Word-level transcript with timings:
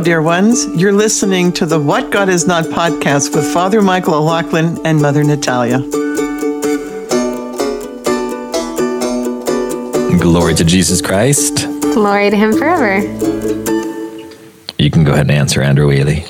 dear 0.00 0.22
ones. 0.22 0.66
You're 0.74 0.92
listening 0.92 1.52
to 1.52 1.66
the 1.66 1.78
What 1.78 2.10
God 2.10 2.30
Is 2.30 2.46
Not 2.46 2.64
podcast 2.64 3.34
with 3.34 3.52
Father 3.52 3.82
Michael 3.82 4.14
O'Loughlin 4.14 4.78
and 4.86 5.00
Mother 5.00 5.22
Natalia. 5.22 5.80
Glory 10.18 10.54
to 10.54 10.64
Jesus 10.64 11.02
Christ. 11.02 11.66
Glory 11.80 12.30
to 12.30 12.36
him 12.36 12.52
forever. 12.52 13.00
You 14.78 14.90
can 14.90 15.04
go 15.04 15.12
ahead 15.12 15.26
and 15.26 15.32
answer, 15.32 15.60
Andrew 15.60 15.88
Whaley. 15.88 16.24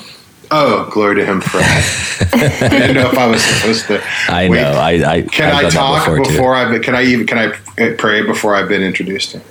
Oh, 0.51 0.89
glory 0.91 1.15
to 1.15 1.25
him 1.25 1.39
forever. 1.39 1.67
I 2.65 2.67
didn't 2.69 2.95
know 2.95 3.09
if 3.09 3.17
I 3.17 3.27
was 3.27 3.41
supposed 3.41 3.87
to. 3.87 4.01
I 4.27 4.49
wait. 4.49 4.61
know. 4.61 4.71
I, 4.71 4.91
I 5.11 5.21
Can 5.21 5.55
I've 5.55 5.65
I 5.65 5.69
talk 5.69 6.05
before, 6.05 6.23
before, 6.23 6.55
too. 6.55 6.75
I? 6.75 6.79
Can 6.79 6.95
I 6.95 7.03
even? 7.03 7.25
Can 7.25 7.37
I 7.37 7.93
pray 7.93 8.25
before 8.25 8.53
I've 8.53 8.67
been 8.67 8.83
introduced 8.83 9.31
to? 9.31 9.41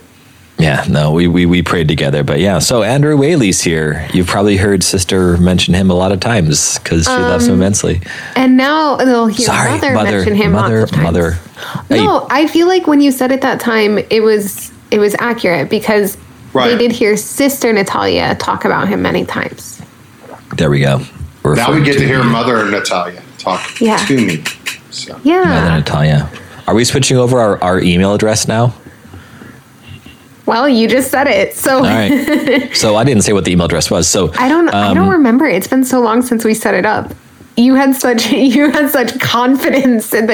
Yeah, 0.60 0.84
no, 0.88 1.12
we, 1.12 1.26
we 1.26 1.46
we 1.46 1.62
prayed 1.62 1.88
together, 1.88 2.22
but 2.22 2.38
yeah. 2.40 2.58
So 2.58 2.82
Andrew 2.82 3.16
Whaley's 3.16 3.62
here. 3.62 4.06
You've 4.12 4.26
probably 4.26 4.56
heard 4.56 4.82
Sister 4.82 5.36
mention 5.38 5.74
him 5.74 5.90
a 5.90 5.94
lot 5.94 6.12
of 6.12 6.20
times 6.20 6.78
because 6.78 7.04
she 7.04 7.10
loves 7.10 7.46
him 7.46 7.54
um, 7.54 7.60
immensely. 7.60 8.00
And 8.36 8.56
now 8.56 8.96
they'll 8.96 9.26
hear 9.26 9.46
Sorry, 9.46 9.70
mother, 9.70 9.92
mother, 9.94 10.10
mention 10.12 10.34
him 10.34 10.52
mother, 10.52 10.80
lots 10.80 10.90
of 10.92 10.96
times. 10.96 11.04
mother. 11.04 11.30
Hey, 11.88 12.04
No, 12.04 12.26
I 12.30 12.46
feel 12.46 12.66
like 12.68 12.86
when 12.86 13.00
you 13.00 13.10
said 13.10 13.32
it 13.32 13.40
that 13.40 13.60
time, 13.60 13.98
it 14.10 14.20
was 14.22 14.70
it 14.90 14.98
was 14.98 15.14
accurate 15.18 15.70
because 15.70 16.16
Right. 16.52 16.70
they 16.70 16.78
did 16.78 16.90
hear 16.92 17.16
Sister 17.16 17.72
Natalia 17.72 18.34
talk 18.34 18.64
about 18.64 18.88
him 18.88 19.02
many 19.02 19.24
times. 19.24 19.80
there 20.56 20.68
we 20.68 20.80
go. 20.80 21.00
We're 21.44 21.54
Now 21.54 21.72
we 21.72 21.80
get 21.82 21.96
to 21.98 22.06
hear 22.06 22.18
you. 22.18 22.24
Mother 22.24 22.68
Natalia 22.68 23.22
talk 23.38 23.80
Yeah. 23.80 23.96
to 24.06 24.16
me. 24.26 24.42
So. 24.90 25.18
Yeah. 25.22 25.44
Mother 25.44 25.70
Natalia. 25.78 26.28
Are 26.66 26.74
we 26.74 26.84
switching 26.84 27.16
over 27.16 27.38
our, 27.40 27.62
our 27.62 27.80
email 27.80 28.14
address 28.14 28.46
now? 28.48 28.74
Well, 30.50 30.68
you 30.68 30.88
just 30.88 31.12
said 31.12 31.28
it, 31.28 31.54
so 31.54 31.80
right. 31.80 32.70
so 32.74 32.96
I 32.96 33.04
didn't 33.04 33.22
say 33.22 33.32
what 33.32 33.44
the 33.44 33.52
email 33.52 33.66
address 33.66 33.88
was. 33.88 34.08
So 34.08 34.32
I 34.34 34.48
don't 34.48 34.68
I 34.68 34.88
um, 34.88 34.96
don't 34.96 35.10
remember. 35.10 35.46
It's 35.46 35.68
been 35.68 35.84
so 35.84 36.00
long 36.00 36.22
since 36.22 36.44
we 36.44 36.54
set 36.54 36.74
it 36.74 36.84
up. 36.84 37.14
You 37.56 37.76
had 37.76 37.94
such 37.94 38.32
you 38.56 38.68
had 38.72 38.90
such 38.90 39.20
confidence 39.20 40.12
in 40.12 40.28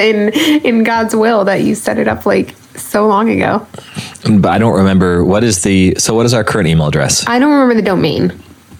in 0.65 0.83
God's 0.83 1.15
will 1.15 1.45
that 1.45 1.61
you 1.61 1.75
set 1.75 1.99
it 1.99 2.07
up 2.07 2.25
like 2.25 2.55
so 2.75 3.07
long 3.07 3.29
ago. 3.29 3.67
but 4.39 4.49
I 4.49 4.57
don't 4.57 4.75
remember 4.75 5.23
what 5.23 5.43
is 5.43 5.61
the. 5.61 5.93
So 5.99 6.15
what 6.15 6.25
is 6.25 6.33
our 6.33 6.43
current 6.43 6.67
email 6.67 6.87
address? 6.87 7.27
I 7.27 7.37
don't 7.37 7.51
remember 7.51 7.75
the 7.75 7.85
domain. 7.85 8.33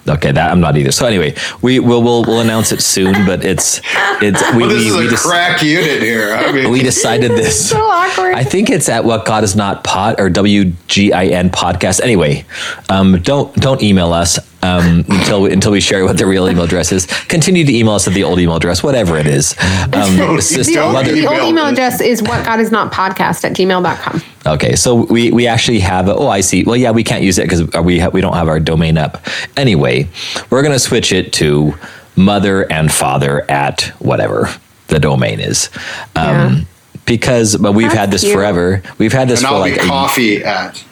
Okay, 0.09 0.31
that 0.31 0.51
I'm 0.51 0.59
not 0.61 0.77
either. 0.77 0.91
So 0.91 1.05
anyway, 1.05 1.35
we 1.61 1.79
will 1.79 2.01
we'll, 2.01 2.23
we'll 2.23 2.39
announce 2.39 2.71
it 2.71 2.81
soon. 2.81 3.13
But 3.25 3.43
it's 3.43 3.81
it's 4.21 4.41
we 4.53 4.59
Well, 4.59 4.69
this 4.69 4.79
we, 4.79 4.87
is 4.89 4.97
we 4.97 5.07
a 5.07 5.09
just- 5.09 5.25
crack 5.25 5.61
unit 5.61 6.01
here. 6.01 6.33
I 6.33 6.51
mean, 6.53 6.69
we 6.71 6.81
decided 6.81 7.31
this. 7.31 7.69
So 7.69 7.77
awkward. 7.81 8.33
I 8.35 8.43
think 8.43 8.69
it's 8.69 8.87
at 8.89 9.03
what 9.03 9.25
God 9.25 9.43
is 9.43 9.55
not 9.55 9.83
pot 9.83 10.19
or 10.19 10.29
W 10.29 10.71
G 10.87 11.11
I 11.11 11.25
N 11.25 11.49
podcast. 11.49 11.99
Anyway, 12.01 12.45
um, 12.89 13.19
don't 13.21 13.53
don't 13.55 13.81
email 13.83 14.13
us 14.13 14.39
um, 14.63 15.05
until 15.09 15.43
we, 15.43 15.53
until 15.53 15.71
we 15.71 15.79
share 15.79 16.03
what 16.05 16.17
the 16.17 16.25
real 16.25 16.49
email 16.49 16.63
address 16.63 16.91
is. 16.91 17.05
Continue 17.27 17.65
to 17.65 17.73
email 17.75 17.93
us 17.93 18.07
at 18.07 18.13
the 18.13 18.23
old 18.23 18.39
email 18.39 18.55
address, 18.55 18.81
whatever 18.83 19.17
it 19.17 19.27
is. 19.27 19.55
Um, 19.93 20.39
sister, 20.41 20.73
Don't 20.73 20.93
mother, 20.93 21.11
the 21.11 21.27
old 21.27 21.35
email 21.37 21.49
email 21.49 21.65
address 21.67 22.01
is 22.01 22.21
what 22.21 22.45
God 22.45 22.59
is 22.59 22.71
not 22.71 22.91
podcast 22.91 23.43
at 23.43 23.53
gmail.com. 23.53 24.21
Okay, 24.45 24.75
so 24.75 24.95
we 25.05 25.31
we 25.31 25.45
actually 25.47 25.79
have. 25.79 26.07
A, 26.07 26.15
oh, 26.15 26.27
I 26.27 26.41
see. 26.41 26.63
Well, 26.63 26.77
yeah, 26.77 26.91
we 26.91 27.03
can't 27.03 27.23
use 27.23 27.37
it 27.37 27.43
because 27.49 27.63
we 27.83 27.99
ha- 27.99 28.09
we 28.09 28.21
don't 28.21 28.33
have 28.33 28.47
our 28.47 28.59
domain 28.59 28.97
up. 28.97 29.25
Anyway, 29.57 30.07
we're 30.49 30.63
gonna 30.63 30.79
switch 30.79 31.11
it 31.11 31.33
to 31.33 31.73
mother 32.15 32.71
and 32.71 32.91
father 32.91 33.49
at 33.51 33.81
whatever 33.99 34.49
the 34.87 34.99
domain 34.99 35.39
is. 35.39 35.69
Um, 36.15 36.25
Yeah. 36.25 36.59
Because, 37.05 37.55
but 37.55 37.71
we've 37.71 37.87
That's 37.87 37.99
had 37.99 38.11
this 38.11 38.21
cute. 38.23 38.33
forever. 38.33 38.81
We've 38.97 39.13
had 39.13 39.29
this 39.29 39.39
and 39.39 39.47
for 39.47 39.53
I'll 39.53 39.61
like 39.61 39.75
be 39.75 39.79
a, 39.79 39.83
coffee 39.85 40.43
at. 40.43 40.83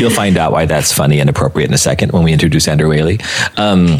You'll 0.00 0.10
find 0.10 0.36
out 0.36 0.52
why 0.52 0.66
that's 0.66 0.92
funny 0.92 1.20
and 1.20 1.28
appropriate 1.30 1.68
in 1.68 1.74
a 1.74 1.78
second 1.78 2.12
when 2.12 2.22
we 2.22 2.32
introduce 2.32 2.68
Andrew 2.68 2.88
Whaley. 2.88 3.20
Um, 3.56 3.98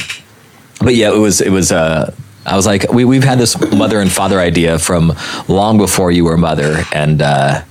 but 0.80 0.94
yeah, 0.94 1.12
it 1.12 1.18
was 1.18 1.40
it 1.40 1.50
was. 1.50 1.72
Uh, 1.72 2.14
I 2.46 2.56
was 2.56 2.66
like, 2.66 2.90
we 2.92 3.04
we've 3.04 3.24
had 3.24 3.38
this 3.38 3.58
mother 3.72 4.00
and 4.00 4.10
father 4.10 4.40
idea 4.40 4.78
from 4.78 5.12
long 5.48 5.76
before 5.76 6.10
you 6.10 6.24
were 6.24 6.36
mother, 6.36 6.84
and 6.92 7.20
uh, 7.20 7.62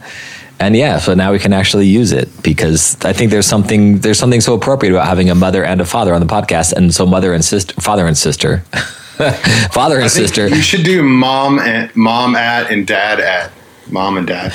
and 0.60 0.76
yeah, 0.76 1.00
so 1.00 1.14
now 1.14 1.32
we 1.32 1.40
can 1.40 1.54
actually 1.54 1.88
use 1.88 2.12
it 2.12 2.30
because 2.44 2.98
I 3.04 3.14
think 3.14 3.32
there's 3.32 3.46
something 3.46 4.00
there's 4.00 4.20
something 4.20 4.42
so 4.42 4.54
appropriate 4.54 4.92
about 4.92 5.08
having 5.08 5.30
a 5.30 5.36
mother 5.36 5.64
and 5.64 5.82
a 5.82 5.86
father 5.86 6.14
on 6.14 6.20
the 6.20 6.28
podcast, 6.28 6.74
and 6.74 6.94
so 6.94 7.06
mother 7.06 7.34
and 7.34 7.44
sister, 7.44 7.74
father 7.82 8.06
and 8.06 8.18
sister, 8.18 8.58
father 9.72 10.00
and 10.00 10.12
sister. 10.12 10.48
You 10.48 10.62
should 10.62 10.84
do 10.84 11.02
mom 11.02 11.60
and 11.60 11.96
mom 11.96 12.36
at 12.36 12.72
and 12.72 12.86
dad 12.86 13.20
at. 13.20 13.52
Mom 13.90 14.18
and 14.18 14.28
dad. 14.28 14.54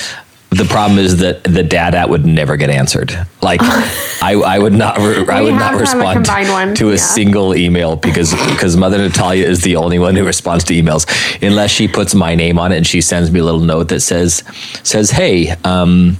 The 0.53 0.65
problem 0.69 0.99
is 0.99 1.17
that 1.17 1.43
the 1.43 1.63
dad 1.63 1.95
at 1.95 2.09
would 2.09 2.25
never 2.25 2.57
get 2.57 2.69
answered. 2.69 3.11
Like 3.41 3.59
I, 4.21 4.33
I 4.33 4.59
would 4.59 4.73
not, 4.73 4.97
re- 4.97 5.25
I 5.27 5.41
would 5.41 5.55
not 5.55 5.73
a 5.73 5.77
respond 5.77 6.27
one, 6.27 6.75
to 6.75 6.89
a 6.89 6.91
yeah. 6.91 6.97
single 6.97 7.55
email 7.55 7.95
because 7.95 8.31
because 8.49 8.77
Mother 8.77 8.99
Natalia 8.99 9.47
is 9.47 9.61
the 9.61 9.75
only 9.77 9.97
one 9.97 10.15
who 10.15 10.23
responds 10.23 10.63
to 10.65 10.73
emails, 10.73 11.07
unless 11.41 11.71
she 11.71 11.87
puts 11.87 12.13
my 12.13 12.35
name 12.35 12.59
on 12.59 12.71
it 12.71 12.77
and 12.77 12.85
she 12.85 13.01
sends 13.01 13.31
me 13.31 13.39
a 13.39 13.43
little 13.43 13.61
note 13.61 13.89
that 13.89 14.01
says 14.01 14.43
says, 14.83 15.09
"Hey, 15.09 15.55
um, 15.63 16.17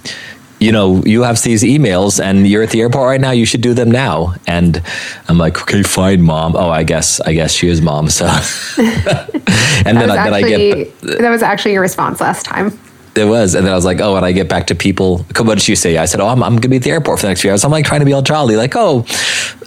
you 0.59 0.71
know, 0.71 1.03
you 1.05 1.21
have 1.23 1.41
these 1.43 1.61
emails 1.61 2.23
and 2.23 2.47
you're 2.47 2.63
at 2.63 2.71
the 2.71 2.81
airport 2.81 3.07
right 3.07 3.21
now. 3.21 3.31
You 3.31 3.45
should 3.45 3.61
do 3.61 3.75
them 3.75 3.91
now." 3.91 4.33
And 4.47 4.81
I'm 5.27 5.37
like, 5.37 5.61
"Okay, 5.61 5.83
fine, 5.83 6.23
mom. 6.23 6.55
Oh, 6.55 6.69
I 6.69 6.83
guess 6.83 7.19
I 7.21 7.33
guess 7.33 7.51
she 7.53 7.67
is 7.67 7.81
mom." 7.81 8.09
So, 8.09 8.25
and 8.77 9.97
then 9.97 10.09
I, 10.09 10.23
then 10.23 10.33
I 10.33 10.41
get 10.41 11.01
that 11.01 11.29
was 11.29 11.43
actually 11.43 11.73
your 11.73 11.81
response 11.81 12.19
last 12.19 12.45
time. 12.45 12.79
It 13.15 13.25
was, 13.25 13.55
and 13.55 13.65
then 13.65 13.71
I 13.73 13.75
was 13.75 13.85
like, 13.85 13.99
"Oh," 14.01 14.15
and 14.15 14.25
I 14.25 14.31
get 14.31 14.49
back 14.49 14.67
to 14.67 14.75
people. 14.75 15.19
What 15.37 15.57
did 15.57 15.67
you 15.67 15.75
say? 15.75 15.97
I 15.97 16.05
said, 16.05 16.19
"Oh, 16.19 16.27
I'm, 16.27 16.41
I'm 16.41 16.53
going 16.53 16.61
to 16.63 16.69
be 16.69 16.77
at 16.77 16.83
the 16.83 16.91
airport 16.91 17.19
for 17.19 17.23
the 17.23 17.29
next 17.29 17.41
few 17.41 17.51
hours." 17.51 17.63
I'm 17.63 17.71
like 17.71 17.85
trying 17.85 17.99
to 17.99 18.05
be 18.05 18.13
all 18.13 18.21
jolly, 18.21 18.55
like, 18.55 18.73
"Oh, 18.75 19.03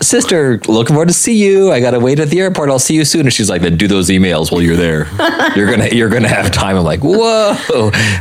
sister, 0.00 0.60
looking 0.66 0.94
forward 0.94 1.08
to 1.08 1.14
see 1.14 1.34
you. 1.36 1.70
I 1.72 1.80
got 1.80 1.92
to 1.92 2.00
wait 2.00 2.18
at 2.18 2.28
the 2.28 2.40
airport. 2.40 2.70
I'll 2.70 2.78
see 2.78 2.94
you 2.94 3.04
soon." 3.04 3.22
And 3.22 3.32
she's 3.32 3.48
like, 3.48 3.62
"Then 3.62 3.76
do 3.76 3.86
those 3.86 4.08
emails 4.08 4.50
while 4.50 4.62
you're 4.62 4.76
there. 4.76 5.06
you're 5.56 5.70
gonna 5.70 5.88
you're 5.88 6.08
gonna 6.08 6.28
have 6.28 6.50
time." 6.50 6.76
I'm 6.76 6.84
like, 6.84 7.00
"Whoa, 7.00 7.56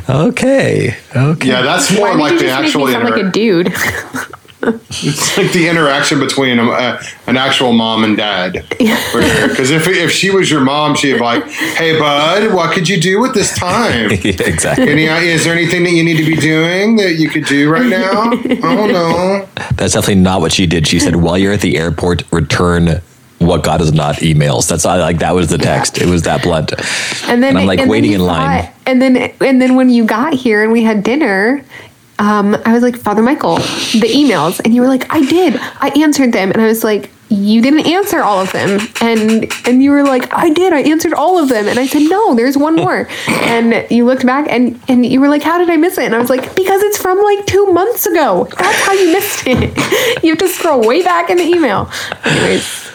okay, 0.09 0.96
okay." 1.16 1.47
Yeah, 1.47 1.62
that's 1.62 1.92
Why 1.92 1.97
more 1.97 2.07
did 2.13 2.19
like 2.19 2.31
you 2.34 2.40
the 2.40 2.46
just 2.46 2.59
make 2.62 2.66
actual 2.68 2.86
me 2.86 2.92
sound 2.94 3.09
like 3.09 3.24
a 3.24 3.31
dude? 3.31 3.74
It's 4.67 5.37
like 5.37 5.51
the 5.51 5.67
interaction 5.67 6.19
between 6.19 6.59
um, 6.59 6.69
uh, 6.69 7.01
an 7.27 7.37
actual 7.37 7.73
mom 7.73 8.03
and 8.03 8.17
dad. 8.17 8.65
Because 8.69 9.71
if 9.71 9.87
if 9.87 10.11
she 10.11 10.31
was 10.31 10.49
your 10.49 10.61
mom, 10.61 10.95
she'd 10.95 11.13
be 11.13 11.19
like, 11.19 11.45
"Hey, 11.49 11.97
bud, 11.99 12.53
what 12.53 12.73
could 12.73 12.87
you 12.89 12.99
do 12.99 13.19
with 13.19 13.33
this 13.33 13.57
time? 13.57 14.11
exactly. 14.11 14.89
Any, 14.89 15.05
is 15.05 15.43
there 15.43 15.53
anything 15.53 15.83
that 15.83 15.91
you 15.91 16.03
need 16.03 16.17
to 16.17 16.25
be 16.25 16.35
doing 16.35 16.95
that 16.97 17.13
you 17.13 17.29
could 17.29 17.45
do 17.45 17.69
right 17.71 17.85
now? 17.85 18.31
Oh 18.63 18.87
no." 18.87 19.47
That's 19.75 19.93
definitely 19.93 20.15
not 20.23 20.41
what 20.41 20.51
she 20.53 20.65
did. 20.65 20.87
She 20.87 20.99
said, 20.99 21.15
"While 21.17 21.37
you're 21.37 21.53
at 21.53 21.61
the 21.61 21.77
airport, 21.77 22.23
return." 22.31 23.01
What 23.37 23.63
God 23.63 23.81
is 23.81 23.91
not 23.91 24.15
emails. 24.15 24.67
That's 24.69 24.85
all, 24.85 24.97
like 24.97 25.19
that 25.19 25.35
was 25.35 25.49
the 25.49 25.57
text. 25.57 25.97
It 25.97 26.07
was 26.07 26.21
that 26.23 26.41
blunt. 26.41 26.71
And 27.27 27.43
then 27.43 27.49
And 27.49 27.59
I'm 27.59 27.65
like 27.67 27.79
and 27.79 27.89
waiting 27.89 28.11
you 28.11 28.15
in 28.15 28.25
line. 28.25 28.63
thought- 28.63 28.73
and 28.87 29.01
then 29.01 29.17
and 29.41 29.61
then 29.61 29.75
when 29.75 29.89
you 29.89 30.05
got 30.05 30.33
here 30.33 30.63
and 30.63 30.71
we 30.71 30.83
had 30.83 31.03
dinner, 31.03 31.61
um, 32.19 32.55
I 32.65 32.73
was 32.73 32.81
like, 32.83 32.95
Father 32.97 33.21
Michael, 33.21 33.55
the 33.57 34.09
emails, 34.13 34.59
and 34.63 34.73
you 34.73 34.81
were 34.81 34.87
like, 34.87 35.11
I 35.13 35.21
did, 35.25 35.55
I 35.59 35.89
answered 36.01 36.31
them, 36.31 36.51
and 36.51 36.61
I 36.61 36.65
was 36.67 36.83
like, 36.83 37.11
you 37.27 37.61
didn't 37.61 37.87
answer 37.87 38.21
all 38.21 38.39
of 38.39 38.51
them, 38.51 38.79
and 39.01 39.51
and 39.67 39.81
you 39.83 39.91
were 39.91 40.03
like, 40.03 40.31
I 40.33 40.49
did, 40.51 40.71
I 40.73 40.81
answered 40.81 41.13
all 41.13 41.37
of 41.41 41.49
them, 41.49 41.67
and 41.67 41.77
I 41.79 41.87
said, 41.87 42.03
no, 42.03 42.35
there's 42.35 42.55
one 42.55 42.75
more, 42.75 43.09
and 43.27 43.85
you 43.91 44.05
looked 44.05 44.25
back 44.25 44.47
and 44.49 44.79
and 44.87 45.05
you 45.05 45.19
were 45.19 45.27
like, 45.27 45.41
how 45.41 45.57
did 45.57 45.69
I 45.69 45.75
miss 45.77 45.97
it? 45.97 46.05
And 46.05 46.15
I 46.15 46.19
was 46.19 46.29
like, 46.29 46.55
because 46.55 46.81
it's 46.83 46.97
from 46.97 47.17
like 47.21 47.45
two 47.47 47.65
months 47.73 48.05
ago. 48.05 48.47
That's 48.57 48.81
how 48.85 48.93
you 48.93 49.11
missed 49.11 49.43
it. 49.47 49.75
you 50.23 50.29
have 50.29 50.37
to 50.39 50.47
scroll 50.47 50.87
way 50.87 51.03
back 51.03 51.29
in 51.29 51.37
the 51.37 51.43
email. 51.43 51.89
Anyways, 52.23 52.85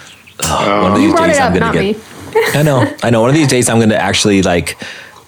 One 0.48 0.92
of 0.92 0.96
these 0.96 1.08
you 1.08 1.12
brought 1.12 1.26
days 1.26 1.36
it 1.36 1.42
I'm 1.42 1.52
up, 1.52 1.58
gonna 1.58 1.66
not 1.66 1.74
get- 1.74 1.96
me. 1.96 2.02
I 2.58 2.62
know. 2.62 2.96
I 3.02 3.10
know. 3.10 3.20
One 3.22 3.30
of 3.30 3.34
these 3.36 3.48
days, 3.48 3.68
I'm 3.68 3.78
going 3.78 3.88
to 3.88 4.00
actually 4.00 4.42
like 4.42 4.78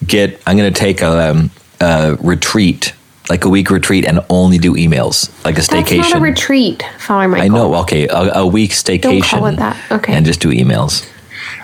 get. 0.07 0.41
I'm 0.47 0.57
going 0.57 0.73
to 0.73 0.79
take 0.79 1.03
a, 1.03 1.31
um, 1.31 1.51
a 1.81 2.15
retreat, 2.21 2.95
like 3.33 3.47
a 3.47 3.49
week 3.49 3.71
retreat, 3.71 4.05
and 4.05 4.21
only 4.29 4.59
do 4.59 4.75
emails, 4.75 5.31
like 5.43 5.57
a 5.57 5.63
staycation. 5.63 5.69
That's 5.69 5.91
not 5.91 6.05
a 6.05 6.17
staycation. 6.17 6.21
retreat, 6.21 6.83
Father 6.99 7.29
Michael. 7.29 7.45
I 7.45 7.49
know. 7.49 7.75
Okay, 7.77 8.07
a, 8.07 8.41
a 8.41 8.47
week 8.47 8.73
staycation. 8.73 9.01
Don't 9.01 9.25
call 9.25 9.47
it 9.47 9.57
that. 9.57 9.91
Okay. 9.91 10.13
And 10.13 10.27
just 10.27 10.41
do 10.41 10.51
emails. 10.51 11.09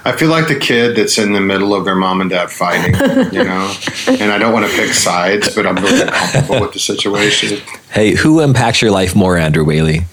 I 0.06 0.12
feel 0.12 0.30
like 0.30 0.48
the 0.48 0.58
kid 0.58 0.96
that's 0.96 1.18
in 1.18 1.34
the 1.34 1.42
middle 1.42 1.74
of 1.74 1.84
their 1.84 1.94
mom 1.94 2.22
and 2.22 2.30
dad 2.30 2.50
fighting, 2.50 2.94
you 3.34 3.44
know. 3.44 3.74
And 4.08 4.32
I 4.32 4.38
don't 4.38 4.54
want 4.54 4.64
to 4.64 4.72
pick 4.74 4.94
sides, 4.94 5.54
but 5.54 5.66
I'm 5.66 5.76
really 5.76 6.10
comfortable 6.10 6.60
with 6.62 6.72
the 6.72 6.78
situation. 6.78 7.60
Hey, 7.90 8.14
who 8.14 8.40
impacts 8.40 8.80
your 8.80 8.90
life 8.90 9.14
more, 9.14 9.36
Andrew 9.36 9.64
Whaley? 9.64 10.06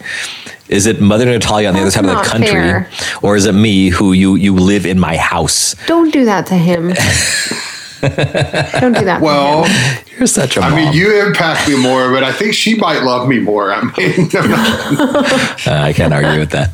Is 0.68 0.86
it 0.86 1.00
Mother 1.00 1.25
Natalia 1.25 1.69
on 1.69 1.75
the 1.75 1.81
other 1.81 1.92
side 1.92 2.04
of 2.04 2.18
the 2.18 2.30
country, 2.30 2.50
fair. 2.50 2.90
or 3.22 3.38
is 3.38 3.46
it 3.46 3.54
me 3.54 3.90
who 3.90 4.12
you 4.12 4.36
you 4.36 4.54
live 4.56 4.86
in 4.86 5.00
my 5.00 5.16
house? 5.16 5.75
Don't 5.88 6.12
do 6.12 6.25
that 6.25 6.48
to 6.48 6.56
him. 6.56 6.94
Don't 8.80 8.94
do 8.94 9.06
that. 9.06 9.19
Well. 9.22 9.66
You're 10.18 10.28
such 10.28 10.56
a 10.56 10.62
I 10.62 10.69
mom. 10.69 10.75
mean, 10.80 10.94
you 10.94 11.25
impact 11.28 11.68
me 11.68 11.75
more, 11.78 12.10
but 12.10 12.24
I 12.24 12.31
think 12.31 12.54
she 12.54 12.75
might 12.75 13.04
love 13.04 13.28
me 13.28 13.40
more. 13.40 13.74
I 13.74 13.81
mean, 13.81 13.92
Uh, 14.34 15.57
I 15.68 15.92
can't 15.94 16.13
argue 16.13 16.40
with 16.40 16.52
that. 16.52 16.74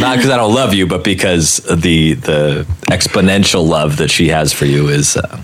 Not 0.00 0.16
because 0.16 0.30
I 0.30 0.36
don't 0.36 0.54
love 0.54 0.72
you, 0.72 0.86
but 0.86 1.02
because 1.02 1.56
the 1.68 2.12
the 2.14 2.66
exponential 2.90 3.66
love 3.66 3.96
that 3.96 4.08
she 4.08 4.28
has 4.28 4.52
for 4.52 4.66
you 4.66 4.88
is 4.88 5.16
uh, 5.16 5.40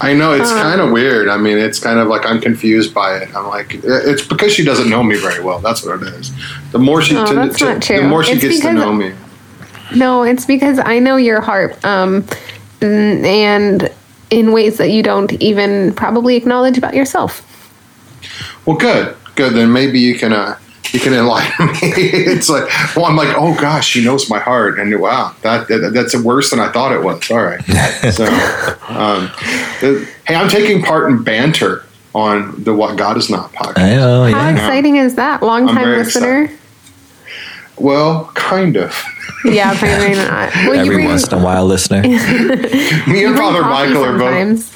I 0.00 0.12
know 0.14 0.32
it's 0.34 0.52
kind 0.52 0.80
of 0.80 0.92
weird. 0.92 1.28
I 1.28 1.36
mean, 1.36 1.58
it's 1.58 1.80
kind 1.80 1.98
of 1.98 2.06
like 2.06 2.24
I'm 2.24 2.40
confused 2.40 2.94
by 2.94 3.16
it. 3.16 3.34
I'm 3.34 3.48
like, 3.48 3.74
it's 3.82 4.24
because 4.24 4.52
she 4.52 4.64
doesn't 4.64 4.88
know 4.88 5.02
me 5.02 5.16
very 5.16 5.42
well. 5.42 5.58
That's 5.58 5.84
what 5.84 6.00
it 6.00 6.14
is. 6.14 6.30
The 6.70 6.78
more 6.78 7.02
she, 7.02 7.16
Oh, 7.16 7.26
to- 7.26 7.34
that's 7.34 7.58
to- 7.58 7.64
not 7.64 7.82
true. 7.82 8.02
the 8.02 8.06
more 8.08 8.22
she 8.22 8.32
It's 8.34 8.42
gets 8.42 8.60
to 8.60 8.72
know 8.72 8.92
me. 8.92 9.12
No, 9.96 10.22
it's 10.22 10.44
because 10.44 10.78
I 10.78 11.00
know 11.00 11.16
your 11.16 11.40
heart, 11.40 11.82
um, 11.84 12.24
n- 12.82 13.24
and 13.24 13.90
in 14.30 14.52
ways 14.52 14.78
that 14.78 14.90
you 14.90 15.02
don't 15.02 15.32
even 15.42 15.94
probably 15.94 16.36
acknowledge 16.36 16.78
about 16.78 16.94
yourself. 16.94 17.44
Well, 18.66 18.76
good, 18.76 19.16
good. 19.34 19.54
Then 19.54 19.72
maybe 19.72 19.98
you 20.00 20.18
can, 20.18 20.32
uh, 20.32 20.58
you 20.92 21.00
can 21.00 21.12
enlighten 21.14 21.66
me. 21.66 21.78
it's 21.82 22.48
like, 22.48 22.64
well, 22.96 23.06
I'm 23.06 23.16
like, 23.16 23.34
oh 23.36 23.58
gosh, 23.60 23.88
she 23.88 24.04
knows 24.04 24.28
my 24.28 24.38
heart, 24.38 24.78
and 24.78 24.98
wow, 25.00 25.34
that, 25.42 25.68
that 25.68 25.92
that's 25.92 26.16
worse 26.16 26.50
than 26.50 26.60
I 26.60 26.70
thought 26.70 26.92
it 26.92 27.02
was. 27.02 27.30
All 27.30 27.42
right, 27.42 27.62
so, 28.12 28.24
um, 28.88 29.28
hey, 30.26 30.34
I'm 30.34 30.48
taking 30.48 30.82
part 30.82 31.10
in 31.10 31.22
banter 31.22 31.84
on 32.14 32.62
the 32.64 32.74
What 32.74 32.96
God 32.96 33.16
Is 33.16 33.30
Not 33.30 33.52
podcast. 33.52 33.78
I 33.78 33.96
know, 33.96 34.24
How 34.30 34.50
exciting 34.50 34.96
is 34.96 35.14
that? 35.16 35.42
Long 35.42 35.66
time 35.66 35.84
very 35.84 35.98
listener. 35.98 36.50
Well, 37.76 38.30
kind 38.34 38.76
of. 38.76 39.00
Yeah, 39.44 39.76
probably 39.78 40.14
not. 40.14 40.52
Well, 40.54 40.78
Every 40.80 40.96
bring, 40.96 41.06
once 41.06 41.26
in 41.28 41.38
a 41.38 41.42
while, 41.42 41.64
listener. 41.66 42.02
Me 42.02 43.24
and 43.24 43.36
Father 43.36 43.60
coffee 43.62 43.88
Michael 43.94 44.04
are 44.04 44.18
both. 44.18 44.74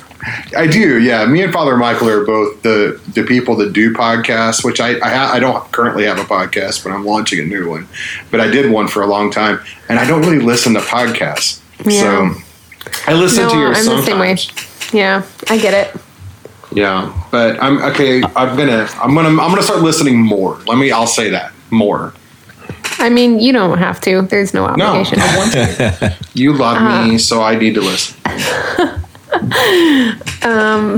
I 0.57 0.69
do, 0.69 1.01
yeah. 1.01 1.25
Me 1.27 1.43
and 1.43 1.53
Father 1.53 1.77
Michael 1.77 2.09
are 2.09 2.25
both 2.25 2.63
the 2.63 3.01
the 3.15 3.25
people 3.25 3.57
that 3.57 3.73
do 3.73 3.93
podcasts, 3.93 4.65
which 4.65 4.81
I 4.81 4.91
I, 5.01 5.09
ha- 5.09 5.31
I 5.35 5.41
don't 5.41 5.71
currently 5.73 6.05
have 6.05 6.19
a 6.19 6.25
podcast, 6.25 6.85
but 6.85 6.93
I'm 6.93 7.05
launching 7.05 7.41
a 7.41 7.45
new 7.45 7.69
one. 7.69 7.89
But 8.31 8.41
I 8.41 8.47
did 8.49 8.71
one 8.71 8.87
for 8.87 9.03
a 9.03 9.07
long 9.07 9.31
time, 9.33 9.59
and 9.89 9.99
I 9.99 10.07
don't 10.07 10.21
really 10.23 10.39
listen 10.39 10.75
to 10.75 10.81
podcasts, 10.81 11.61
Yeah. 11.85 12.01
so 12.35 12.41
I 13.09 13.15
listen 13.15 13.45
No, 13.45 13.51
to 13.51 13.57
yours 13.59 13.89
I'm 13.89 13.97
the 13.97 14.03
same 14.03 14.19
way. 14.21 14.37
sometimes. 14.37 14.93
Yeah, 14.95 15.23
I 15.49 15.59
get 15.59 15.75
it. 15.75 16.01
Yeah, 16.73 17.13
but 17.33 17.61
I'm 17.61 17.83
okay. 17.93 18.23
I'm 18.37 18.57
gonna 18.57 18.89
I'm 19.03 19.15
gonna 19.17 19.29
I'm 19.29 19.37
gonna 19.51 19.63
start 19.63 19.81
listening 19.83 20.19
more. 20.23 20.57
Let 20.67 20.79
me. 20.79 20.93
I'll 20.93 21.07
say 21.09 21.31
that 21.31 21.53
more. 21.71 22.15
I 23.03 23.11
mean, 23.11 23.41
you 23.41 23.53
don't 23.53 23.77
have 23.79 24.01
to. 24.03 24.23
There's 24.23 24.55
no 24.55 24.67
No, 24.77 24.87
obligation. 24.87 25.19
I 25.21 25.37
want 25.37 25.53
to. 25.53 26.17
You 26.35 26.55
love 26.55 26.77
Uh-huh. 26.79 27.07
me, 27.09 27.19
so 27.19 27.43
I 27.43 27.57
need 27.57 27.75
to 27.75 27.83
listen. 27.83 28.17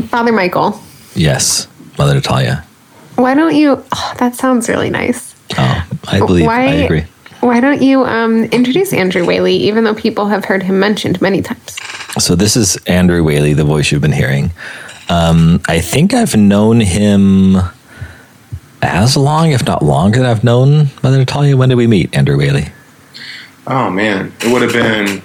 Father 0.09 0.33
Michael, 0.33 0.81
yes, 1.15 1.69
Mother 1.99 2.15
Natalia. 2.15 2.65
why 3.17 3.35
don't 3.35 3.55
you? 3.55 3.83
Oh, 3.93 4.15
that 4.19 4.35
sounds 4.35 4.69
really 4.69 4.91
nice. 4.91 5.35
Oh, 5.59 5.87
I 6.09 6.19
believe. 6.19 6.47
why, 6.47 6.63
I 6.67 6.73
agree. 6.87 7.05
Why 7.41 7.61
don't 7.61 7.83
you 7.83 8.05
um, 8.05 8.45
introduce 8.45 8.93
Andrew 8.93 9.25
Whaley, 9.27 9.57
even 9.57 9.85
though 9.85 9.95
people 9.95 10.27
have 10.29 10.45
heard 10.47 10.63
him 10.63 10.81
mentioned 10.81 11.21
many 11.21 11.43
times? 11.43 11.77
So 12.19 12.35
this 12.35 12.57
is 12.57 12.77
Andrew 12.87 13.23
Whaley, 13.23 13.53
the 13.55 13.65
voice 13.65 13.93
you've 13.93 14.01
been 14.03 14.13
hearing. 14.13 14.51
Um, 15.09 15.61
I 15.69 15.81
think 15.81 16.15
I've 16.15 16.35
known 16.37 16.81
him 16.81 17.57
as 18.85 19.17
long, 19.17 19.53
if 19.53 19.65
not 19.67 19.83
longer, 19.83 20.19
than 20.21 20.27
I've 20.31 20.45
known 20.45 20.89
Mother 21.03 21.19
Natalia. 21.19 21.57
When 21.57 21.69
did 21.69 21.77
we 21.77 21.87
meet, 21.87 22.15
Andrew 22.17 22.37
Whaley? 22.37 22.69
Oh 23.67 23.91
man, 23.91 24.33
it 24.41 24.53
would 24.53 24.63
have 24.63 24.73
been. 24.73 25.23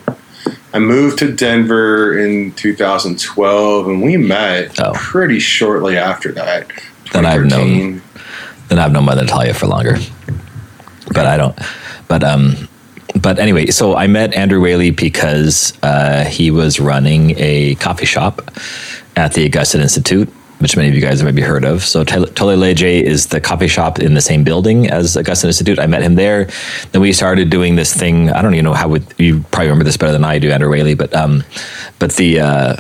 I 0.74 0.80
moved 0.80 1.20
to 1.20 1.32
Denver 1.34 2.18
in 2.18 2.54
2012, 2.54 3.88
and 3.88 4.02
we 4.04 4.18
met 4.18 4.80
Oh. 4.80 4.92
pretty 4.94 5.40
shortly 5.40 5.98
after 5.98 6.32
that. 6.34 6.68
Then 7.12 7.26
I've 7.26 7.42
known- 7.46 8.00
2013. 8.00 8.02
Then 8.70 8.80
I've 8.80 8.92
known 8.92 9.06
Mother 9.06 9.24
Natalia 9.24 9.54
for 9.56 9.66
longer, 9.66 9.98
but 11.14 11.26
I 11.26 11.38
don't. 11.38 11.58
But 12.08 12.24
um, 12.24 12.68
but 13.20 13.40
anyway, 13.40 13.68
so 13.72 13.96
I 13.96 14.06
met 14.08 14.34
Andrew 14.36 14.62
Whaley 14.62 14.92
because 14.92 15.74
uh, 15.82 16.24
he 16.26 16.52
was 16.52 16.80
running 16.80 17.34
a 17.38 17.74
coffee 17.76 18.06
shop 18.06 18.52
at 19.16 19.34
the 19.34 19.46
Augustine 19.48 19.82
Institute, 19.82 20.32
which 20.60 20.76
many 20.76 20.90
of 20.90 20.96
you 20.96 21.02
guys 21.02 21.20
have 21.20 21.26
maybe 21.26 21.42
heard 21.42 21.64
of. 21.64 21.84
So 21.84 22.04
Tolle 22.04 22.28
Tolle 22.28 22.56
Lege 22.56 22.84
is 22.84 23.28
the 23.28 23.42
coffee 23.42 23.68
shop 23.68 24.00
in 24.00 24.14
the 24.14 24.22
same 24.22 24.44
building 24.44 24.90
as 24.90 25.18
Augustine 25.18 25.50
Institute. 25.50 25.80
I 25.80 25.88
met 25.88 26.02
him 26.02 26.16
there. 26.16 26.50
Then 26.92 27.02
we 27.02 27.14
started 27.14 27.50
doing 27.50 27.76
this 27.76 27.94
thing. 27.94 28.30
I 28.30 28.42
don't 28.42 28.54
even 28.54 28.66
know 28.66 28.74
how 28.74 28.90
would 28.90 29.06
you 29.18 29.40
probably 29.52 29.68
remember 29.68 29.86
this 29.86 29.98
better 29.98 30.12
than 30.12 30.24
I 30.24 30.38
do, 30.38 30.52
Andrew 30.52 30.70
Whaley. 30.70 30.96
But 30.96 31.14
um, 31.16 31.44
but 31.98 32.14
the 32.14 32.42
uh, 32.42 32.76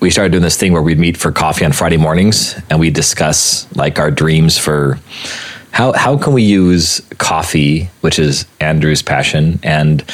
we 0.00 0.10
started 0.10 0.32
doing 0.32 0.42
this 0.42 0.56
thing 0.56 0.72
where 0.72 0.82
we'd 0.82 0.98
meet 0.98 1.16
for 1.16 1.30
coffee 1.30 1.64
on 1.64 1.72
Friday 1.72 1.98
mornings 1.98 2.58
and 2.70 2.80
we 2.80 2.90
discuss 2.90 3.70
like 3.76 3.98
our 3.98 4.10
dreams 4.10 4.56
for 4.56 4.98
how 5.72 5.92
how 5.92 6.16
can 6.16 6.32
we 6.32 6.42
use 6.42 7.00
coffee, 7.18 7.90
which 8.00 8.18
is 8.18 8.46
Andrew's 8.60 9.02
passion, 9.02 9.60
and 9.62 10.04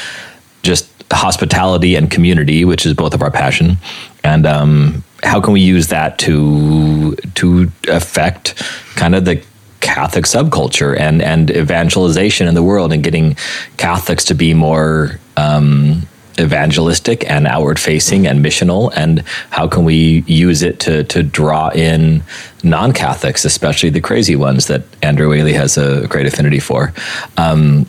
just 0.62 0.90
hospitality 1.12 1.94
and 1.94 2.10
community, 2.10 2.64
which 2.64 2.84
is 2.84 2.94
both 2.94 3.14
of 3.14 3.22
our 3.22 3.30
passion, 3.30 3.78
and 4.24 4.44
um, 4.44 5.04
how 5.22 5.40
can 5.40 5.52
we 5.52 5.60
use 5.60 5.88
that 5.88 6.18
to 6.20 7.14
to 7.34 7.70
affect 7.88 8.54
kind 8.96 9.14
of 9.14 9.24
the 9.24 9.42
Catholic 9.80 10.24
subculture 10.24 10.98
and 10.98 11.22
and 11.22 11.50
evangelization 11.50 12.48
in 12.48 12.54
the 12.54 12.62
world 12.62 12.92
and 12.92 13.02
getting 13.02 13.36
Catholics 13.76 14.24
to 14.26 14.34
be 14.34 14.54
more 14.54 15.18
um, 15.36 16.06
evangelistic 16.38 17.28
and 17.30 17.46
outward 17.46 17.78
facing 17.78 18.26
and 18.26 18.44
missional 18.44 18.92
and 18.94 19.20
how 19.50 19.66
can 19.66 19.84
we 19.84 20.22
use 20.26 20.62
it 20.62 20.80
to 20.80 21.04
to 21.04 21.22
draw 21.22 21.70
in 21.70 22.22
non-catholics 22.62 23.44
especially 23.46 23.88
the 23.88 24.02
crazy 24.02 24.36
ones 24.36 24.66
that 24.66 24.82
andrew 25.02 25.30
whaley 25.30 25.54
has 25.54 25.78
a 25.78 26.06
great 26.08 26.26
affinity 26.26 26.58
for 26.58 26.92
um, 27.38 27.86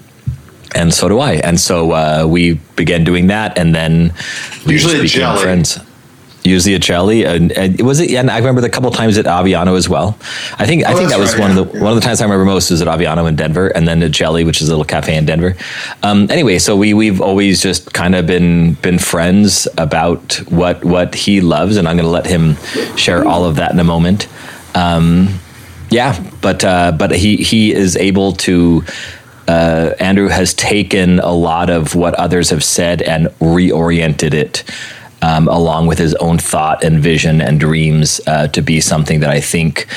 and 0.75 0.93
so 0.93 1.07
do 1.09 1.19
I. 1.19 1.33
And 1.33 1.59
so 1.59 1.91
uh, 1.91 2.25
we 2.27 2.53
began 2.75 3.03
doing 3.03 3.27
that, 3.27 3.57
and 3.57 3.73
then 3.73 4.13
we 4.65 4.73
Usually 4.73 5.01
became 5.01 5.07
jelly. 5.07 5.41
friends. 5.41 5.79
Usually 6.47 6.73
the 6.73 6.79
jelly, 6.79 7.23
and, 7.25 7.51
and 7.51 7.81
was 7.81 7.99
it. 7.99 8.11
And 8.11 8.31
I 8.31 8.37
remember 8.37 8.61
the 8.61 8.69
couple 8.69 8.89
times 8.91 9.17
at 9.17 9.25
Aviano 9.25 9.77
as 9.77 9.87
well. 9.89 10.17
I 10.57 10.65
think 10.65 10.85
I 10.85 10.93
Oh, 10.93 10.97
think 10.97 11.09
that 11.09 11.19
was 11.19 11.33
right, 11.33 11.41
one 11.41 11.55
yeah, 11.55 11.61
of 11.61 11.71
the 11.73 11.79
one 11.79 11.91
of 11.91 11.95
the 11.95 12.01
times 12.01 12.21
I 12.21 12.25
remember 12.25 12.45
most 12.45 12.71
was 12.71 12.81
at 12.81 12.87
Aviano 12.87 13.27
in 13.27 13.35
Denver, 13.35 13.67
and 13.67 13.87
then 13.87 14.01
at 14.03 14.11
Jelly, 14.11 14.43
which 14.43 14.61
is 14.61 14.69
a 14.69 14.71
little 14.71 14.85
cafe 14.85 15.15
in 15.15 15.25
Denver. 15.25 15.55
Um, 16.03 16.27
anyway, 16.31 16.59
so 16.59 16.75
we 16.75 16.93
we've 16.93 17.21
always 17.21 17.61
just 17.61 17.93
kind 17.93 18.15
of 18.15 18.25
been 18.25 18.73
been 18.75 18.99
friends 18.99 19.67
about 19.77 20.35
what 20.49 20.83
what 20.83 21.15
he 21.15 21.41
loves, 21.41 21.77
and 21.77 21.87
I'm 21.87 21.97
going 21.97 22.05
to 22.05 22.11
let 22.11 22.25
him 22.25 22.55
share 22.95 23.25
all 23.27 23.45
of 23.45 23.55
that 23.57 23.71
in 23.71 23.79
a 23.79 23.83
moment. 23.83 24.27
Um, 24.75 25.39
yeah, 25.89 26.19
but 26.41 26.63
uh, 26.63 26.91
but 26.91 27.11
he 27.15 27.37
he 27.37 27.73
is 27.73 27.95
able 27.95 28.33
to. 28.33 28.83
Uh, 29.47 29.93
Andrew 30.01 30.27
has 30.27 30.53
taken 30.53 31.19
a 31.19 31.31
lot 31.31 31.69
of 31.69 31.95
what 31.95 32.13
others 32.15 32.49
have 32.49 32.65
said 32.65 33.01
and 33.01 33.27
reoriented 33.39 34.33
it, 34.33 34.63
um, 35.21 35.47
along 35.47 35.87
with 35.87 35.97
his 35.97 36.13
own 36.15 36.37
thought 36.37 36.83
and 36.83 36.99
vision 36.99 37.41
and 37.41 37.59
dreams, 37.59 38.21
uh, 38.27 38.47
to 38.49 38.61
be 38.61 38.79
something 38.79 39.19
that 39.21 39.29
I 39.29 39.41
think 39.41 39.87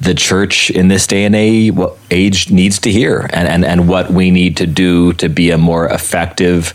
the 0.00 0.14
church 0.14 0.70
in 0.70 0.88
this 0.88 1.06
day 1.06 1.24
and 1.24 1.34
age, 1.34 2.50
needs 2.50 2.78
to 2.80 2.90
hear, 2.90 3.28
and, 3.32 3.48
and 3.48 3.64
and 3.64 3.88
what 3.88 4.10
we 4.10 4.30
need 4.30 4.56
to 4.58 4.66
do 4.66 5.12
to 5.14 5.28
be 5.28 5.50
a 5.50 5.58
more 5.58 5.86
effective 5.86 6.74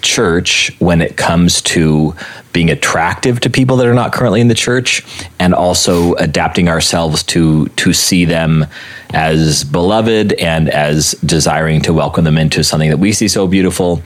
church 0.00 0.70
when 0.78 1.00
it 1.00 1.16
comes 1.16 1.60
to 1.60 2.14
being 2.52 2.70
attractive 2.70 3.40
to 3.40 3.50
people 3.50 3.76
that 3.76 3.86
are 3.86 3.94
not 3.94 4.12
currently 4.12 4.40
in 4.40 4.48
the 4.48 4.54
church 4.54 5.02
and 5.38 5.54
also 5.54 6.14
adapting 6.14 6.68
ourselves 6.68 7.22
to 7.22 7.66
to 7.70 7.92
see 7.92 8.24
them 8.24 8.66
as 9.14 9.64
beloved 9.64 10.34
and 10.34 10.68
as 10.68 11.12
desiring 11.24 11.80
to 11.80 11.92
welcome 11.92 12.24
them 12.24 12.36
into 12.36 12.62
something 12.62 12.90
that 12.90 12.98
we 12.98 13.12
see 13.12 13.28
so 13.28 13.46
beautiful 13.46 14.02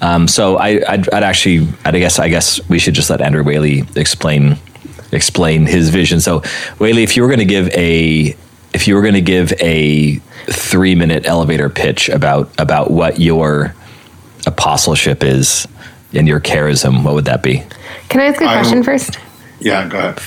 um, 0.00 0.26
so 0.26 0.56
I, 0.56 0.82
I'd, 0.88 1.12
I'd 1.12 1.22
actually 1.22 1.68
I'd, 1.84 1.94
I 1.94 1.98
guess 1.98 2.18
I 2.18 2.28
guess 2.28 2.66
we 2.68 2.78
should 2.78 2.94
just 2.94 3.10
let 3.10 3.20
Andrew 3.20 3.44
Whaley 3.44 3.84
explain 3.96 4.56
explain 5.12 5.66
his 5.66 5.90
vision 5.90 6.20
so 6.20 6.42
Whaley 6.78 7.02
if 7.02 7.16
you 7.16 7.22
were 7.22 7.28
going 7.28 7.38
to 7.38 7.44
give 7.44 7.68
a 7.70 8.34
if 8.72 8.86
you 8.86 8.94
were 8.94 9.02
going 9.02 9.14
to 9.14 9.20
give 9.22 9.52
a 9.60 10.16
three 10.48 10.94
minute 10.94 11.26
elevator 11.26 11.68
pitch 11.70 12.08
about 12.08 12.50
about 12.58 12.90
what 12.90 13.18
your 13.18 13.74
apostleship 14.46 15.24
is 15.24 15.66
and 16.12 16.28
your 16.28 16.40
charism, 16.40 17.02
what 17.02 17.14
would 17.14 17.24
that 17.24 17.42
be? 17.42 17.62
Can 18.08 18.20
I 18.20 18.26
ask 18.26 18.40
a 18.40 18.44
question 18.44 18.76
don't- 18.76 18.84
first? 18.84 19.18
Yeah, 19.58 19.88
go 19.88 19.98
ahead. 19.98 20.20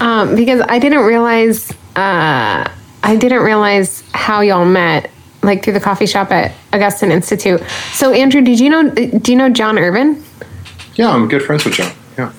Um, 0.00 0.36
because 0.36 0.64
I 0.68 0.78
didn't 0.78 1.00
realize 1.00 1.72
uh, 1.96 2.70
I 3.02 3.16
didn't 3.16 3.42
realize 3.42 4.02
how 4.12 4.40
y'all 4.40 4.64
met, 4.64 5.10
like 5.42 5.64
through 5.64 5.72
the 5.74 5.80
coffee 5.80 6.06
shop 6.06 6.30
at 6.30 6.52
Augustine 6.72 7.10
Institute. 7.10 7.60
So, 7.92 8.12
Andrew, 8.12 8.40
did 8.42 8.60
you 8.60 8.70
know? 8.70 8.88
Do 8.90 9.32
you 9.32 9.38
know 9.38 9.50
John 9.50 9.78
Irvin? 9.78 10.22
Yeah, 10.94 11.10
I'm 11.10 11.28
good 11.28 11.42
friends 11.42 11.64
with 11.64 11.74
John. 11.74 11.92
Yeah. 12.16 12.32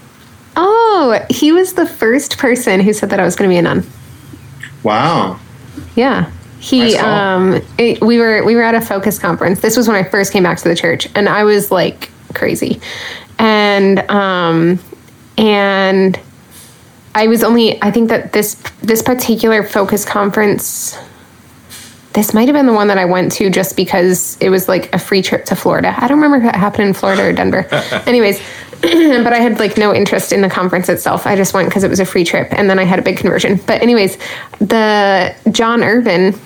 Oh, 0.56 1.26
he 1.30 1.52
was 1.52 1.74
the 1.74 1.86
first 1.86 2.38
person 2.38 2.80
who 2.80 2.94
said 2.94 3.10
that 3.10 3.20
I 3.20 3.24
was 3.24 3.36
going 3.36 3.50
to 3.50 3.54
be 3.54 3.58
a 3.58 3.62
nun. 3.62 3.84
Wow. 4.84 5.40
Yeah. 5.96 6.32
He 6.60 6.96
um 6.96 7.62
it, 7.78 8.02
we 8.02 8.20
were 8.20 8.42
we 8.46 8.56
were 8.56 8.62
at 8.62 8.74
a 8.74 8.80
focus 8.80 9.20
conference. 9.20 9.60
This 9.60 9.76
was 9.76 9.88
when 9.88 9.98
I 9.98 10.04
first 10.04 10.32
came 10.32 10.44
back 10.44 10.58
to 10.60 10.70
the 10.70 10.76
church 10.76 11.10
and 11.14 11.28
I 11.28 11.44
was 11.44 11.72
like 11.72 12.10
crazy. 12.34 12.80
And 13.38 14.00
um 14.10 14.80
and 15.38 16.18
I 17.16 17.28
was 17.28 17.44
only 17.44 17.82
I 17.82 17.92
think 17.92 18.10
that 18.10 18.34
this 18.34 18.56
this 18.82 19.02
particular 19.02 19.64
focus 19.64 20.06
conference 20.06 20.98
this 22.14 22.34
might 22.34 22.48
have 22.48 22.54
been 22.54 22.68
the 22.68 22.74
one 22.74 22.88
that 22.88 22.98
I 22.98 23.06
went 23.06 23.32
to 23.34 23.50
just 23.50 23.76
because 23.76 24.38
it 24.40 24.50
was 24.50 24.70
like 24.70 24.94
a 24.94 25.00
free 25.00 25.24
trip 25.24 25.46
to 25.46 25.56
Florida. 25.56 25.96
I 25.98 26.08
don't 26.08 26.20
remember 26.22 26.46
if 26.46 26.54
it 26.54 26.58
happened 26.58 26.90
in 26.90 26.94
Florida 26.94 27.24
or 27.24 27.34
Denver. 27.34 27.68
Anyways, 28.06 28.40
but 28.82 29.34
I 29.34 29.40
had 29.40 29.60
like 29.60 29.78
no 29.78 29.94
interest 29.94 30.32
in 30.32 30.42
the 30.42 30.50
conference 30.50 30.90
itself. 30.90 31.26
I 31.26 31.36
just 31.36 31.54
went 31.54 31.70
because 31.70 31.84
it 31.84 31.90
was 31.90 32.00
a 32.00 32.06
free 32.06 32.24
trip, 32.24 32.50
and 32.52 32.70
then 32.70 32.78
I 32.78 32.84
had 32.84 33.00
a 33.00 33.02
big 33.02 33.18
conversion. 33.18 33.60
But 33.66 33.82
anyways, 33.82 34.18
the 34.60 35.36
John 35.52 35.84
Irvin, 35.84 36.38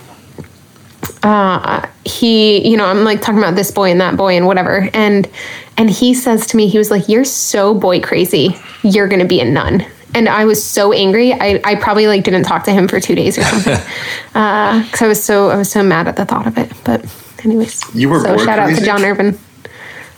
uh, 1.24 1.86
he, 2.06 2.66
you 2.66 2.78
know, 2.78 2.86
I'm 2.86 3.04
like 3.04 3.22
talking 3.22 3.40
about 3.40 3.56
this 3.56 3.72
boy 3.72 3.92
and 3.92 4.00
that 4.00 4.16
boy 4.16 4.38
and 4.38 4.46
whatever, 4.48 4.90
and 4.94 5.30
and 5.78 5.90
he 5.90 6.14
says 6.14 6.48
to 6.48 6.58
me, 6.58 6.68
he 6.68 6.78
was 6.78 6.92
like, 6.92 7.10
"You're 7.10 7.26
so 7.26 7.74
boy 7.74 8.00
crazy. 8.00 8.58
You're 8.84 9.08
gonna 9.08 9.26
be 9.26 9.42
a 9.42 9.46
nun." 9.46 9.86
And 10.16 10.28
I 10.30 10.46
was 10.46 10.64
so 10.64 10.94
angry. 10.94 11.34
I, 11.34 11.62
I 11.64 11.76
probably 11.76 12.08
like 12.08 12.24
didn't 12.24 12.44
talk 12.44 12.64
to 12.64 12.72
him 12.72 12.88
for 12.88 13.00
two 13.00 13.14
days 13.14 13.38
or 13.38 13.44
something, 13.44 13.76
because 14.28 15.02
I 15.02 15.08
was 15.08 15.24
so 15.24 15.50
I 15.50 15.58
was 15.58 15.70
so 15.72 15.84
mad 15.84 16.08
at 16.08 16.16
the 16.16 16.26
thought 16.26 16.48
of 16.48 16.58
it. 16.58 16.72
But 16.84 17.06
anyways, 17.44 17.82
You 17.94 18.10
were 18.10 18.20
so 18.22 18.36
boy 18.36 18.44
shout 18.46 18.58
out 18.60 18.76
to 18.76 18.84
John 18.84 19.04
Irvin. 19.04 19.38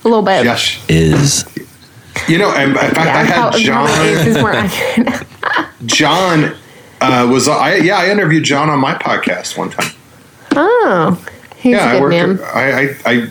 A 0.02 0.08
little 0.08 0.22
bit. 0.22 0.44
Yes. 0.44 0.82
Is 0.88 1.44
You 2.28 2.38
know, 2.38 2.50
and 2.52 2.70
in 2.70 2.76
fact, 2.76 2.96
I 2.96 3.04
Yeah, 3.04 3.22
had 3.24 3.26
how- 3.26 3.50
John. 3.58 3.86
how 3.88 4.02
is. 5.04 5.24
John 5.86 6.56
uh, 7.00 7.28
was 7.30 7.48
I 7.48 7.76
yeah 7.76 7.98
I 7.98 8.10
interviewed 8.10 8.44
John 8.44 8.70
on 8.70 8.78
my 8.78 8.94
podcast 8.94 9.56
one 9.58 9.70
time. 9.70 9.90
Oh, 10.56 11.22
he's 11.56 11.72
yeah, 11.72 11.84
a 11.84 11.88
I 11.88 11.92
good 11.92 12.02
worked. 12.02 12.40
man. 12.40 12.48
I, 12.54 12.72
I 12.72 12.96
I 13.04 13.28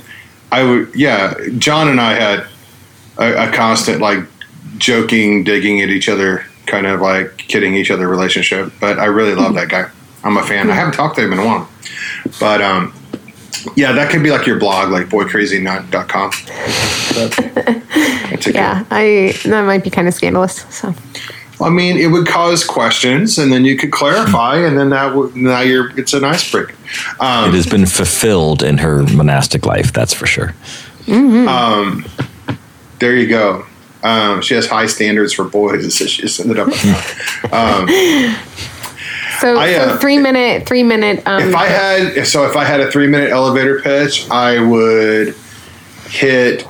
I 0.52 0.64
would 0.64 0.96
yeah. 0.96 1.34
John 1.58 1.88
and 1.88 2.00
I 2.02 2.14
had 2.14 2.48
a, 3.18 3.50
a 3.50 3.52
constant 3.52 4.02
like 4.02 4.20
joking, 4.78 5.44
digging 5.44 5.82
at 5.82 5.90
each 5.90 6.08
other, 6.10 6.46
kind 6.70 6.88
of 6.88 7.02
like 7.02 7.38
kidding 7.38 7.76
each 7.76 7.92
other 7.92 8.08
relationship. 8.08 8.72
But 8.80 9.00
I 9.00 9.06
really 9.06 9.36
love 9.36 9.56
that 9.56 9.70
guy. 9.70 9.90
I'm 10.24 10.38
a 10.38 10.44
fan. 10.44 10.70
I 10.70 10.74
haven't 10.74 10.94
talked 10.94 11.16
to 11.16 11.24
him 11.24 11.34
in 11.34 11.40
a 11.40 11.46
while, 11.46 11.70
but 12.40 12.62
um. 12.62 12.94
Yeah, 13.76 13.92
that 13.92 14.10
could 14.10 14.24
be 14.24 14.32
like 14.32 14.48
your 14.48 14.58
blog, 14.58 14.90
like 14.90 15.08
boycrazynut.com. 15.08 16.32
That's 17.14 18.48
a 18.48 18.54
Yeah, 18.54 18.86
I 18.90 19.34
that 19.44 19.66
might 19.66 19.84
be 19.84 19.90
kind 19.90 20.08
of 20.08 20.14
scandalous. 20.14 20.66
So 20.70 20.96
I 21.62 21.70
mean, 21.70 21.98
it 21.98 22.08
would 22.08 22.26
cause 22.26 22.64
questions, 22.64 23.38
and 23.38 23.52
then 23.52 23.66
you 23.66 23.76
could 23.78 23.92
clarify, 23.92 24.58
and 24.58 24.78
then 24.78 24.92
that 24.92 25.14
would 25.14 25.36
now 25.36 25.60
you're 25.60 25.98
it's 26.00 26.14
an 26.14 26.24
icebreaker. 26.24 26.74
Um, 27.20 27.50
it 27.50 27.56
has 27.56 27.68
been 27.68 27.86
fulfilled 27.86 28.64
in 28.64 28.78
her 28.78 29.04
monastic 29.04 29.66
life. 29.66 29.92
That's 29.92 30.14
for 30.14 30.26
sure. 30.26 30.54
Um, 31.10 32.06
there 33.00 33.16
you 33.16 33.28
go. 33.28 33.66
Um, 34.04 34.42
she 34.42 34.54
has 34.56 34.68
high 34.68 34.86
standards 34.86 35.34
for 35.34 35.44
boys, 35.44 35.94
so 35.98 36.06
she 36.06 36.22
just 36.22 36.40
ended 36.40 36.60
up. 36.60 36.68
um, 37.52 37.88
so, 39.40 39.58
I, 39.58 39.74
so 39.74 39.82
uh, 39.82 39.98
three 40.00 40.18
minute 40.18 40.68
three 40.68 40.84
minute. 40.84 41.26
Um, 41.26 41.50
if 41.50 41.56
I 41.56 41.66
had, 41.66 42.28
so 42.28 42.46
if 42.46 42.56
I 42.56 42.66
had 42.66 42.80
a 42.80 42.92
three 42.92 43.08
minute 43.08 43.30
elevator 43.30 43.82
pitch, 43.82 44.30
I 44.30 44.60
would 44.60 45.36
hit 46.08 46.68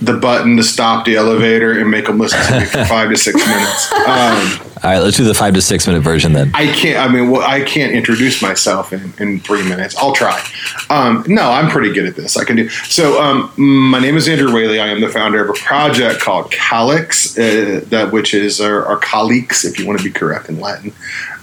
the 0.00 0.14
button 0.14 0.56
to 0.56 0.62
stop 0.62 1.04
the 1.04 1.16
elevator 1.16 1.78
and 1.78 1.90
make 1.90 2.06
them 2.06 2.18
listen 2.18 2.40
to 2.46 2.60
me 2.60 2.66
for 2.66 2.84
five 2.88 3.10
to 3.10 3.16
six 3.16 3.36
minutes. 3.44 3.92
Um, 3.92 4.67
All 4.82 4.90
right, 4.90 4.98
let's 4.98 5.16
do 5.16 5.24
the 5.24 5.34
five 5.34 5.54
to 5.54 5.62
six 5.62 5.86
minute 5.86 6.00
version 6.00 6.32
then. 6.32 6.52
I 6.54 6.72
can't. 6.72 6.98
I 6.98 7.12
mean, 7.12 7.30
well, 7.30 7.42
I 7.42 7.62
can't 7.62 7.92
introduce 7.92 8.40
myself 8.40 8.92
in, 8.92 9.12
in 9.18 9.40
three 9.40 9.62
minutes. 9.68 9.96
I'll 9.96 10.12
try. 10.12 10.40
Um, 10.88 11.24
no, 11.26 11.50
I'm 11.50 11.68
pretty 11.68 11.92
good 11.92 12.06
at 12.06 12.14
this. 12.14 12.36
I 12.36 12.44
can 12.44 12.56
do. 12.56 12.68
So, 12.68 13.20
um, 13.20 13.52
my 13.56 13.98
name 13.98 14.16
is 14.16 14.28
Andrew 14.28 14.52
Whaley. 14.52 14.78
I 14.78 14.86
am 14.86 15.00
the 15.00 15.08
founder 15.08 15.42
of 15.42 15.50
a 15.50 15.54
project 15.54 16.20
called 16.20 16.52
Calix, 16.52 17.36
uh, 17.36 17.80
that 17.88 18.12
which 18.12 18.34
is 18.34 18.60
our, 18.60 18.84
or 18.86 18.98
Calix, 18.98 19.64
if 19.64 19.78
you 19.78 19.86
want 19.86 19.98
to 19.98 20.04
be 20.04 20.10
correct 20.10 20.48
in 20.48 20.60
Latin, 20.60 20.92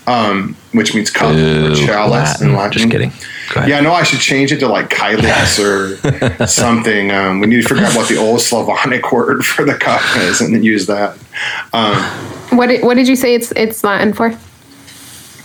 um, 0.07 0.55
which 0.71 0.93
means 0.93 1.09
cup 1.09 1.31
or 1.31 1.37
Ooh, 1.37 1.75
chalice 1.75 2.41
in 2.41 2.53
Latin. 2.53 2.71
Just 2.71 2.91
kidding. 2.91 3.09
Go 3.53 3.59
ahead. 3.59 3.69
Yeah, 3.69 3.79
no, 3.81 3.93
I 3.93 4.03
should 4.03 4.19
change 4.19 4.51
it 4.51 4.59
to 4.59 4.67
like 4.67 4.89
Kylix 4.89 5.59
or 5.59 6.47
something. 6.47 7.11
Um, 7.11 7.39
we 7.39 7.47
need 7.47 7.61
to 7.61 7.67
figure 7.67 7.85
out 7.85 7.95
what 7.95 8.09
the 8.09 8.17
old 8.17 8.41
Slavonic 8.41 9.11
word 9.11 9.45
for 9.45 9.65
the 9.65 9.75
cup 9.75 10.01
is, 10.17 10.41
and 10.41 10.53
then 10.53 10.63
use 10.63 10.87
that. 10.87 11.17
Um, 11.73 11.95
what 12.57 12.67
did, 12.67 12.83
what 12.83 12.95
did 12.95 13.07
you 13.07 13.15
say? 13.15 13.35
It's 13.35 13.51
it's 13.51 13.83
Latin 13.83 14.13
for? 14.13 14.37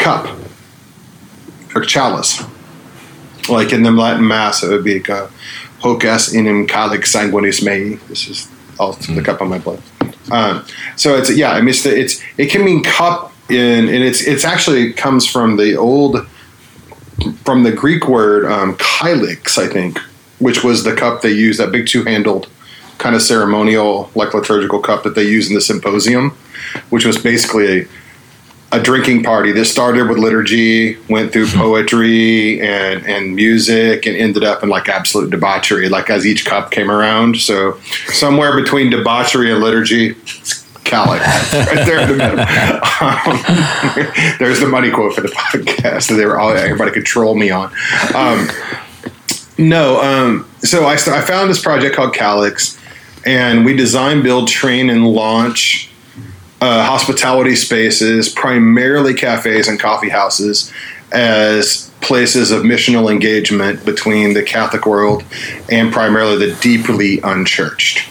cup 0.00 0.35
or 1.75 1.83
chalice. 1.83 2.43
Like 3.49 3.73
in 3.73 3.83
the 3.83 3.90
Latin 3.90 4.26
Mass, 4.26 4.62
it 4.62 4.71
would 4.71 4.85
be 4.85 4.95
like, 4.95 5.11
uh, 5.11 5.29
hoc 5.81 6.05
est 6.05 6.35
enim 6.35 6.67
calix 6.67 7.14
sanguinis 7.14 7.62
mei. 7.64 7.95
This 8.09 8.29
is 8.29 8.49
all 8.79 8.93
the 8.93 9.23
cup 9.23 9.40
on 9.40 9.49
my 9.49 9.59
blood. 9.59 9.83
Um, 10.33 10.64
so 10.97 11.17
it's 11.17 11.35
yeah, 11.37 11.52
I 11.52 11.61
mean 11.61 11.71
it's, 11.71 11.83
the, 11.83 11.99
it's 11.99 12.23
it 12.38 12.50
can 12.50 12.64
mean 12.64 12.83
cup 12.83 13.33
in 13.50 13.88
and 13.88 14.04
it's 14.04 14.23
it's 14.23 14.45
actually 14.45 14.92
comes 14.92 15.26
from 15.26 15.57
the 15.57 15.76
old 15.76 16.26
from 17.45 17.62
the 17.64 17.73
Greek 17.73 18.09
word 18.09 18.50
um, 18.50 18.76
kylix, 18.76 19.59
I 19.59 19.66
think, 19.66 19.99
which 20.38 20.64
was 20.64 20.85
the 20.85 20.95
cup 20.95 21.23
they 21.23 21.33
used 21.33 21.61
that 21.61 21.73
big 21.73 21.87
two 21.87 22.04
handled 22.04 22.49
kind 22.99 23.14
of 23.14 23.23
ceremonial 23.23 24.11
like 24.14 24.35
liturgical 24.35 24.80
cup 24.80 25.02
that 25.04 25.14
they 25.14 25.25
used 25.25 25.50
in 25.50 25.54
the 25.54 25.61
symposium, 25.61 26.30
which 26.90 27.04
was 27.04 27.19
basically 27.19 27.80
a 27.80 27.88
a 28.73 28.80
drinking 28.80 29.25
party 29.25 29.50
that 29.52 29.64
started 29.64 30.09
with 30.09 30.19
liturgy, 30.19 30.97
went 31.09 31.33
through 31.33 31.49
poetry 31.49 32.61
and, 32.61 33.04
and 33.04 33.35
music, 33.35 34.07
and 34.07 34.16
ended 34.16 34.45
up 34.45 34.62
in 34.62 34.69
like 34.69 34.88
absolute 34.88 35.30
debauchery, 35.30 35.88
like 35.88 36.09
as 36.09 36.25
each 36.25 36.45
cup 36.45 36.71
came 36.71 36.90
around. 36.90 37.37
So 37.37 37.80
somewhere 38.07 38.54
between 38.54 38.90
debauchery 38.90 39.50
and 39.50 39.61
liturgy, 39.61 40.14
it's 40.83 41.51
Calix, 41.51 41.55
right 41.55 41.87
there 41.87 42.01
in 42.01 42.09
the 42.09 42.17
middle. 42.17 42.41
Um, 43.01 44.37
there's 44.39 44.61
the 44.61 44.69
money 44.69 44.91
quote 44.91 45.15
for 45.15 45.21
the 45.21 45.29
podcast 45.29 46.09
that 46.09 46.17
they 46.17 46.27
were 46.27 46.39
all 46.39 46.51
everybody 46.51 46.91
could 46.91 47.05
troll 47.05 47.35
me 47.35 47.51
on. 47.51 47.73
Um, 48.15 48.49
no, 49.59 50.01
um, 50.01 50.49
so 50.61 50.85
I, 50.85 50.95
I 50.95 51.21
found 51.21 51.51
this 51.51 51.63
project 51.63 51.95
called 51.95 52.15
Calix, 52.15 52.79
and 53.27 53.65
we 53.65 53.77
design, 53.77 54.23
build, 54.23 54.49
train, 54.49 54.89
and 54.89 55.07
launch 55.07 55.91
uh, 56.61 56.85
hospitality 56.85 57.57
spaces, 57.57 58.29
primarily 58.29 59.15
cafes 59.15 59.69
and 59.69 59.79
coffee 59.79 60.09
houses, 60.09 60.73
as 61.13 61.91
places 62.01 62.51
of 62.51 62.63
missional 62.63 63.11
engagement 63.11 63.85
between 63.85 64.35
the 64.35 64.43
Catholic 64.43 64.87
world 64.87 65.25
and 65.71 65.93
primarily 65.93 66.49
the 66.49 66.55
deeply 66.61 67.21
unchurched. 67.21 68.09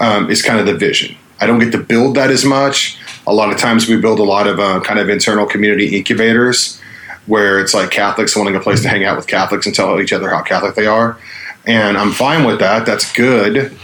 Um, 0.00 0.30
is 0.30 0.42
kind 0.42 0.60
of 0.60 0.66
the 0.66 0.76
vision. 0.76 1.16
I 1.40 1.46
don't 1.46 1.58
get 1.58 1.72
to 1.72 1.78
build 1.78 2.16
that 2.16 2.30
as 2.30 2.44
much. 2.44 2.98
A 3.26 3.32
lot 3.32 3.52
of 3.52 3.58
times 3.58 3.88
we 3.88 4.00
build 4.00 4.18
a 4.18 4.24
lot 4.24 4.46
of 4.46 4.58
uh, 4.58 4.80
kind 4.80 4.98
of 4.98 5.08
internal 5.08 5.46
community 5.46 5.96
incubators 5.96 6.80
where 7.26 7.60
it's 7.60 7.74
like 7.74 7.90
Catholics 7.90 8.34
wanting 8.34 8.56
a 8.56 8.60
place 8.60 8.82
to 8.82 8.88
hang 8.88 9.04
out 9.04 9.16
with 9.16 9.26
Catholics 9.26 9.66
and 9.66 9.74
tell 9.74 10.00
each 10.00 10.12
other 10.12 10.30
how 10.30 10.42
Catholic 10.42 10.74
they 10.74 10.86
are. 10.86 11.18
And 11.66 11.98
I'm 11.98 12.12
fine 12.12 12.44
with 12.44 12.60
that. 12.60 12.86
That's 12.86 13.12
good. 13.12 13.76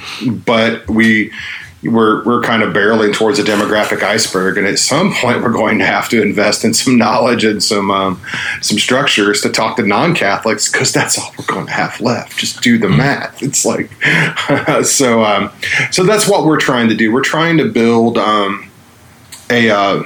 But 0.46 0.88
we 0.88 1.30
we're 1.84 2.24
we're 2.24 2.40
kind 2.40 2.62
of 2.62 2.72
barreling 2.72 3.14
towards 3.14 3.38
a 3.38 3.42
demographic 3.42 4.02
iceberg, 4.02 4.58
and 4.58 4.66
at 4.66 4.78
some 4.78 5.12
point 5.14 5.42
we're 5.42 5.52
going 5.52 5.78
to 5.78 5.86
have 5.86 6.08
to 6.08 6.22
invest 6.22 6.64
in 6.64 6.74
some 6.74 6.96
knowledge 6.96 7.44
and 7.44 7.62
some 7.62 7.90
um, 7.90 8.20
some 8.60 8.78
structures 8.78 9.40
to 9.42 9.50
talk 9.50 9.76
to 9.76 9.82
non-Catholics 9.82 10.70
because 10.70 10.92
that's 10.92 11.18
all 11.18 11.32
we're 11.38 11.46
going 11.46 11.66
to 11.66 11.72
have 11.72 12.00
left. 12.00 12.38
Just 12.38 12.62
do 12.62 12.78
the 12.78 12.88
math. 12.88 13.42
It's 13.42 13.64
like 13.64 13.90
so. 14.84 15.24
Um, 15.24 15.50
so 15.90 16.04
that's 16.04 16.28
what 16.28 16.44
we're 16.44 16.60
trying 16.60 16.88
to 16.88 16.94
do. 16.94 17.12
We're 17.12 17.22
trying 17.22 17.58
to 17.58 17.70
build 17.70 18.18
um, 18.18 18.70
a 19.50 19.70
uh, 19.70 20.02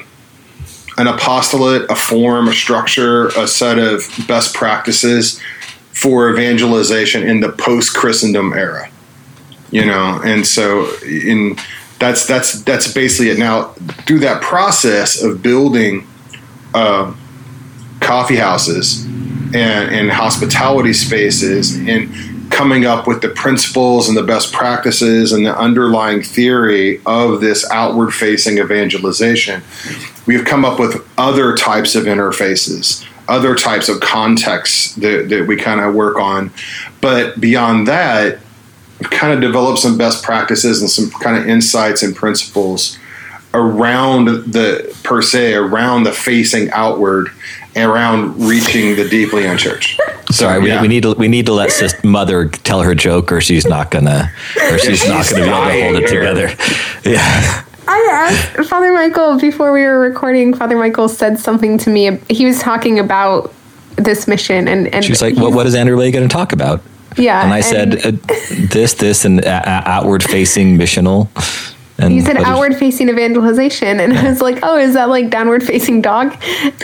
an 0.96 1.06
apostolate, 1.06 1.90
a 1.90 1.94
form, 1.94 2.48
a 2.48 2.52
structure, 2.52 3.28
a 3.28 3.46
set 3.46 3.78
of 3.78 4.02
best 4.26 4.54
practices 4.54 5.40
for 5.92 6.30
evangelization 6.30 7.22
in 7.22 7.40
the 7.40 7.50
post 7.50 7.94
Christendom 7.94 8.52
era 8.52 8.90
you 9.70 9.84
know 9.84 10.20
and 10.24 10.46
so 10.46 10.88
in 11.04 11.56
that's 11.98 12.26
that's 12.26 12.62
that's 12.62 12.92
basically 12.92 13.30
it. 13.30 13.38
Now 13.38 13.64
through 14.06 14.20
that 14.20 14.42
process 14.42 15.22
of 15.22 15.42
building 15.42 16.06
uh, 16.74 17.14
coffee 18.00 18.36
houses 18.36 19.04
and, 19.04 19.94
and 19.94 20.10
hospitality 20.10 20.92
spaces 20.92 21.76
and 21.76 22.50
coming 22.50 22.86
up 22.86 23.06
with 23.06 23.20
the 23.20 23.28
principles 23.28 24.08
and 24.08 24.16
the 24.16 24.22
best 24.22 24.52
practices 24.52 25.32
and 25.32 25.44
the 25.44 25.56
underlying 25.58 26.22
theory 26.22 27.00
of 27.04 27.40
this 27.40 27.68
outward 27.70 28.12
facing 28.12 28.58
evangelization 28.58 29.62
we've 30.26 30.44
come 30.44 30.64
up 30.64 30.78
with 30.78 31.06
other 31.18 31.54
types 31.56 31.94
of 31.94 32.04
interfaces 32.04 33.06
other 33.28 33.54
types 33.54 33.90
of 33.90 34.00
contexts 34.00 34.94
that, 34.96 35.28
that 35.28 35.46
we 35.46 35.54
kind 35.54 35.80
of 35.80 35.94
work 35.94 36.16
on. 36.16 36.50
But 37.02 37.38
beyond 37.38 37.86
that 37.86 38.38
kind 39.04 39.32
of 39.32 39.40
develop 39.40 39.78
some 39.78 39.96
best 39.96 40.22
practices 40.22 40.80
and 40.80 40.90
some 40.90 41.10
kind 41.20 41.36
of 41.36 41.48
insights 41.48 42.02
and 42.02 42.14
principles 42.14 42.98
around 43.54 44.26
the 44.52 44.94
per 45.04 45.22
se 45.22 45.54
around 45.54 46.02
the 46.02 46.12
facing 46.12 46.70
outward 46.70 47.28
and 47.74 47.90
around 47.90 48.46
reaching 48.46 48.96
the 48.96 49.08
deeply 49.08 49.46
unchurched. 49.46 50.00
Sorry, 50.30 50.60
we, 50.60 50.68
yeah. 50.68 50.82
we 50.82 50.88
need 50.88 51.04
to 51.04 51.12
we 51.14 51.28
need 51.28 51.46
to 51.46 51.52
let 51.52 51.70
sis 51.70 51.94
mother 52.04 52.48
tell 52.48 52.82
her 52.82 52.94
joke, 52.94 53.32
or 53.32 53.40
she's 53.40 53.66
not 53.66 53.90
gonna, 53.90 54.30
or 54.70 54.78
she's 54.78 55.06
not 55.08 55.28
gonna 55.30 55.44
be 55.44 55.50
able 55.50 55.66
to 55.66 55.82
hold 55.82 55.96
it 55.96 56.08
together. 56.08 56.50
Yeah, 57.04 57.64
I 57.86 58.08
asked 58.12 58.68
Father 58.68 58.92
Michael 58.92 59.38
before 59.38 59.72
we 59.72 59.82
were 59.82 59.98
recording. 59.98 60.52
Father 60.52 60.76
Michael 60.76 61.08
said 61.08 61.38
something 61.38 61.78
to 61.78 61.90
me. 61.90 62.18
He 62.28 62.44
was 62.44 62.60
talking 62.60 62.98
about 62.98 63.54
this 63.96 64.28
mission, 64.28 64.68
and 64.68 64.88
and 64.88 65.02
she's 65.02 65.22
like, 65.22 65.36
"What 65.36 65.52
what 65.52 65.66
is 65.66 65.74
Andrew 65.74 65.96
Whaley 65.96 66.10
going 66.10 66.28
to 66.28 66.32
talk 66.32 66.52
about?" 66.52 66.82
Yeah, 67.18 67.42
and 67.44 67.52
I 67.52 67.60
said, 67.60 68.04
uh, 68.06 68.12
"This, 68.70 68.94
this, 68.94 69.24
and 69.24 69.44
uh, 69.44 69.82
outward 69.84 70.22
facing 70.22 70.78
missional." 70.78 71.28
And 72.00 72.14
You 72.14 72.20
said 72.20 72.36
what 72.36 72.44
did- 72.44 72.46
outward 72.46 72.76
facing 72.76 73.08
evangelization, 73.08 73.98
and 73.98 74.16
I 74.16 74.28
was 74.30 74.40
like, 74.40 74.60
oh, 74.62 74.78
is 74.78 74.94
that 74.94 75.08
like 75.08 75.30
downward 75.30 75.64
facing 75.64 76.00
dog? 76.00 76.32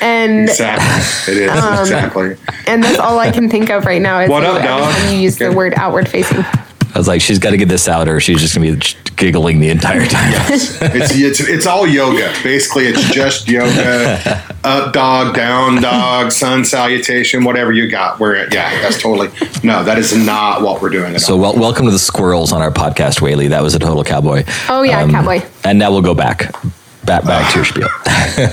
And 0.03 0.49
Exactly. 0.49 1.35
It 1.35 1.43
is 1.45 1.51
Um, 1.53 1.79
exactly. 1.79 2.37
and 2.67 2.83
that's 2.83 2.99
all 2.99 3.21
I 3.21 3.31
can 3.31 3.49
think 3.49 3.71
of 3.71 3.85
right 3.85 4.03
now 4.03 4.19
is 4.19 4.29
What 4.29 4.43
you, 4.43 4.49
up, 4.49 4.63
dog? 4.65 4.93
time 4.93 5.13
you 5.15 5.21
use 5.21 5.37
the 5.39 5.53
word 5.53 5.73
outward 5.77 6.09
facing. 6.09 6.45
I 6.95 6.99
was 6.99 7.09
like, 7.09 7.21
she's 7.21 7.41
got 7.41 7.51
to 7.51 7.57
get 7.57 7.69
this 7.69 7.89
out, 7.89 8.09
or 8.09 8.21
she's 8.21 8.41
just 8.41 8.55
gonna 8.55 8.73
be 8.77 8.83
giggling 9.17 9.59
the 9.61 9.69
entire 9.71 10.07
time. 10.07 10.33
It's, 10.97 11.11
it's 11.13 11.41
it's 11.41 11.67
all 11.67 11.87
yoga. 11.87 12.33
Basically, 12.45 12.85
it's 12.87 13.13
just 13.13 13.49
yoga. 13.49 14.43
Up 14.65 14.93
dog, 14.93 15.35
down 15.35 15.83
dog, 15.83 16.31
sun 16.33 16.65
salutation, 16.65 17.43
whatever 17.45 17.73
you 17.73 17.89
got. 17.89 18.21
We're 18.21 18.37
yeah, 18.53 18.81
that's 18.81 19.03
totally 19.03 19.29
no. 19.65 19.83
That 19.83 19.99
is 19.99 20.17
not 20.17 20.63
what 20.63 20.81
we're 20.81 20.89
doing. 20.91 21.15
At 21.17 21.21
So 21.21 21.35
all. 21.35 21.41
wel- 21.41 21.57
welcome 21.57 21.87
to 21.87 21.91
the 21.93 21.99
squirrels 21.99 22.53
on 22.53 22.63
our 22.63 22.71
podcast, 22.71 23.21
Whaley. 23.21 23.49
That 23.49 23.63
was 23.63 23.75
a 23.75 23.79
total 23.81 24.05
cowboy. 24.05 24.45
Oh, 24.69 24.83
yeah, 24.83 25.03
um, 25.03 25.11
cowboy. 25.11 25.43
And 25.65 25.79
now 25.79 25.91
we'll 25.91 26.01
go 26.03 26.15
back, 26.15 26.55
back, 27.07 27.25
back 27.25 27.53
to 27.53 27.59
your 27.59 27.65
spiel. 27.65 27.89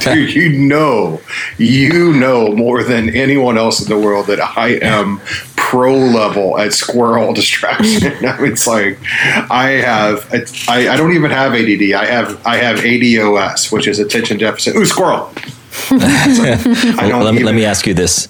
Dude, 0.13 0.33
you 0.33 0.49
know, 0.49 1.21
you 1.57 2.13
know 2.13 2.53
more 2.55 2.83
than 2.83 3.09
anyone 3.09 3.57
else 3.57 3.81
in 3.81 3.89
the 3.89 3.97
world 3.97 4.27
that 4.27 4.39
I 4.39 4.79
am 4.81 5.21
pro 5.55 5.95
level 5.95 6.57
at 6.57 6.73
squirrel 6.73 7.33
distraction. 7.41 8.07
I 8.25 8.39
mean, 8.39 8.51
it's 8.51 8.67
like 8.67 8.99
I 9.49 9.81
have, 9.83 10.27
I, 10.67 10.89
I 10.89 10.97
don't 10.97 11.13
even 11.13 11.31
have 11.31 11.53
ADD. 11.53 11.93
I 11.93 12.05
have, 12.05 12.45
I 12.45 12.57
have 12.57 12.79
ADOS, 12.79 13.71
which 13.71 13.87
is 13.87 13.99
attention 13.99 14.37
deficit. 14.37 14.75
Ooh, 14.75 14.85
squirrel. 14.85 15.31
So, 15.71 15.95
I 15.97 17.07
don't 17.07 17.23
let, 17.23 17.33
me, 17.33 17.43
let 17.43 17.55
me 17.55 17.63
ask 17.65 17.87
you 17.87 17.93
this. 17.93 18.27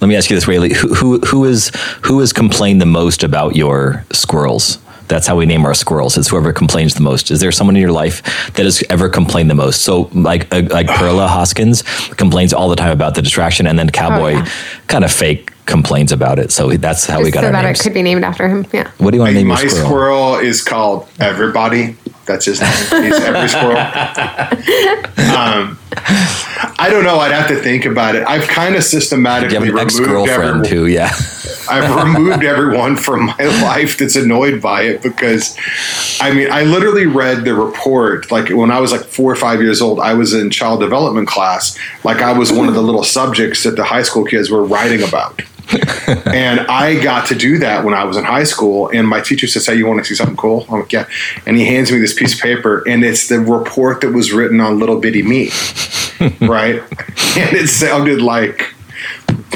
Let 0.00 0.08
me 0.08 0.16
ask 0.16 0.30
you 0.30 0.36
this, 0.36 0.46
Whaley. 0.46 0.72
Who, 0.72 0.94
who, 0.94 1.18
who 1.20 1.44
is 1.44 1.70
who 2.02 2.20
has 2.20 2.32
complained 2.32 2.80
the 2.80 2.86
most 2.86 3.22
about 3.22 3.56
your 3.56 4.04
squirrels? 4.12 4.78
That's 5.08 5.26
how 5.26 5.36
we 5.36 5.46
name 5.46 5.64
our 5.64 5.74
squirrels. 5.74 6.16
It's 6.16 6.28
whoever 6.28 6.52
complains 6.52 6.94
the 6.94 7.02
most. 7.02 7.30
Is 7.30 7.40
there 7.40 7.52
someone 7.52 7.76
in 7.76 7.82
your 7.82 7.92
life 7.92 8.22
that 8.54 8.64
has 8.64 8.82
ever 8.90 9.08
complained 9.08 9.50
the 9.50 9.54
most? 9.54 9.82
So, 9.82 10.10
like 10.12 10.52
uh, 10.54 10.62
like 10.70 10.86
Perla 10.86 11.26
Hoskins 11.26 11.82
complains 12.16 12.52
all 12.52 12.68
the 12.68 12.76
time 12.76 12.90
about 12.90 13.14
the 13.14 13.22
distraction, 13.22 13.66
and 13.66 13.78
then 13.78 13.90
Cowboy 13.90 14.32
yeah. 14.32 14.48
kind 14.86 15.04
of 15.04 15.12
fake 15.12 15.52
complains 15.66 16.12
about 16.12 16.38
it. 16.38 16.50
So 16.50 16.70
that's 16.76 17.04
how 17.06 17.22
we 17.22 17.30
got 17.30 17.40
so 17.40 17.46
our 17.46 17.52
that 17.52 17.62
names. 17.62 17.80
it 17.80 17.82
could 17.82 17.94
be 17.94 18.02
named 18.02 18.24
after 18.24 18.48
him. 18.48 18.66
Yeah. 18.72 18.90
what 18.98 19.10
do 19.10 19.16
you 19.16 19.22
want 19.22 19.32
to 19.32 19.38
name 19.38 19.48
my 19.48 19.60
your 19.60 19.68
squirrel? 19.68 19.86
squirrel 19.86 20.34
is 20.36 20.62
called 20.62 21.08
Everybody. 21.20 21.96
That's 22.28 22.44
his 22.44 22.60
name. 22.60 22.70
He's 23.02 23.20
every 23.20 23.48
squirrel. 23.48 23.76
Um, 25.38 25.78
I 26.78 26.88
don't 26.90 27.04
know. 27.04 27.18
I'd 27.18 27.32
have 27.32 27.48
to 27.48 27.56
think 27.56 27.84
about 27.84 28.14
it. 28.14 28.26
I've 28.26 28.48
kind 28.48 28.76
of 28.76 28.82
systematically 28.82 29.70
removed 29.70 30.28
everyone. 30.28 30.64
who, 30.64 30.86
yeah. 30.86 31.10
I've 31.70 31.94
removed 32.04 32.44
everyone 32.44 32.96
from 32.96 33.26
my 33.26 33.44
life 33.62 33.98
that's 33.98 34.16
annoyed 34.16 34.62
by 34.62 34.82
it 34.82 35.02
because, 35.02 35.56
I 36.20 36.32
mean, 36.32 36.50
I 36.50 36.62
literally 36.62 37.06
read 37.06 37.44
the 37.44 37.54
report 37.54 38.30
like 38.30 38.48
when 38.48 38.70
I 38.70 38.80
was 38.80 38.90
like 38.90 39.02
four 39.02 39.30
or 39.30 39.36
five 39.36 39.60
years 39.60 39.80
old. 39.82 40.00
I 40.00 40.14
was 40.14 40.34
in 40.34 40.50
child 40.50 40.80
development 40.80 41.28
class, 41.28 41.78
like 42.04 42.18
I 42.18 42.32
was 42.32 42.52
one 42.52 42.68
of 42.68 42.74
the 42.74 42.82
little 42.82 43.04
subjects 43.04 43.62
that 43.64 43.76
the 43.76 43.84
high 43.84 44.02
school 44.02 44.24
kids 44.24 44.50
were 44.50 44.64
writing 44.64 45.02
about. 45.06 45.42
and 46.26 46.60
I 46.60 46.98
got 47.02 47.26
to 47.28 47.34
do 47.34 47.58
that 47.58 47.84
when 47.84 47.92
I 47.92 48.04
was 48.04 48.16
in 48.16 48.24
high 48.24 48.44
school. 48.44 48.88
And 48.88 49.06
my 49.06 49.20
teacher 49.20 49.46
says, 49.46 49.66
"Hey, 49.66 49.76
you 49.76 49.86
want 49.86 49.98
to 49.98 50.04
see 50.04 50.14
something 50.14 50.36
cool?" 50.36 50.66
I'm 50.70 50.80
like, 50.80 50.92
"Yeah." 50.92 51.06
And 51.46 51.56
he 51.56 51.66
hands 51.66 51.92
me 51.92 51.98
this 51.98 52.14
piece 52.14 52.34
of 52.34 52.40
paper, 52.40 52.82
and 52.88 53.04
it's 53.04 53.28
the 53.28 53.40
report 53.40 54.00
that 54.00 54.12
was 54.12 54.32
written 54.32 54.60
on 54.60 54.78
Little 54.78 54.98
Bitty 54.98 55.22
Me, 55.22 55.50
right? 56.40 56.80
And 57.36 57.56
it 57.56 57.68
sounded 57.68 58.22
like 58.22 58.74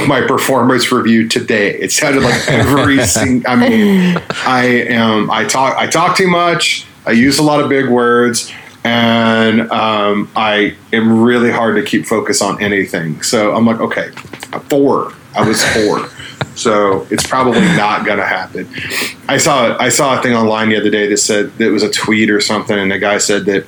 my 0.07 0.21
performance 0.27 0.93
review 0.93 1.29
today. 1.29 1.79
It 1.79 1.93
sounded 1.93 2.23
like 2.23 2.49
every 2.49 3.03
single. 3.07 3.51
I 3.51 3.57
mean, 3.57 4.23
I 4.47 4.65
am. 4.89 5.31
I 5.31 5.45
talk. 5.45 5.77
I 5.77 5.87
talk 5.87 6.17
too 6.17 6.29
much. 6.29 6.87
I 7.07 7.13
use 7.13 7.39
a 7.39 7.43
lot 7.43 7.61
of 7.61 7.71
big 7.71 7.89
words, 7.89 8.53
and 8.85 9.63
um, 9.73 10.31
I 10.37 10.77
am 10.93 11.23
really 11.23 11.51
hard 11.51 11.77
to 11.77 11.83
keep 11.83 12.05
focus 12.05 12.43
on 12.43 12.63
anything. 12.63 13.23
So 13.23 13.55
I'm 13.55 13.67
like, 13.67 13.81
okay, 13.81 14.11
four. 14.69 15.15
I 15.35 15.47
was 15.47 15.63
four. 15.65 16.09
So 16.55 17.07
it's 17.11 17.27
probably 17.27 17.61
not 17.61 18.05
going 18.05 18.19
to 18.19 18.27
happen. 18.27 18.69
I 19.29 19.39
saw 19.39 19.77
I 19.79 19.89
saw 19.89 20.19
a 20.19 20.23
thing 20.23 20.35
online 20.35 20.69
the 20.69 20.77
other 20.77 20.91
day 20.91 21.09
that 21.09 21.17
said 21.17 21.53
that 21.59 21.67
it 21.67 21.71
was 21.71 21.83
a 21.83 21.91
tweet 21.91 22.31
or 22.31 22.41
something, 22.41 22.79
and 22.79 22.91
the 22.91 22.99
guy 22.99 23.19
said 23.19 23.47
that 23.47 23.65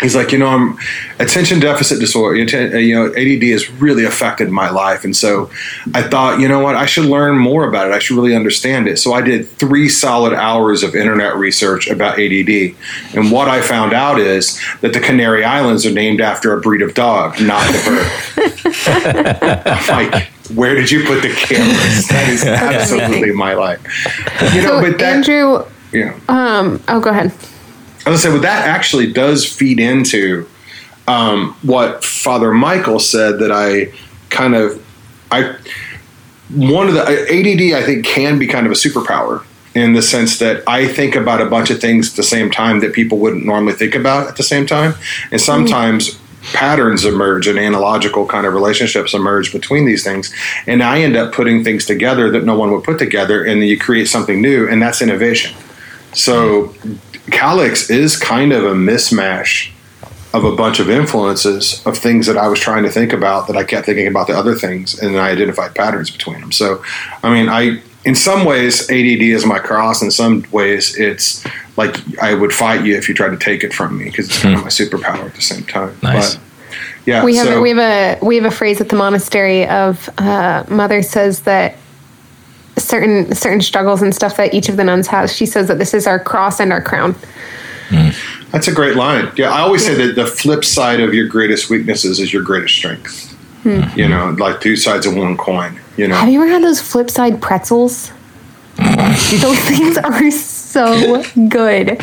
he's 0.00 0.16
like, 0.16 0.32
you 0.32 0.38
know, 0.38 0.48
I'm 0.48 0.78
attention 1.18 1.60
deficit 1.60 2.00
disorder. 2.00 2.36
You 2.36 2.94
know, 2.94 3.06
ADD 3.14 3.42
has 3.50 3.70
really 3.72 4.04
affected 4.04 4.50
my 4.50 4.70
life, 4.70 5.04
and 5.04 5.14
so 5.14 5.50
I 5.94 6.02
thought, 6.02 6.40
you 6.40 6.48
know 6.48 6.58
what, 6.60 6.74
I 6.74 6.86
should 6.86 7.04
learn 7.04 7.38
more 7.38 7.68
about 7.68 7.88
it. 7.88 7.92
I 7.92 8.00
should 8.00 8.16
really 8.16 8.34
understand 8.34 8.88
it. 8.88 8.96
So 8.98 9.12
I 9.12 9.20
did 9.20 9.48
three 9.48 9.88
solid 9.88 10.32
hours 10.32 10.82
of 10.82 10.96
internet 10.96 11.36
research 11.36 11.88
about 11.88 12.18
ADD, 12.18 12.74
and 13.14 13.30
what 13.30 13.48
I 13.48 13.60
found 13.60 13.92
out 13.92 14.18
is 14.18 14.60
that 14.80 14.92
the 14.92 15.00
Canary 15.00 15.44
Islands 15.44 15.86
are 15.86 15.92
named 15.92 16.20
after 16.20 16.52
a 16.54 16.60
breed 16.60 16.82
of 16.82 16.94
dog, 16.94 17.40
not 17.40 17.64
the 17.72 17.78
bird. 17.86 18.06
Like, 19.90 20.30
where 20.54 20.74
did 20.74 20.90
you 20.90 21.04
put 21.04 21.22
the 21.22 21.28
cameras? 21.28 22.08
That 22.08 22.28
is 22.28 22.44
absolutely 22.44 23.32
my 23.32 23.54
life. 23.54 23.80
You 24.54 24.62
know, 24.62 24.80
So 24.80 24.80
but 24.80 24.98
that, 24.98 25.16
Andrew, 25.16 25.64
yeah. 25.92 26.18
um, 26.28 26.82
oh, 26.88 27.00
go 27.00 27.10
ahead. 27.10 27.32
I 28.06 28.10
was 28.10 28.16
gonna 28.16 28.18
say, 28.18 28.28
well, 28.30 28.40
that 28.40 28.66
actually 28.66 29.12
does 29.12 29.44
feed 29.46 29.78
into 29.78 30.48
um, 31.06 31.54
what 31.62 32.04
Father 32.04 32.52
Michael 32.52 32.98
said 32.98 33.38
that 33.40 33.52
I 33.52 33.92
kind 34.30 34.54
of 34.54 34.84
I 35.30 35.56
one 36.54 36.88
of 36.88 36.94
the 36.94 37.02
ADD 37.02 37.74
I 37.80 37.84
think 37.84 38.04
can 38.04 38.38
be 38.38 38.46
kind 38.46 38.66
of 38.66 38.72
a 38.72 38.76
superpower 38.76 39.44
in 39.74 39.92
the 39.92 40.02
sense 40.02 40.38
that 40.40 40.64
I 40.66 40.88
think 40.88 41.14
about 41.14 41.40
a 41.40 41.46
bunch 41.46 41.70
of 41.70 41.80
things 41.80 42.10
at 42.10 42.16
the 42.16 42.22
same 42.22 42.50
time 42.50 42.80
that 42.80 42.92
people 42.92 43.18
wouldn't 43.18 43.44
normally 43.44 43.74
think 43.74 43.94
about 43.94 44.26
at 44.28 44.36
the 44.36 44.42
same 44.42 44.66
time, 44.66 44.94
and 45.30 45.40
sometimes. 45.40 46.18
Patterns 46.52 47.04
emerge 47.04 47.46
and 47.46 47.58
analogical 47.58 48.26
kind 48.26 48.46
of 48.46 48.54
relationships 48.54 49.14
emerge 49.14 49.52
between 49.52 49.84
these 49.84 50.02
things. 50.02 50.34
And 50.66 50.82
I 50.82 51.00
end 51.00 51.16
up 51.16 51.32
putting 51.32 51.62
things 51.62 51.84
together 51.84 52.30
that 52.30 52.44
no 52.44 52.58
one 52.58 52.70
would 52.72 52.84
put 52.84 52.98
together, 52.98 53.44
and 53.44 53.62
you 53.62 53.78
create 53.78 54.06
something 54.06 54.40
new, 54.40 54.68
and 54.68 54.80
that's 54.80 55.02
innovation. 55.02 55.54
So 56.12 56.74
Calix 57.30 57.90
is 57.90 58.16
kind 58.16 58.52
of 58.52 58.64
a 58.64 58.74
mismatch 58.74 59.70
of 60.32 60.44
a 60.44 60.54
bunch 60.54 60.78
of 60.78 60.88
influences 60.88 61.84
of 61.86 61.98
things 61.98 62.26
that 62.26 62.36
I 62.36 62.48
was 62.48 62.60
trying 62.60 62.84
to 62.84 62.90
think 62.90 63.12
about 63.12 63.48
that 63.48 63.56
I 63.56 63.64
kept 63.64 63.86
thinking 63.86 64.06
about 64.06 64.28
the 64.28 64.34
other 64.34 64.54
things 64.54 64.98
and 64.98 65.16
I 65.18 65.30
identified 65.30 65.74
patterns 65.74 66.10
between 66.10 66.40
them. 66.40 66.52
So, 66.52 66.84
I 67.22 67.32
mean, 67.32 67.48
I 67.48 67.82
in 68.04 68.14
some 68.14 68.44
ways 68.44 68.82
ADD 68.90 69.22
is 69.22 69.44
my 69.44 69.58
cross. 69.58 70.02
In 70.02 70.10
some 70.10 70.44
ways, 70.52 70.96
it's 70.96 71.44
like 71.80 72.18
I 72.18 72.34
would 72.34 72.52
fight 72.52 72.84
you 72.84 72.94
if 72.96 73.08
you 73.08 73.14
tried 73.14 73.30
to 73.30 73.38
take 73.38 73.64
it 73.64 73.72
from 73.72 73.98
me 73.98 74.04
because 74.04 74.26
it's 74.26 74.42
kind 74.42 74.54
of 74.54 74.62
my 74.62 74.68
superpower 74.68 75.24
at 75.24 75.34
the 75.34 75.40
same 75.40 75.64
time. 75.64 75.96
Nice. 76.02 76.34
But, 76.34 76.44
yeah, 77.06 77.24
We 77.24 77.36
have 77.36 77.46
so, 77.46 77.62
we 77.62 77.70
have 77.70 77.78
a 77.78 78.18
we 78.24 78.36
have 78.36 78.44
a 78.44 78.50
phrase 78.50 78.80
at 78.80 78.90
the 78.90 78.96
monastery 78.96 79.66
of 79.66 80.10
uh, 80.18 80.64
mother 80.68 81.00
says 81.00 81.40
that 81.42 81.76
certain 82.76 83.34
certain 83.34 83.62
struggles 83.62 84.02
and 84.02 84.14
stuff 84.14 84.36
that 84.36 84.52
each 84.52 84.68
of 84.68 84.76
the 84.76 84.84
nuns 84.84 85.06
has. 85.06 85.34
She 85.34 85.46
says 85.46 85.68
that 85.68 85.78
this 85.78 85.94
is 85.94 86.06
our 86.06 86.18
cross 86.18 86.60
and 86.60 86.70
our 86.72 86.82
crown. 86.82 87.14
Hmm. 87.88 88.10
that's 88.52 88.68
a 88.68 88.72
great 88.72 88.94
line. 88.94 89.32
Yeah, 89.36 89.50
I 89.50 89.60
always 89.62 89.84
say 89.84 89.94
that 89.94 90.14
the 90.14 90.26
flip 90.26 90.64
side 90.64 91.00
of 91.00 91.12
your 91.12 91.26
greatest 91.26 91.70
weaknesses 91.70 92.20
is 92.20 92.32
your 92.32 92.44
greatest 92.44 92.74
strength. 92.74 93.32
Hmm. 93.64 93.82
You 93.98 94.08
know, 94.08 94.36
like 94.38 94.60
two 94.60 94.76
sides 94.76 95.06
of 95.06 95.16
one 95.16 95.36
coin. 95.36 95.80
You 95.96 96.06
know, 96.08 96.14
Have 96.14 96.28
you 96.28 96.40
ever 96.40 96.50
had 96.50 96.62
those 96.62 96.80
flip 96.80 97.10
side 97.10 97.42
pretzels? 97.42 98.12
those 98.76 99.58
things 99.60 99.96
are 99.98 100.30
so 100.30 100.59
good. 101.48 101.98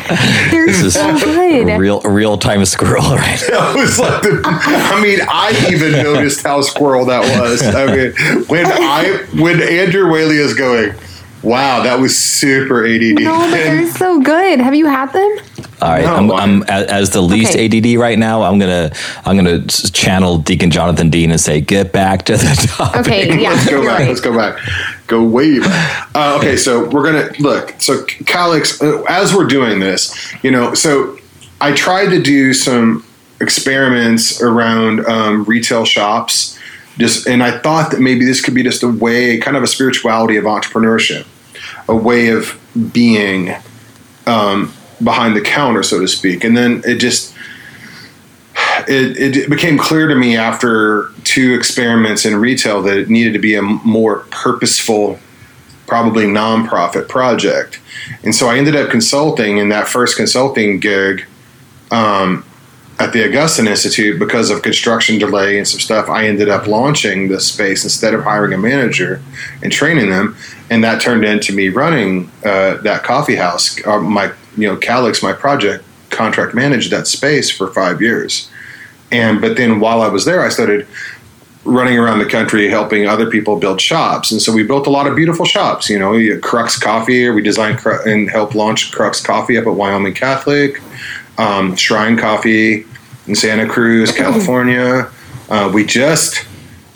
They're 0.50 0.66
This 0.66 0.82
is 0.82 0.94
so 0.94 1.18
good. 1.18 1.68
a 1.68 1.78
real 1.78 2.00
real 2.02 2.38
time 2.38 2.64
squirrel, 2.64 3.02
right? 3.16 3.38
That 3.48 3.74
was 3.76 3.98
like 3.98 4.22
the, 4.22 4.40
I 4.44 5.00
mean, 5.02 5.18
I 5.28 5.68
even 5.72 5.92
noticed 5.92 6.42
how 6.42 6.60
squirrel 6.62 7.06
that 7.06 7.20
was. 7.38 7.62
I 7.62 7.86
mean, 7.86 8.44
when 8.46 8.66
I 8.66 9.24
when 9.34 9.60
Andrew 9.62 10.10
Whaley 10.10 10.36
is 10.36 10.54
going, 10.54 10.94
wow, 11.42 11.82
that 11.82 11.98
was 11.98 12.16
super 12.18 12.86
ADD. 12.86 13.20
No, 13.20 13.38
but 13.38 13.50
they're 13.52 13.90
so 13.92 14.20
good. 14.20 14.60
Have 14.60 14.74
you 14.74 14.86
had 14.86 15.12
them? 15.12 15.38
All 15.80 15.90
right, 15.90 16.04
No, 16.04 16.16
I'm. 16.16 16.30
I'm 16.32 16.62
as, 16.64 16.86
as 16.86 17.10
the 17.10 17.20
least 17.20 17.54
Okay. 17.54 17.94
ADD 17.94 18.00
right 18.00 18.18
now. 18.18 18.42
I'm 18.42 18.58
gonna 18.58 18.90
I'm 19.24 19.36
gonna 19.36 19.64
channel 19.66 20.38
Deacon 20.38 20.70
Jonathan 20.72 21.08
Dean 21.08 21.30
and 21.30 21.40
say, 21.40 21.60
get 21.60 21.92
back 21.92 22.24
to 22.24 22.32
the 22.36 22.68
topic. 22.76 23.00
Okay, 23.00 23.40
yeah. 23.42 23.50
Let's 23.50 23.70
go 23.70 23.80
back. 23.84 23.98
right. 24.00 24.08
Let's 24.08 24.20
go 24.20 24.36
back. 24.36 24.58
Go 25.08 25.24
way 25.24 25.58
back. 25.58 26.10
Uh, 26.14 26.36
okay, 26.38 26.56
so 26.56 26.88
we're 26.88 27.02
gonna 27.02 27.32
look. 27.40 27.74
So 27.78 28.04
Calix, 28.04 28.80
uh, 28.80 29.02
as 29.08 29.34
we're 29.34 29.46
doing 29.46 29.80
this, 29.80 30.14
you 30.44 30.50
know, 30.50 30.74
so 30.74 31.18
I 31.60 31.72
tried 31.72 32.10
to 32.10 32.22
do 32.22 32.52
some 32.52 33.04
experiments 33.40 34.42
around 34.42 35.04
um, 35.06 35.44
retail 35.44 35.84
shops, 35.84 36.58
just, 36.98 37.26
and 37.26 37.42
I 37.42 37.58
thought 37.58 37.90
that 37.92 38.00
maybe 38.00 38.24
this 38.24 38.40
could 38.42 38.54
be 38.54 38.62
just 38.62 38.82
a 38.82 38.88
way, 38.88 39.38
kind 39.38 39.56
of 39.56 39.62
a 39.62 39.66
spirituality 39.66 40.36
of 40.36 40.44
entrepreneurship, 40.44 41.26
a 41.88 41.96
way 41.96 42.28
of 42.28 42.60
being 42.92 43.54
um, 44.26 44.74
behind 45.02 45.34
the 45.34 45.40
counter, 45.40 45.82
so 45.82 46.00
to 46.00 46.08
speak. 46.08 46.44
And 46.44 46.56
then 46.56 46.82
it 46.84 46.96
just 46.96 47.34
it, 48.88 49.36
it 49.36 49.50
became 49.50 49.78
clear 49.78 50.06
to 50.06 50.14
me 50.14 50.36
after 50.36 51.10
two 51.38 51.54
experiments 51.54 52.24
in 52.24 52.34
retail 52.34 52.82
that 52.82 52.96
it 52.96 53.08
needed 53.08 53.32
to 53.32 53.38
be 53.38 53.54
a 53.54 53.62
more 53.62 54.26
purposeful, 54.30 55.20
probably 55.86 56.24
nonprofit 56.24 57.08
project. 57.08 57.78
And 58.24 58.34
so 58.34 58.48
I 58.48 58.58
ended 58.58 58.74
up 58.74 58.90
consulting 58.90 59.58
in 59.58 59.68
that 59.68 59.86
first 59.86 60.16
consulting 60.16 60.80
gig. 60.80 61.24
um, 61.92 62.44
at 62.98 63.12
the 63.12 63.24
Augustine 63.24 63.68
Institute, 63.68 64.18
because 64.18 64.50
of 64.50 64.62
construction 64.62 65.18
delay 65.18 65.56
and 65.56 65.68
some 65.68 65.78
stuff, 65.78 66.08
I 66.08 66.26
ended 66.26 66.48
up 66.48 66.66
launching 66.66 67.28
this 67.28 67.46
space 67.46 67.84
instead 67.84 68.12
of 68.12 68.24
hiring 68.24 68.52
a 68.52 68.58
manager 68.58 69.22
and 69.62 69.70
training 69.70 70.10
them, 70.10 70.36
and 70.68 70.82
that 70.82 71.00
turned 71.00 71.24
into 71.24 71.52
me 71.52 71.68
running 71.68 72.28
uh, 72.44 72.78
that 72.78 73.04
coffee 73.04 73.36
house. 73.36 73.78
Uh, 73.86 74.00
my, 74.00 74.32
you 74.56 74.66
know, 74.66 74.76
Calix, 74.76 75.22
my 75.22 75.32
project, 75.32 75.84
contract 76.10 76.54
managed 76.54 76.90
that 76.90 77.06
space 77.06 77.48
for 77.50 77.68
five 77.68 78.02
years, 78.02 78.50
and 79.12 79.40
but 79.40 79.56
then 79.56 79.78
while 79.78 80.02
I 80.02 80.08
was 80.08 80.24
there, 80.24 80.42
I 80.44 80.48
started 80.48 80.86
running 81.68 81.98
around 81.98 82.18
the 82.18 82.26
country 82.26 82.68
helping 82.68 83.06
other 83.06 83.30
people 83.30 83.58
build 83.58 83.80
shops. 83.80 84.32
And 84.32 84.40
so 84.40 84.52
we 84.52 84.62
built 84.62 84.86
a 84.86 84.90
lot 84.90 85.06
of 85.06 85.14
beautiful 85.14 85.44
shops. 85.44 85.88
You 85.88 85.98
know, 85.98 86.40
Crux 86.40 86.78
Coffee, 86.78 87.28
we 87.30 87.42
designed 87.42 87.80
and 87.84 88.30
helped 88.30 88.54
launch 88.54 88.90
Crux 88.90 89.20
Coffee 89.20 89.58
up 89.58 89.66
at 89.66 89.74
Wyoming 89.74 90.14
Catholic, 90.14 90.80
um, 91.36 91.76
Shrine 91.76 92.16
Coffee 92.16 92.84
in 93.26 93.34
Santa 93.34 93.68
Cruz, 93.68 94.10
California. 94.16 95.10
Uh, 95.48 95.70
we 95.72 95.84
just, 95.84 96.46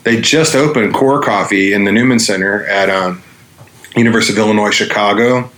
they 0.04 0.20
just 0.20 0.54
opened 0.54 0.94
Core 0.94 1.20
Coffee 1.20 1.72
in 1.72 1.84
the 1.84 1.92
Newman 1.92 2.18
Center 2.18 2.64
at 2.66 2.88
um, 2.90 3.22
University 3.94 4.32
of 4.32 4.38
Illinois, 4.38 4.70
Chicago. 4.70 5.50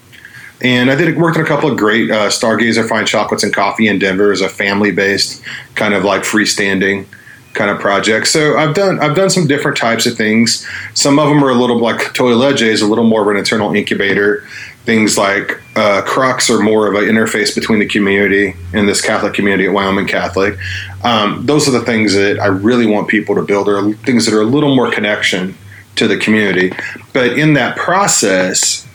And 0.60 0.90
I 0.90 0.94
did 0.94 1.16
worked 1.16 1.36
on 1.36 1.44
a 1.44 1.46
couple 1.46 1.70
of 1.70 1.76
great 1.76 2.10
uh, 2.10 2.28
Stargazer 2.28 2.88
Fine 2.88 3.06
Chocolates 3.06 3.42
and 3.42 3.52
Coffee 3.52 3.88
in 3.88 3.98
Denver 3.98 4.32
as 4.32 4.40
a 4.40 4.48
family 4.48 4.90
based 4.92 5.42
kind 5.74 5.94
of 5.94 6.04
like 6.04 6.22
freestanding 6.22 7.06
kind 7.54 7.70
of 7.70 7.78
projects. 7.78 8.30
So 8.30 8.58
I've 8.58 8.74
done 8.74 9.00
I've 9.00 9.16
done 9.16 9.30
some 9.30 9.46
different 9.46 9.76
types 9.76 10.06
of 10.06 10.16
things. 10.16 10.66
Some 10.94 11.18
of 11.18 11.28
them 11.28 11.42
are 11.42 11.50
a 11.50 11.54
little 11.54 11.78
like 11.78 12.12
Tolle 12.12 12.36
Lege 12.36 12.62
is 12.62 12.82
a 12.82 12.86
little 12.86 13.04
more 13.04 13.22
of 13.22 13.28
an 13.28 13.36
internal 13.36 13.74
incubator. 13.74 14.46
Things 14.84 15.16
like 15.16 15.62
uh, 15.76 16.02
Crux 16.02 16.50
are 16.50 16.60
more 16.60 16.86
of 16.86 16.94
an 16.94 17.04
interface 17.04 17.54
between 17.54 17.78
the 17.78 17.86
community 17.86 18.54
and 18.74 18.86
this 18.86 19.00
Catholic 19.00 19.32
community 19.32 19.66
at 19.66 19.72
Wyoming 19.72 20.06
Catholic. 20.06 20.58
Um, 21.02 21.46
those 21.46 21.66
are 21.66 21.70
the 21.70 21.80
things 21.80 22.12
that 22.14 22.38
I 22.38 22.46
really 22.46 22.86
want 22.86 23.08
people 23.08 23.34
to 23.36 23.42
build. 23.42 23.68
Are 23.68 23.92
things 24.04 24.26
that 24.26 24.34
are 24.34 24.42
a 24.42 24.46
little 24.46 24.76
more 24.76 24.90
connection 24.90 25.56
to 25.96 26.08
the 26.08 26.16
community. 26.16 26.72
But 27.12 27.38
in 27.38 27.54
that 27.54 27.76
process, 27.76 28.86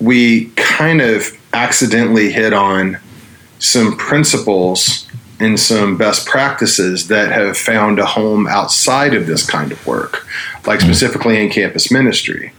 we 0.00 0.46
kind 0.56 1.00
of 1.00 1.30
accidentally 1.52 2.30
hit 2.30 2.52
on 2.52 2.98
some 3.58 3.96
principles 3.96 5.06
and 5.40 5.58
some 5.58 5.96
best 5.96 6.26
practices 6.26 7.08
that 7.08 7.32
have 7.32 7.56
found 7.56 7.98
a 7.98 8.06
home 8.06 8.46
outside 8.46 9.14
of 9.14 9.26
this 9.26 9.48
kind 9.48 9.72
of 9.72 9.84
work, 9.86 10.26
like 10.66 10.80
specifically 10.80 11.42
in 11.42 11.50
campus 11.50 11.90
ministry. 11.90 12.52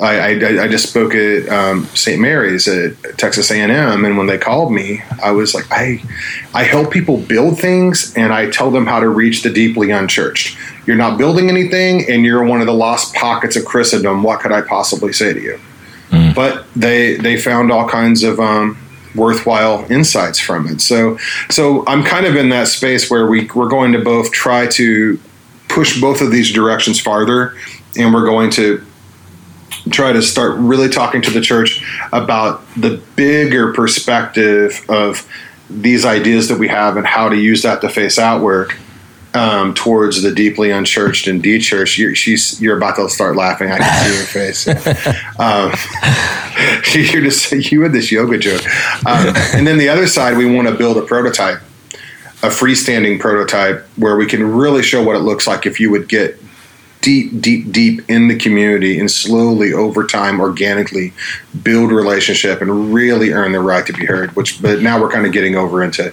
I, 0.00 0.34
I, 0.34 0.64
I 0.64 0.68
just 0.68 0.88
spoke 0.88 1.14
at 1.14 1.48
um, 1.48 1.84
St. 1.94 2.20
Mary's 2.20 2.66
at 2.66 2.96
Texas 3.18 3.52
A&M, 3.52 4.04
and 4.04 4.18
when 4.18 4.26
they 4.26 4.36
called 4.36 4.72
me, 4.72 5.00
I 5.22 5.30
was 5.30 5.54
like, 5.54 5.66
I, 5.70 6.02
I 6.52 6.64
help 6.64 6.90
people 6.90 7.18
build 7.18 7.60
things, 7.60 8.12
and 8.16 8.32
I 8.32 8.50
tell 8.50 8.72
them 8.72 8.84
how 8.84 8.98
to 8.98 9.08
reach 9.08 9.42
the 9.42 9.50
deeply 9.50 9.92
unchurched. 9.92 10.58
You're 10.86 10.96
not 10.96 11.18
building 11.18 11.48
anything, 11.48 12.10
and 12.10 12.24
you're 12.24 12.42
one 12.42 12.60
of 12.60 12.66
the 12.66 12.74
lost 12.74 13.14
pockets 13.14 13.54
of 13.54 13.64
Christendom. 13.64 14.24
What 14.24 14.40
could 14.40 14.50
I 14.50 14.62
possibly 14.62 15.12
say 15.12 15.34
to 15.34 15.40
you? 15.40 15.60
Mm. 16.10 16.34
But 16.34 16.66
they 16.74 17.16
they 17.16 17.38
found 17.38 17.70
all 17.70 17.88
kinds 17.88 18.24
of 18.24 18.40
um, 18.40 18.76
worthwhile 19.14 19.90
insights 19.90 20.38
from 20.38 20.66
it. 20.66 20.80
So, 20.80 21.18
so 21.50 21.84
I'm 21.86 22.02
kind 22.02 22.26
of 22.26 22.36
in 22.36 22.48
that 22.50 22.68
space 22.68 23.10
where 23.10 23.26
we 23.26 23.48
we're 23.54 23.68
going 23.68 23.92
to 23.92 23.98
both 23.98 24.32
try 24.32 24.66
to 24.68 25.18
push 25.68 26.00
both 26.00 26.20
of 26.20 26.30
these 26.30 26.52
directions 26.52 27.00
farther, 27.00 27.54
and 27.96 28.12
we're 28.12 28.26
going 28.26 28.50
to 28.52 28.84
try 29.90 30.12
to 30.12 30.22
start 30.22 30.56
really 30.58 30.88
talking 30.88 31.22
to 31.22 31.30
the 31.30 31.40
church 31.40 31.84
about 32.12 32.62
the 32.76 33.02
bigger 33.16 33.72
perspective 33.72 34.84
of 34.88 35.28
these 35.68 36.04
ideas 36.04 36.48
that 36.48 36.58
we 36.58 36.68
have 36.68 36.96
and 36.96 37.06
how 37.06 37.28
to 37.28 37.36
use 37.36 37.62
that 37.62 37.80
to 37.80 37.88
face 37.88 38.18
outward 38.18 38.72
um, 39.34 39.74
towards 39.74 40.22
the 40.22 40.32
deeply 40.32 40.70
unchurched 40.70 41.26
and 41.26 41.42
dechurched, 41.42 41.98
you're, 41.98 42.14
she's 42.14 42.60
you're 42.60 42.76
about 42.76 42.96
to 42.96 43.08
start 43.08 43.36
laughing. 43.36 43.70
I 43.70 43.78
can 43.78 44.04
see 44.04 44.16
your 44.16 44.26
face. 44.26 44.68
um, 45.38 45.72
you're 47.12 47.22
just 47.22 47.50
you 47.70 47.82
had 47.82 47.92
this 47.92 48.12
yoga 48.12 48.38
joke, 48.38 48.62
um, 49.06 49.34
and 49.54 49.66
then 49.66 49.78
the 49.78 49.88
other 49.88 50.06
side, 50.06 50.36
we 50.36 50.52
want 50.52 50.68
to 50.68 50.74
build 50.74 50.96
a 50.98 51.02
prototype, 51.02 51.60
a 52.42 52.48
freestanding 52.48 53.18
prototype 53.18 53.86
where 53.96 54.16
we 54.16 54.26
can 54.26 54.44
really 54.44 54.82
show 54.82 55.02
what 55.02 55.16
it 55.16 55.20
looks 55.20 55.46
like 55.46 55.66
if 55.66 55.80
you 55.80 55.90
would 55.90 56.08
get 56.08 56.38
deep, 57.00 57.40
deep, 57.40 57.72
deep 57.72 58.08
in 58.08 58.28
the 58.28 58.38
community 58.38 59.00
and 59.00 59.10
slowly 59.10 59.72
over 59.72 60.06
time, 60.06 60.40
organically 60.40 61.12
build 61.62 61.90
relationship 61.90 62.62
and 62.62 62.94
really 62.94 63.32
earn 63.32 63.52
the 63.52 63.60
right 63.60 63.86
to 63.86 63.92
be 63.92 64.06
heard. 64.06 64.34
Which, 64.36 64.60
but 64.62 64.82
now 64.82 65.00
we're 65.00 65.10
kind 65.10 65.26
of 65.26 65.32
getting 65.32 65.56
over 65.56 65.82
into 65.82 66.12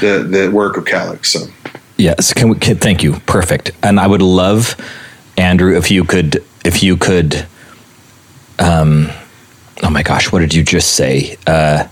the 0.00 0.26
the 0.28 0.50
work 0.52 0.76
of 0.76 0.84
Calix. 0.84 1.32
So. 1.32 1.46
Yes, 2.00 2.32
can 2.32 2.48
we? 2.48 2.56
Can, 2.56 2.76
thank 2.76 3.02
you. 3.02 3.20
Perfect. 3.20 3.72
And 3.82 4.00
I 4.00 4.06
would 4.06 4.22
love, 4.22 4.74
Andrew, 5.36 5.76
if 5.76 5.90
you 5.90 6.04
could, 6.04 6.42
if 6.64 6.82
you 6.82 6.96
could. 6.96 7.46
Um, 8.58 9.10
oh 9.82 9.90
my 9.90 10.02
gosh, 10.02 10.32
what 10.32 10.38
did 10.38 10.54
you 10.54 10.62
just 10.62 10.92
say? 10.92 11.36
Uh, 11.46 11.86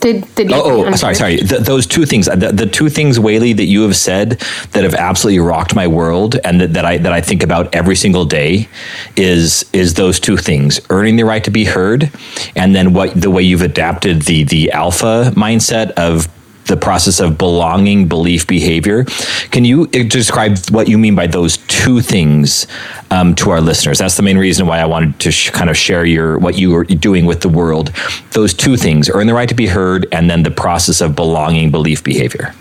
did, 0.00 0.34
did 0.34 0.52
oh, 0.52 0.86
oh 0.86 0.94
sorry, 0.94 1.14
sorry. 1.14 1.36
The, 1.38 1.58
those 1.58 1.86
two 1.86 2.04
things, 2.04 2.26
the, 2.26 2.52
the, 2.52 2.66
two 2.66 2.90
things, 2.90 3.18
Whaley, 3.18 3.54
that 3.54 3.64
you 3.64 3.82
have 3.82 3.96
said 3.96 4.42
that 4.72 4.84
have 4.84 4.94
absolutely 4.94 5.38
rocked 5.38 5.74
my 5.74 5.86
world, 5.86 6.36
and 6.44 6.60
that, 6.60 6.74
that 6.74 6.84
I 6.84 6.98
that 6.98 7.12
I 7.12 7.22
think 7.22 7.42
about 7.42 7.74
every 7.74 7.96
single 7.96 8.26
day, 8.26 8.68
is 9.16 9.64
is 9.72 9.94
those 9.94 10.20
two 10.20 10.36
things: 10.36 10.78
earning 10.90 11.16
the 11.16 11.24
right 11.24 11.42
to 11.44 11.50
be 11.50 11.64
heard, 11.64 12.10
and 12.54 12.74
then 12.74 12.92
what 12.92 13.18
the 13.18 13.30
way 13.30 13.42
you've 13.42 13.62
adapted 13.62 14.22
the 14.22 14.44
the 14.44 14.70
alpha 14.72 15.32
mindset 15.34 15.92
of 15.92 16.28
the 16.66 16.76
process 16.76 17.20
of 17.20 17.38
belonging, 17.38 18.08
belief, 18.08 18.46
behavior. 18.46 19.04
Can 19.50 19.64
you 19.64 19.86
describe 19.86 20.58
what 20.70 20.88
you 20.88 20.98
mean 20.98 21.14
by 21.14 21.26
those 21.26 21.58
two 21.68 22.00
things 22.00 22.66
um, 23.10 23.34
to 23.36 23.50
our 23.50 23.60
listeners? 23.60 23.98
That's 23.98 24.16
the 24.16 24.22
main 24.22 24.38
reason 24.38 24.66
why 24.66 24.78
I 24.78 24.86
wanted 24.86 25.18
to 25.20 25.30
sh- 25.30 25.50
kind 25.50 25.70
of 25.70 25.76
share 25.76 26.04
your 26.04 26.38
what 26.38 26.58
you 26.58 26.74
are 26.76 26.84
doing 26.84 27.26
with 27.26 27.40
the 27.40 27.48
world. 27.48 27.92
Those 28.32 28.54
two 28.54 28.76
things: 28.76 29.08
earn 29.08 29.26
the 29.26 29.34
right 29.34 29.48
to 29.48 29.54
be 29.54 29.66
heard, 29.66 30.06
and 30.12 30.30
then 30.30 30.42
the 30.42 30.50
process 30.50 31.00
of 31.00 31.16
belonging, 31.16 31.70
belief, 31.70 32.02
behavior. 32.02 32.54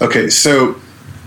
Okay, 0.00 0.28
so 0.28 0.80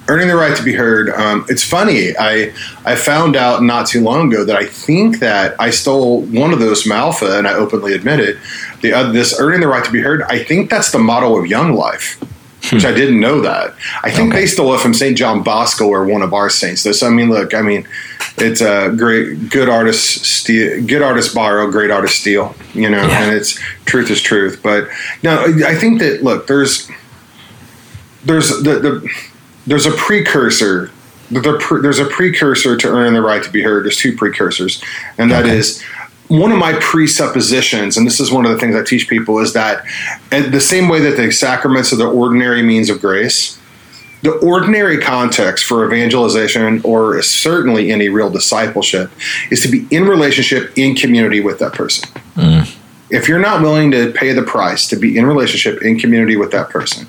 earning 0.07 0.27
the 0.27 0.35
right 0.35 0.55
to 0.55 0.63
be 0.63 0.73
heard. 0.73 1.09
Um, 1.09 1.45
it's 1.49 1.63
funny. 1.63 2.11
I 2.17 2.53
I 2.85 2.95
found 2.95 3.35
out 3.35 3.63
not 3.63 3.87
too 3.87 4.01
long 4.01 4.31
ago 4.31 4.43
that 4.43 4.55
I 4.55 4.65
think 4.65 5.19
that 5.19 5.55
I 5.59 5.69
stole 5.69 6.21
one 6.23 6.51
of 6.51 6.59
those 6.59 6.83
from 6.83 6.91
Alpha, 6.91 7.37
and 7.37 7.47
I 7.47 7.53
openly 7.53 7.93
admit 7.93 8.19
it. 8.19 8.37
The 8.81 8.93
uh, 8.93 9.11
this 9.11 9.39
earning 9.39 9.61
the 9.61 9.67
right 9.67 9.83
to 9.83 9.91
be 9.91 10.01
heard. 10.01 10.23
I 10.23 10.43
think 10.43 10.69
that's 10.69 10.91
the 10.91 10.99
motto 10.99 11.37
of 11.37 11.47
Young 11.47 11.73
Life. 11.73 12.21
Which 12.71 12.85
I 12.85 12.93
didn't 12.93 13.19
know 13.19 13.41
that. 13.41 13.75
I 14.03 14.09
think 14.09 14.31
okay. 14.31 14.41
they 14.41 14.47
stole 14.47 14.73
it 14.73 14.79
from 14.79 14.93
Saint 14.93 15.17
John 15.17 15.43
Bosco 15.43 15.85
or 15.85 16.05
one 16.05 16.21
of 16.21 16.33
our 16.33 16.49
saints. 16.49 16.81
So 16.81 17.05
I 17.05 17.09
mean, 17.09 17.29
look, 17.29 17.53
I 17.53 17.61
mean, 17.61 17.85
it's 18.37 18.61
a 18.61 18.89
great, 18.95 19.49
good 19.49 19.67
artist 19.67 20.23
steal, 20.23 20.81
good 20.85 21.01
artist 21.01 21.35
borrow, 21.35 21.69
great 21.69 21.91
artist 21.91 22.21
steal. 22.21 22.55
You 22.73 22.89
know, 22.89 23.05
yeah. 23.05 23.23
and 23.23 23.35
it's 23.35 23.59
truth 23.83 24.09
is 24.09 24.21
truth. 24.21 24.61
But 24.63 24.87
no, 25.23 25.43
I 25.65 25.75
think 25.75 25.99
that 25.99 26.23
look, 26.23 26.47
there's 26.47 26.89
there's 28.23 28.49
the, 28.63 28.79
the 28.79 29.33
there's 29.67 29.86
a 29.86 29.91
precursor. 29.91 30.91
There's 31.30 31.99
a 31.99 32.06
precursor 32.06 32.78
to 32.78 32.88
earning 32.88 33.13
the 33.13 33.21
right 33.21 33.43
to 33.43 33.49
be 33.49 33.62
heard. 33.62 33.86
There's 33.86 33.97
two 33.97 34.15
precursors, 34.15 34.84
and 35.17 35.32
that 35.32 35.45
okay. 35.45 35.58
is 35.58 35.82
one 36.28 36.52
of 36.52 36.58
my 36.58 36.73
presuppositions, 36.80 37.97
and 37.97 38.06
this 38.06 38.19
is 38.19 38.32
one 38.32 38.45
of 38.45 38.52
the 38.52 38.58
things 38.58 38.76
I 38.76 38.84
teach 38.84 39.08
people, 39.08 39.39
is 39.39 39.54
that 39.54 39.86
the 40.30 40.60
same 40.60 40.89
way 40.89 40.99
that 40.99 41.17
the 41.17 41.32
sacraments 41.32 41.91
are 41.93 41.95
the 41.95 42.08
ordinary 42.08 42.62
means 42.62 42.89
of 42.89 43.02
grace, 43.02 43.60
the 44.21 44.32
ordinary 44.39 44.99
context 44.99 45.65
for 45.65 45.86
evangelization 45.86 46.82
or 46.84 47.21
certainly 47.21 47.91
any 47.91 48.08
real 48.08 48.30
discipleship 48.30 49.12
is 49.52 49.62
to 49.62 49.67
be 49.67 49.86
in 49.91 50.06
relationship 50.06 50.71
in 50.78 50.95
community 50.95 51.41
with 51.41 51.60
that 51.60 51.73
person. 51.73 52.10
Mm. 52.36 52.73
If 53.13 53.28
you're 53.28 53.39
not 53.39 53.62
willing 53.62 53.91
to 53.91 54.12
pay 54.12 54.34
the 54.34 54.41
price 54.41 54.88
to 54.88 54.95
be 54.95 55.17
in 55.17 55.26
relationship 55.26 55.84
in 55.84 55.99
community 55.99 56.36
with 56.36 56.52
that 56.52 56.69
person, 56.69 57.08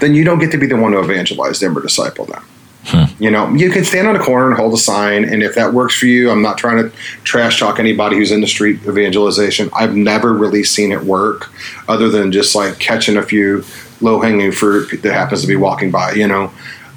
then 0.00 0.14
you 0.14 0.22
don't 0.22 0.38
get 0.38 0.50
to 0.52 0.58
be 0.58 0.66
the 0.66 0.76
one 0.76 0.92
to 0.92 0.98
evangelize 0.98 1.60
them 1.60 1.76
or 1.76 1.80
disciple 1.80 2.26
them. 2.26 2.44
Hmm. 2.84 3.04
You 3.18 3.30
know, 3.30 3.48
you 3.54 3.70
can 3.70 3.82
stand 3.82 4.06
on 4.06 4.14
a 4.14 4.20
corner 4.20 4.48
and 4.48 4.56
hold 4.56 4.74
a 4.74 4.76
sign, 4.76 5.24
and 5.24 5.42
if 5.42 5.54
that 5.54 5.72
works 5.72 5.96
for 5.96 6.06
you, 6.06 6.30
I'm 6.30 6.42
not 6.42 6.58
trying 6.58 6.76
to 6.76 6.96
trash 7.24 7.58
talk 7.58 7.80
anybody 7.80 8.16
who's 8.16 8.30
in 8.30 8.42
the 8.42 8.46
street 8.46 8.80
evangelization. 8.86 9.70
I've 9.74 9.96
never 9.96 10.34
really 10.34 10.62
seen 10.62 10.92
it 10.92 11.02
work, 11.02 11.50
other 11.88 12.10
than 12.10 12.30
just 12.30 12.54
like 12.54 12.78
catching 12.78 13.16
a 13.16 13.22
few 13.22 13.64
low 14.02 14.20
hanging 14.20 14.52
fruit 14.52 15.02
that 15.02 15.12
happens 15.12 15.40
to 15.40 15.48
be 15.48 15.56
walking 15.56 15.90
by. 15.90 16.12
You 16.12 16.28
know, 16.28 16.52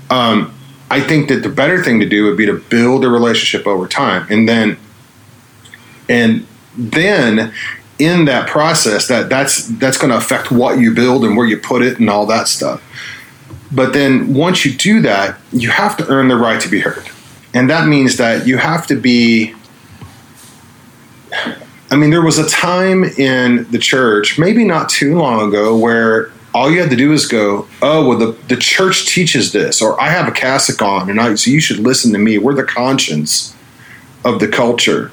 um, 0.10 0.54
I 0.92 1.00
think 1.00 1.30
that 1.30 1.44
the 1.44 1.50
better 1.50 1.84
thing 1.84 2.02
to 2.02 2.06
do 2.08 2.26
would 2.26 2.38
be 2.38 2.46
to 2.46 2.60
build 2.60 3.04
a 3.06 3.10
relationship 3.10 3.66
over 3.66 3.88
time, 3.88 4.28
and 4.30 4.48
then, 4.48 4.78
and 6.08 6.46
then 6.78 7.54
in 8.00 8.26
that 8.26 8.48
process 8.48 9.08
that 9.08 9.30
that's 9.30 9.68
that's 9.78 9.98
going 9.98 10.10
to 10.10 10.18
affect 10.18 10.52
what 10.52 10.80
you 10.80 10.94
build 10.94 11.26
and 11.26 11.36
where 11.36 11.46
you 11.46 11.58
put 11.58 11.82
it 11.82 12.00
and 12.00 12.10
all 12.10 12.26
that 12.26 12.48
stuff 12.48 12.82
but 13.72 13.94
then 13.94 14.34
once 14.34 14.66
you 14.66 14.74
do 14.74 15.02
that 15.02 15.38
you 15.52 15.70
have 15.70 15.96
to 15.98 16.08
earn 16.08 16.28
the 16.28 16.36
right 16.36 16.62
to 16.62 16.70
be 16.70 16.80
heard 16.80 17.10
and 17.54 17.70
that 17.70 17.88
means 17.88 18.18
that 18.18 18.48
you 18.48 18.58
have 18.58 18.88
to 18.88 18.96
be 18.96 19.54
i 21.92 21.96
mean 21.96 22.10
there 22.10 22.24
was 22.24 22.38
a 22.38 22.50
time 22.50 23.04
in 23.04 23.70
the 23.72 23.78
church 23.78 24.40
maybe 24.40 24.64
not 24.64 24.90
too 24.90 25.18
long 25.18 25.48
ago 25.48 25.78
where 25.78 26.32
all 26.54 26.72
you 26.72 26.82
had 26.82 26.90
to 26.90 26.96
do 26.96 27.14
is 27.14 27.28
go, 27.28 27.68
oh, 27.82 28.08
well, 28.08 28.18
the, 28.18 28.32
the 28.48 28.56
church 28.56 29.08
teaches 29.08 29.52
this, 29.52 29.82
or 29.82 30.00
I 30.02 30.10
have 30.10 30.28
a 30.28 30.32
cassock 30.32 30.82
on, 30.82 31.10
and 31.10 31.20
I, 31.20 31.36
so 31.36 31.52
you 31.52 31.60
should 31.60 31.80
listen 31.80 32.12
to 32.14 32.18
me. 32.18 32.38
We're 32.38 32.56
the 32.56 32.64
conscience 32.64 33.56
of 34.26 34.40
the 34.40 34.48
culture. 34.48 35.12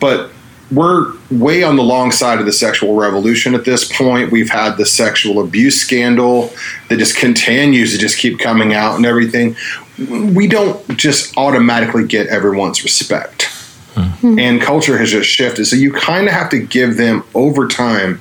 But 0.00 0.30
we're 0.70 1.14
way 1.30 1.62
on 1.62 1.76
the 1.76 1.82
long 1.82 2.10
side 2.10 2.40
of 2.40 2.46
the 2.46 2.52
sexual 2.52 2.94
revolution 2.94 3.54
at 3.54 3.64
this 3.64 3.90
point. 3.90 4.30
We've 4.30 4.50
had 4.50 4.76
the 4.76 4.84
sexual 4.84 5.42
abuse 5.42 5.80
scandal 5.80 6.52
that 6.88 6.98
just 6.98 7.16
continues 7.16 7.92
to 7.92 7.98
just 7.98 8.18
keep 8.18 8.38
coming 8.38 8.74
out 8.74 8.96
and 8.96 9.06
everything. 9.06 9.56
We 9.98 10.46
don't 10.46 10.96
just 10.96 11.36
automatically 11.36 12.06
get 12.06 12.26
everyone's 12.28 12.82
respect. 12.84 13.48
Mm-hmm. 13.94 14.38
And 14.38 14.60
culture 14.60 14.98
has 14.98 15.10
just 15.10 15.28
shifted. 15.28 15.64
So 15.66 15.76
you 15.76 15.92
kind 15.92 16.28
of 16.28 16.34
have 16.34 16.50
to 16.50 16.58
give 16.58 16.96
them 16.96 17.24
over 17.34 17.66
time 17.66 18.20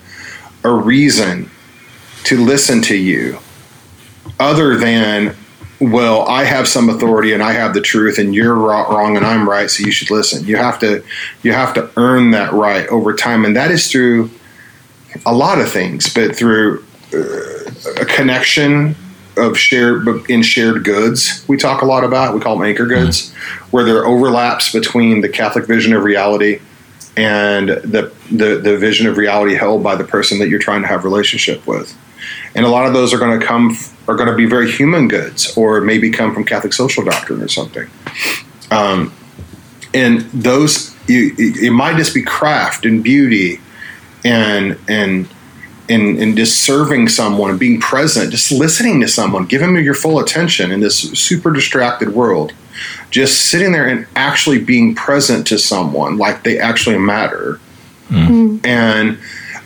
a 0.63 0.71
reason 0.71 1.51
to 2.23 2.43
listen 2.43 2.81
to 2.83 2.95
you 2.95 3.39
other 4.39 4.75
than 4.75 5.35
well 5.79 6.27
i 6.27 6.43
have 6.43 6.67
some 6.67 6.89
authority 6.89 7.33
and 7.33 7.43
i 7.43 7.51
have 7.51 7.73
the 7.73 7.81
truth 7.81 8.17
and 8.17 8.33
you're 8.33 8.55
wrong 8.55 9.15
and 9.15 9.25
i'm 9.25 9.47
right 9.47 9.69
so 9.69 9.83
you 9.83 9.91
should 9.91 10.09
listen 10.09 10.43
you 10.45 10.55
have 10.55 10.79
to 10.79 11.03
you 11.43 11.51
have 11.51 11.73
to 11.73 11.89
earn 11.97 12.31
that 12.31 12.51
right 12.53 12.87
over 12.87 13.13
time 13.13 13.45
and 13.45 13.55
that 13.55 13.69
is 13.69 13.91
through 13.91 14.29
a 15.25 15.33
lot 15.33 15.59
of 15.59 15.69
things 15.69 16.11
but 16.13 16.35
through 16.35 16.83
uh, 17.13 17.71
a 18.01 18.05
connection 18.05 18.95
of 19.37 19.57
shared 19.57 20.07
in 20.29 20.41
shared 20.41 20.83
goods 20.83 21.45
we 21.47 21.55
talk 21.55 21.83
a 21.83 21.85
lot 21.85 22.03
about 22.03 22.33
we 22.33 22.39
call 22.39 22.57
them 22.57 22.65
anchor 22.65 22.87
goods 22.87 23.29
mm-hmm. 23.29 23.65
where 23.69 23.83
there 23.83 23.97
are 23.97 24.05
overlaps 24.05 24.73
between 24.73 25.21
the 25.21 25.29
catholic 25.29 25.67
vision 25.67 25.93
of 25.93 26.03
reality 26.03 26.59
and 27.15 27.69
the, 27.69 28.13
the 28.31 28.59
the 28.59 28.77
vision 28.77 29.05
of 29.07 29.17
reality 29.17 29.53
held 29.53 29.83
by 29.83 29.95
the 29.95 30.03
person 30.03 30.39
that 30.39 30.49
you're 30.49 30.59
trying 30.59 30.81
to 30.81 30.87
have 30.87 31.03
relationship 31.03 31.65
with 31.67 31.95
and 32.55 32.65
a 32.65 32.69
lot 32.69 32.85
of 32.87 32.93
those 32.93 33.13
are 33.13 33.17
going 33.17 33.39
to 33.39 33.45
come 33.45 33.77
are 34.07 34.15
going 34.15 34.29
to 34.29 34.35
be 34.35 34.45
very 34.45 34.71
human 34.71 35.07
goods, 35.07 35.55
or 35.57 35.81
maybe 35.81 36.09
come 36.09 36.33
from 36.33 36.43
Catholic 36.43 36.73
social 36.73 37.03
doctrine 37.03 37.41
or 37.41 37.47
something. 37.47 37.89
Um, 38.71 39.13
and 39.93 40.21
those 40.31 40.95
you, 41.07 41.33
it 41.37 41.71
might 41.71 41.97
just 41.97 42.13
be 42.13 42.21
craft 42.21 42.85
and 42.85 43.03
beauty, 43.03 43.59
and 44.23 44.77
and 44.87 45.27
and, 45.89 46.19
and 46.19 46.35
just 46.35 46.63
serving 46.63 47.07
someone 47.07 47.49
and 47.49 47.59
being 47.59 47.79
present, 47.79 48.31
just 48.31 48.51
listening 48.51 48.99
to 49.01 49.07
someone, 49.07 49.45
giving 49.45 49.73
them 49.73 49.83
your 49.83 49.93
full 49.93 50.19
attention 50.19 50.71
in 50.71 50.81
this 50.81 50.99
super 50.99 51.51
distracted 51.51 52.13
world. 52.13 52.53
Just 53.09 53.49
sitting 53.49 53.71
there 53.71 53.87
and 53.87 54.05
actually 54.15 54.59
being 54.59 54.93
present 54.93 55.47
to 55.47 55.57
someone 55.57 56.17
like 56.17 56.43
they 56.43 56.59
actually 56.59 56.97
matter. 56.97 57.59
Mm. 58.09 58.65
And 58.65 59.17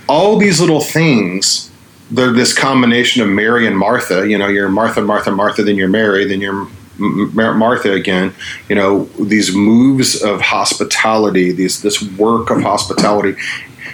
all 0.08 0.38
these 0.38 0.62
little 0.62 0.82
things 0.82 1.71
they're 2.12 2.34
this 2.34 2.54
combination 2.54 3.22
of 3.24 3.30
Mary 3.30 3.66
and 3.66 3.78
Martha. 3.78 4.28
You 4.28 4.38
know, 4.38 4.48
you're 4.48 4.70
Martha, 4.70 5.02
Martha, 5.02 5.32
Martha, 5.32 5.64
then 5.64 5.78
you're 5.78 5.88
Mary, 5.88 6.26
then 6.26 6.42
you're 6.42 6.68
Martha 6.98 7.94
again. 7.94 8.34
You 8.70 8.76
know, 8.76 9.06
these 9.20 9.56
moves 9.56 10.22
of 10.22 10.42
hospitality, 10.42 11.52
these 11.52 11.82
this 11.82 12.02
work 12.02 12.50
of 12.50 12.62
hospitality. 12.62 13.40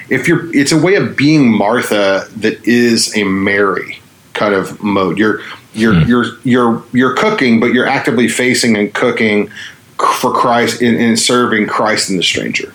If 0.10 0.28
you're, 0.28 0.54
it's 0.56 0.72
a 0.72 0.78
way 0.78 0.96
of 0.96 1.16
being 1.16 1.52
Martha 1.52 2.28
that 2.38 2.66
is 2.68 3.16
a 3.16 3.24
Mary 3.24 4.02
kind 4.34 4.54
of 4.54 4.82
mode. 4.82 5.18
You're 5.18 5.42
you're 5.74 5.94
hmm. 5.94 6.10
you're 6.10 6.26
you're 6.44 6.84
you're 6.92 7.16
cooking, 7.16 7.60
but 7.60 7.68
you're 7.68 7.88
actively 7.88 8.28
facing 8.28 8.76
and 8.78 8.94
cooking 8.94 9.52
for 9.98 10.32
Christ 10.32 10.82
and, 10.82 11.20
serving 11.20 11.68
Christ 11.68 12.10
and 12.10 12.20
the 12.20 12.24
stranger. 12.24 12.74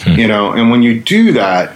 Hmm. 0.00 0.12
You 0.12 0.28
know, 0.28 0.52
and 0.52 0.70
when 0.70 0.82
you 0.82 1.00
do 1.00 1.32
that, 1.32 1.74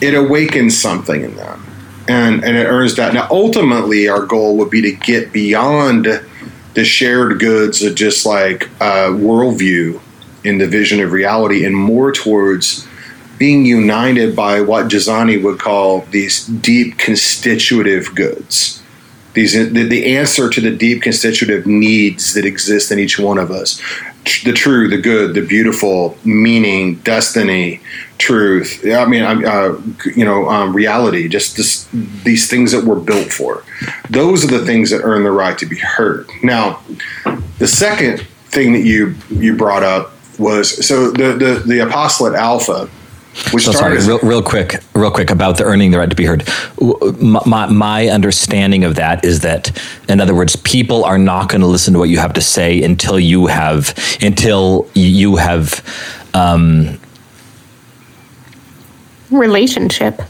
it 0.00 0.14
awakens 0.14 0.76
something 0.76 1.22
in 1.22 1.36
them 1.36 1.69
and 2.10 2.44
and 2.44 2.56
it 2.56 2.66
earns 2.66 2.96
that. 2.96 3.14
Now, 3.14 3.28
ultimately, 3.30 4.08
our 4.08 4.26
goal 4.26 4.56
would 4.58 4.70
be 4.70 4.82
to 4.82 4.92
get 4.92 5.32
beyond 5.32 6.06
the 6.74 6.84
shared 6.84 7.38
goods 7.38 7.82
of 7.82 7.94
just 7.94 8.26
like 8.26 8.64
uh, 8.80 9.10
worldview 9.10 10.00
in 10.42 10.58
the 10.58 10.66
vision 10.66 11.00
of 11.00 11.12
reality, 11.12 11.64
and 11.64 11.76
more 11.76 12.10
towards 12.10 12.86
being 13.38 13.64
united 13.64 14.34
by 14.34 14.60
what 14.60 14.88
Giussani 14.88 15.42
would 15.42 15.60
call 15.60 16.00
these 16.10 16.46
deep 16.46 16.98
constitutive 16.98 18.14
goods. 18.14 18.82
These 19.34 19.52
the, 19.72 19.84
the 19.84 20.16
answer 20.16 20.50
to 20.50 20.60
the 20.60 20.74
deep 20.76 21.02
constitutive 21.02 21.64
needs 21.64 22.34
that 22.34 22.44
exist 22.44 22.90
in 22.90 22.98
each 22.98 23.18
one 23.20 23.38
of 23.38 23.52
us 23.52 23.80
the 24.44 24.52
true, 24.52 24.88
the 24.88 25.00
good, 25.00 25.34
the 25.34 25.40
beautiful, 25.40 26.16
meaning, 26.24 26.96
destiny, 26.96 27.80
truth. 28.18 28.84
I 28.84 29.06
mean, 29.06 29.22
uh, 29.22 29.80
you 30.14 30.24
know, 30.24 30.48
um, 30.48 30.74
reality. 30.74 31.28
Just 31.28 31.56
this, 31.56 31.88
these 32.24 32.48
things 32.48 32.72
that 32.72 32.84
we're 32.84 33.00
built 33.00 33.32
for. 33.32 33.64
Those 34.08 34.44
are 34.44 34.58
the 34.58 34.64
things 34.64 34.90
that 34.90 35.00
earn 35.02 35.24
the 35.24 35.32
right 35.32 35.56
to 35.58 35.66
be 35.66 35.78
heard. 35.78 36.28
Now, 36.42 36.80
the 37.58 37.68
second 37.68 38.20
thing 38.46 38.72
that 38.72 38.82
you 38.82 39.14
you 39.30 39.56
brought 39.56 39.82
up 39.82 40.12
was 40.38 40.86
so 40.86 41.10
the 41.10 41.32
the, 41.34 41.62
the 41.66 41.78
apostolate 41.80 42.34
alpha 42.34 42.90
which 43.52 43.64
so 43.64 43.72
sorry, 43.72 43.98
real, 43.98 44.18
real 44.20 44.42
quick, 44.42 44.82
real 44.94 45.10
quick 45.10 45.30
about 45.30 45.56
the 45.56 45.64
earning 45.64 45.90
the 45.90 45.98
right 45.98 46.10
to 46.10 46.16
be 46.16 46.24
heard. 46.24 46.46
My, 47.20 47.66
my 47.66 48.08
understanding 48.08 48.84
of 48.84 48.96
that 48.96 49.24
is 49.24 49.40
that, 49.40 49.70
in 50.08 50.20
other 50.20 50.34
words, 50.34 50.56
people 50.56 51.04
are 51.04 51.18
not 51.18 51.48
going 51.48 51.60
to 51.60 51.66
listen 51.66 51.92
to 51.94 51.98
what 51.98 52.08
you 52.08 52.18
have 52.18 52.32
to 52.34 52.40
say 52.40 52.82
until 52.82 53.18
you 53.20 53.46
have 53.46 53.94
until 54.20 54.88
you 54.94 55.36
have 55.36 55.84
um, 56.34 56.98
relationship. 59.30 60.20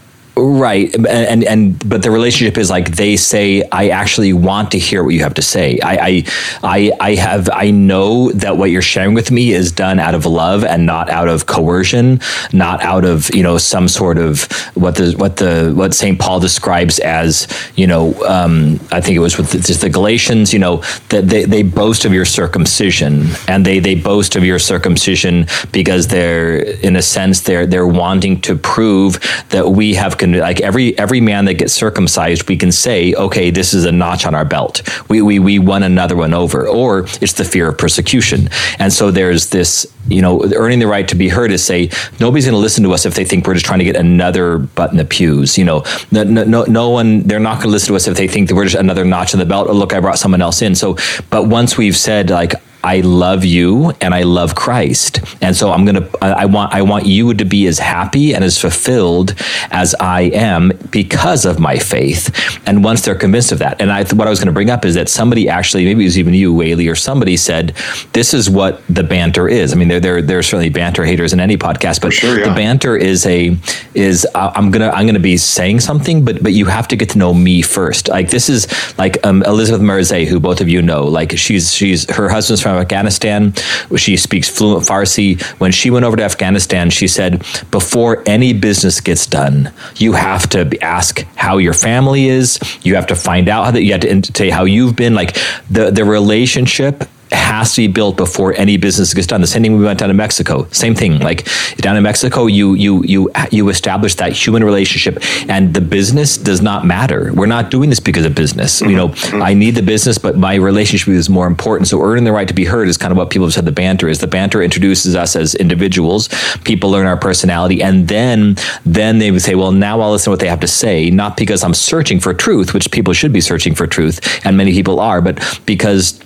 Right, 0.42 0.94
and, 0.94 1.07
and, 1.07 1.44
and 1.44 1.88
but 1.88 2.03
the 2.03 2.11
relationship 2.11 2.57
is 2.57 2.70
like 2.70 2.92
they 2.92 3.16
say, 3.16 3.62
I 3.70 3.90
actually 3.90 4.33
want 4.33 4.70
to 4.70 4.79
hear 4.79 5.05
what 5.05 5.11
you 5.11 5.20
have 5.20 5.35
to 5.35 5.42
say. 5.42 5.79
I, 5.81 5.92
I 5.92 6.24
I 6.62 6.92
I 6.98 7.14
have 7.16 7.50
I 7.53 7.70
know 7.70 8.31
that 8.33 8.57
what 8.57 8.70
you're 8.70 8.81
sharing 8.81 9.12
with 9.12 9.31
me 9.31 9.50
is 9.53 9.70
done 9.70 9.98
out 10.00 10.14
of 10.14 10.24
love 10.24 10.64
and 10.64 10.87
not 10.87 11.11
out 11.11 11.29
of 11.29 11.44
coercion, 11.44 12.20
not 12.55 12.83
out 12.83 13.05
of 13.05 13.35
you 13.35 13.42
know 13.42 13.59
some 13.59 13.87
sort 13.87 14.16
of 14.16 14.50
what 14.74 14.94
the 14.94 15.12
what 15.18 15.37
the 15.37 15.74
what 15.76 15.92
Saint 15.92 16.18
Paul 16.18 16.40
describes 16.40 16.98
as 17.00 17.46
you 17.76 17.87
know 17.87 18.14
um, 18.24 18.81
I 18.92 19.03
think 19.03 19.16
it 19.16 19.20
was 19.20 19.37
with 19.37 19.50
the, 19.50 19.59
just 19.59 19.83
the 19.83 19.90
Galatians. 19.90 20.55
You 20.55 20.61
know 20.61 20.76
that 21.11 21.29
they, 21.29 21.44
they 21.44 21.62
boast 21.62 22.07
of 22.07 22.14
your 22.14 22.24
circumcision 22.24 23.26
and 23.46 23.66
they 23.66 23.79
they 23.79 23.94
boast 23.94 24.37
of 24.37 24.44
your 24.44 24.59
circumcision 24.59 25.46
because 25.70 26.09
they're 26.09 26.61
in 26.81 26.96
a 26.96 27.03
sense 27.03 27.40
they're 27.40 27.66
they're 27.66 27.87
wanting 27.87 28.40
to 28.40 28.57
prove 28.57 29.18
that 29.50 29.68
we 29.68 29.94
have. 29.94 30.16
Con- 30.16 30.29
like 30.32 30.60
every 30.60 30.96
every 30.98 31.20
man 31.20 31.44
that 31.46 31.54
gets 31.54 31.72
circumcised, 31.72 32.48
we 32.48 32.56
can 32.56 32.72
say, 32.72 33.14
okay, 33.14 33.50
this 33.50 33.74
is 33.74 33.84
a 33.84 33.92
notch 33.92 34.26
on 34.26 34.34
our 34.34 34.44
belt. 34.44 34.82
We 35.08 35.22
we 35.22 35.38
we 35.38 35.58
won 35.58 35.82
another 35.82 36.16
one 36.16 36.34
over, 36.34 36.68
or 36.68 37.00
it's 37.20 37.34
the 37.34 37.44
fear 37.44 37.68
of 37.68 37.78
persecution. 37.78 38.48
And 38.78 38.92
so 38.92 39.10
there's 39.10 39.50
this, 39.50 39.92
you 40.08 40.22
know, 40.22 40.42
earning 40.54 40.78
the 40.78 40.86
right 40.86 41.06
to 41.08 41.14
be 41.14 41.28
heard 41.28 41.52
is 41.52 41.64
say 41.64 41.90
nobody's 42.18 42.44
going 42.44 42.54
to 42.54 42.60
listen 42.60 42.84
to 42.84 42.92
us 42.92 43.06
if 43.06 43.14
they 43.14 43.24
think 43.24 43.46
we're 43.46 43.54
just 43.54 43.66
trying 43.66 43.80
to 43.80 43.84
get 43.84 43.96
another 43.96 44.58
butt 44.58 44.90
in 44.90 44.96
the 44.96 45.04
pews. 45.04 45.58
You 45.58 45.64
know, 45.64 45.84
no 46.10 46.24
no, 46.24 46.64
no 46.64 46.90
one 46.90 47.22
they're 47.22 47.40
not 47.40 47.56
going 47.56 47.68
to 47.68 47.70
listen 47.70 47.88
to 47.88 47.96
us 47.96 48.06
if 48.06 48.16
they 48.16 48.28
think 48.28 48.48
that 48.48 48.54
we're 48.54 48.64
just 48.64 48.76
another 48.76 49.04
notch 49.04 49.34
in 49.34 49.40
the 49.40 49.46
belt. 49.46 49.68
Look, 49.68 49.92
I 49.92 50.00
brought 50.00 50.18
someone 50.18 50.42
else 50.42 50.62
in. 50.62 50.74
So, 50.74 50.96
but 51.30 51.46
once 51.48 51.76
we've 51.76 51.96
said 51.96 52.30
like 52.30 52.54
I 52.82 53.00
love 53.00 53.44
you 53.44 53.90
and 54.00 54.14
I 54.14 54.22
love 54.22 54.54
Christ. 54.54 55.20
And 55.42 55.54
so 55.54 55.70
I'm 55.70 55.84
going 55.84 56.02
to, 56.02 56.18
I 56.22 56.46
want, 56.46 56.72
I 56.72 56.82
want 56.82 57.06
you 57.06 57.34
to 57.34 57.44
be 57.44 57.66
as 57.66 57.78
happy 57.78 58.34
and 58.34 58.42
as 58.42 58.58
fulfilled 58.58 59.34
as 59.70 59.94
I 60.00 60.22
am 60.22 60.72
because 60.90 61.44
of 61.44 61.58
my 61.58 61.78
faith. 61.78 62.30
And 62.66 62.82
once 62.82 63.02
they're 63.02 63.14
convinced 63.14 63.52
of 63.52 63.58
that, 63.58 63.80
and 63.80 63.92
I, 63.92 64.04
what 64.04 64.26
I 64.26 64.30
was 64.30 64.38
going 64.38 64.46
to 64.46 64.52
bring 64.52 64.70
up 64.70 64.84
is 64.84 64.94
that 64.94 65.08
somebody 65.08 65.48
actually, 65.48 65.84
maybe 65.84 66.02
it 66.02 66.06
was 66.06 66.18
even 66.18 66.32
you, 66.34 66.54
Whaley, 66.54 66.88
or 66.88 66.94
somebody 66.94 67.36
said, 67.36 67.74
this 68.12 68.32
is 68.32 68.48
what 68.48 68.82
the 68.88 69.02
banter 69.02 69.48
is. 69.48 69.72
I 69.72 69.76
mean, 69.76 69.88
there, 69.88 70.00
there, 70.00 70.22
there's 70.22 70.46
certainly 70.46 70.70
banter 70.70 71.04
haters 71.04 71.32
in 71.32 71.40
any 71.40 71.56
podcast, 71.56 72.00
but 72.00 72.12
sure, 72.12 72.38
yeah. 72.38 72.48
the 72.48 72.54
banter 72.54 72.96
is 72.96 73.26
a, 73.26 73.56
is 73.94 74.26
uh, 74.34 74.52
I'm 74.54 74.70
going 74.70 74.88
to, 74.88 74.94
I'm 74.94 75.04
going 75.04 75.14
to 75.14 75.20
be 75.20 75.36
saying 75.36 75.80
something, 75.80 76.24
but, 76.24 76.42
but 76.42 76.52
you 76.52 76.66
have 76.66 76.88
to 76.88 76.96
get 76.96 77.10
to 77.10 77.18
know 77.18 77.34
me 77.34 77.60
first. 77.60 78.08
Like 78.08 78.30
this 78.30 78.48
is 78.48 78.66
like 78.98 79.24
um, 79.26 79.42
Elizabeth 79.42 79.82
Merzey, 79.82 80.26
who 80.26 80.40
both 80.40 80.60
of 80.60 80.68
you 80.68 80.80
know, 80.80 81.04
like 81.04 81.36
she's, 81.36 81.72
she's, 81.72 82.10
her 82.10 82.28
husband's 82.28 82.62
from 82.62 82.69
from 82.70 82.80
Afghanistan. 82.80 83.52
She 83.96 84.16
speaks 84.16 84.48
fluent 84.48 84.87
Farsi. 84.87 85.40
When 85.59 85.72
she 85.72 85.90
went 85.90 86.04
over 86.04 86.16
to 86.16 86.22
Afghanistan, 86.22 86.90
she 86.90 87.09
said, 87.09 87.44
before 87.70 88.22
any 88.26 88.52
business 88.52 89.00
gets 89.00 89.26
done, 89.26 89.72
you 89.96 90.12
have 90.12 90.48
to 90.50 90.78
ask 90.83 91.20
how 91.37 91.59
your 91.59 91.74
family 91.74 92.28
is. 92.28 92.59
You 92.83 92.94
have 92.94 93.06
to 93.09 93.16
find 93.16 93.48
out 93.48 93.64
how 93.64 93.70
that 93.72 93.83
you 93.83 93.92
have 93.92 94.00
to 94.02 94.33
say 94.35 94.50
how 94.50 94.64
you've 94.64 94.96
been. 94.96 95.14
Like 95.14 95.37
the 95.70 95.90
the 95.90 96.04
relationship 96.04 97.04
has 97.32 97.74
to 97.74 97.82
be 97.82 97.88
built 97.88 98.16
before 98.16 98.54
any 98.56 98.76
business 98.76 99.14
gets 99.14 99.26
done. 99.26 99.40
The 99.40 99.46
same 99.46 99.62
thing 99.62 99.76
we 99.78 99.84
went 99.84 99.98
down 99.98 100.08
to 100.08 100.14
Mexico. 100.14 100.66
Same 100.70 100.94
thing. 100.94 101.18
Like 101.18 101.46
down 101.76 101.96
in 101.96 102.02
Mexico, 102.02 102.46
you 102.46 102.74
you 102.74 103.02
you 103.04 103.30
you 103.50 103.68
establish 103.68 104.14
that 104.16 104.32
human 104.32 104.64
relationship, 104.64 105.18
and 105.48 105.74
the 105.74 105.80
business 105.80 106.36
does 106.36 106.60
not 106.60 106.84
matter. 106.84 107.32
We're 107.34 107.46
not 107.46 107.70
doing 107.70 107.90
this 107.90 108.00
because 108.00 108.24
of 108.24 108.34
business. 108.34 108.80
You 108.80 108.96
know, 108.96 109.08
mm-hmm. 109.08 109.42
I 109.42 109.54
need 109.54 109.72
the 109.72 109.82
business, 109.82 110.18
but 110.18 110.36
my 110.36 110.54
relationship 110.56 111.08
is 111.08 111.28
more 111.28 111.46
important. 111.46 111.88
So 111.88 112.02
earning 112.02 112.24
the 112.24 112.32
right 112.32 112.48
to 112.48 112.54
be 112.54 112.64
heard 112.64 112.88
is 112.88 112.96
kind 112.96 113.12
of 113.12 113.18
what 113.18 113.30
people 113.30 113.46
have 113.46 113.54
said. 113.54 113.64
The 113.64 113.72
banter 113.72 114.08
is 114.08 114.18
the 114.18 114.26
banter 114.26 114.62
introduces 114.62 115.14
us 115.14 115.36
as 115.36 115.54
individuals. 115.54 116.28
People 116.64 116.90
learn 116.90 117.06
our 117.06 117.16
personality, 117.16 117.82
and 117.82 118.08
then 118.08 118.56
then 118.84 119.18
they 119.18 119.30
would 119.30 119.42
say, 119.42 119.54
well, 119.54 119.72
now 119.72 120.00
I'll 120.00 120.12
listen 120.12 120.24
to 120.24 120.30
what 120.30 120.40
they 120.40 120.48
have 120.48 120.60
to 120.60 120.68
say, 120.68 121.10
not 121.10 121.36
because 121.36 121.62
I'm 121.62 121.74
searching 121.74 122.20
for 122.20 122.34
truth, 122.34 122.74
which 122.74 122.90
people 122.90 123.12
should 123.12 123.32
be 123.32 123.40
searching 123.40 123.74
for 123.74 123.86
truth, 123.86 124.44
and 124.44 124.56
many 124.56 124.72
people 124.72 125.00
are, 125.00 125.20
but 125.20 125.60
because 125.66 126.20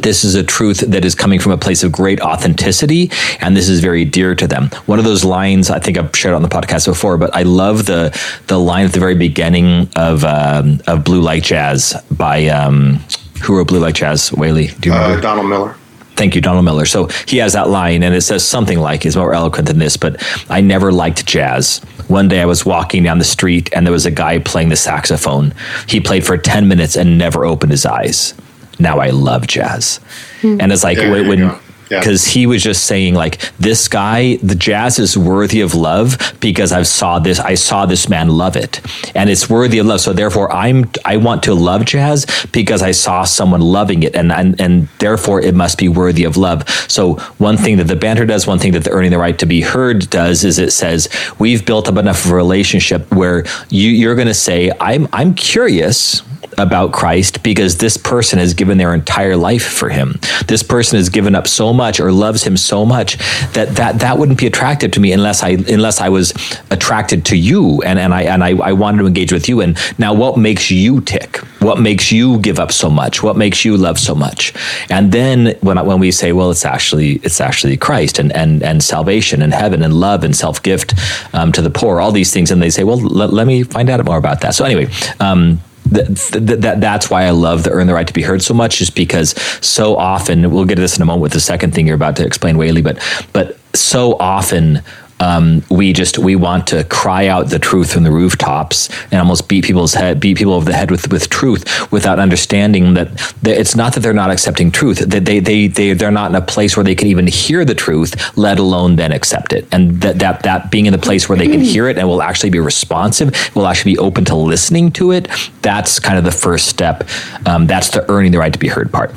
this 0.00 0.22
is 0.24 0.34
a 0.34 0.42
truth 0.42 0.80
that 0.80 1.04
is 1.04 1.14
coming 1.14 1.40
from 1.40 1.52
a 1.52 1.56
place 1.56 1.82
of 1.82 1.90
great 1.90 2.20
authenticity 2.20 3.10
and 3.40 3.56
this 3.56 3.68
is 3.68 3.80
very 3.80 4.04
dear 4.04 4.34
to 4.34 4.46
them 4.46 4.68
one 4.86 4.98
of 4.98 5.04
those 5.04 5.24
lines 5.24 5.70
i 5.70 5.78
think 5.78 5.96
i've 5.96 6.14
shared 6.16 6.34
on 6.34 6.42
the 6.42 6.48
podcast 6.48 6.86
before 6.86 7.16
but 7.16 7.34
i 7.34 7.42
love 7.42 7.86
the 7.86 8.10
the 8.48 8.58
line 8.58 8.84
at 8.84 8.92
the 8.92 9.00
very 9.00 9.14
beginning 9.14 9.88
of 9.96 10.24
um, 10.24 10.80
of 10.86 11.04
blue 11.04 11.20
like 11.20 11.42
jazz 11.42 11.94
by 12.10 12.46
um, 12.48 13.00
who 13.42 13.56
wrote 13.56 13.68
blue 13.68 13.78
like 13.80 13.94
jazz 13.94 14.30
whaley 14.32 14.66
do 14.80 14.90
you 14.90 14.94
remember 14.94 15.18
Uh, 15.18 15.20
Donald 15.20 15.48
Miller. 15.48 15.74
Thank 16.16 16.34
you, 16.34 16.40
Donald 16.40 16.64
Miller. 16.64 16.84
So 16.84 17.06
he 17.28 17.36
has 17.38 17.52
that 17.52 17.68
line, 17.70 18.02
and 18.02 18.12
it 18.12 18.22
says 18.22 18.42
something 18.44 18.80
like, 18.80 19.06
"It's 19.06 19.14
more 19.14 19.32
eloquent 19.32 19.68
than 19.68 19.78
this." 19.78 19.96
But 19.96 20.20
I 20.50 20.60
never 20.60 20.90
liked 20.90 21.24
jazz. 21.26 21.78
One 22.08 22.26
day 22.26 22.40
I 22.40 22.44
was 22.44 22.66
walking 22.66 23.04
down 23.04 23.18
the 23.18 23.24
street, 23.24 23.70
and 23.72 23.86
there 23.86 23.92
was 23.92 24.04
a 24.04 24.10
guy 24.10 24.40
playing 24.40 24.70
the 24.70 24.74
saxophone. 24.74 25.54
He 25.86 26.00
played 26.00 26.26
for 26.26 26.36
ten 26.36 26.66
minutes 26.66 26.96
and 26.96 27.18
never 27.18 27.44
opened 27.44 27.70
his 27.70 27.86
eyes. 27.86 28.34
Now 28.78 28.98
I 28.98 29.10
love 29.10 29.46
jazz, 29.46 30.00
hmm. 30.40 30.60
and 30.60 30.72
it's 30.72 30.84
like 30.84 30.98
There 30.98 31.10
when. 31.10 31.38
you 31.38 31.46
when. 31.48 31.60
Yeah. 31.90 32.00
because 32.00 32.26
he 32.26 32.46
was 32.46 32.62
just 32.62 32.84
saying 32.84 33.14
like 33.14 33.40
this 33.58 33.88
guy 33.88 34.36
the 34.36 34.54
jazz 34.54 34.98
is 34.98 35.16
worthy 35.16 35.62
of 35.62 35.74
love 35.74 36.18
because 36.38 36.70
i've 36.70 36.86
saw 36.86 37.18
this 37.18 37.40
i 37.40 37.54
saw 37.54 37.86
this 37.86 38.10
man 38.10 38.28
love 38.28 38.56
it 38.56 38.82
and 39.16 39.30
it's 39.30 39.48
worthy 39.48 39.78
of 39.78 39.86
love 39.86 40.02
so 40.02 40.12
therefore 40.12 40.52
i'm 40.52 40.90
i 41.06 41.16
want 41.16 41.42
to 41.42 41.54
love 41.54 41.86
jazz 41.86 42.26
because 42.52 42.82
i 42.82 42.90
saw 42.90 43.24
someone 43.24 43.62
loving 43.62 44.02
it 44.02 44.14
and 44.14 44.30
and, 44.30 44.60
and 44.60 44.88
therefore 44.98 45.40
it 45.40 45.54
must 45.54 45.78
be 45.78 45.88
worthy 45.88 46.24
of 46.24 46.36
love 46.36 46.68
so 46.88 47.14
one 47.38 47.56
thing 47.56 47.78
that 47.78 47.84
the 47.84 47.96
banter 47.96 48.26
does 48.26 48.46
one 48.46 48.58
thing 48.58 48.72
that 48.72 48.84
the 48.84 48.90
earning 48.90 49.10
the 49.10 49.18
right 49.18 49.38
to 49.38 49.46
be 49.46 49.62
heard 49.62 50.10
does 50.10 50.44
is 50.44 50.58
it 50.58 50.72
says 50.72 51.08
we've 51.38 51.64
built 51.64 51.88
up 51.88 51.96
enough 51.96 52.26
of 52.26 52.32
a 52.32 52.34
relationship 52.34 53.10
where 53.14 53.46
you 53.70 53.88
you're 53.88 54.14
going 54.14 54.28
to 54.28 54.34
say 54.34 54.70
i'm 54.80 55.08
i'm 55.14 55.32
curious 55.32 56.22
about 56.58 56.92
Christ 56.92 57.42
because 57.42 57.78
this 57.78 57.96
person 57.96 58.38
has 58.38 58.54
given 58.54 58.78
their 58.78 58.94
entire 58.94 59.36
life 59.36 59.66
for 59.66 59.88
him. 59.88 60.18
This 60.46 60.62
person 60.62 60.96
has 60.96 61.08
given 61.08 61.34
up 61.34 61.46
so 61.46 61.72
much 61.72 62.00
or 62.00 62.12
loves 62.12 62.44
him 62.44 62.56
so 62.56 62.84
much 62.84 63.18
that 63.52 63.76
that, 63.76 64.00
that 64.00 64.18
wouldn't 64.18 64.38
be 64.38 64.46
attractive 64.46 64.90
to 64.92 65.00
me 65.00 65.12
unless 65.12 65.42
I 65.42 65.50
unless 65.50 66.00
I 66.00 66.08
was 66.08 66.32
attracted 66.70 67.24
to 67.26 67.36
you 67.36 67.82
and, 67.82 67.98
and 67.98 68.12
I 68.14 68.22
and 68.22 68.42
I, 68.44 68.50
I 68.56 68.72
wanted 68.72 68.98
to 68.98 69.06
engage 69.06 69.32
with 69.32 69.48
you. 69.48 69.60
And 69.60 69.78
now 69.98 70.14
what 70.14 70.36
makes 70.36 70.70
you 70.70 71.00
tick? 71.00 71.38
What 71.60 71.80
makes 71.80 72.12
you 72.12 72.38
give 72.40 72.58
up 72.58 72.72
so 72.72 72.90
much? 72.90 73.22
What 73.22 73.36
makes 73.36 73.64
you 73.64 73.76
love 73.76 73.98
so 73.98 74.14
much? 74.14 74.52
And 74.90 75.12
then 75.12 75.56
when 75.60 75.84
when 75.86 75.98
we 75.98 76.10
say, 76.10 76.32
well, 76.32 76.50
it's 76.50 76.64
actually 76.64 77.14
it's 77.24 77.40
actually 77.40 77.76
Christ 77.76 78.18
and 78.18 78.32
and 78.32 78.62
and 78.62 78.82
salvation 78.82 79.42
and 79.42 79.52
heaven 79.52 79.82
and 79.82 79.94
love 79.94 80.24
and 80.24 80.34
self 80.34 80.62
gift 80.62 80.94
um, 81.34 81.52
to 81.52 81.62
the 81.62 81.70
poor, 81.70 82.00
all 82.00 82.12
these 82.12 82.32
things, 82.32 82.50
and 82.50 82.62
they 82.62 82.70
say, 82.70 82.84
well, 82.84 82.98
let, 82.98 83.32
let 83.32 83.46
me 83.46 83.62
find 83.62 83.90
out 83.90 84.04
more 84.04 84.18
about 84.18 84.40
that. 84.40 84.54
So 84.54 84.64
anyway. 84.64 84.88
Um, 85.20 85.60
that, 85.90 86.06
that, 86.32 86.60
that 86.60 86.80
that's 86.80 87.10
why 87.10 87.24
I 87.24 87.30
love 87.30 87.62
the 87.64 87.70
earn 87.70 87.86
the 87.86 87.94
right 87.94 88.06
to 88.06 88.12
be 88.12 88.22
heard 88.22 88.42
so 88.42 88.54
much, 88.54 88.78
just 88.78 88.94
because 88.94 89.30
so 89.60 89.96
often 89.96 90.50
we'll 90.50 90.64
get 90.64 90.76
to 90.76 90.80
this 90.80 90.96
in 90.96 91.02
a 91.02 91.06
moment 91.06 91.22
with 91.22 91.32
the 91.32 91.40
second 91.40 91.74
thing 91.74 91.86
you're 91.86 91.96
about 91.96 92.16
to 92.16 92.26
explain, 92.26 92.56
Whaley, 92.56 92.82
but 92.82 92.98
but 93.32 93.58
so 93.74 94.16
often 94.18 94.82
um, 95.20 95.62
we 95.70 95.92
just 95.92 96.18
we 96.18 96.36
want 96.36 96.66
to 96.68 96.84
cry 96.84 97.26
out 97.26 97.50
the 97.50 97.58
truth 97.58 97.92
from 97.92 98.04
the 98.04 98.10
rooftops 98.10 98.88
and 99.10 99.14
almost 99.14 99.48
beat 99.48 99.64
people's 99.64 99.94
head, 99.94 100.20
beat 100.20 100.36
people 100.36 100.52
over 100.52 100.64
the 100.64 100.76
head 100.76 100.90
with 100.90 101.10
with 101.10 101.28
truth 101.28 101.90
without 101.90 102.18
understanding 102.18 102.94
that, 102.94 103.08
it's 103.42 103.74
not 103.74 103.94
that 103.94 104.00
they're 104.00 104.12
not 104.12 104.30
accepting 104.30 104.70
truth, 104.70 104.98
that 104.98 105.24
they 105.24 105.40
they 105.40 105.66
they 105.66 105.92
they're 105.92 106.10
not 106.10 106.30
in 106.30 106.36
a 106.36 106.42
place 106.42 106.76
where 106.76 106.84
they 106.84 106.94
can 106.94 107.08
even 107.08 107.26
hear 107.26 107.64
the 107.64 107.74
truth, 107.74 108.36
let 108.36 108.58
alone 108.58 108.96
then 108.96 109.12
accept 109.12 109.52
it, 109.52 109.66
and 109.72 110.00
that 110.00 110.18
that 110.18 110.42
that 110.42 110.70
being 110.70 110.86
in 110.86 110.92
the 110.92 110.98
place 110.98 111.28
where 111.28 111.38
they 111.38 111.48
can 111.48 111.60
hear 111.60 111.88
it 111.88 111.98
and 111.98 112.06
will 112.06 112.22
actually 112.22 112.50
be 112.50 112.60
responsive, 112.60 113.34
will 113.54 113.66
actually 113.66 113.92
be 113.92 113.98
open 113.98 114.24
to 114.24 114.34
listening 114.34 114.90
to 114.92 115.12
it. 115.12 115.28
That's 115.62 115.98
kind 115.98 116.18
of 116.18 116.24
the 116.24 116.30
first 116.32 116.68
step. 116.68 117.08
Um, 117.46 117.66
that's 117.66 117.90
the 117.90 118.08
earning 118.10 118.32
the 118.32 118.38
right 118.38 118.52
to 118.52 118.58
be 118.58 118.68
heard 118.68 118.92
part. 118.92 119.12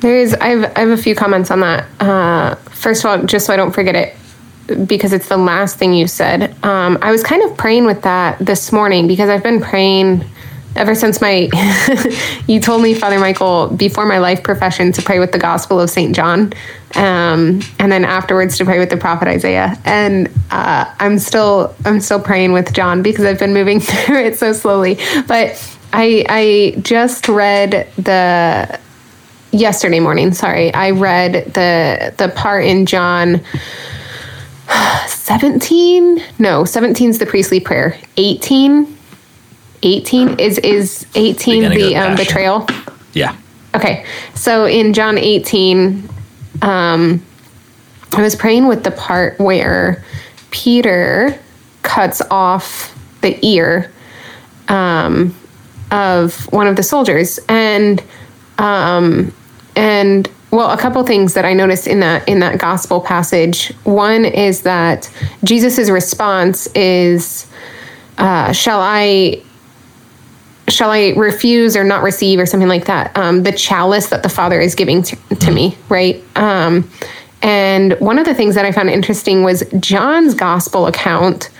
There's, 0.00 0.34
I 0.34 0.48
have, 0.48 0.72
I 0.76 0.80
have 0.80 0.88
a 0.88 0.96
few 0.96 1.14
comments 1.14 1.50
on 1.50 1.60
that. 1.60 1.86
Uh, 2.00 2.56
first 2.56 3.04
of 3.04 3.10
all, 3.10 3.24
just 3.24 3.46
so 3.46 3.52
I 3.52 3.56
don't 3.56 3.70
forget 3.70 3.94
it, 3.94 4.16
because 4.86 5.12
it's 5.12 5.28
the 5.28 5.36
last 5.36 5.78
thing 5.78 5.92
you 5.94 6.06
said. 6.06 6.54
Um, 6.64 6.98
I 7.02 7.10
was 7.10 7.22
kind 7.22 7.42
of 7.42 7.56
praying 7.56 7.84
with 7.84 8.02
that 8.02 8.38
this 8.38 8.72
morning 8.72 9.06
because 9.06 9.28
I've 9.28 9.42
been 9.42 9.60
praying 9.60 10.24
ever 10.76 10.94
since 10.94 11.20
my. 11.20 11.48
you 12.46 12.60
told 12.60 12.82
me, 12.82 12.94
Father 12.94 13.18
Michael, 13.18 13.68
before 13.68 14.06
my 14.06 14.18
life 14.18 14.42
profession 14.42 14.92
to 14.92 15.02
pray 15.02 15.18
with 15.18 15.32
the 15.32 15.38
Gospel 15.38 15.80
of 15.80 15.90
Saint 15.90 16.14
John, 16.14 16.52
um, 16.94 17.60
and 17.78 17.90
then 17.90 18.04
afterwards 18.04 18.56
to 18.58 18.64
pray 18.64 18.78
with 18.78 18.90
the 18.90 18.96
prophet 18.96 19.28
Isaiah. 19.28 19.78
And 19.84 20.28
uh, 20.50 20.92
I'm 20.98 21.18
still, 21.18 21.74
I'm 21.84 22.00
still 22.00 22.20
praying 22.20 22.52
with 22.52 22.72
John 22.72 23.02
because 23.02 23.24
I've 23.24 23.38
been 23.38 23.54
moving 23.54 23.80
through 23.80 24.24
it 24.24 24.38
so 24.38 24.52
slowly. 24.52 24.98
But 25.26 25.76
I, 25.92 26.24
I 26.28 26.80
just 26.80 27.28
read 27.28 27.88
the 27.96 28.80
yesterday 29.52 30.00
morning. 30.00 30.32
Sorry, 30.32 30.72
I 30.72 30.90
read 30.90 31.52
the 31.52 32.14
the 32.16 32.28
part 32.30 32.64
in 32.64 32.86
John 32.86 33.42
17 35.08 36.22
no 36.38 36.64
17 36.64 37.10
is 37.10 37.18
the 37.18 37.26
priestly 37.26 37.60
prayer. 37.60 37.96
18 38.16 38.96
18 39.82 40.38
is 40.38 40.58
is 40.58 41.06
18 41.14 41.62
the 41.62 41.68
the 41.70 41.96
um, 41.96 42.16
betrayal 42.16 42.66
Yeah. 43.12 43.36
okay 43.74 44.06
so 44.34 44.64
in 44.66 44.92
john 44.92 45.18
18 45.18 46.08
um 46.62 47.22
i 48.12 48.22
was 48.22 48.36
praying 48.36 48.66
with 48.68 48.84
the 48.84 48.92
part 48.92 49.38
where 49.40 50.04
peter 50.50 51.38
cuts 51.82 52.22
off 52.30 52.96
the 53.22 53.44
ear 53.44 53.90
um 54.68 55.34
of 55.90 56.50
one 56.52 56.66
of 56.68 56.76
the 56.76 56.82
soldiers 56.82 57.38
and 57.48 58.02
um 58.58 59.32
and 59.74 60.30
well 60.52 60.70
a 60.70 60.78
couple 60.78 61.02
things 61.02 61.34
that 61.34 61.44
i 61.44 61.52
noticed 61.52 61.88
in 61.88 61.98
that 62.00 62.26
in 62.28 62.38
that 62.38 62.58
gospel 62.58 63.00
passage. 63.00 63.72
One 63.82 64.24
is 64.24 64.62
that 64.62 65.10
jesus' 65.42 65.90
response 65.90 66.68
is 66.68 67.46
uh, 68.18 68.52
shall 68.52 68.80
i 68.80 69.42
shall 70.68 70.90
i 70.90 71.08
refuse 71.16 71.76
or 71.76 71.82
not 71.82 72.04
receive 72.04 72.38
or 72.38 72.46
something 72.46 72.68
like 72.68 72.84
that? 72.84 73.16
Um, 73.16 73.42
the 73.42 73.52
chalice 73.52 74.08
that 74.10 74.22
the 74.22 74.28
father 74.28 74.60
is 74.60 74.76
giving 74.76 75.02
to, 75.02 75.16
to 75.40 75.50
me 75.50 75.76
right? 75.88 76.22
Um, 76.36 76.88
and 77.42 77.94
one 77.94 78.20
of 78.20 78.24
the 78.26 78.34
things 78.34 78.54
that 78.54 78.64
i 78.64 78.70
found 78.70 78.88
interesting 78.88 79.42
was 79.42 79.64
john's 79.80 80.34
gospel 80.34 80.86
account 80.86 81.50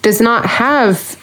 does 0.00 0.20
not 0.20 0.46
have 0.46 1.18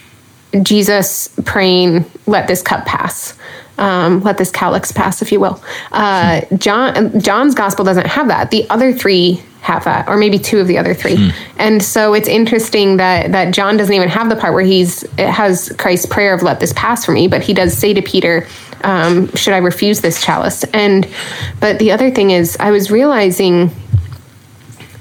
Jesus 0.63 1.29
praying, 1.43 2.05
"Let 2.27 2.47
this 2.47 2.61
cup 2.61 2.85
pass, 2.85 3.33
um, 3.77 4.21
let 4.21 4.37
this 4.37 4.51
calix 4.51 4.91
pass," 4.91 5.21
if 5.21 5.31
you 5.31 5.39
will. 5.39 5.61
Uh, 5.91 6.41
John 6.57 7.19
John's 7.19 7.55
gospel 7.55 7.85
doesn't 7.85 8.07
have 8.07 8.27
that. 8.27 8.51
The 8.51 8.69
other 8.69 8.93
three 8.93 9.41
have 9.65 9.83
that, 9.85 10.07
or 10.07 10.15
maybe 10.15 10.37
two 10.37 10.59
of 10.59 10.67
the 10.67 10.77
other 10.77 10.93
three. 10.93 11.31
And 11.57 11.81
so 11.81 12.13
it's 12.13 12.27
interesting 12.27 12.97
that 12.97 13.31
that 13.31 13.51
John 13.53 13.77
doesn't 13.77 13.93
even 13.93 14.09
have 14.09 14.29
the 14.29 14.35
part 14.35 14.53
where 14.53 14.63
he's 14.63 15.03
it 15.17 15.29
has 15.29 15.73
Christ's 15.79 16.05
prayer 16.05 16.33
of 16.33 16.43
"Let 16.43 16.59
this 16.59 16.73
pass 16.73 17.03
for 17.03 17.11
me," 17.11 17.27
but 17.27 17.41
he 17.41 17.53
does 17.53 17.75
say 17.75 17.93
to 17.93 18.01
Peter, 18.01 18.47
um, 18.83 19.33
"Should 19.35 19.53
I 19.53 19.57
refuse 19.57 20.01
this 20.01 20.21
chalice?" 20.23 20.63
And 20.65 21.07
but 21.59 21.79
the 21.79 21.91
other 21.91 22.11
thing 22.11 22.29
is, 22.29 22.55
I 22.59 22.69
was 22.69 22.91
realizing, 22.91 23.71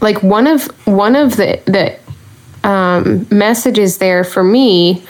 like 0.01 0.23
one 0.23 0.47
of 0.47 0.65
one 0.87 1.15
of 1.15 1.37
the 1.37 1.61
the 1.67 1.99
um, 2.67 3.27
messages 3.31 3.99
there 3.99 4.25
for 4.25 4.43
me 4.43 5.05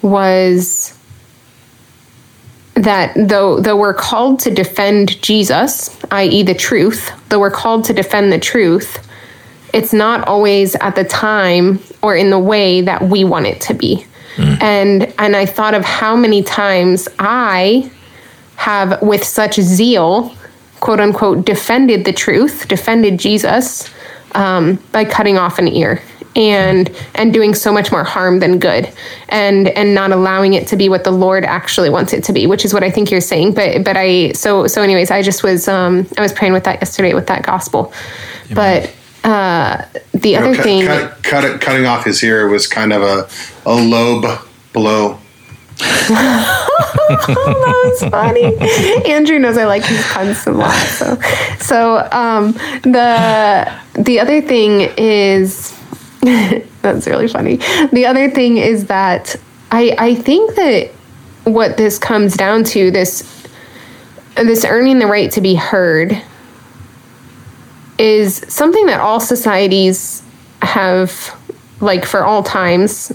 was 0.00 0.97
that 2.82 3.12
though 3.16 3.60
though 3.60 3.76
we're 3.76 3.94
called 3.94 4.40
to 4.40 4.50
defend 4.50 5.20
Jesus, 5.22 5.96
i.e. 6.10 6.42
the 6.42 6.54
truth, 6.54 7.10
though 7.28 7.40
we're 7.40 7.50
called 7.50 7.84
to 7.86 7.92
defend 7.92 8.32
the 8.32 8.38
truth, 8.38 9.06
it's 9.72 9.92
not 9.92 10.26
always 10.26 10.74
at 10.76 10.94
the 10.94 11.04
time 11.04 11.80
or 12.02 12.16
in 12.16 12.30
the 12.30 12.38
way 12.38 12.80
that 12.80 13.02
we 13.02 13.24
want 13.24 13.46
it 13.46 13.60
to 13.62 13.74
be. 13.74 14.04
And 14.60 15.12
and 15.18 15.34
I 15.34 15.46
thought 15.46 15.74
of 15.74 15.84
how 15.84 16.16
many 16.16 16.42
times 16.42 17.08
I 17.18 17.90
have 18.56 19.02
with 19.02 19.24
such 19.24 19.56
zeal, 19.60 20.34
quote 20.80 21.00
unquote, 21.00 21.44
defended 21.44 22.04
the 22.04 22.12
truth, 22.12 22.68
defended 22.68 23.18
Jesus 23.18 23.90
um, 24.32 24.76
by 24.92 25.04
cutting 25.04 25.38
off 25.38 25.58
an 25.58 25.68
ear. 25.68 26.02
And 26.38 26.90
and 27.16 27.32
doing 27.34 27.52
so 27.52 27.72
much 27.72 27.90
more 27.90 28.04
harm 28.04 28.38
than 28.38 28.58
good 28.58 28.90
and 29.28 29.68
and 29.68 29.94
not 29.94 30.12
allowing 30.12 30.54
it 30.54 30.66
to 30.68 30.76
be 30.76 30.88
what 30.88 31.04
the 31.04 31.10
lord 31.10 31.44
actually 31.44 31.90
wants 31.90 32.12
it 32.12 32.22
to 32.22 32.32
be 32.32 32.46
which 32.46 32.64
is 32.64 32.72
what 32.72 32.84
i 32.84 32.90
think 32.90 33.10
you're 33.10 33.20
saying 33.20 33.52
but 33.52 33.84
but 33.84 33.96
i 33.96 34.30
so 34.32 34.66
so 34.66 34.80
anyways 34.80 35.10
i 35.10 35.20
just 35.20 35.42
was 35.42 35.66
um 35.68 36.06
i 36.16 36.22
was 36.22 36.32
praying 36.32 36.52
with 36.52 36.64
that 36.64 36.80
yesterday 36.80 37.12
with 37.12 37.26
that 37.26 37.42
gospel 37.42 37.92
but 38.54 38.94
uh 39.24 39.84
the 40.14 40.36
other 40.36 40.54
cut, 40.54 40.62
thing 40.62 40.86
cut, 40.86 41.22
cut 41.24 41.44
it, 41.44 41.60
cutting 41.60 41.86
off 41.86 42.04
his 42.04 42.22
ear 42.22 42.48
was 42.48 42.68
kind 42.68 42.92
of 42.92 43.02
a, 43.02 43.28
a 43.68 43.74
lobe 43.74 44.40
blow. 44.72 45.18
that 45.78 46.40
was 47.84 48.10
funny. 48.10 48.56
Andrew 49.08 49.38
knows 49.38 49.56
I 49.56 49.64
like 49.64 49.84
his 49.84 50.04
puns 50.06 50.44
a 50.46 50.50
lot. 50.50 50.76
So, 50.88 51.16
so 51.60 52.08
um, 52.10 52.52
the 52.82 53.72
the 53.94 54.18
other 54.18 54.40
thing 54.40 54.92
is 54.96 55.77
that's 56.82 57.06
really 57.06 57.28
funny. 57.28 57.56
The 57.92 58.06
other 58.06 58.30
thing 58.30 58.56
is 58.56 58.86
that 58.86 59.36
I 59.70 59.94
I 59.98 60.14
think 60.14 60.54
that 60.56 60.90
what 61.44 61.76
this 61.76 61.98
comes 61.98 62.36
down 62.36 62.64
to 62.64 62.90
this 62.90 63.46
this 64.36 64.64
earning 64.64 64.98
the 64.98 65.06
right 65.06 65.30
to 65.32 65.40
be 65.40 65.54
heard 65.54 66.20
is 67.98 68.36
something 68.48 68.86
that 68.86 69.00
all 69.00 69.20
societies 69.20 70.22
have 70.62 71.36
like 71.80 72.04
for 72.04 72.24
all 72.24 72.42
times 72.42 73.12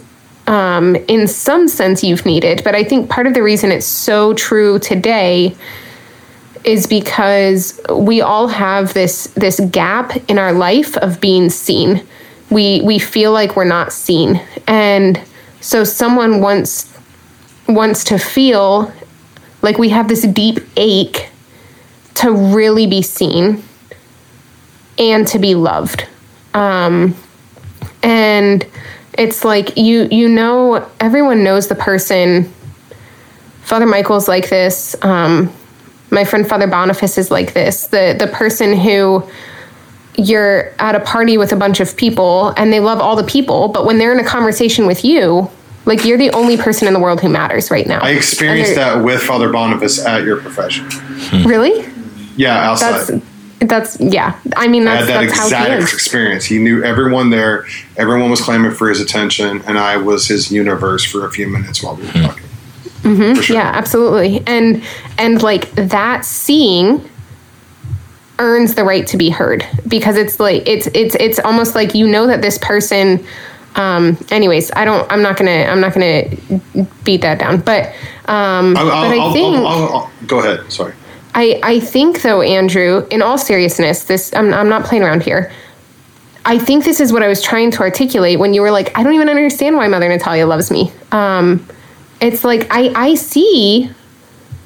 um, 0.48 0.96
in 1.08 1.28
some 1.28 1.68
sense 1.68 2.04
you've 2.04 2.26
needed. 2.26 2.64
But 2.64 2.76
I 2.76 2.84
think 2.84 3.10
part 3.10 3.28
of 3.28 3.34
the 3.34 3.44
reason 3.44 3.72
it's 3.72 3.86
so 3.86 4.34
true 4.34 4.80
today 4.80 5.56
is 6.64 6.88
because 6.88 7.80
we 7.94 8.22
all 8.22 8.48
have 8.48 8.94
this 8.94 9.26
this 9.36 9.60
gap 9.72 10.16
in 10.30 10.40
our 10.40 10.54
life 10.54 10.98
of 10.98 11.20
being 11.20 11.50
seen. 11.50 12.06
We 12.54 12.82
we 12.82 13.00
feel 13.00 13.32
like 13.32 13.56
we're 13.56 13.64
not 13.64 13.92
seen, 13.92 14.42
and 14.68 15.20
so 15.62 15.84
someone 15.84 16.40
wants 16.40 16.94
wants 17.68 18.04
to 18.06 18.18
feel 18.18 18.94
like 19.62 19.78
we 19.78 19.90
have 19.90 20.08
this 20.08 20.22
deep 20.28 20.60
ache 20.78 21.30
to 22.16 22.32
really 22.32 22.86
be 22.86 23.02
seen 23.02 23.64
and 24.98 25.26
to 25.28 25.40
be 25.40 25.56
loved. 25.56 26.06
Um, 26.54 27.16
and 28.04 28.66
it's 29.18 29.44
like 29.44 29.78
you 29.78 30.08
you 30.12 30.30
know 30.30 30.90
everyone 31.00 31.44
knows 31.44 31.68
the 31.68 31.76
person. 31.76 32.54
Father 33.62 33.86
michael's 33.86 34.28
like 34.28 34.50
this. 34.50 34.96
Um, 35.02 35.52
my 36.12 36.26
friend 36.26 36.48
father 36.48 36.68
boniface 36.68 37.18
is 37.18 37.32
like 37.32 37.54
this. 37.54 37.88
The 37.88 38.16
the 38.18 38.28
person 38.28 38.78
who 38.78 39.28
you're 40.18 40.72
at 40.80 40.96
a 40.96 41.00
party 41.00 41.38
with 41.38 41.52
a 41.52 41.56
bunch 41.56 41.80
of 41.80 41.96
people 41.98 42.54
and 42.58 42.72
they 42.72 42.80
love 42.80 43.00
all 43.00 43.16
the 43.16 43.24
people 43.24 43.68
but 43.68 43.86
when 43.86 43.98
they're 43.98 44.14
in 44.14 44.20
a 44.20 44.28
conversation 44.28 44.86
with 44.86 45.04
you 45.04 45.50
like 45.86 46.06
you're 46.06 46.18
the 46.18 46.30
only 46.32 46.56
person 46.56 46.88
in 46.88 46.94
the 46.94 47.00
world 47.00 47.20
who 47.20 47.30
matters 47.30 47.72
right 47.72 47.88
now 47.88 48.00
I 48.02 48.12
experienced 48.12 48.76
that 48.76 49.04
with 49.04 49.22
Father 49.22 49.52
Boniface 49.52 50.06
at 50.06 50.24
your 50.24 50.40
profession. 50.40 50.86
Hmm. 50.90 51.48
really 51.48 51.86
Yeah, 52.36 52.72
outside. 52.72 52.92
that's 52.92 53.24
that's 53.60 54.00
yeah 54.02 54.38
i 54.58 54.68
mean 54.68 54.86
I 54.88 54.96
that's 54.96 55.10
had 55.10 55.22
that 55.22 55.28
that's 55.28 55.40
how 55.40 55.48
he 55.48 55.54
exact 55.54 55.84
is 55.84 55.94
experience. 55.94 56.46
He 56.46 56.60
knew 56.60 56.84
everyone 56.84 57.30
there. 57.30 57.66
Everyone 57.98 58.30
was 58.30 58.42
clamoring 58.42 58.76
for 58.76 58.90
his 58.90 59.00
attention, 59.00 59.62
and 59.66 59.80
I 59.80 59.96
was 59.96 60.28
his 60.28 60.52
universe 60.52 61.06
for 61.06 61.26
a 61.26 61.32
few 61.32 61.48
minutes 61.48 61.82
while 61.82 61.96
we 61.96 62.04
were 62.04 62.12
hmm. 62.12 62.22
talking. 62.24 62.44
Mm-hmm. 63.04 63.36
For 63.36 63.44
sure. 63.44 63.56
yeah 63.58 63.72
absolutely 63.74 64.42
and 64.48 64.82
and 65.18 65.42
like 65.42 65.72
that 65.72 66.24
seeing 66.24 67.10
earns 68.40 68.76
the 68.76 68.84
right 68.84 69.06
to 69.08 69.18
be 69.18 69.30
heard 69.30 69.66
because 69.88 70.18
it's 70.18 70.40
like 70.40 70.68
it's 70.68 70.88
it's 70.88 71.16
it's 71.16 71.40
almost 71.40 71.76
like 71.76 71.94
you 71.94 72.08
know 72.08 72.28
that 72.28 72.42
this 72.42 72.58
person 72.58 73.24
um 73.76 74.18
anyways 74.32 74.72
i 74.76 74.84
don't 74.86 75.10
i'm 75.12 75.22
not 75.22 75.38
gonna 75.38 75.52
i'm 75.70 75.80
not 75.80 75.94
gonna 75.94 76.24
beat 77.04 77.22
that 77.22 77.40
down 77.40 77.60
but 77.62 77.88
um 78.26 78.76
I'll, 78.78 78.86
but 78.86 78.94
I'll- 79.20 79.34
think 79.34 79.56
I'll- 79.58 79.68
I'll- 79.68 79.94
I'll- 79.96 80.12
go 80.28 80.40
ahead. 80.40 80.72
Sorry. 80.72 80.94
I, 81.36 81.60
I 81.64 81.80
think 81.80 82.22
though, 82.22 82.42
Andrew, 82.42 83.08
in 83.10 83.24
all 83.24 83.40
seriousness, 83.40 84.04
this 84.04 84.32
I'm, 84.36 84.54
I'm 84.54 84.70
not 84.70 84.86
playing 84.86 85.04
around 85.04 85.24
here. 85.24 85.52
I 86.46 86.60
think 86.60 86.86
this 86.86 87.00
is 87.00 87.12
what 87.12 87.24
I 87.24 87.28
was 87.28 87.42
trying 87.42 87.72
to 87.72 87.80
articulate 87.82 88.38
when 88.38 88.54
you 88.54 88.62
were 88.62 88.70
like, 88.70 88.96
I 88.98 89.02
don't 89.02 89.16
even 89.16 89.30
understand 89.30 89.76
why 89.76 89.88
Mother 89.88 90.08
Natalia 90.10 90.46
loves 90.46 90.70
me. 90.70 90.92
Um, 91.12 91.66
it's 92.22 92.44
like 92.44 92.68
I, 92.70 92.92
I 92.96 93.16
see 93.16 93.90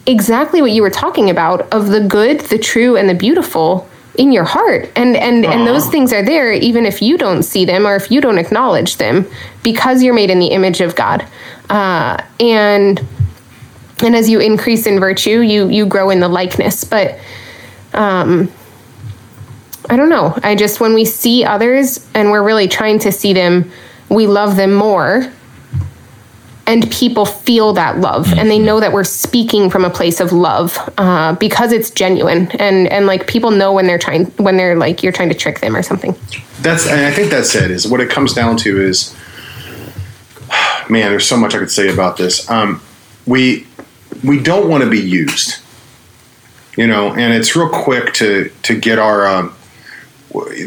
exactly 0.08 0.62
what 0.62 0.72
you 0.72 0.82
were 0.82 0.90
talking 0.90 1.30
about 1.30 1.72
of 1.74 1.88
the 1.88 2.02
good, 2.02 2.42
the 2.42 2.58
true, 2.58 2.96
and 2.96 3.08
the 3.08 3.14
beautiful 3.14 3.88
in 4.16 4.32
your 4.32 4.46
heart. 4.46 4.90
And 4.96 5.16
and 5.16 5.46
and 5.46 5.68
those 5.68 5.88
things 5.90 6.12
are 6.12 6.24
there 6.24 6.52
even 6.52 6.86
if 6.86 7.02
you 7.02 7.18
don't 7.18 7.44
see 7.44 7.66
them 7.66 7.86
or 7.86 7.96
if 7.96 8.10
you 8.10 8.20
don't 8.20 8.40
acknowledge 8.40 8.98
them 8.98 9.28
because 9.64 10.02
you're 10.02 10.16
made 10.16 10.32
in 10.32 10.40
the 10.40 10.48
image 10.48 10.82
of 10.82 10.96
God. 10.96 11.28
Uh, 11.70 12.24
and 12.40 13.06
and 14.04 14.16
as 14.16 14.30
you 14.30 14.40
increase 14.40 14.86
in 14.86 15.00
virtue 15.00 15.42
you 15.42 15.68
you 15.70 15.86
grow 15.86 16.10
in 16.10 16.20
the 16.20 16.28
likeness 16.28 16.84
but 16.84 17.20
um 17.94 18.52
i 19.90 19.96
don't 19.96 20.10
know 20.10 20.38
i 20.44 20.56
just 20.56 20.80
when 20.80 20.94
we 20.94 21.06
see 21.06 21.44
others 21.44 22.06
and 22.14 22.30
we're 22.30 22.44
really 22.44 22.68
trying 22.68 23.00
to 23.00 23.12
see 23.12 23.34
them 23.34 23.72
we 24.10 24.28
love 24.28 24.56
them 24.56 24.74
more 24.74 25.32
and 26.68 26.92
people 26.92 27.26
feel 27.26 27.74
that 27.74 27.98
love 27.98 28.32
and 28.34 28.52
they 28.52 28.60
know 28.60 28.80
that 28.80 28.92
we're 28.92 29.04
speaking 29.04 29.70
from 29.70 29.86
a 29.86 29.90
place 29.90 30.20
of 30.20 30.32
love 30.34 30.78
uh, 30.98 31.34
because 31.36 31.72
it's 31.72 31.90
genuine 31.90 32.52
and 32.60 32.88
and 32.90 33.08
like 33.08 33.26
people 33.26 33.50
know 33.50 33.74
when 33.74 33.88
they're 33.88 33.98
trying 33.98 34.26
when 34.38 34.58
they're 34.58 34.76
like 34.76 35.02
you're 35.02 35.14
trying 35.14 35.30
to 35.30 35.36
trick 35.36 35.62
them 35.62 35.76
or 35.76 35.82
something 35.82 36.14
That's 36.62 36.88
and 36.88 37.02
I 37.02 37.12
think 37.12 37.30
that's 37.30 37.54
it. 37.56 37.72
Is 37.72 37.88
what 37.88 38.02
it 38.02 38.10
comes 38.10 38.34
down 38.34 38.58
to 38.58 38.82
is, 38.82 39.16
man. 40.90 41.12
There's 41.12 41.28
so 41.28 41.38
much 41.38 41.56
I 41.56 41.60
could 41.60 41.72
say 41.72 41.92
about 41.94 42.18
this. 42.18 42.50
Um, 42.50 42.82
we 43.26 43.68
we 44.24 44.40
don't 44.40 44.70
want 44.70 44.84
to 44.84 44.90
be 44.90 45.00
used, 45.00 45.62
you 46.76 46.88
know, 46.88 47.14
and 47.14 47.34
it's 47.34 47.56
real 47.56 47.70
quick 47.70 48.14
to 48.16 48.52
to 48.64 48.80
get 48.80 48.98
our 48.98 49.28
um, 49.28 49.56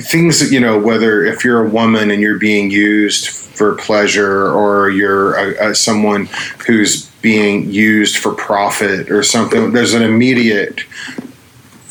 things. 0.02 0.52
You 0.52 0.60
know, 0.60 0.78
whether 0.78 1.24
if 1.24 1.44
you're 1.44 1.66
a 1.66 1.68
woman 1.68 2.10
and 2.10 2.22
you're 2.22 2.38
being 2.38 2.70
used 2.70 3.39
for 3.54 3.74
pleasure, 3.74 4.50
or 4.52 4.90
you're 4.90 5.34
a, 5.34 5.70
a, 5.70 5.74
someone 5.74 6.28
who's 6.66 7.06
being 7.22 7.70
used 7.70 8.16
for 8.16 8.32
profit 8.32 9.10
or 9.10 9.22
something. 9.22 9.72
There's 9.72 9.94
an 9.94 10.02
immediate 10.02 10.80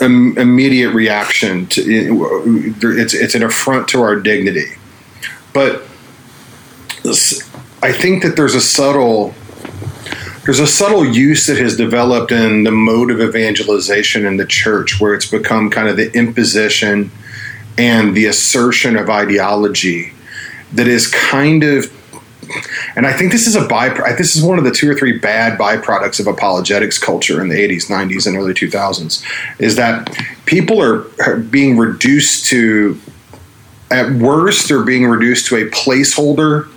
im- 0.01 0.38
immediate 0.38 0.91
reaction 0.91 1.68
to 1.68 2.72
it's 2.82 3.14
it's 3.14 3.36
an 3.36 3.43
affront 3.43 3.88
to 3.89 4.01
our 4.01 4.16
dignity. 4.16 4.72
But 5.53 5.84
i 7.82 7.91
think 7.91 8.24
that 8.24 8.36
there's 8.36 8.55
a 8.55 8.62
subtle 8.62 9.34
there's 10.43 10.60
a 10.60 10.68
subtle 10.68 11.05
use 11.05 11.45
that 11.47 11.57
has 11.57 11.78
developed 11.78 12.32
in 12.32 12.64
the 12.64 12.72
mode 12.72 13.12
of 13.12 13.22
evangelization 13.22 14.26
in 14.26 14.38
the 14.38 14.45
church 14.45 14.99
where 14.99 15.14
it's 15.14 15.26
become 15.26 15.70
kind 15.70 15.88
of 15.88 15.95
the 15.95 16.12
imposition 16.18 17.12
and 17.78 18.16
the 18.16 18.26
assertion 18.26 18.97
of 18.97 19.10
ideology 19.10 20.14
that 20.74 20.88
is 20.88 21.07
kind 21.07 21.63
of 21.63 21.91
and 22.95 23.05
I 23.05 23.13
think 23.13 23.32
this 23.32 23.47
is 23.47 23.55
a 23.55 23.67
byproduct. 23.67 24.17
This 24.17 24.36
is 24.36 24.43
one 24.43 24.57
of 24.57 24.63
the 24.63 24.72
two 24.72 24.89
or 24.89 24.95
three 24.95 25.17
bad 25.17 25.57
byproducts 25.59 26.20
of 26.20 26.28
apologetics 26.28 26.97
culture 26.97 27.41
in 27.41 27.49
the 27.49 27.55
80s, 27.55 27.89
90s, 27.89 28.28
and 28.28 28.36
early 28.36 28.53
2000s. 28.53 29.24
Is 29.59 29.76
that 29.76 30.15
people 30.45 30.82
are, 30.82 31.05
are 31.22 31.38
being 31.38 31.78
reduced 31.78 32.47
to, 32.47 32.99
at 33.91 34.11
worst, 34.13 34.67
they're 34.67 34.84
being 34.84 35.05
reduced 35.05 35.47
to 35.47 35.57
a 35.57 35.70
placeholder 35.70 36.70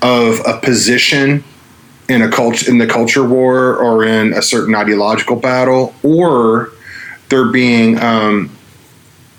of 0.00 0.40
a 0.46 0.58
position 0.60 1.44
in 2.08 2.22
a 2.22 2.30
culture 2.30 2.70
in 2.70 2.78
the 2.78 2.86
culture 2.86 3.24
war 3.24 3.76
or 3.76 4.04
in 4.04 4.32
a 4.32 4.42
certain 4.42 4.74
ideological 4.74 5.36
battle, 5.36 5.94
or 6.02 6.70
they're 7.28 7.50
being 7.50 7.98
um, 7.98 8.50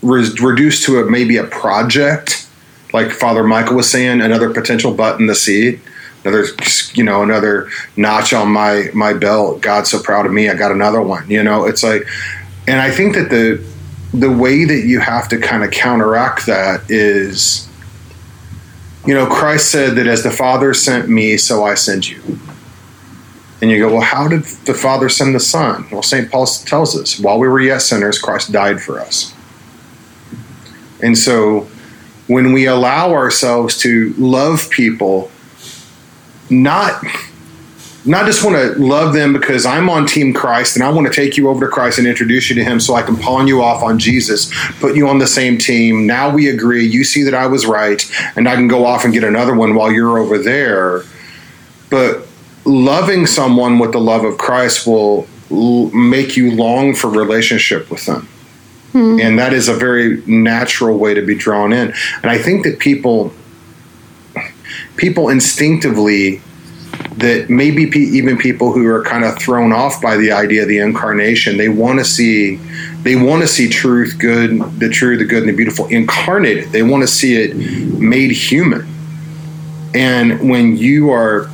re- 0.02 0.30
reduced 0.41 0.86
to 0.86 1.00
a 1.00 1.10
maybe 1.10 1.38
a 1.38 1.44
project 1.44 2.43
like 2.94 3.12
Father 3.12 3.44
Michael 3.44 3.76
was 3.76 3.89
saying, 3.89 4.22
another 4.22 4.54
potential 4.54 4.94
butt 4.94 5.20
in 5.20 5.26
the 5.26 5.36
seat, 5.36 5.80
another 6.24 6.46
you 6.94 7.04
know 7.04 7.24
another 7.24 7.70
notch 7.98 8.34
on 8.34 8.50
my 8.50 8.89
my 8.94 9.14
belt. 9.14 9.62
God's 9.62 9.89
so 9.91 10.02
proud 10.02 10.26
of 10.26 10.32
me. 10.32 10.50
I 10.50 10.56
got 10.56 10.72
another 10.72 11.02
one. 11.02 11.30
You 11.30 11.44
know, 11.44 11.66
it's 11.66 11.84
like, 11.84 12.04
and 12.68 12.80
I 12.80 12.91
think 12.91 13.16
that 13.16 13.30
the 13.30 13.64
the 14.14 14.32
way 14.32 14.64
that 14.64 14.86
you 14.86 15.00
have 15.00 15.28
to 15.30 15.39
kind 15.39 15.64
of 15.64 15.72
counteract 15.72 16.46
that 16.46 16.89
is, 16.89 17.68
you 19.08 19.14
know, 19.14 19.26
Christ 19.26 19.72
said 19.72 19.96
that 19.96 20.06
as 20.06 20.22
the 20.22 20.32
Father 20.32 20.74
sent 20.76 21.10
me, 21.10 21.36
so 21.38 21.64
I 21.64 21.74
send 21.74 22.08
you. 22.08 22.22
And 23.60 23.72
you 23.72 23.80
go, 23.80 23.94
well, 23.94 24.02
how 24.02 24.28
did 24.28 24.44
the 24.44 24.74
Father 24.74 25.10
send 25.10 25.34
the 25.34 25.39
Son? 25.39 25.88
Well, 25.89 26.04
St. 26.04 26.30
Paul 26.30 26.46
tells 26.46 26.98
us, 26.98 27.18
while 27.18 27.39
we 27.39 27.48
were 27.48 27.62
yet 27.62 27.82
sinners, 27.82 28.20
Christ 28.20 28.52
died 28.52 28.82
for 28.82 29.00
us. 29.00 29.34
And 31.02 31.18
so 31.18 31.68
when 32.28 32.54
we 32.54 32.66
allow 32.66 33.14
ourselves 33.14 33.78
to 33.80 34.14
love 34.18 34.70
people, 34.70 35.30
not 36.50 37.04
not 38.06 38.26
just 38.26 38.44
want 38.44 38.58
to 38.58 38.82
love 38.82 39.14
them 39.14 39.32
because 39.32 39.66
I'm 39.66 39.90
on 39.90 40.06
Team 40.06 40.34
Christ 40.34 40.76
and 40.76 40.84
I 40.84 40.90
want 40.92 41.08
to 41.08 41.14
take 41.14 41.38
you 41.38 41.48
over 41.48 41.66
to 41.66 41.72
Christ 41.72 42.00
and 42.00 42.08
introduce 42.08 42.50
you 42.50 42.56
to 42.56 42.64
Him 42.64 42.80
so 42.80 42.96
I 42.96 43.02
can 43.02 43.16
pawn 43.16 43.48
you 43.48 43.62
off 43.62 43.82
on 43.82 43.98
Jesus, 43.98 44.52
put 44.80 44.96
you 44.96 45.08
on 45.08 45.20
the 45.20 45.28
same 45.28 45.58
team. 45.58 46.06
Now 46.06 46.30
we 46.30 46.50
agree. 46.50 46.86
You 46.86 47.04
see 47.04 47.24
that 47.24 47.34
I 47.34 47.48
was 47.48 47.66
right, 47.66 48.04
and 48.36 48.50
I 48.50 48.56
can 48.56 48.68
go 48.68 48.86
off 48.86 49.06
and 49.06 49.14
get 49.14 49.24
another 49.24 49.56
one 49.56 49.76
while 49.76 49.92
you're 49.92 50.18
over 50.18 50.38
there. 50.38 51.04
But 51.90 52.28
loving 52.66 53.26
someone 53.26 53.80
with 53.80 53.94
the 53.94 54.02
love 54.02 54.26
of 54.26 54.38
Christ 54.38 54.86
will 54.86 55.28
make 55.50 56.36
you 56.36 56.52
long 56.52 56.96
for 56.96 57.10
relationship 57.10 57.90
with 57.90 58.06
them. 58.06 58.28
Mm-hmm. 58.94 59.20
And 59.22 59.39
that 59.39 59.54
is 59.54 59.68
a 59.70 59.74
very 59.74 60.22
natural 60.28 61.00
way 61.00 61.16
to 61.16 61.22
be 61.22 61.36
drawn 61.36 61.74
in. 61.74 61.94
And 62.22 62.32
I 62.32 62.38
think 62.38 62.64
that 62.64 62.78
people 62.80 63.34
people 64.98 65.30
instinctively 65.30 66.41
that 67.18 67.50
maybe 67.50 67.88
pe- 67.88 68.00
even 68.00 68.38
people 68.38 68.72
who 68.72 68.86
are 68.88 69.04
kind 69.04 69.24
of 69.24 69.38
thrown 69.39 69.72
off 69.72 70.02
by 70.02 70.16
the 70.18 70.32
idea 70.32 70.62
of 70.62 70.68
the 70.68 70.78
incarnation 70.78 71.58
they 71.58 71.70
want 71.70 72.00
to 72.00 72.06
see 72.06 72.56
they 73.02 73.16
want 73.16 73.41
to 73.41 73.48
see 73.48 73.68
truth 73.68 74.18
good 74.20 74.60
the 74.80 74.89
true 74.89 75.18
the 75.18 75.26
good 75.26 75.41
and 75.44 75.50
the 75.50 75.56
beautiful 75.56 75.88
incarnated 75.88 76.70
they 76.70 76.84
want 76.84 77.02
to 77.02 77.08
see 77.08 77.36
it 77.36 77.56
made 78.00 78.32
human. 78.32 78.88
And 79.96 80.50
when 80.50 80.78
you 80.78 81.12
are 81.12 81.50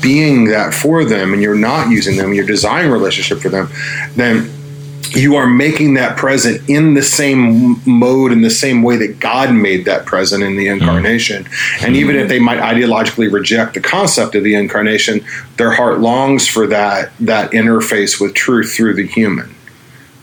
being 0.00 0.44
that 0.46 0.72
for 0.72 1.04
them 1.04 1.32
and 1.32 1.42
you're 1.42 1.54
not 1.54 1.90
using 1.90 2.16
them 2.16 2.32
you're 2.32 2.46
designing 2.46 2.90
relationship 2.90 3.38
for 3.38 3.48
them 3.48 3.68
then 4.16 4.50
you 5.16 5.36
are 5.36 5.46
making 5.46 5.94
that 5.94 6.16
present 6.16 6.68
in 6.68 6.94
the 6.94 7.02
same 7.02 7.80
mode 7.86 8.32
in 8.32 8.42
the 8.42 8.50
same 8.50 8.82
way 8.82 8.96
that 8.96 9.18
God 9.18 9.52
made 9.52 9.86
that 9.86 10.04
present 10.04 10.42
in 10.42 10.56
the 10.56 10.66
hmm. 10.66 10.74
incarnation. 10.74 11.48
And 11.80 11.96
even 11.96 12.16
if 12.16 12.22
hmm. 12.22 12.28
they 12.28 12.38
might 12.38 12.58
ideologically 12.58 13.32
reject 13.32 13.74
the 13.74 13.80
concept 13.80 14.34
of 14.34 14.44
the 14.44 14.54
incarnation, 14.54 15.24
their 15.56 15.72
heart 15.72 16.00
longs 16.00 16.46
for 16.46 16.66
that 16.68 17.12
that 17.20 17.52
interface 17.52 18.20
with 18.20 18.34
truth 18.34 18.72
through 18.74 18.94
the 18.94 19.06
human. 19.06 19.54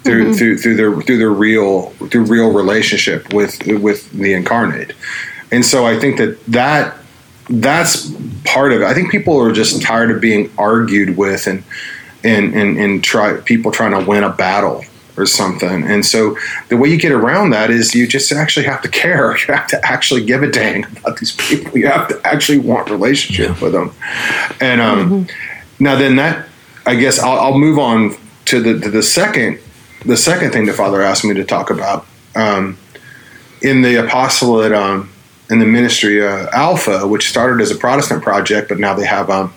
Through, 0.04 0.26
mm-hmm. 0.26 0.34
through 0.34 0.58
through 0.58 0.76
their 0.76 1.02
through 1.02 1.18
their 1.18 1.32
real 1.32 1.92
through 2.10 2.26
real 2.26 2.52
relationship 2.52 3.34
with 3.34 3.66
with 3.66 4.12
the 4.12 4.34
incarnate, 4.34 4.92
and 5.50 5.64
so 5.64 5.86
I 5.86 5.98
think 5.98 6.18
that 6.18 6.44
that 6.48 6.98
that's 7.50 8.12
part 8.44 8.74
of 8.74 8.82
it. 8.82 8.86
I 8.86 8.94
think 8.94 9.12
people 9.12 9.40
are 9.40 9.54
just 9.54 9.82
tired 9.82 10.12
of 10.12 10.20
being 10.20 10.52
argued 10.58 11.16
with 11.16 11.48
and 11.48 11.64
and 12.24 12.54
and, 12.54 12.78
and 12.78 13.04
try 13.04 13.38
people 13.42 13.72
trying 13.72 13.92
to 14.00 14.08
win 14.08 14.24
a 14.24 14.30
battle 14.30 14.86
or 15.16 15.26
something. 15.26 15.84
And 15.84 16.06
so 16.06 16.36
the 16.70 16.78
way 16.78 16.90
you 16.90 16.98
get 16.98 17.12
around 17.12 17.52
that 17.52 17.70
is 17.70 17.94
you 17.94 18.08
just 18.08 18.32
actually 18.32 18.66
have 18.66 18.82
to 18.82 18.90
care. 18.90 19.38
You 19.48 19.54
have 19.54 19.68
to 19.68 19.86
actually 19.86 20.26
give 20.26 20.42
a 20.42 20.50
dang 20.50 20.86
about 20.86 21.20
these 21.20 21.36
people. 21.36 21.78
You 21.78 21.88
have 21.88 22.08
to 22.08 22.20
actually 22.26 22.60
want 22.60 22.90
relationship 22.90 23.62
with 23.62 23.74
them. 23.74 23.94
And 24.60 24.82
um, 24.82 25.28
now 25.80 25.96
then 25.96 26.16
that 26.16 26.48
I 26.86 26.96
guess 26.96 27.20
I'll, 27.20 27.40
I'll 27.40 27.58
move 27.58 27.80
on 27.80 28.16
to 28.46 28.62
the 28.62 28.80
to 28.80 28.90
the 28.90 29.04
second 29.04 29.60
the 30.06 30.18
second 30.18 30.52
thing 30.52 30.66
the 30.66 30.74
Father 30.74 31.02
asked 31.02 31.24
me 31.24 31.34
to 31.34 31.44
talk 31.46 31.70
about 31.70 32.06
um, 32.36 32.78
in 33.62 33.82
the 33.82 34.06
apostolate 34.06 34.74
um, 34.74 35.10
in 35.50 35.60
the 35.60 35.66
ministry 35.66 36.26
uh, 36.26 36.48
Alpha, 36.52 37.08
which 37.08 37.30
started 37.30 37.62
as 37.62 37.72
a 37.72 37.76
Protestant 37.76 38.24
project, 38.24 38.70
but 38.70 38.80
now 38.80 38.94
they 38.94 39.06
have 39.06 39.30
um, 39.30 39.54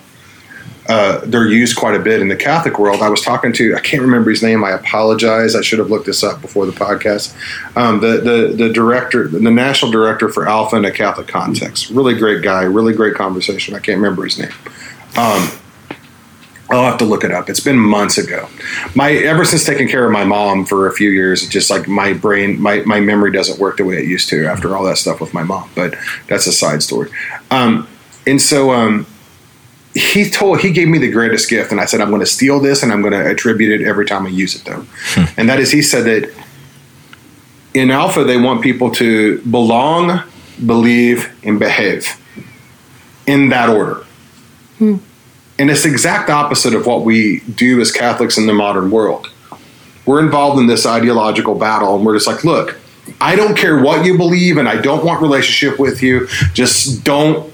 uh, 0.89 1.21
they're 1.25 1.47
used 1.47 1.77
quite 1.77 1.95
a 1.95 1.99
bit 1.99 2.21
in 2.21 2.29
the 2.29 2.37
Catholic 2.37 2.79
world. 2.79 3.03
I 3.03 3.09
was 3.09 3.21
talking 3.21 3.53
to 3.55 3.75
I 3.75 3.81
can't 3.81 4.03
remember 4.03 4.31
his 4.31 4.43
name. 4.43 4.65
I 4.65 4.71
apologize. 4.71 5.55
I 5.55 5.61
should 5.61 5.79
have 5.79 5.91
looked 5.91 6.07
this 6.07 6.23
up 6.23 6.41
before 6.41 6.67
the 6.67 6.73
podcast. 6.73 7.35
Um, 7.77 8.01
the 8.01 8.19
the 8.19 8.55
the 8.57 8.73
director, 8.73 9.29
the 9.29 9.41
national 9.41 9.91
director 9.91 10.29
for 10.29 10.49
Alpha 10.49 10.77
in 10.77 10.85
a 10.85 10.93
Catholic 10.93 11.29
context. 11.29 11.91
Really 11.91 12.15
great 12.15 12.43
guy. 12.43 12.63
Really 12.63 12.93
great 12.93 13.15
conversation. 13.15 13.75
I 13.75 13.81
can't 13.81 13.97
remember 13.97 14.25
his 14.25 14.39
name. 14.39 14.53
Um, 15.17 15.51
I'll 16.69 16.85
have 16.85 16.99
to 16.99 17.05
look 17.05 17.23
it 17.23 17.31
up. 17.31 17.49
It's 17.49 17.61
been 17.61 17.79
months 17.79 18.19
ago. 18.19 18.49
My 18.95 19.13
ever 19.13 19.45
since 19.45 19.65
taking 19.65 19.89
care 19.89 20.05
of 20.05 20.13
my 20.13 20.25
mom 20.25 20.65
for 20.65 20.89
a 20.89 20.93
few 20.93 21.11
years, 21.11 21.43
it's 21.43 21.53
just 21.53 21.71
like 21.71 21.87
my 21.87 22.13
brain, 22.13 22.61
my 22.61 22.81
my 22.81 23.01
memory 23.01 23.31
doesn't 23.33 23.59
work 23.61 23.77
the 23.77 23.85
way 23.85 23.99
it 23.99 24.07
used 24.07 24.29
to 24.31 24.47
after 24.47 24.77
all 24.77 24.85
that 24.85 24.99
stuff 24.99 25.21
with 25.21 25.33
my 25.33 25.43
mom. 25.43 25.71
But 25.75 25.95
that's 26.29 26.47
a 26.47 26.53
side 26.53 26.83
story. 26.83 27.11
Um, 27.51 27.89
and 28.27 28.41
so 28.41 28.73
um, 28.73 29.07
he 29.97 30.29
told 30.29 30.61
he 30.61 30.71
gave 30.73 30.89
me 30.89 30.99
the 30.99 31.11
greatest 31.11 31.49
gift, 31.49 31.73
and 31.73 31.81
I 31.81 31.87
said 31.87 32.03
I'm 32.03 32.11
going 32.11 32.21
to 32.21 32.27
steal 32.27 32.61
this 32.61 32.83
and 32.83 32.93
I'm 32.93 33.01
going 33.01 33.15
to 33.15 33.31
attribute 33.31 33.81
it 33.81 33.87
every 33.87 34.05
time 34.05 34.27
I 34.27 34.29
use 34.29 34.55
it, 34.55 34.65
though. 34.65 34.85
Hmm. 35.15 35.25
and 35.39 35.49
that 35.49 35.59
is, 35.59 35.73
he 35.73 35.81
said 35.81 36.05
that 36.05 36.33
in 37.73 37.91
Alpha 37.91 38.23
they 38.25 38.37
want 38.37 38.63
people 38.63 38.91
to 38.93 39.41
belong, 39.43 40.23
believe, 40.65 41.35
and 41.43 41.59
behave 41.59 42.09
in 43.27 43.49
that 43.49 43.71
order. 43.71 44.05
Hmm. 44.79 44.97
And 45.59 45.71
it's 45.71 45.85
the 45.85 45.89
exact 45.89 46.29
opposite 46.29 46.75
of 46.75 46.87
what 46.87 47.03
we 47.03 47.41
do 47.41 47.81
as 47.81 47.91
Catholics 47.91 48.37
in 48.37 48.47
the 48.47 48.53
modern 48.53 48.91
world. 48.91 49.31
We're 50.05 50.21
involved 50.21 50.61
in 50.61 50.67
this 50.67 50.85
ideological 50.85 51.55
battle, 51.55 51.97
and 51.97 52.05
we're 52.05 52.15
just 52.15 52.27
like, 52.27 52.45
look, 52.45 52.79
I 53.19 53.35
don't 53.35 53.57
care 53.57 53.83
what 53.83 54.05
you 54.05 54.19
believe, 54.19 54.59
and 54.59 54.69
I 54.69 54.79
don't 54.79 55.07
want 55.07 55.23
relationship 55.23 55.79
with 55.79 56.03
you. 56.03 56.29
Just 56.53 57.03
don't 57.03 57.51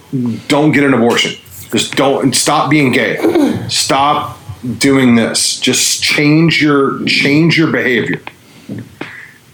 don't 0.48 0.72
get 0.72 0.84
an 0.84 0.92
abortion. 0.92 1.40
Just 1.72 1.96
don't 1.96 2.34
stop 2.34 2.70
being 2.70 2.92
gay. 2.92 3.16
Stop 3.68 4.38
doing 4.78 5.14
this. 5.14 5.58
Just 5.58 6.02
change 6.02 6.62
your 6.62 7.04
change 7.06 7.56
your 7.58 7.72
behavior. 7.72 8.20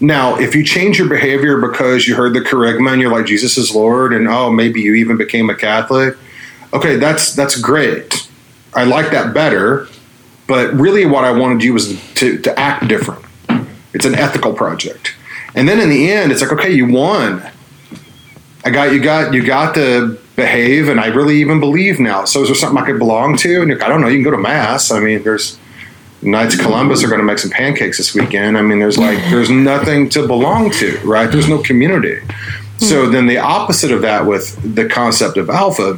Now, 0.01 0.37
if 0.37 0.55
you 0.55 0.63
change 0.63 0.97
your 0.97 1.09
behavior 1.09 1.59
because 1.59 2.07
you 2.07 2.15
heard 2.15 2.33
the 2.33 2.39
kerygma 2.39 2.93
and 2.93 3.01
you're 3.01 3.11
like 3.11 3.25
Jesus 3.25 3.57
is 3.57 3.73
Lord, 3.73 4.13
and 4.13 4.27
oh, 4.27 4.51
maybe 4.51 4.81
you 4.81 4.95
even 4.95 5.17
became 5.17 5.49
a 5.49 5.55
Catholic, 5.55 6.15
okay, 6.73 6.97
that's 6.97 7.33
that's 7.33 7.59
great. 7.59 8.27
I 8.73 8.83
like 8.83 9.11
that 9.11 9.33
better. 9.33 9.87
But 10.47 10.73
really, 10.73 11.05
what 11.05 11.23
I 11.23 11.31
wanted 11.31 11.63
you 11.63 11.73
was 11.73 11.99
to, 12.15 12.37
to 12.39 12.59
act 12.59 12.87
different. 12.87 13.23
It's 13.93 14.05
an 14.05 14.15
ethical 14.15 14.53
project. 14.53 15.15
And 15.55 15.67
then 15.67 15.79
in 15.79 15.89
the 15.89 16.11
end, 16.11 16.31
it's 16.31 16.41
like, 16.41 16.51
okay, 16.51 16.71
you 16.71 16.91
won. 16.91 17.43
I 18.65 18.71
got 18.71 18.91
you 18.93 19.01
got 19.01 19.33
you 19.33 19.45
got 19.45 19.75
to 19.75 20.19
behave, 20.39 20.89
and 20.89 20.99
I 20.99 21.07
really 21.07 21.37
even 21.37 21.59
believe 21.59 21.99
now. 21.99 22.25
So 22.25 22.41
is 22.41 22.47
there 22.47 22.55
something 22.55 22.81
I 22.81 22.85
could 22.85 22.99
belong 22.99 23.37
to? 23.37 23.61
And 23.61 23.69
you're, 23.69 23.83
I 23.83 23.87
don't 23.87 24.01
know. 24.01 24.07
You 24.07 24.17
can 24.17 24.23
go 24.23 24.31
to 24.31 24.37
mass. 24.37 24.91
I 24.91 24.99
mean, 24.99 25.23
there's 25.23 25.59
Knights 26.21 26.55
of 26.55 26.61
Columbus 26.61 27.03
are 27.03 27.07
going 27.07 27.19
to 27.19 27.25
make 27.25 27.37
some 27.37 27.51
pancakes 27.51 27.97
this 27.97 28.13
weekend. 28.13 28.57
I 28.57 28.61
mean, 28.61 28.79
there's 28.79 28.97
like 28.97 29.17
there's 29.29 29.49
nothing 29.49 30.09
to 30.09 30.27
belong 30.27 30.69
to, 30.71 30.99
right? 31.05 31.31
There's 31.31 31.47
no 31.47 31.61
community. 31.61 32.19
Hmm. 32.19 32.85
So 32.85 33.09
then 33.09 33.25
the 33.25 33.37
opposite 33.37 33.91
of 33.91 34.01
that 34.01 34.25
with 34.25 34.75
the 34.75 34.87
concept 34.89 35.37
of 35.37 35.49
alpha 35.49 35.97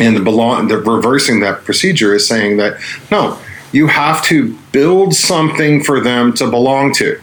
and 0.00 0.16
the 0.16 0.20
belong 0.20 0.68
the 0.68 0.78
reversing 0.78 1.40
that 1.40 1.64
procedure 1.64 2.14
is 2.14 2.26
saying 2.26 2.56
that 2.58 2.80
no, 3.10 3.38
you 3.72 3.88
have 3.88 4.24
to 4.24 4.56
build 4.72 5.14
something 5.14 5.82
for 5.84 6.00
them 6.00 6.32
to 6.34 6.48
belong 6.50 6.94
to. 6.94 7.20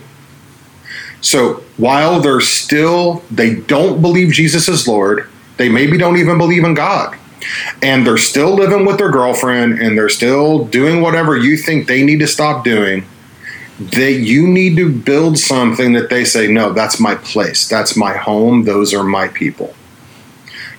So 1.21 1.63
while 1.77 2.19
they're 2.19 2.41
still 2.41 3.23
they 3.31 3.55
don't 3.55 4.01
believe 4.01 4.33
Jesus 4.33 4.67
is 4.67 4.87
Lord, 4.87 5.27
they 5.57 5.69
maybe 5.69 5.97
don't 5.97 6.17
even 6.17 6.37
believe 6.37 6.63
in 6.63 6.73
God. 6.73 7.17
And 7.81 8.07
they're 8.07 8.17
still 8.17 8.55
living 8.55 8.85
with 8.85 8.97
their 8.97 9.11
girlfriend 9.11 9.79
and 9.79 9.97
they're 9.97 10.09
still 10.09 10.65
doing 10.65 11.01
whatever 11.01 11.37
you 11.37 11.57
think 11.57 11.87
they 11.87 12.03
need 12.03 12.19
to 12.19 12.27
stop 12.27 12.63
doing. 12.63 13.05
That 13.79 14.13
you 14.13 14.47
need 14.47 14.77
to 14.77 14.89
build 14.89 15.37
something 15.37 15.93
that 15.93 16.09
they 16.09 16.25
say, 16.25 16.47
no, 16.47 16.73
that's 16.73 16.99
my 16.99 17.15
place. 17.15 17.67
That's 17.67 17.97
my 17.97 18.13
home. 18.13 18.63
Those 18.63 18.93
are 18.93 19.03
my 19.03 19.27
people. 19.27 19.73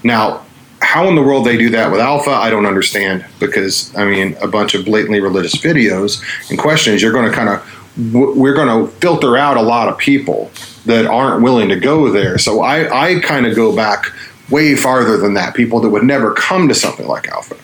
Now, 0.05 0.45
how 0.81 1.09
in 1.09 1.15
the 1.17 1.23
world 1.23 1.45
they 1.45 1.57
do 1.57 1.71
that 1.71 1.91
with 1.91 2.01
Alpha, 2.01 2.31
I 2.31 2.51
don't 2.51 2.67
understand 2.67 3.27
because, 3.41 3.95
I 3.97 4.05
mean, 4.05 4.37
a 4.41 4.47
bunch 4.47 4.75
of 4.75 4.85
blatantly 4.85 5.21
religious 5.21 5.57
videos 5.57 6.23
and 6.51 6.59
questions, 6.59 7.03
you're 7.03 7.13
going 7.13 7.29
to 7.29 7.35
kind 7.35 7.49
of, 7.49 8.15
we're 8.15 8.55
going 8.55 8.69
to 8.69 8.93
filter 8.99 9.37
out 9.37 9.57
a 9.57 9.63
lot 9.63 9.89
of 9.89 9.99
people 9.99 10.51
that 10.87 11.07
aren't 11.07 11.43
willing 11.43 11.69
to 11.71 11.81
go 11.81 12.11
there. 12.11 12.39
So 12.39 12.61
I, 12.61 13.07
I 13.07 13.21
kind 13.21 13.47
of 13.47 13.57
go 13.57 13.75
back 13.75 14.07
way 14.51 14.77
farther 14.77 15.17
than 15.17 15.35
that. 15.35 15.55
People 15.55 15.81
that 15.81 15.91
would 15.91 16.05
never 16.05 16.33
come 16.33 16.69
to 16.69 16.75
something 16.75 17.07
like 17.07 17.29
Alpha, 17.29 17.57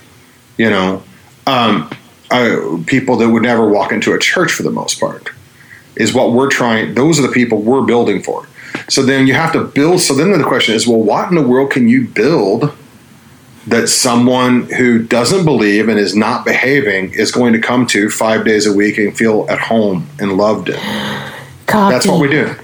you 0.56 0.70
know, 0.70 1.02
um, 1.46 1.90
uh, 2.30 2.78
people 2.86 3.16
that 3.16 3.28
would 3.28 3.42
never 3.42 3.68
walk 3.68 3.92
into 3.92 4.12
a 4.12 4.18
church 4.18 4.52
for 4.52 4.62
the 4.62 4.70
most 4.70 5.00
part 5.00 5.30
is 5.96 6.14
what 6.14 6.32
we're 6.32 6.48
trying. 6.48 6.94
Those 6.94 7.18
are 7.18 7.22
the 7.22 7.32
people 7.32 7.60
we're 7.60 7.82
building 7.82 8.22
for. 8.22 8.46
So 8.88 9.02
then 9.02 9.26
you 9.26 9.34
have 9.34 9.52
to 9.52 9.64
build. 9.64 10.00
So 10.00 10.14
then 10.14 10.32
the 10.32 10.44
question 10.44 10.74
is, 10.74 10.86
well, 10.86 11.02
what 11.02 11.28
in 11.28 11.34
the 11.34 11.46
world 11.46 11.70
can 11.70 11.88
you 11.88 12.06
build 12.06 12.76
that 13.66 13.88
someone 13.88 14.62
who 14.70 15.02
doesn't 15.02 15.44
believe 15.44 15.88
and 15.88 15.98
is 15.98 16.16
not 16.16 16.44
behaving 16.44 17.12
is 17.12 17.30
going 17.30 17.52
to 17.52 17.58
come 17.58 17.86
to 17.88 18.08
five 18.08 18.44
days 18.44 18.66
a 18.66 18.72
week 18.72 18.96
and 18.98 19.16
feel 19.16 19.46
at 19.50 19.58
home 19.58 20.08
and 20.18 20.36
loved? 20.36 20.70
Coffee. 21.66 21.92
That's 21.92 22.06
what 22.06 22.20
we 22.20 22.28
do. 22.28 22.54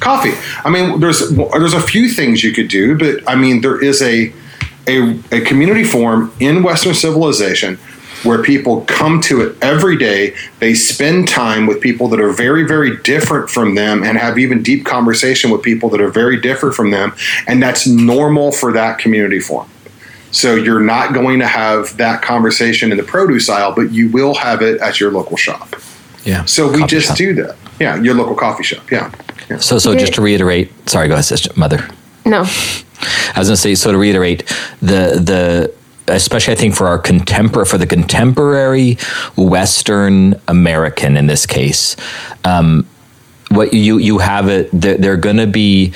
Coffee. 0.00 0.32
I 0.64 0.70
mean, 0.70 1.00
there's 1.00 1.30
there's 1.30 1.74
a 1.74 1.80
few 1.80 2.08
things 2.08 2.42
you 2.42 2.52
could 2.52 2.68
do, 2.68 2.98
but 2.98 3.28
I 3.28 3.36
mean, 3.36 3.60
there 3.60 3.82
is 3.82 4.02
a 4.02 4.32
a, 4.86 5.18
a 5.30 5.40
community 5.42 5.84
forum 5.84 6.32
in 6.40 6.62
Western 6.62 6.94
civilization 6.94 7.78
where 8.24 8.42
people 8.42 8.82
come 8.82 9.20
to 9.20 9.42
it 9.42 9.56
every 9.62 9.96
day. 9.96 10.34
They 10.60 10.74
spend 10.74 11.28
time 11.28 11.66
with 11.66 11.80
people 11.80 12.08
that 12.08 12.20
are 12.20 12.32
very, 12.32 12.66
very 12.66 12.96
different 12.98 13.50
from 13.50 13.74
them 13.74 14.02
and 14.02 14.16
have 14.16 14.38
even 14.38 14.62
deep 14.62 14.84
conversation 14.84 15.50
with 15.50 15.62
people 15.62 15.88
that 15.90 16.00
are 16.00 16.10
very 16.10 16.40
different 16.40 16.74
from 16.74 16.90
them. 16.90 17.14
And 17.46 17.62
that's 17.62 17.86
normal 17.86 18.52
for 18.52 18.72
that 18.72 18.98
community 18.98 19.40
forum. 19.40 19.68
So 20.30 20.54
you're 20.54 20.80
not 20.80 21.12
going 21.12 21.40
to 21.40 21.46
have 21.46 21.96
that 21.98 22.22
conversation 22.22 22.90
in 22.90 22.96
the 22.96 23.04
produce 23.04 23.48
aisle, 23.48 23.74
but 23.74 23.92
you 23.92 24.08
will 24.10 24.34
have 24.34 24.62
it 24.62 24.80
at 24.80 24.98
your 24.98 25.10
local 25.12 25.36
shop. 25.36 25.74
Yeah. 26.24 26.44
So 26.44 26.70
we 26.70 26.78
Coffee 26.78 26.90
just 26.90 27.06
shop. 27.08 27.16
do 27.16 27.34
that. 27.34 27.56
Yeah, 27.80 27.96
your 28.00 28.14
local 28.14 28.34
coffee 28.34 28.62
shop. 28.62 28.90
Yeah. 28.90 29.12
yeah. 29.50 29.58
So, 29.58 29.78
so 29.78 29.96
just 29.96 30.14
to 30.14 30.22
reiterate, 30.22 30.70
sorry, 30.88 31.08
go 31.08 31.14
ahead, 31.14 31.24
sister, 31.24 31.50
mother. 31.56 31.88
No. 32.24 32.40
I 32.40 33.38
was 33.38 33.48
going 33.48 33.54
to 33.54 33.56
say, 33.56 33.74
so 33.74 33.90
to 33.92 33.98
reiterate, 33.98 34.46
the 34.80 35.18
the 35.18 35.74
especially 36.08 36.52
I 36.52 36.56
think 36.56 36.74
for 36.76 36.86
our 36.86 37.00
contempor 37.00 37.66
for 37.66 37.78
the 37.78 37.86
contemporary 37.86 38.98
Western 39.36 40.40
American 40.46 41.16
in 41.16 41.26
this 41.26 41.46
case, 41.46 41.96
um, 42.44 42.86
what 43.50 43.74
you 43.74 43.98
you 43.98 44.18
have 44.18 44.48
it, 44.48 44.70
they're, 44.72 44.98
they're 44.98 45.16
going 45.16 45.38
to 45.38 45.46
be. 45.46 45.92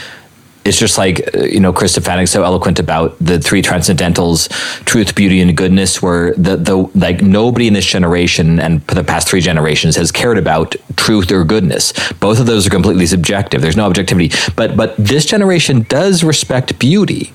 It's 0.66 0.78
just 0.78 0.98
like 0.98 1.34
uh, 1.34 1.44
you 1.44 1.60
know, 1.60 1.72
Chris 1.72 1.96
Stefanick 1.96 2.28
so 2.28 2.42
eloquent 2.42 2.78
about 2.78 3.16
the 3.20 3.38
three 3.38 3.62
transcendentals: 3.62 4.48
truth, 4.84 5.14
beauty, 5.14 5.40
and 5.40 5.56
goodness. 5.56 6.02
Where 6.02 6.34
the 6.34 6.56
the 6.56 6.76
like 6.94 7.22
nobody 7.22 7.68
in 7.68 7.74
this 7.74 7.86
generation 7.86 8.58
and 8.58 8.84
for 8.84 8.94
the 8.94 9.04
past 9.04 9.28
three 9.28 9.40
generations 9.40 9.96
has 9.96 10.10
cared 10.12 10.38
about 10.38 10.74
truth 10.96 11.30
or 11.30 11.44
goodness. 11.44 11.92
Both 12.14 12.40
of 12.40 12.46
those 12.46 12.66
are 12.66 12.70
completely 12.70 13.06
subjective. 13.06 13.62
There's 13.62 13.76
no 13.76 13.86
objectivity. 13.86 14.36
But 14.56 14.76
but 14.76 14.96
this 14.96 15.24
generation 15.24 15.82
does 15.88 16.24
respect 16.24 16.78
beauty 16.78 17.32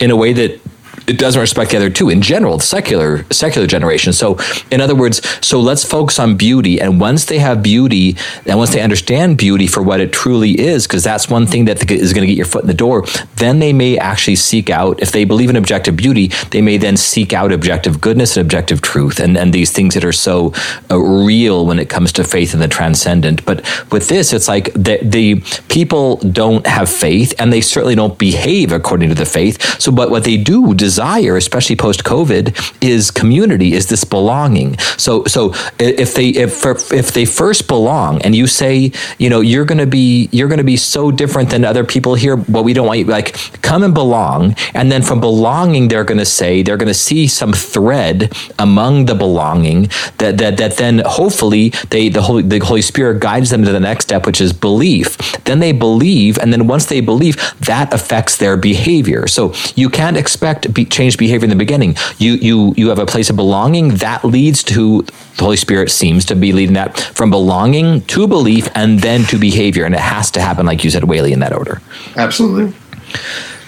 in 0.00 0.10
a 0.10 0.16
way 0.16 0.32
that 0.32 0.60
it 1.06 1.18
doesn't 1.18 1.40
respect 1.40 1.70
the 1.70 1.76
other 1.76 1.90
two 1.90 2.08
in 2.08 2.22
general 2.22 2.58
the 2.58 2.64
secular 2.64 3.24
secular 3.32 3.66
generation. 3.66 4.12
So 4.12 4.38
in 4.70 4.80
other 4.80 4.94
words 4.94 5.20
so 5.44 5.60
let's 5.60 5.84
focus 5.84 6.18
on 6.18 6.36
beauty 6.36 6.80
and 6.80 7.00
once 7.00 7.24
they 7.26 7.38
have 7.38 7.62
beauty 7.62 8.16
and 8.46 8.58
once 8.58 8.72
they 8.72 8.80
understand 8.80 9.38
beauty 9.38 9.66
for 9.66 9.82
what 9.82 10.00
it 10.00 10.12
truly 10.12 10.58
is 10.58 10.86
because 10.86 11.04
that's 11.04 11.28
one 11.28 11.46
thing 11.46 11.64
that 11.66 11.90
is 11.90 12.12
going 12.12 12.22
to 12.22 12.26
get 12.26 12.36
your 12.36 12.46
foot 12.46 12.62
in 12.62 12.68
the 12.68 12.74
door 12.74 13.04
then 13.36 13.58
they 13.58 13.72
may 13.72 13.98
actually 13.98 14.36
seek 14.36 14.70
out 14.70 15.00
if 15.00 15.12
they 15.12 15.24
believe 15.24 15.50
in 15.50 15.56
objective 15.56 15.96
beauty 15.96 16.28
they 16.50 16.60
may 16.60 16.76
then 16.76 16.96
seek 16.96 17.32
out 17.32 17.52
objective 17.52 18.00
goodness 18.00 18.36
and 18.36 18.44
objective 18.44 18.80
truth 18.80 19.18
and, 19.18 19.36
and 19.36 19.52
these 19.52 19.70
things 19.72 19.94
that 19.94 20.04
are 20.04 20.12
so 20.12 20.52
uh, 20.90 20.98
real 20.98 21.66
when 21.66 21.78
it 21.78 21.88
comes 21.88 22.12
to 22.12 22.24
faith 22.24 22.52
and 22.52 22.62
the 22.62 22.68
transcendent. 22.68 23.44
But 23.44 23.58
with 23.90 24.08
this 24.08 24.32
it's 24.32 24.48
like 24.48 24.72
the, 24.74 24.98
the 25.02 25.40
people 25.68 26.16
don't 26.16 26.66
have 26.66 26.88
faith 26.88 27.34
and 27.38 27.52
they 27.52 27.60
certainly 27.60 27.94
don't 27.94 28.18
behave 28.18 28.72
according 28.72 29.08
to 29.08 29.14
the 29.14 29.26
faith. 29.26 29.80
So 29.80 29.92
but 29.92 30.10
what 30.10 30.24
they 30.24 30.36
do 30.36 30.74
desire, 30.92 31.38
especially 31.38 31.76
post 31.76 32.04
COVID, 32.04 32.44
is 32.82 33.10
community, 33.10 33.72
is 33.72 33.86
this 33.86 34.04
belonging. 34.04 34.76
So, 34.98 35.24
so 35.24 35.54
if 35.78 36.14
they 36.14 36.28
if 36.46 36.52
if 36.92 37.12
they 37.16 37.24
first 37.24 37.66
belong, 37.66 38.20
and 38.22 38.34
you 38.36 38.46
say, 38.46 38.92
you 39.18 39.30
know, 39.30 39.40
you're 39.40 39.64
going 39.64 39.78
to 39.86 39.92
be 40.00 40.28
you're 40.32 40.48
going 40.48 40.64
to 40.66 40.70
be 40.74 40.76
so 40.76 41.10
different 41.10 41.48
than 41.48 41.64
other 41.64 41.84
people 41.84 42.14
here, 42.14 42.36
but 42.36 42.62
we 42.62 42.72
don't 42.74 42.86
want 42.86 42.98
you 42.98 43.06
like 43.06 43.28
come 43.62 43.82
and 43.82 43.94
belong, 43.94 44.54
and 44.74 44.92
then 44.92 45.02
from 45.02 45.18
belonging, 45.20 45.88
they're 45.88 46.08
going 46.12 46.24
to 46.26 46.32
say 46.40 46.62
they're 46.62 46.82
going 46.84 46.94
to 46.98 47.02
see 47.10 47.26
some 47.26 47.52
thread 47.52 48.32
among 48.58 49.06
the 49.06 49.14
belonging 49.14 49.88
that 50.18 50.36
that 50.38 50.58
that 50.58 50.76
then 50.76 51.02
hopefully 51.06 51.70
they 51.88 52.10
the 52.10 52.22
Holy 52.22 52.42
the 52.42 52.58
Holy 52.58 52.82
Spirit 52.82 53.20
guides 53.20 53.48
them 53.48 53.64
to 53.64 53.72
the 53.72 53.80
next 53.80 54.04
step, 54.04 54.26
which 54.26 54.40
is 54.42 54.52
belief. 54.52 55.16
Then 55.44 55.58
they 55.60 55.72
believe, 55.72 56.38
and 56.38 56.52
then 56.52 56.66
once 56.66 56.84
they 56.92 57.00
believe, 57.00 57.36
that 57.60 57.94
affects 57.94 58.36
their 58.36 58.56
behavior. 58.58 59.26
So 59.26 59.54
you 59.74 59.88
can't 59.88 60.18
expect 60.18 60.74
be, 60.74 60.81
change 60.84 61.16
behavior 61.18 61.44
in 61.44 61.50
the 61.50 61.56
beginning. 61.56 61.96
You 62.18 62.34
you 62.34 62.74
you 62.76 62.88
have 62.88 62.98
a 62.98 63.06
place 63.06 63.30
of 63.30 63.36
belonging 63.36 63.96
that 63.96 64.24
leads 64.24 64.62
to 64.64 65.02
the 65.02 65.44
Holy 65.44 65.56
Spirit 65.56 65.90
seems 65.90 66.24
to 66.26 66.36
be 66.36 66.52
leading 66.52 66.74
that 66.74 66.98
from 66.98 67.30
belonging 67.30 68.02
to 68.02 68.26
belief 68.28 68.68
and 68.74 69.00
then 69.00 69.24
to 69.24 69.38
behavior, 69.38 69.84
and 69.84 69.94
it 69.94 70.00
has 70.00 70.30
to 70.32 70.40
happen, 70.40 70.66
like 70.66 70.84
you 70.84 70.90
said, 70.90 71.04
Whaley, 71.04 71.32
in 71.32 71.40
that 71.40 71.52
order. 71.52 71.80
Absolutely. 72.16 72.74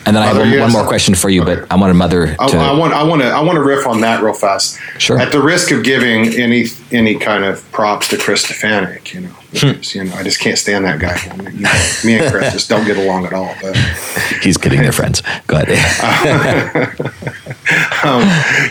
And 0.06 0.14
then 0.14 0.22
I 0.22 0.26
have 0.26 0.36
one, 0.36 0.60
one 0.60 0.72
more 0.72 0.86
question 0.86 1.14
for 1.14 1.30
you, 1.30 1.42
Okay. 1.42 1.54
but 1.60 1.72
I 1.72 1.76
want 1.76 1.90
a 1.90 1.94
mother 1.94 2.36
I, 2.38 2.48
to. 2.48 2.58
I 2.58 2.72
want 2.72 2.92
I 2.92 3.02
want 3.02 3.22
to 3.22 3.28
I 3.28 3.40
want 3.40 3.56
to 3.56 3.62
riff 3.62 3.86
on 3.86 4.02
that 4.02 4.22
real 4.22 4.34
fast. 4.34 4.78
Sure. 4.98 5.18
At 5.18 5.32
the 5.32 5.40
risk 5.40 5.70
of 5.70 5.82
giving 5.82 6.34
any 6.34 6.66
any 6.92 7.18
kind 7.18 7.42
of 7.44 7.70
props 7.72 8.08
to 8.08 8.18
Chris 8.18 8.44
Stefanick, 8.44 9.14
you 9.14 9.20
know. 9.22 9.34
Because, 9.54 9.94
you 9.94 10.04
know, 10.04 10.14
I 10.14 10.22
just 10.22 10.40
can't 10.40 10.58
stand 10.58 10.84
that 10.84 11.00
guy. 11.00 11.18
You 11.52 11.60
know, 11.60 11.72
me 12.04 12.18
and 12.18 12.32
Chris 12.32 12.52
just 12.52 12.68
don't 12.68 12.84
get 12.86 12.96
along 12.96 13.26
at 13.26 13.32
all. 13.32 13.54
But 13.62 13.76
he's 14.42 14.56
kidding, 14.56 14.82
they're 14.82 14.92
friends. 14.92 15.22
Go 15.46 15.56
ahead. 15.56 16.98
um, 18.04 18.22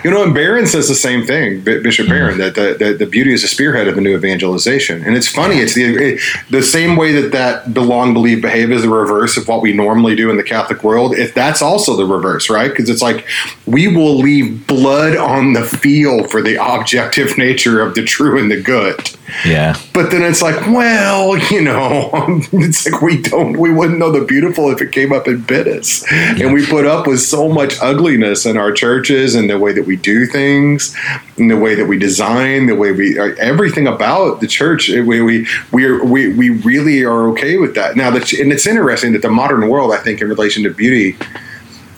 you 0.03 0.11
know, 0.11 0.23
and 0.23 0.33
Barron 0.33 0.67
says 0.67 0.87
the 0.87 0.95
same 0.95 1.25
thing, 1.25 1.61
Bishop 1.61 2.07
Barron, 2.07 2.37
that 2.37 2.55
the, 2.55 2.75
the, 2.77 2.93
the 2.93 3.05
beauty 3.05 3.33
is 3.33 3.43
a 3.43 3.47
spearhead 3.47 3.87
of 3.87 3.95
the 3.95 4.01
new 4.01 4.15
evangelization. 4.15 5.03
And 5.03 5.15
it's 5.15 5.27
funny, 5.27 5.57
it's 5.57 5.73
the 5.73 5.83
it, 5.83 6.21
the 6.49 6.61
same 6.61 6.95
way 6.95 7.11
that 7.13 7.31
that 7.31 7.73
belong, 7.73 8.13
believe, 8.13 8.41
behave 8.41 8.71
is 8.71 8.83
the 8.83 8.89
reverse 8.89 9.37
of 9.37 9.47
what 9.47 9.61
we 9.61 9.73
normally 9.73 10.15
do 10.15 10.29
in 10.29 10.37
the 10.37 10.43
Catholic 10.43 10.83
world. 10.83 11.15
If 11.15 11.33
that's 11.33 11.61
also 11.61 11.95
the 11.95 12.05
reverse, 12.05 12.49
right? 12.49 12.69
Because 12.69 12.89
it's 12.89 13.01
like 13.01 13.27
we 13.65 13.87
will 13.87 14.17
leave 14.17 14.67
blood 14.67 15.15
on 15.15 15.53
the 15.53 15.63
field 15.63 16.29
for 16.29 16.41
the 16.41 16.55
objective 16.63 17.37
nature 17.37 17.81
of 17.81 17.95
the 17.95 18.03
true 18.03 18.39
and 18.39 18.51
the 18.51 18.61
good. 18.61 19.09
yeah. 19.45 19.75
But 19.93 20.11
then 20.11 20.23
it's 20.23 20.41
like, 20.41 20.67
well, 20.73 21.37
you 21.51 21.61
know, 21.61 22.09
it's 22.51 22.89
like 22.89 23.01
we 23.01 23.21
don't, 23.21 23.57
we 23.57 23.71
wouldn't 23.71 23.99
know 23.99 24.11
the 24.11 24.25
beautiful 24.25 24.69
if 24.71 24.81
it 24.81 24.91
came 24.91 25.11
up 25.13 25.27
and 25.27 25.45
bit 25.45 25.67
us. 25.67 26.03
And 26.11 26.53
we 26.53 26.65
put 26.65 26.85
up 26.85 27.07
with 27.07 27.21
so 27.21 27.49
much 27.49 27.75
ugliness 27.81 28.45
in 28.45 28.57
our 28.57 28.71
churches 28.71 29.35
and 29.35 29.49
the 29.49 29.59
way 29.59 29.73
that 29.73 29.85
we 29.85 29.95
do 29.95 30.25
things, 30.25 30.95
and 31.37 31.49
the 31.49 31.57
way 31.57 31.75
that 31.75 31.85
we 31.85 31.97
design, 31.97 32.65
the 32.67 32.75
way 32.75 32.91
we, 32.91 33.17
uh, 33.17 33.35
everything 33.39 33.87
about 33.87 34.41
the 34.41 34.47
church. 34.47 34.89
uh, 34.89 35.03
We 35.03 35.21
we 35.21 35.47
we 35.71 35.85
are, 35.85 36.03
we 36.03 36.33
we 36.33 36.49
really 36.49 37.03
are 37.03 37.27
okay 37.29 37.57
with 37.57 37.75
that 37.75 37.95
now. 37.95 38.11
That 38.11 38.31
and 38.33 38.51
it's 38.51 38.67
interesting 38.67 39.13
that 39.13 39.21
the 39.21 39.29
modern 39.29 39.69
world, 39.69 39.93
I 39.93 39.97
think, 39.97 40.21
in 40.21 40.27
relation 40.27 40.63
to 40.63 40.69
beauty, 40.69 41.17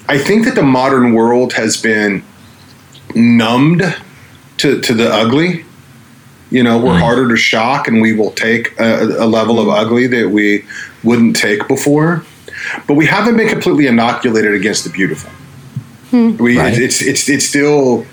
I 0.07 0.17
think 0.17 0.45
that 0.45 0.55
the 0.55 0.63
modern 0.63 1.13
world 1.13 1.53
has 1.53 1.77
been 1.77 2.23
numbed 3.13 3.81
to 4.57 4.81
to 4.81 4.93
the 4.93 5.09
ugly 5.11 5.64
you 6.55 6.63
know 6.63 6.77
we're 6.79 6.97
harder 6.97 7.27
to 7.27 7.35
shock 7.35 7.87
and 7.89 8.01
we 8.01 8.13
will 8.13 8.31
take 8.31 8.65
a, 8.79 9.03
a 9.25 9.27
level 9.39 9.59
of 9.59 9.67
ugly 9.67 10.07
that 10.07 10.29
we 10.29 10.63
wouldn't 11.03 11.35
take 11.35 11.67
before. 11.67 12.23
But 12.87 12.93
we 12.95 13.05
haven't 13.05 13.35
been 13.37 13.49
completely 13.49 13.85
inoculated 13.87 14.53
against 14.53 14.85
the 14.85 14.89
beautiful. 14.89 15.29
We 16.11 16.57
Right. 16.57 16.77
it's 16.77 17.01
it's 17.01 17.27
it's 17.27 17.45
still 17.45 18.05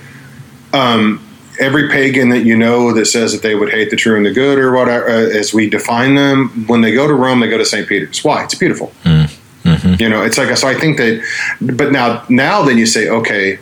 um 0.72 1.20
every 1.60 1.88
pagan 1.88 2.30
that 2.30 2.44
you 2.44 2.56
know 2.56 2.92
that 2.92 3.06
says 3.06 3.32
that 3.32 3.42
they 3.42 3.54
would 3.54 3.70
hate 3.70 3.90
the 3.90 3.96
true 3.96 4.16
and 4.16 4.26
the 4.26 4.32
good 4.32 4.58
or 4.58 4.72
whatever 4.72 5.08
uh, 5.08 5.40
as 5.40 5.54
we 5.54 5.70
define 5.70 6.14
them 6.16 6.66
when 6.66 6.80
they 6.80 6.92
go 6.92 7.06
to 7.06 7.14
rome 7.14 7.38
they 7.40 7.48
go 7.48 7.58
to 7.58 7.64
st 7.64 7.86
peter's. 7.88 8.24
Why? 8.24 8.42
It's 8.44 8.56
beautiful. 8.56 8.92
You 10.02 10.08
know 10.08 10.22
it's 10.24 10.36
like 10.38 10.56
so 10.56 10.66
i 10.66 10.74
think 10.74 10.96
that 10.98 11.22
but 11.60 11.92
now 11.92 12.24
now 12.28 12.62
then 12.66 12.76
you 12.78 12.86
say 12.86 13.08
okay 13.08 13.58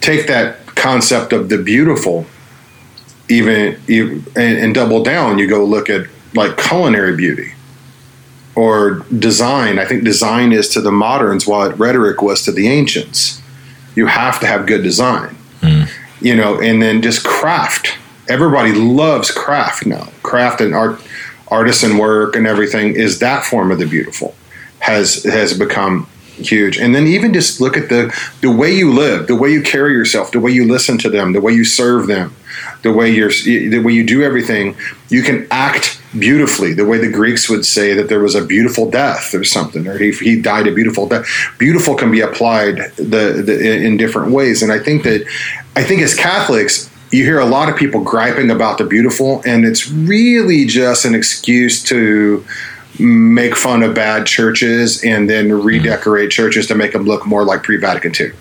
take 0.00 0.28
that 0.28 0.48
concept 0.76 1.32
of 1.32 1.48
the 1.48 1.58
beautiful 1.58 2.24
even, 3.28 3.80
even 3.88 4.24
and, 4.36 4.58
and 4.58 4.74
double 4.74 5.02
down 5.02 5.38
you 5.38 5.46
go 5.46 5.64
look 5.64 5.90
at 5.90 6.06
like 6.34 6.56
culinary 6.56 7.16
beauty 7.16 7.52
or 8.54 9.06
design. 9.18 9.78
I 9.78 9.84
think 9.84 10.04
design 10.04 10.52
is 10.52 10.68
to 10.70 10.80
the 10.80 10.92
moderns 10.92 11.46
what 11.46 11.78
rhetoric 11.78 12.22
was 12.22 12.44
to 12.44 12.52
the 12.52 12.68
ancients. 12.68 13.40
You 13.94 14.06
have 14.06 14.40
to 14.40 14.46
have 14.46 14.66
good 14.66 14.82
design. 14.82 15.36
Hmm. 15.60 15.84
You 16.20 16.36
know 16.36 16.60
and 16.60 16.82
then 16.82 17.02
just 17.02 17.24
craft. 17.24 17.96
Everybody 18.28 18.72
loves 18.72 19.30
craft 19.30 19.86
now. 19.86 20.08
Craft 20.22 20.60
and 20.60 20.74
art 20.74 21.00
artisan 21.48 21.98
work 21.98 22.36
and 22.36 22.46
everything 22.46 22.94
is 22.94 23.20
that 23.20 23.44
form 23.44 23.70
of 23.70 23.78
the 23.78 23.86
beautiful 23.86 24.34
has 24.80 25.24
has 25.24 25.56
become 25.58 26.08
huge. 26.38 26.78
And 26.78 26.94
then 26.94 27.06
even 27.06 27.32
just 27.32 27.60
look 27.60 27.76
at 27.76 27.88
the 27.88 28.14
the 28.40 28.50
way 28.50 28.72
you 28.72 28.92
live 28.92 29.26
the 29.26 29.36
way 29.36 29.50
you 29.50 29.62
carry 29.62 29.92
yourself 29.92 30.30
the 30.30 30.40
way 30.40 30.50
you 30.50 30.66
listen 30.66 30.98
to 30.98 31.10
them 31.10 31.32
the 31.32 31.40
way 31.40 31.52
you 31.52 31.64
serve 31.64 32.06
them 32.06 32.34
the 32.82 32.92
way 32.92 33.10
you're 33.10 33.30
the 33.30 33.80
way 33.80 33.92
you 33.92 34.04
do 34.04 34.22
everything 34.22 34.76
you 35.08 35.22
can 35.22 35.46
act 35.50 36.00
beautifully. 36.18 36.72
The 36.72 36.86
way 36.86 36.98
the 36.98 37.10
greeks 37.10 37.48
would 37.48 37.64
say 37.64 37.94
that 37.94 38.08
there 38.08 38.20
was 38.20 38.34
a 38.34 38.44
beautiful 38.44 38.90
death 38.90 39.34
or 39.34 39.44
something 39.44 39.86
or 39.86 39.98
he, 39.98 40.12
he 40.12 40.40
died 40.40 40.66
a 40.66 40.72
beautiful 40.72 41.06
death. 41.06 41.26
Beautiful 41.58 41.94
can 41.94 42.10
be 42.10 42.20
applied 42.20 42.76
the, 42.96 43.42
the 43.44 43.84
in 43.84 43.96
different 43.96 44.32
ways. 44.32 44.62
And 44.62 44.72
i 44.72 44.78
think 44.78 45.02
that 45.04 45.26
i 45.76 45.82
think 45.82 46.02
as 46.02 46.14
catholics 46.14 46.90
you 47.10 47.24
hear 47.24 47.38
a 47.38 47.46
lot 47.46 47.68
of 47.70 47.76
people 47.76 48.02
griping 48.02 48.50
about 48.50 48.78
the 48.78 48.84
beautiful 48.84 49.42
and 49.46 49.64
it's 49.64 49.90
really 49.90 50.66
just 50.66 51.04
an 51.04 51.14
excuse 51.14 51.82
to 51.84 52.44
make 52.98 53.56
fun 53.56 53.82
of 53.82 53.94
bad 53.94 54.26
churches 54.26 55.04
and 55.04 55.28
then 55.28 55.52
redecorate 55.52 56.30
churches 56.30 56.66
to 56.68 56.74
make 56.74 56.92
them 56.92 57.04
look 57.04 57.26
more 57.26 57.44
like 57.44 57.62
pre-Vatican 57.62 58.12
II. 58.18 58.32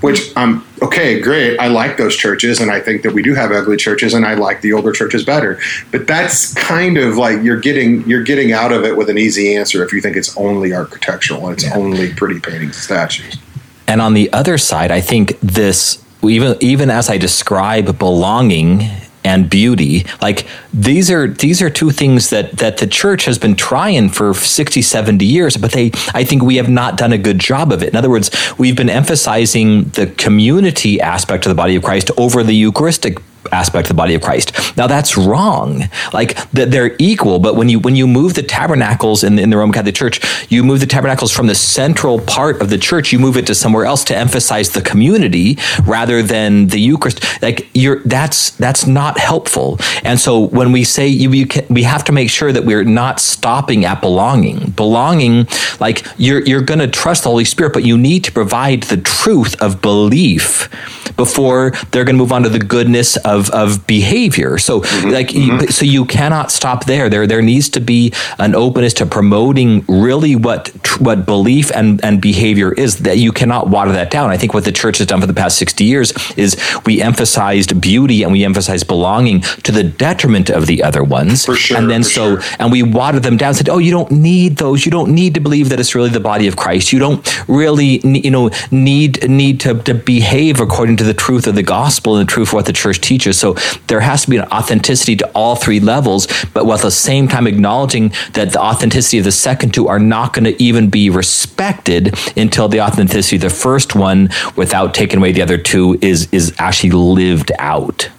Which 0.00 0.36
I'm 0.36 0.62
okay, 0.82 1.18
great. 1.18 1.58
I 1.58 1.68
like 1.68 1.96
those 1.96 2.14
churches, 2.14 2.60
and 2.60 2.70
I 2.70 2.78
think 2.78 3.02
that 3.04 3.14
we 3.14 3.22
do 3.22 3.34
have 3.34 3.52
ugly 3.52 3.78
churches, 3.78 4.12
and 4.12 4.26
I 4.26 4.34
like 4.34 4.60
the 4.60 4.74
older 4.74 4.92
churches 4.92 5.24
better. 5.24 5.58
But 5.92 6.06
that's 6.06 6.52
kind 6.52 6.98
of 6.98 7.16
like 7.16 7.42
you're 7.42 7.60
getting 7.60 8.06
you're 8.06 8.22
getting 8.22 8.52
out 8.52 8.70
of 8.70 8.84
it 8.84 8.98
with 8.98 9.08
an 9.08 9.16
easy 9.16 9.56
answer 9.56 9.82
if 9.82 9.94
you 9.94 10.02
think 10.02 10.16
it's 10.16 10.36
only 10.36 10.74
architectural 10.74 11.46
and 11.46 11.56
it's 11.56 11.72
only 11.72 12.12
pretty 12.12 12.38
paintings 12.38 12.76
and 12.76 12.84
statues. 12.84 13.38
And 13.86 14.02
on 14.02 14.12
the 14.12 14.30
other 14.34 14.58
side, 14.58 14.90
I 14.90 15.00
think 15.00 15.38
this 15.40 16.04
even 16.22 16.58
even 16.60 16.90
as 16.90 17.08
I 17.08 17.16
describe 17.16 17.98
belonging 17.98 18.90
and 19.24 19.48
beauty. 19.48 20.04
Like 20.20 20.46
these 20.72 21.10
are 21.10 21.28
these 21.28 21.62
are 21.62 21.70
two 21.70 21.90
things 21.90 22.30
that 22.30 22.52
that 22.58 22.78
the 22.78 22.86
church 22.86 23.24
has 23.24 23.38
been 23.38 23.56
trying 23.56 24.10
for 24.10 24.34
60, 24.34 24.82
70 24.82 25.24
years, 25.24 25.56
but 25.56 25.72
they 25.72 25.90
I 26.12 26.24
think 26.24 26.42
we 26.42 26.56
have 26.56 26.68
not 26.68 26.96
done 26.96 27.12
a 27.12 27.18
good 27.18 27.38
job 27.38 27.72
of 27.72 27.82
it. 27.82 27.88
In 27.88 27.96
other 27.96 28.10
words, 28.10 28.30
we've 28.58 28.76
been 28.76 28.90
emphasizing 28.90 29.84
the 29.84 30.06
community 30.06 31.00
aspect 31.00 31.46
of 31.46 31.50
the 31.50 31.54
body 31.54 31.76
of 31.76 31.82
Christ 31.82 32.10
over 32.16 32.42
the 32.42 32.54
Eucharistic 32.54 33.18
aspect 33.52 33.86
of 33.86 33.88
the 33.88 33.94
body 33.94 34.14
of 34.14 34.22
Christ. 34.22 34.76
Now 34.76 34.86
that's 34.86 35.16
wrong. 35.16 35.84
Like 36.12 36.36
that 36.52 36.70
they're 36.70 36.96
equal, 36.98 37.38
but 37.38 37.56
when 37.56 37.68
you 37.68 37.78
when 37.78 37.96
you 37.96 38.06
move 38.06 38.34
the 38.34 38.42
tabernacles 38.42 39.24
in, 39.24 39.38
in 39.38 39.50
the 39.50 39.56
Roman 39.56 39.72
Catholic 39.72 39.94
Church, 39.94 40.20
you 40.50 40.62
move 40.64 40.80
the 40.80 40.86
tabernacles 40.86 41.32
from 41.32 41.46
the 41.46 41.54
central 41.54 42.20
part 42.20 42.60
of 42.60 42.70
the 42.70 42.78
church, 42.78 43.12
you 43.12 43.18
move 43.18 43.36
it 43.36 43.46
to 43.46 43.54
somewhere 43.54 43.84
else 43.84 44.04
to 44.04 44.16
emphasize 44.16 44.70
the 44.70 44.82
community 44.82 45.56
rather 45.84 46.22
than 46.22 46.68
the 46.68 46.80
Eucharist. 46.80 47.42
Like 47.42 47.68
you're 47.74 48.00
that's 48.04 48.50
that's 48.52 48.86
not 48.86 49.18
helpful. 49.18 49.78
And 50.04 50.18
so 50.18 50.40
when 50.40 50.72
we 50.72 50.84
say 50.84 51.06
you, 51.08 51.32
you 51.32 51.46
can, 51.46 51.66
we 51.68 51.82
have 51.82 52.04
to 52.04 52.12
make 52.12 52.30
sure 52.30 52.52
that 52.52 52.64
we're 52.64 52.84
not 52.84 53.20
stopping 53.20 53.84
at 53.84 54.00
belonging. 54.00 54.70
Belonging, 54.70 55.46
like 55.80 56.06
you're 56.16 56.42
you're 56.42 56.62
going 56.62 56.80
to 56.80 56.88
trust 56.88 57.24
the 57.24 57.30
Holy 57.30 57.44
Spirit, 57.44 57.72
but 57.72 57.84
you 57.84 57.96
need 57.98 58.24
to 58.24 58.32
provide 58.32 58.84
the 58.84 58.96
truth 58.96 59.60
of 59.60 59.80
belief 59.80 60.68
before 61.16 61.70
they're 61.90 62.04
going 62.04 62.16
to 62.16 62.22
move 62.22 62.32
on 62.32 62.42
to 62.42 62.48
the 62.48 62.58
goodness 62.58 63.16
of, 63.18 63.33
of 63.50 63.86
behavior. 63.86 64.58
So 64.58 64.80
mm-hmm. 64.80 65.10
like 65.10 65.28
mm-hmm. 65.28 65.66
so 65.70 65.84
you 65.84 66.04
cannot 66.04 66.50
stop 66.50 66.84
there. 66.84 67.08
There 67.08 67.26
there 67.26 67.42
needs 67.42 67.68
to 67.70 67.80
be 67.80 68.12
an 68.38 68.54
openness 68.54 68.94
to 68.94 69.06
promoting 69.06 69.84
really 69.88 70.36
what 70.36 70.68
what 71.00 71.26
belief 71.26 71.70
and 71.72 72.04
and 72.04 72.20
behavior 72.20 72.72
is 72.72 72.98
that 73.00 73.18
you 73.18 73.32
cannot 73.32 73.68
water 73.68 73.92
that 73.92 74.10
down. 74.10 74.30
I 74.30 74.36
think 74.36 74.54
what 74.54 74.64
the 74.64 74.72
church 74.72 74.98
has 74.98 75.06
done 75.06 75.20
for 75.20 75.26
the 75.26 75.34
past 75.34 75.58
60 75.58 75.84
years 75.84 76.12
is 76.36 76.56
we 76.86 77.02
emphasized 77.02 77.80
beauty 77.80 78.22
and 78.22 78.32
we 78.32 78.44
emphasized 78.44 78.86
belonging 78.86 79.40
to 79.40 79.72
the 79.72 79.84
detriment 79.84 80.50
of 80.50 80.66
the 80.66 80.82
other 80.82 81.02
ones. 81.02 81.44
For 81.44 81.54
sure. 81.54 81.76
And 81.76 81.90
then 81.90 82.02
so 82.02 82.40
sure. 82.40 82.56
and 82.58 82.70
we 82.70 82.82
watered 82.82 83.22
them 83.22 83.36
down 83.36 83.54
said, 83.54 83.68
"Oh, 83.68 83.78
you 83.78 83.90
don't 83.90 84.10
need 84.10 84.56
those. 84.56 84.84
You 84.84 84.90
don't 84.90 85.14
need 85.14 85.34
to 85.34 85.40
believe 85.40 85.68
that 85.70 85.80
it's 85.80 85.94
really 85.94 86.10
the 86.10 86.20
body 86.20 86.46
of 86.46 86.56
Christ. 86.56 86.92
You 86.92 86.98
don't 86.98 87.20
really 87.48 88.00
you 88.04 88.30
know 88.30 88.50
need 88.70 89.28
need 89.28 89.60
to, 89.60 89.74
to 89.82 89.94
behave 89.94 90.60
according 90.60 90.96
to 90.98 91.04
the 91.04 91.14
truth 91.14 91.46
of 91.46 91.54
the 91.54 91.62
gospel 91.62 92.16
and 92.16 92.28
the 92.28 92.32
truth 92.32 92.48
of 92.48 92.54
what 92.54 92.66
the 92.66 92.72
church 92.72 93.00
teaches. 93.00 93.23
So 93.32 93.54
there 93.86 94.00
has 94.00 94.24
to 94.24 94.30
be 94.30 94.36
an 94.36 94.48
authenticity 94.48 95.16
to 95.16 95.30
all 95.34 95.56
three 95.56 95.80
levels, 95.80 96.26
but 96.52 96.66
while 96.66 96.76
at 96.76 96.82
the 96.82 96.90
same 96.90 97.28
time 97.28 97.46
acknowledging 97.46 98.12
that 98.32 98.52
the 98.52 98.60
authenticity 98.60 99.18
of 99.18 99.24
the 99.24 99.32
second 99.32 99.74
two 99.74 99.88
are 99.88 99.98
not 99.98 100.32
going 100.32 100.44
to 100.44 100.62
even 100.62 100.90
be 100.90 101.10
respected 101.10 102.14
until 102.36 102.68
the 102.68 102.80
authenticity 102.80 103.36
of 103.36 103.42
the 103.42 103.50
first 103.50 103.94
one, 103.94 104.28
without 104.56 104.94
taking 104.94 105.18
away 105.18 105.32
the 105.32 105.42
other 105.42 105.58
two, 105.58 105.98
is 106.00 106.28
is 106.32 106.54
actually 106.58 106.90
lived 106.90 107.52
out. 107.58 108.10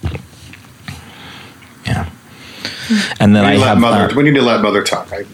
Yeah. 2.90 3.14
And 3.20 3.34
then 3.34 3.44
I 3.44 3.56
have 3.56 3.78
mother. 3.78 4.12
Uh, 4.12 4.14
we 4.14 4.22
need 4.22 4.34
to 4.34 4.42
let 4.42 4.60
mother 4.60 4.82
talk. 4.82 5.12
I, 5.12 5.24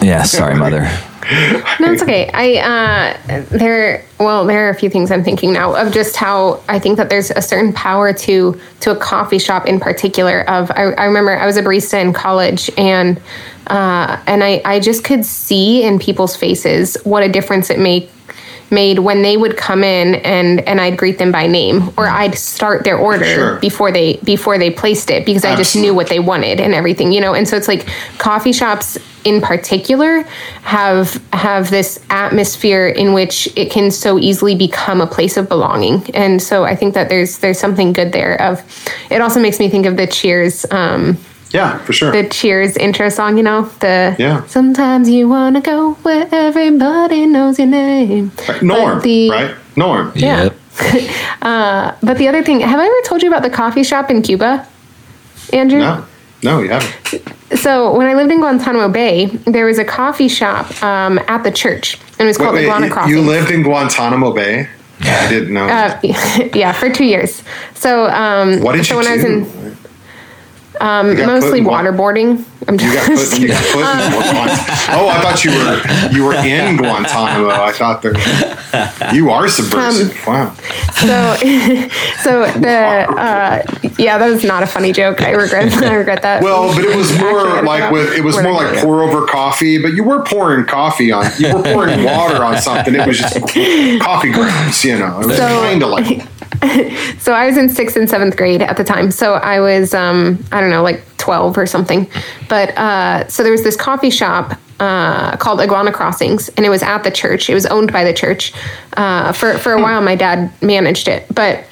yeah, 0.00 0.22
sorry, 0.22 0.54
mother. 0.54 0.80
no, 1.80 1.92
it's 1.92 2.02
okay. 2.02 2.30
I 2.34 3.16
uh, 3.28 3.46
there. 3.50 4.04
Well, 4.18 4.44
there 4.44 4.66
are 4.66 4.70
a 4.70 4.74
few 4.74 4.90
things 4.90 5.10
I'm 5.10 5.24
thinking 5.24 5.52
now 5.52 5.74
of 5.74 5.92
just 5.92 6.16
how 6.16 6.62
I 6.68 6.78
think 6.78 6.96
that 6.96 7.08
there's 7.08 7.30
a 7.30 7.40
certain 7.40 7.72
power 7.72 8.12
to 8.12 8.60
to 8.80 8.90
a 8.90 8.96
coffee 8.96 9.38
shop 9.38 9.66
in 9.66 9.80
particular. 9.80 10.48
Of 10.48 10.70
I, 10.72 10.92
I 10.92 11.04
remember 11.04 11.36
I 11.36 11.46
was 11.46 11.56
a 11.56 11.62
barista 11.62 12.00
in 12.00 12.12
college, 12.12 12.70
and 12.76 13.20
uh, 13.68 14.22
and 14.26 14.42
I 14.42 14.62
I 14.64 14.80
just 14.80 15.04
could 15.04 15.24
see 15.24 15.84
in 15.84 15.98
people's 15.98 16.36
faces 16.36 16.96
what 17.04 17.22
a 17.22 17.28
difference 17.28 17.70
it 17.70 17.78
made 17.78 18.08
made 18.72 18.98
when 18.98 19.22
they 19.22 19.36
would 19.36 19.56
come 19.56 19.84
in 19.84 20.16
and 20.16 20.60
and 20.60 20.80
I'd 20.80 20.96
greet 20.96 21.18
them 21.18 21.30
by 21.30 21.46
name 21.46 21.90
or 21.96 22.08
I'd 22.08 22.34
start 22.36 22.84
their 22.84 22.96
order 22.96 23.24
sure. 23.24 23.58
before 23.60 23.92
they 23.92 24.16
before 24.24 24.58
they 24.58 24.70
placed 24.70 25.10
it 25.10 25.24
because 25.26 25.44
Absolutely. 25.44 25.60
I 25.60 25.64
just 25.64 25.76
knew 25.76 25.94
what 25.94 26.08
they 26.08 26.18
wanted 26.18 26.60
and 26.60 26.74
everything, 26.74 27.12
you 27.12 27.20
know. 27.20 27.34
And 27.34 27.46
so 27.46 27.56
it's 27.56 27.68
like 27.68 27.86
coffee 28.18 28.52
shops 28.52 28.98
in 29.24 29.40
particular 29.40 30.22
have 30.62 31.22
have 31.32 31.70
this 31.70 32.04
atmosphere 32.10 32.88
in 32.88 33.12
which 33.12 33.48
it 33.56 33.70
can 33.70 33.90
so 33.90 34.18
easily 34.18 34.54
become 34.54 35.00
a 35.00 35.06
place 35.06 35.36
of 35.36 35.48
belonging. 35.48 36.10
And 36.14 36.42
so 36.42 36.64
I 36.64 36.74
think 36.74 36.94
that 36.94 37.08
there's 37.08 37.38
there's 37.38 37.58
something 37.58 37.92
good 37.92 38.12
there 38.12 38.40
of 38.40 38.62
it 39.10 39.20
also 39.20 39.40
makes 39.40 39.58
me 39.58 39.68
think 39.68 39.86
of 39.86 39.96
the 39.96 40.06
cheers 40.06 40.64
um, 40.70 41.18
yeah, 41.52 41.78
for 41.78 41.92
sure. 41.92 42.12
The 42.12 42.28
Cheers 42.28 42.76
intro 42.76 43.08
song, 43.08 43.36
you 43.36 43.42
know, 43.42 43.62
the 43.80 44.16
yeah. 44.18 44.44
Sometimes 44.46 45.08
you 45.08 45.28
wanna 45.28 45.60
go 45.60 45.94
where 46.02 46.28
everybody 46.32 47.26
knows 47.26 47.58
your 47.58 47.68
name. 47.68 48.32
Right. 48.48 48.62
Norm, 48.62 49.00
the, 49.00 49.30
right? 49.30 49.54
Norm. 49.76 50.12
Yeah. 50.14 50.44
Yep. 50.44 50.56
uh, 51.42 51.94
but 52.02 52.18
the 52.18 52.28
other 52.28 52.42
thing, 52.42 52.60
have 52.60 52.80
I 52.80 52.86
ever 52.86 53.00
told 53.04 53.22
you 53.22 53.28
about 53.28 53.42
the 53.42 53.50
coffee 53.50 53.84
shop 53.84 54.10
in 54.10 54.22
Cuba, 54.22 54.66
Andrew? 55.52 55.80
No, 55.80 56.04
no, 56.42 56.60
you 56.60 56.70
haven't. 56.70 57.58
So 57.58 57.94
when 57.94 58.06
I 58.06 58.14
lived 58.14 58.32
in 58.32 58.38
Guantanamo 58.38 58.88
Bay, 58.88 59.26
there 59.26 59.66
was 59.66 59.78
a 59.78 59.84
coffee 59.84 60.28
shop 60.28 60.82
um, 60.82 61.18
at 61.28 61.44
the 61.44 61.50
church, 61.50 61.98
and 62.12 62.22
it 62.22 62.24
was 62.24 62.38
called 62.38 62.54
wait, 62.54 62.66
wait, 62.66 62.84
Iguana 62.84 63.08
You 63.08 63.20
lived 63.20 63.50
in 63.50 63.62
Guantanamo 63.62 64.32
Bay. 64.32 64.68
Yeah, 65.00 65.20
I 65.20 65.28
didn't 65.28 65.52
know. 65.52 65.66
Uh, 65.66 66.00
yeah, 66.54 66.72
for 66.72 66.88
two 66.88 67.04
years. 67.04 67.42
So, 67.74 68.06
um, 68.06 68.62
what 68.62 68.76
did 68.76 68.86
so 68.86 68.94
you 68.94 68.98
when 68.98 69.06
do? 69.06 69.12
I 69.12 69.16
was 69.16 69.24
in, 69.24 69.61
um, 70.82 71.16
mostly 71.16 71.60
waterboarding. 71.60 72.44
I'm 72.66 72.74
you 72.74 72.92
got 72.92 73.06
put, 73.06 73.38
you 73.38 73.48
got 73.48 73.64
put 73.72 73.84
Oh, 74.94 75.08
I 75.08 75.22
thought 75.22 75.44
you 75.44 75.52
were 75.52 76.12
you 76.12 76.24
were 76.24 76.34
in 76.34 76.76
Guantanamo. 76.76 77.50
I 77.50 77.70
thought 77.72 78.02
that 78.02 79.12
you 79.14 79.30
are 79.30 79.48
subversive. 79.48 80.10
Um, 80.26 80.34
wow. 80.34 80.54
So, 80.94 81.36
so 82.22 82.58
the 82.58 83.06
uh, 83.16 83.62
yeah, 83.96 84.18
that 84.18 84.28
was 84.28 84.42
not 84.42 84.64
a 84.64 84.66
funny 84.66 84.92
joke. 84.92 85.22
I 85.22 85.30
regret 85.30 85.72
I 85.72 85.94
regret 85.94 86.22
that. 86.22 86.42
Well, 86.42 86.74
but 86.74 86.84
it 86.84 86.96
was 86.96 87.16
more 87.16 87.62
like 87.62 87.92
with 87.92 88.12
it 88.14 88.24
was 88.24 88.42
more 88.42 88.52
like 88.52 88.82
pour 88.82 89.02
over 89.02 89.24
coffee. 89.26 89.80
But 89.80 89.94
you 89.94 90.02
were 90.02 90.24
pouring 90.24 90.66
coffee 90.66 91.12
on 91.12 91.26
you 91.38 91.54
were 91.54 91.62
pouring 91.62 92.02
water 92.02 92.42
on 92.42 92.58
something. 92.58 92.94
It 92.94 93.06
was 93.06 93.18
just 93.18 93.34
coffee 94.02 94.32
grounds. 94.32 94.84
You 94.84 94.98
know, 94.98 95.20
it 95.20 95.26
was 95.26 95.36
so, 95.36 95.46
kind 95.46 95.82
of 95.82 95.90
like. 95.90 96.31
so 97.18 97.32
I 97.32 97.46
was 97.46 97.56
in 97.56 97.68
sixth 97.68 97.96
and 97.96 98.08
seventh 98.08 98.36
grade 98.36 98.62
at 98.62 98.76
the 98.76 98.84
time. 98.84 99.10
So 99.10 99.34
I 99.34 99.60
was, 99.60 99.94
um, 99.94 100.44
I 100.52 100.60
don't 100.60 100.70
know, 100.70 100.82
like 100.82 101.02
12 101.18 101.58
or 101.58 101.66
something. 101.66 102.08
But 102.48 102.76
uh, 102.78 103.26
so 103.28 103.42
there 103.42 103.52
was 103.52 103.64
this 103.64 103.76
coffee 103.76 104.10
shop 104.10 104.58
uh, 104.78 105.36
called 105.36 105.60
Iguana 105.60 105.92
Crossings, 105.92 106.48
and 106.50 106.64
it 106.64 106.68
was 106.68 106.82
at 106.82 107.02
the 107.02 107.10
church. 107.10 107.50
It 107.50 107.54
was 107.54 107.66
owned 107.66 107.92
by 107.92 108.04
the 108.04 108.12
church. 108.12 108.52
Uh, 108.96 109.32
for, 109.32 109.58
for 109.58 109.72
a 109.72 109.76
hmm. 109.76 109.82
while, 109.82 110.00
my 110.02 110.14
dad 110.14 110.52
managed 110.62 111.08
it. 111.08 111.26
But 111.34 111.64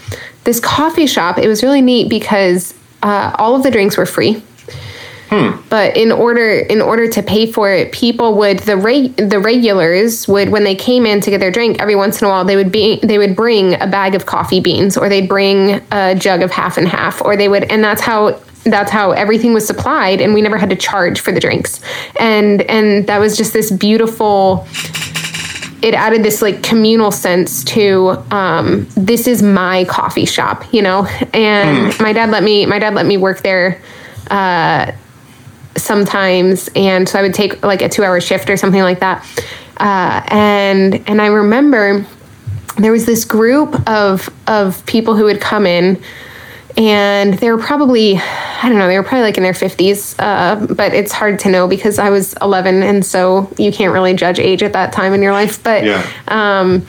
this 0.45 0.59
coffee 0.59 1.07
shop, 1.07 1.38
it 1.38 1.47
was 1.47 1.62
really 1.62 1.82
neat 1.82 2.09
because 2.09 2.74
uh, 3.03 3.34
all 3.38 3.55
of 3.55 3.62
the 3.62 3.70
drinks 3.70 3.97
were 3.97 4.07
free. 4.07 4.43
Hmm. 5.31 5.61
But 5.68 5.97
in 5.97 6.11
order 6.11 6.51
in 6.51 6.83
order 6.83 7.09
to 7.09 7.22
pay 7.22 7.51
for 7.51 7.72
it, 7.72 7.93
people 7.93 8.37
would 8.39 8.59
the 8.61 8.76
reg, 8.76 9.16
the 9.16 9.39
regulars 9.39 10.26
would 10.26 10.49
when 10.49 10.64
they 10.64 10.74
came 10.74 11.07
in 11.07 11.20
to 11.20 11.31
get 11.31 11.39
their 11.39 11.53
drink 11.53 11.81
every 11.81 11.95
once 11.95 12.20
in 12.20 12.26
a 12.26 12.31
while 12.31 12.45
they 12.45 12.57
would 12.57 12.72
be 12.72 12.99
they 13.05 13.16
would 13.16 13.37
bring 13.37 13.81
a 13.81 13.87
bag 13.87 14.16
of 14.16 14.26
coffee 14.26 14.59
beans 14.59 14.97
or 14.97 15.09
they'd 15.09 15.28
bring 15.28 15.81
a 15.93 16.16
jug 16.16 16.43
of 16.43 16.51
half 16.51 16.76
and 16.76 16.89
half 16.89 17.22
or 17.22 17.37
they 17.37 17.49
would 17.49 17.62
and 17.64 17.83
that's 17.85 18.03
how 18.03 18.41
that's 18.64 18.91
how 18.91 19.12
everything 19.12 19.55
was 19.55 19.64
supplied 19.64 20.20
and 20.20 20.35
we 20.35 20.43
never 20.43 20.59
had 20.59 20.68
to 20.68 20.76
charge 20.76 21.20
for 21.20 21.31
the 21.31 21.41
drinks 21.41 21.81
and 22.18 22.62
and 22.62 23.07
that 23.07 23.18
was 23.18 23.37
just 23.37 23.53
this 23.53 23.70
beautiful 23.70 24.66
it 25.81 25.95
added 25.95 26.24
this 26.24 26.43
like 26.43 26.62
communal 26.64 27.12
sense 27.12 27.62
to 27.64 28.22
um, 28.33 28.87
this 28.97 29.26
is 29.28 29.43
my 29.43 29.85
coffee 29.85 30.26
shop 30.26 30.64
you 30.74 30.83
know 30.83 31.07
and 31.33 31.93
mm. 31.93 32.01
my 32.03 32.12
dad 32.12 32.31
let 32.31 32.43
me 32.43 32.66
my 32.66 32.81
dad 32.81 32.95
let 32.95 33.07
me 33.07 33.16
work 33.16 33.43
there 33.43 33.81
uh, 34.28 34.91
sometimes, 35.76 36.68
and 36.74 37.08
so 37.08 37.18
I 37.18 37.22
would 37.22 37.34
take 37.34 37.64
like 37.64 37.82
a 37.82 37.88
two 37.88 38.04
hour 38.04 38.20
shift 38.20 38.50
or 38.50 38.56
something 38.56 38.82
like 38.82 39.00
that. 39.00 39.26
Uh, 39.76 40.22
and 40.28 41.08
and 41.08 41.22
I 41.22 41.26
remember 41.26 42.04
there 42.76 42.92
was 42.92 43.06
this 43.06 43.24
group 43.24 43.88
of 43.88 44.28
of 44.46 44.84
people 44.86 45.16
who 45.16 45.24
would 45.24 45.40
come 45.40 45.66
in 45.66 46.02
and 46.76 47.34
they 47.34 47.50
were 47.50 47.58
probably 47.58 48.16
i 48.16 48.68
don't 48.68 48.78
know 48.78 48.86
they 48.86 48.96
were 48.96 49.02
probably 49.02 49.22
like 49.22 49.36
in 49.36 49.42
their 49.42 49.52
50s 49.52 50.14
uh, 50.18 50.66
but 50.74 50.94
it's 50.94 51.12
hard 51.12 51.38
to 51.40 51.50
know 51.50 51.66
because 51.66 51.98
i 51.98 52.10
was 52.10 52.34
11 52.40 52.82
and 52.82 53.04
so 53.04 53.52
you 53.58 53.72
can't 53.72 53.92
really 53.92 54.14
judge 54.14 54.38
age 54.38 54.62
at 54.62 54.72
that 54.72 54.92
time 54.92 55.12
in 55.12 55.20
your 55.20 55.32
life 55.32 55.62
but 55.62 55.84
yeah. 55.84 56.08
um, 56.28 56.86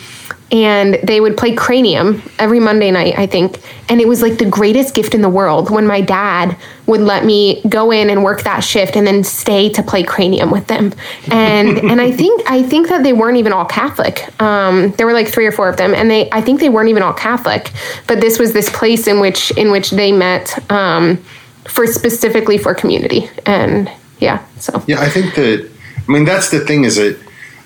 and 0.52 0.96
they 1.04 1.22
would 1.22 1.38
play 1.38 1.56
cranium 1.56 2.22
every 2.38 2.60
Monday 2.60 2.92
night, 2.92 3.18
I 3.18 3.26
think. 3.26 3.60
And 3.88 4.02
it 4.02 4.08
was 4.08 4.22
like 4.22 4.38
the 4.38 4.46
greatest 4.46 4.94
gift 4.94 5.14
in 5.14 5.22
the 5.22 5.30
world 5.30 5.70
when 5.70 5.88
my 5.88 6.02
dad 6.02 6.58
would 6.88 7.00
let 7.00 7.24
me 7.24 7.62
go 7.70 7.92
in 7.92 8.10
and 8.10 8.24
work 8.24 8.44
that 8.44 8.60
shift 8.60 8.98
and 8.98 9.08
then 9.08 9.24
stay 9.24 9.70
to 9.70 9.82
play 9.82 10.04
cranium 10.04 10.52
with 10.52 10.68
them. 10.68 10.94
And 11.32 11.78
and 11.92 12.02
I 12.02 12.12
think 12.12 12.50
I 12.50 12.64
think 12.64 12.90
that 12.90 13.04
they 13.04 13.14
weren't 13.14 13.38
even 13.38 13.54
all 13.54 13.66
Catholic. 13.66 14.30
Um, 14.42 14.92
there 14.94 15.06
were 15.06 15.14
like 15.14 15.30
three 15.30 15.46
or 15.46 15.52
four 15.54 15.70
of 15.70 15.78
them, 15.78 15.94
and 15.94 16.12
they 16.12 16.30
I 16.32 16.42
think 16.42 16.60
they 16.60 16.70
weren't 16.70 16.90
even 16.90 17.04
all 17.04 17.14
Catholic. 17.14 17.72
But 18.08 18.20
this 18.20 18.38
was 18.38 18.52
this 18.52 18.70
place 18.70 19.08
in 19.08 19.22
which 19.22 19.52
in 19.52 19.72
which 19.72 19.92
they 19.92 20.12
met 20.12 20.60
um, 20.70 21.18
for 21.66 21.88
specifically 21.88 22.58
for 22.58 22.74
community. 22.74 23.30
And 23.46 23.90
yeah, 24.20 24.46
so 24.60 24.84
yeah, 24.86 25.00
I 25.00 25.10
think 25.10 25.36
that 25.36 25.70
I 26.08 26.12
mean 26.12 26.26
that's 26.26 26.50
the 26.50 26.60
thing 26.60 26.84
is 26.84 26.98
that 26.98 27.18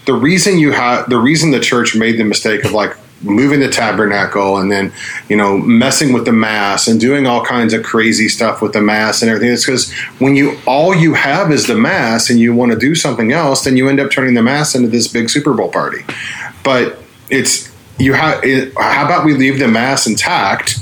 the 0.05 0.13
reason 0.13 0.57
you 0.57 0.71
have 0.71 1.09
the 1.09 1.17
reason 1.17 1.51
the 1.51 1.59
church 1.59 1.95
made 1.95 2.17
the 2.17 2.23
mistake 2.23 2.63
of 2.63 2.71
like 2.71 2.95
moving 3.21 3.59
the 3.59 3.69
tabernacle 3.69 4.57
and 4.57 4.71
then 4.71 4.93
you 5.29 5.35
know 5.35 5.57
messing 5.57 6.13
with 6.13 6.25
the 6.25 6.31
mass 6.31 6.87
and 6.87 6.99
doing 6.99 7.25
all 7.25 7.43
kinds 7.43 7.73
of 7.73 7.81
crazy 7.81 8.27
stuff 8.27 8.61
with 8.61 8.73
the 8.73 8.81
mass 8.81 9.21
and 9.21 9.31
everything 9.31 9.51
it's 9.51 9.65
because 9.65 9.91
when 10.19 10.35
you 10.35 10.57
all 10.67 10.93
you 10.93 11.13
have 11.13 11.51
is 11.51 11.65
the 11.65 11.75
mass 11.75 12.29
and 12.29 12.39
you 12.39 12.53
want 12.53 12.71
to 12.71 12.77
do 12.77 12.93
something 12.93 13.31
else 13.31 13.63
then 13.63 13.77
you 13.77 13.89
end 13.89 13.99
up 13.99 14.11
turning 14.11 14.33
the 14.33 14.41
mass 14.43 14.75
into 14.75 14.87
this 14.87 15.07
big 15.07 15.29
super 15.29 15.53
bowl 15.53 15.71
party. 15.71 16.03
But 16.63 16.99
it's 17.29 17.71
you 17.97 18.13
have 18.13 18.43
how 18.77 19.05
about 19.05 19.25
we 19.25 19.33
leave 19.33 19.59
the 19.59 19.67
mass 19.67 20.07
intact 20.07 20.79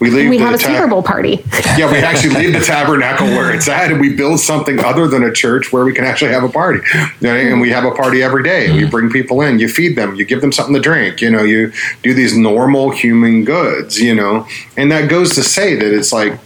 we 0.00 0.10
leave. 0.10 0.30
We 0.30 0.38
have 0.38 0.54
a 0.54 0.58
ta- 0.58 0.68
Super 0.68 0.86
Bowl 0.86 1.02
party. 1.02 1.44
yeah, 1.76 1.90
we 1.90 1.98
actually 1.98 2.34
leave 2.34 2.52
the 2.52 2.60
tabernacle 2.60 3.26
where 3.26 3.52
it's 3.52 3.68
at, 3.68 3.90
and 3.90 4.00
we 4.00 4.14
build 4.14 4.38
something 4.38 4.78
other 4.78 5.08
than 5.08 5.24
a 5.24 5.32
church 5.32 5.72
where 5.72 5.84
we 5.84 5.92
can 5.92 6.04
actually 6.04 6.30
have 6.30 6.44
a 6.44 6.48
party. 6.48 6.80
And 7.22 7.60
we 7.60 7.70
have 7.70 7.84
a 7.84 7.90
party 7.90 8.22
every 8.22 8.44
day. 8.44 8.70
We 8.70 8.82
mm-hmm. 8.82 8.90
bring 8.90 9.10
people 9.10 9.42
in, 9.42 9.58
you 9.58 9.68
feed 9.68 9.96
them, 9.96 10.14
you 10.14 10.24
give 10.24 10.40
them 10.40 10.52
something 10.52 10.74
to 10.74 10.80
drink. 10.80 11.20
You 11.20 11.30
know, 11.30 11.42
you 11.42 11.72
do 12.02 12.14
these 12.14 12.36
normal 12.36 12.90
human 12.90 13.44
goods. 13.44 14.00
You 14.00 14.14
know, 14.14 14.46
and 14.76 14.92
that 14.92 15.10
goes 15.10 15.34
to 15.34 15.42
say 15.42 15.74
that 15.74 15.92
it's 15.92 16.12
like 16.12 16.38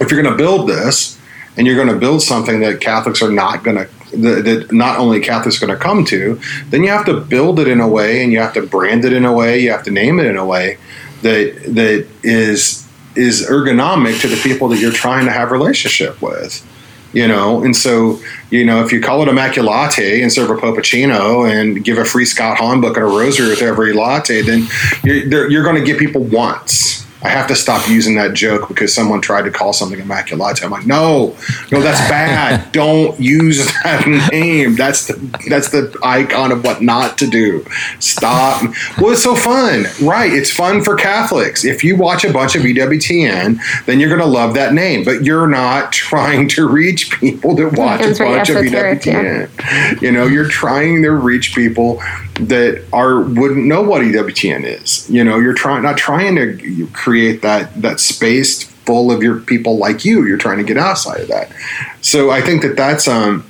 if 0.00 0.10
you're 0.10 0.22
going 0.22 0.36
to 0.36 0.42
build 0.42 0.68
this, 0.68 1.18
and 1.56 1.66
you're 1.66 1.76
going 1.76 1.88
to 1.88 1.98
build 1.98 2.22
something 2.22 2.60
that 2.60 2.80
Catholics 2.80 3.22
are 3.22 3.30
not 3.30 3.62
going 3.62 3.76
to 3.76 3.88
that, 4.16 4.44
that, 4.44 4.72
not 4.72 4.98
only 4.98 5.20
Catholics 5.20 5.62
are 5.62 5.66
going 5.66 5.78
to 5.78 5.82
come 5.82 6.04
to, 6.06 6.40
then 6.70 6.82
you 6.82 6.90
have 6.90 7.06
to 7.06 7.20
build 7.20 7.60
it 7.60 7.68
in 7.68 7.80
a 7.80 7.86
way, 7.86 8.24
and 8.24 8.32
you 8.32 8.40
have 8.40 8.54
to 8.54 8.66
brand 8.66 9.04
it 9.04 9.12
in 9.12 9.24
a 9.24 9.32
way, 9.32 9.60
you 9.60 9.70
have 9.70 9.84
to 9.84 9.92
name 9.92 10.18
it 10.18 10.26
in 10.26 10.36
a 10.36 10.44
way 10.44 10.78
that 11.22 11.62
that 11.74 12.06
is 12.22 12.86
is 13.16 13.46
ergonomic 13.48 14.20
to 14.20 14.28
the 14.28 14.36
people 14.36 14.68
that 14.68 14.78
you're 14.78 14.92
trying 14.92 15.26
to 15.26 15.32
have 15.32 15.50
relationship 15.50 16.20
with 16.22 16.66
you 17.12 17.26
know? 17.26 17.64
And 17.64 17.74
so 17.74 18.20
you 18.50 18.64
know 18.64 18.84
if 18.84 18.92
you 18.92 19.00
call 19.00 19.22
it 19.22 19.28
Immaculate 19.28 19.98
and 19.98 20.32
serve 20.32 20.50
a 20.50 20.54
poppuccino 20.54 21.50
and 21.50 21.84
give 21.84 21.98
a 21.98 22.04
free 22.04 22.24
scott 22.24 22.58
hahn 22.58 22.80
book 22.80 22.96
and 22.96 23.04
a 23.04 23.08
rosary 23.08 23.48
with 23.48 23.62
every 23.62 23.92
latte 23.92 24.42
then 24.42 24.66
you're, 25.04 25.50
you're 25.50 25.64
going 25.64 25.76
to 25.76 25.84
get 25.84 25.98
people 25.98 26.22
once 26.22 27.06
I 27.22 27.28
have 27.28 27.46
to 27.48 27.54
stop 27.54 27.88
using 27.88 28.14
that 28.16 28.34
joke 28.34 28.68
because 28.68 28.94
someone 28.94 29.20
tried 29.20 29.42
to 29.42 29.50
call 29.50 29.72
something 29.72 29.98
immaculate. 29.98 30.64
I'm 30.64 30.70
like, 30.70 30.86
no, 30.86 31.36
no, 31.70 31.80
that's 31.80 32.00
bad. 32.08 32.72
Don't 32.72 33.18
use 33.20 33.66
that 33.82 34.06
name. 34.32 34.74
That's 34.74 35.06
the 35.06 35.14
that's 35.48 35.70
the 35.70 35.94
icon 36.02 36.52
of 36.52 36.64
what 36.64 36.82
not 36.82 37.18
to 37.18 37.26
do. 37.26 37.64
Stop. 37.98 38.62
Well, 38.98 39.12
it's 39.12 39.22
so 39.22 39.34
fun, 39.34 39.84
right? 40.02 40.32
It's 40.32 40.50
fun 40.50 40.82
for 40.82 40.96
Catholics. 40.96 41.64
If 41.64 41.84
you 41.84 41.96
watch 41.96 42.24
a 42.24 42.32
bunch 42.32 42.56
of 42.56 42.62
EWTN, 42.62 43.58
then 43.84 44.00
you're 44.00 44.08
going 44.08 44.20
to 44.20 44.26
love 44.26 44.54
that 44.54 44.72
name. 44.72 45.04
But 45.04 45.24
you're 45.24 45.46
not 45.46 45.92
trying 46.10 46.48
to 46.50 46.66
reach 46.66 47.10
people 47.12 47.54
that 47.56 47.76
watch 47.76 48.00
a 48.00 48.14
bunch 48.18 48.48
of 48.48 48.56
EWTN. 48.56 49.50
Yeah. 49.58 50.00
You 50.00 50.12
know, 50.12 50.26
you're 50.26 50.48
trying 50.48 51.02
to 51.02 51.10
reach 51.10 51.54
people 51.54 52.00
that 52.40 52.82
are 52.92 53.20
wouldn't 53.20 53.66
know 53.66 53.82
what 53.82 54.02
EWTN 54.02 54.64
is. 54.64 55.08
You 55.10 55.24
know, 55.24 55.38
you're 55.38 55.54
trying 55.54 55.82
not 55.82 55.98
trying 55.98 56.36
to 56.36 56.88
create 56.92 57.09
that 57.42 57.80
that 57.80 58.00
space 58.00 58.64
full 58.64 59.12
of 59.12 59.22
your 59.22 59.40
people 59.40 59.78
like 59.78 60.04
you. 60.04 60.26
You're 60.26 60.38
trying 60.38 60.58
to 60.58 60.64
get 60.64 60.76
outside 60.76 61.20
of 61.20 61.28
that. 61.28 61.52
So 62.00 62.30
I 62.30 62.40
think 62.40 62.62
that 62.62 62.76
that's 62.76 63.06
um. 63.08 63.46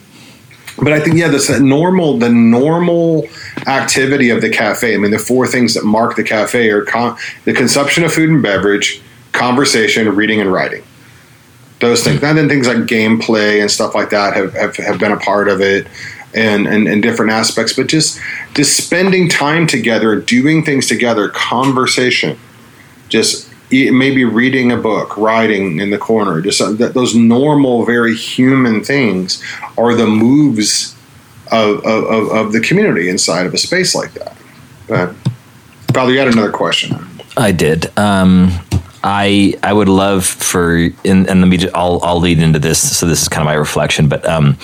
But 0.82 0.92
I 0.92 1.00
think 1.00 1.16
yeah, 1.16 1.28
this 1.28 1.50
normal 1.61 2.18
the 2.18 2.30
normal 2.30 3.28
activity 3.66 4.30
of 4.30 4.40
the 4.40 4.48
cafe. 4.48 4.94
I 4.94 4.98
mean, 4.98 5.11
the 5.11 5.18
four 5.18 5.46
things 5.46 5.74
that 5.74 5.84
mark 5.84 6.16
the 6.16 6.24
cafe 6.24 6.70
are 6.70 6.82
con- 6.82 7.16
the 7.44 7.52
consumption 7.52 8.04
of 8.04 8.12
food 8.12 8.30
and 8.30 8.42
beverage, 8.42 9.02
conversation, 9.32 10.08
reading, 10.14 10.40
and 10.40 10.52
writing. 10.52 10.82
Those 11.80 12.04
things. 12.04 12.22
And 12.22 12.36
then 12.36 12.48
things 12.48 12.66
like 12.66 12.78
gameplay 12.78 13.61
and 13.61 13.70
stuff 13.70 13.94
like 13.94 14.11
that 14.11 14.34
have, 14.34 14.52
have, 14.54 14.76
have 14.76 14.98
been 14.98 15.12
a 15.12 15.16
part 15.16 15.48
of 15.48 15.61
it 15.61 15.86
and, 16.34 16.66
and, 16.66 16.86
and 16.86 17.02
different 17.02 17.32
aspects, 17.32 17.72
but 17.72 17.86
just 17.86 18.20
just 18.54 18.76
spending 18.76 19.28
time 19.28 19.66
together, 19.66 20.16
doing 20.16 20.64
things 20.64 20.86
together, 20.86 21.28
conversation, 21.28 22.38
just 23.08 23.49
maybe 23.70 24.24
reading 24.24 24.72
a 24.72 24.76
book, 24.76 25.16
writing 25.16 25.80
in 25.80 25.90
the 25.90 25.98
corner, 25.98 26.40
just 26.40 26.60
those 26.78 27.14
normal, 27.14 27.84
very 27.84 28.14
human 28.14 28.82
things 28.82 29.42
are 29.78 29.94
the 29.94 30.06
moves 30.06 30.96
of, 31.52 31.84
of, 31.84 32.30
of 32.30 32.52
the 32.52 32.60
community 32.60 33.08
inside 33.08 33.46
of 33.46 33.54
a 33.54 33.58
space 33.58 33.94
like 33.94 34.12
that. 34.14 34.36
But, 34.88 35.14
Father, 35.92 36.12
you 36.12 36.18
had 36.18 36.28
another 36.28 36.52
question. 36.52 36.96
I 37.36 37.52
did. 37.52 37.96
Um, 37.96 38.50
I 39.02 39.54
I 39.62 39.72
would 39.72 39.88
love 39.88 40.26
for 40.26 40.76
and, 41.04 41.26
and 41.28 41.40
let 41.40 41.48
me 41.48 41.56
just, 41.56 41.74
I'll 41.74 42.00
I'll 42.02 42.20
lead 42.20 42.38
into 42.38 42.58
this. 42.58 42.98
So 42.98 43.06
this 43.06 43.22
is 43.22 43.28
kind 43.28 43.40
of 43.40 43.46
my 43.46 43.54
reflection, 43.54 44.08
but 44.08 44.28
um, 44.28 44.58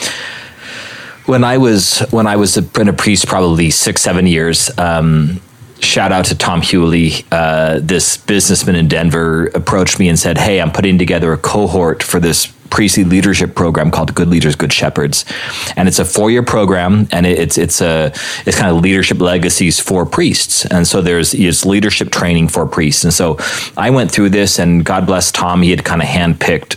when 1.25 1.43
I 1.43 1.59
was 1.59 2.01
when 2.11 2.27
I 2.27 2.37
was 2.37 2.57
a, 2.59 2.63
a 2.81 2.93
priest, 2.93 3.27
probably 3.27 3.71
six 3.71 4.03
seven 4.03 4.27
years. 4.27 4.71
Um, 4.79 5.41
shout 5.87 6.13
out 6.13 6.27
to 6.27 6.35
Tom 6.35 6.61
Hewley. 6.61 7.25
Uh, 7.31 7.81
this 7.83 8.17
businessman 8.17 8.77
in 8.77 8.89
Denver 8.89 9.47
approached 9.55 9.99
me 9.99 10.09
and 10.09 10.19
said, 10.19 10.39
"Hey, 10.39 10.61
I'm 10.61 10.73
putting 10.73 10.99
together 10.99 11.33
a 11.33 11.39
cohort 11.39 12.03
for 12.03 12.21
this 12.21 12.53
priestly 12.71 13.05
leadership 13.05 13.55
program 13.55 13.91
called 13.91 14.15
Good 14.15 14.29
Leaders, 14.29 14.57
Good 14.57 14.73
Shepherds, 14.73 15.25
and 15.77 15.89
it's 15.89 15.99
a 15.99 16.05
four 16.05 16.31
year 16.31 16.43
program, 16.43 17.09
and 17.13 17.27
it's 17.27 17.57
it's 17.57 17.81
a 17.81 18.13
it's 18.45 18.59
kind 18.59 18.75
of 18.75 18.83
leadership 18.83 19.21
legacies 19.21 19.81
for 19.81 20.05
priests, 20.05 20.67
and 20.67 20.87
so 20.87 21.01
there's 21.01 21.35
it's 21.35 21.65
leadership 21.65 22.11
training 22.11 22.49
for 22.49 22.67
priests, 22.67 23.05
and 23.05 23.15
so 23.15 23.39
I 23.77 23.91
went 23.91 24.11
through 24.11 24.31
this, 24.31 24.59
and 24.59 24.85
God 24.85 25.07
bless 25.07 25.33
Tom, 25.33 25.63
he 25.63 25.71
had 25.71 25.85
kind 25.85 26.03
of 26.03 26.09
handpicked 26.09 26.77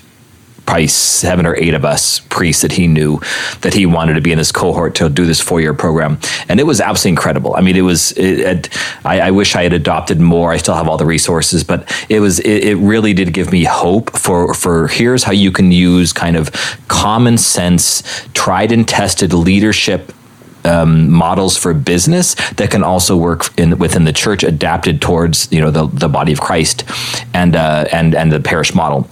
probably 0.69 0.85
seven 0.85 1.47
or 1.47 1.55
eight 1.55 1.73
of 1.73 1.83
us 1.83 2.19
priests 2.29 2.61
that 2.61 2.73
he 2.73 2.85
knew 2.85 3.19
that 3.61 3.73
he 3.73 3.87
wanted 3.87 4.13
to 4.13 4.21
be 4.21 4.31
in 4.31 4.37
this 4.37 4.51
cohort 4.51 4.93
to 4.93 5.09
do 5.09 5.25
this 5.25 5.41
four 5.41 5.59
year 5.59 5.73
program. 5.73 6.19
And 6.47 6.59
it 6.59 6.63
was 6.63 6.79
absolutely 6.79 7.13
incredible. 7.13 7.55
I 7.55 7.61
mean, 7.61 7.75
it 7.75 7.81
was, 7.81 8.11
it, 8.11 8.39
it, 8.39 8.69
I, 9.03 9.19
I, 9.19 9.31
wish 9.31 9.55
I 9.55 9.63
had 9.63 9.73
adopted 9.73 10.19
more. 10.19 10.51
I 10.51 10.57
still 10.57 10.75
have 10.75 10.87
all 10.87 10.97
the 10.97 11.07
resources, 11.07 11.63
but 11.63 11.91
it 12.07 12.19
was, 12.19 12.39
it, 12.41 12.65
it 12.65 12.75
really 12.75 13.15
did 13.15 13.33
give 13.33 13.51
me 13.51 13.63
hope 13.63 14.15
for, 14.15 14.53
for 14.53 14.87
here's 14.89 15.23
how 15.23 15.31
you 15.31 15.51
can 15.51 15.71
use 15.71 16.13
kind 16.13 16.35
of 16.35 16.51
common 16.87 17.39
sense, 17.39 18.03
tried 18.35 18.71
and 18.71 18.87
tested 18.87 19.33
leadership 19.33 20.13
um, 20.65 21.09
models 21.09 21.57
for 21.57 21.73
business 21.73 22.35
that 22.51 22.69
can 22.69 22.83
also 22.83 23.17
work 23.17 23.57
in 23.57 23.79
within 23.79 24.03
the 24.03 24.13
church, 24.13 24.43
adapted 24.43 25.01
towards 25.01 25.51
you 25.51 25.61
know 25.61 25.71
the 25.71 25.87
the 25.87 26.09
body 26.09 26.33
of 26.33 26.41
Christ 26.41 26.83
and 27.33 27.55
uh, 27.55 27.85
and 27.93 28.13
and 28.13 28.29
the 28.29 28.41
parish 28.41 28.75
model 28.75 29.09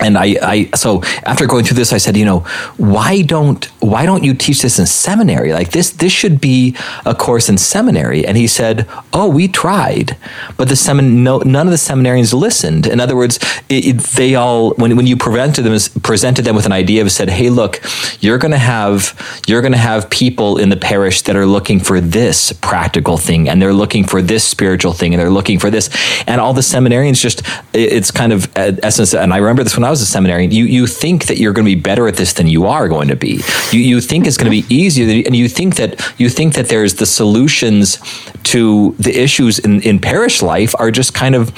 and 0.00 0.18
I, 0.18 0.36
I, 0.42 0.70
so 0.74 1.02
after 1.24 1.46
going 1.46 1.64
through 1.64 1.76
this, 1.76 1.92
I 1.92 1.98
said, 1.98 2.16
you 2.16 2.24
know, 2.24 2.40
why 2.76 3.22
don't 3.22 3.64
why 3.80 4.06
don't 4.06 4.24
you 4.24 4.34
teach 4.34 4.62
this 4.62 4.78
in 4.78 4.86
seminary? 4.86 5.52
Like 5.52 5.70
this, 5.70 5.90
this 5.90 6.12
should 6.12 6.40
be 6.40 6.76
a 7.04 7.14
course 7.14 7.48
in 7.48 7.58
seminary. 7.58 8.26
And 8.26 8.36
he 8.36 8.46
said, 8.46 8.88
oh, 9.12 9.28
we 9.28 9.48
tried, 9.48 10.16
but 10.56 10.68
the 10.68 10.74
semin, 10.74 11.22
no, 11.22 11.38
none 11.38 11.66
of 11.66 11.70
the 11.70 11.78
seminarians 11.78 12.32
listened. 12.34 12.86
In 12.86 13.00
other 13.00 13.16
words, 13.16 13.38
it, 13.68 13.86
it, 13.86 13.96
they 14.16 14.34
all 14.34 14.74
when 14.74 14.96
when 14.96 15.06
you 15.06 15.16
presented 15.16 15.62
them 15.62 15.78
presented 16.02 16.42
them 16.44 16.56
with 16.56 16.66
an 16.66 16.72
idea 16.72 17.02
of 17.02 17.10
said, 17.12 17.28
hey, 17.28 17.50
look, 17.50 17.80
you're 18.20 18.38
going 18.38 18.52
to 18.52 18.58
have 18.58 19.42
you're 19.46 19.60
going 19.60 19.72
to 19.72 19.78
have 19.78 20.10
people 20.10 20.58
in 20.58 20.68
the 20.68 20.76
parish 20.76 21.22
that 21.22 21.36
are 21.36 21.46
looking 21.46 21.80
for 21.80 22.00
this 22.00 22.52
practical 22.52 23.16
thing, 23.16 23.48
and 23.48 23.60
they're 23.60 23.72
looking 23.72 24.04
for 24.04 24.20
this 24.22 24.44
spiritual 24.44 24.92
thing, 24.92 25.14
and 25.14 25.20
they're 25.20 25.30
looking 25.30 25.58
for 25.58 25.70
this, 25.70 25.88
and 26.26 26.40
all 26.40 26.52
the 26.52 26.62
seminarians 26.62 27.20
just 27.20 27.42
it's 27.72 28.10
kind 28.10 28.32
of 28.32 28.50
essence. 28.56 29.14
And 29.14 29.32
I 29.32 29.38
remember 29.38 29.62
this 29.62 29.76
when 29.76 29.83
when 29.84 29.88
I 29.88 29.90
was 29.90 30.00
a 30.00 30.06
seminarian, 30.06 30.50
you, 30.50 30.64
you 30.64 30.86
think 30.86 31.26
that 31.26 31.36
you're 31.36 31.52
going 31.52 31.66
to 31.66 31.74
be 31.74 31.78
better 31.78 32.08
at 32.08 32.16
this 32.16 32.32
than 32.32 32.46
you 32.46 32.64
are 32.64 32.88
going 32.88 33.08
to 33.08 33.16
be. 33.16 33.42
You, 33.70 33.80
you 33.80 34.00
think 34.00 34.26
it's 34.26 34.38
going 34.38 34.50
to 34.50 34.62
be 34.62 34.74
easier, 34.74 35.22
and 35.26 35.36
you 35.36 35.46
think 35.46 35.76
that 35.76 36.00
you 36.18 36.30
think 36.30 36.54
that 36.54 36.70
there's 36.70 36.94
the 36.94 37.04
solutions 37.04 37.98
to 38.44 38.92
the 38.98 39.14
issues 39.14 39.58
in, 39.58 39.82
in 39.82 39.98
parish 39.98 40.40
life 40.40 40.74
are 40.78 40.90
just 40.90 41.12
kind 41.12 41.34
of 41.34 41.52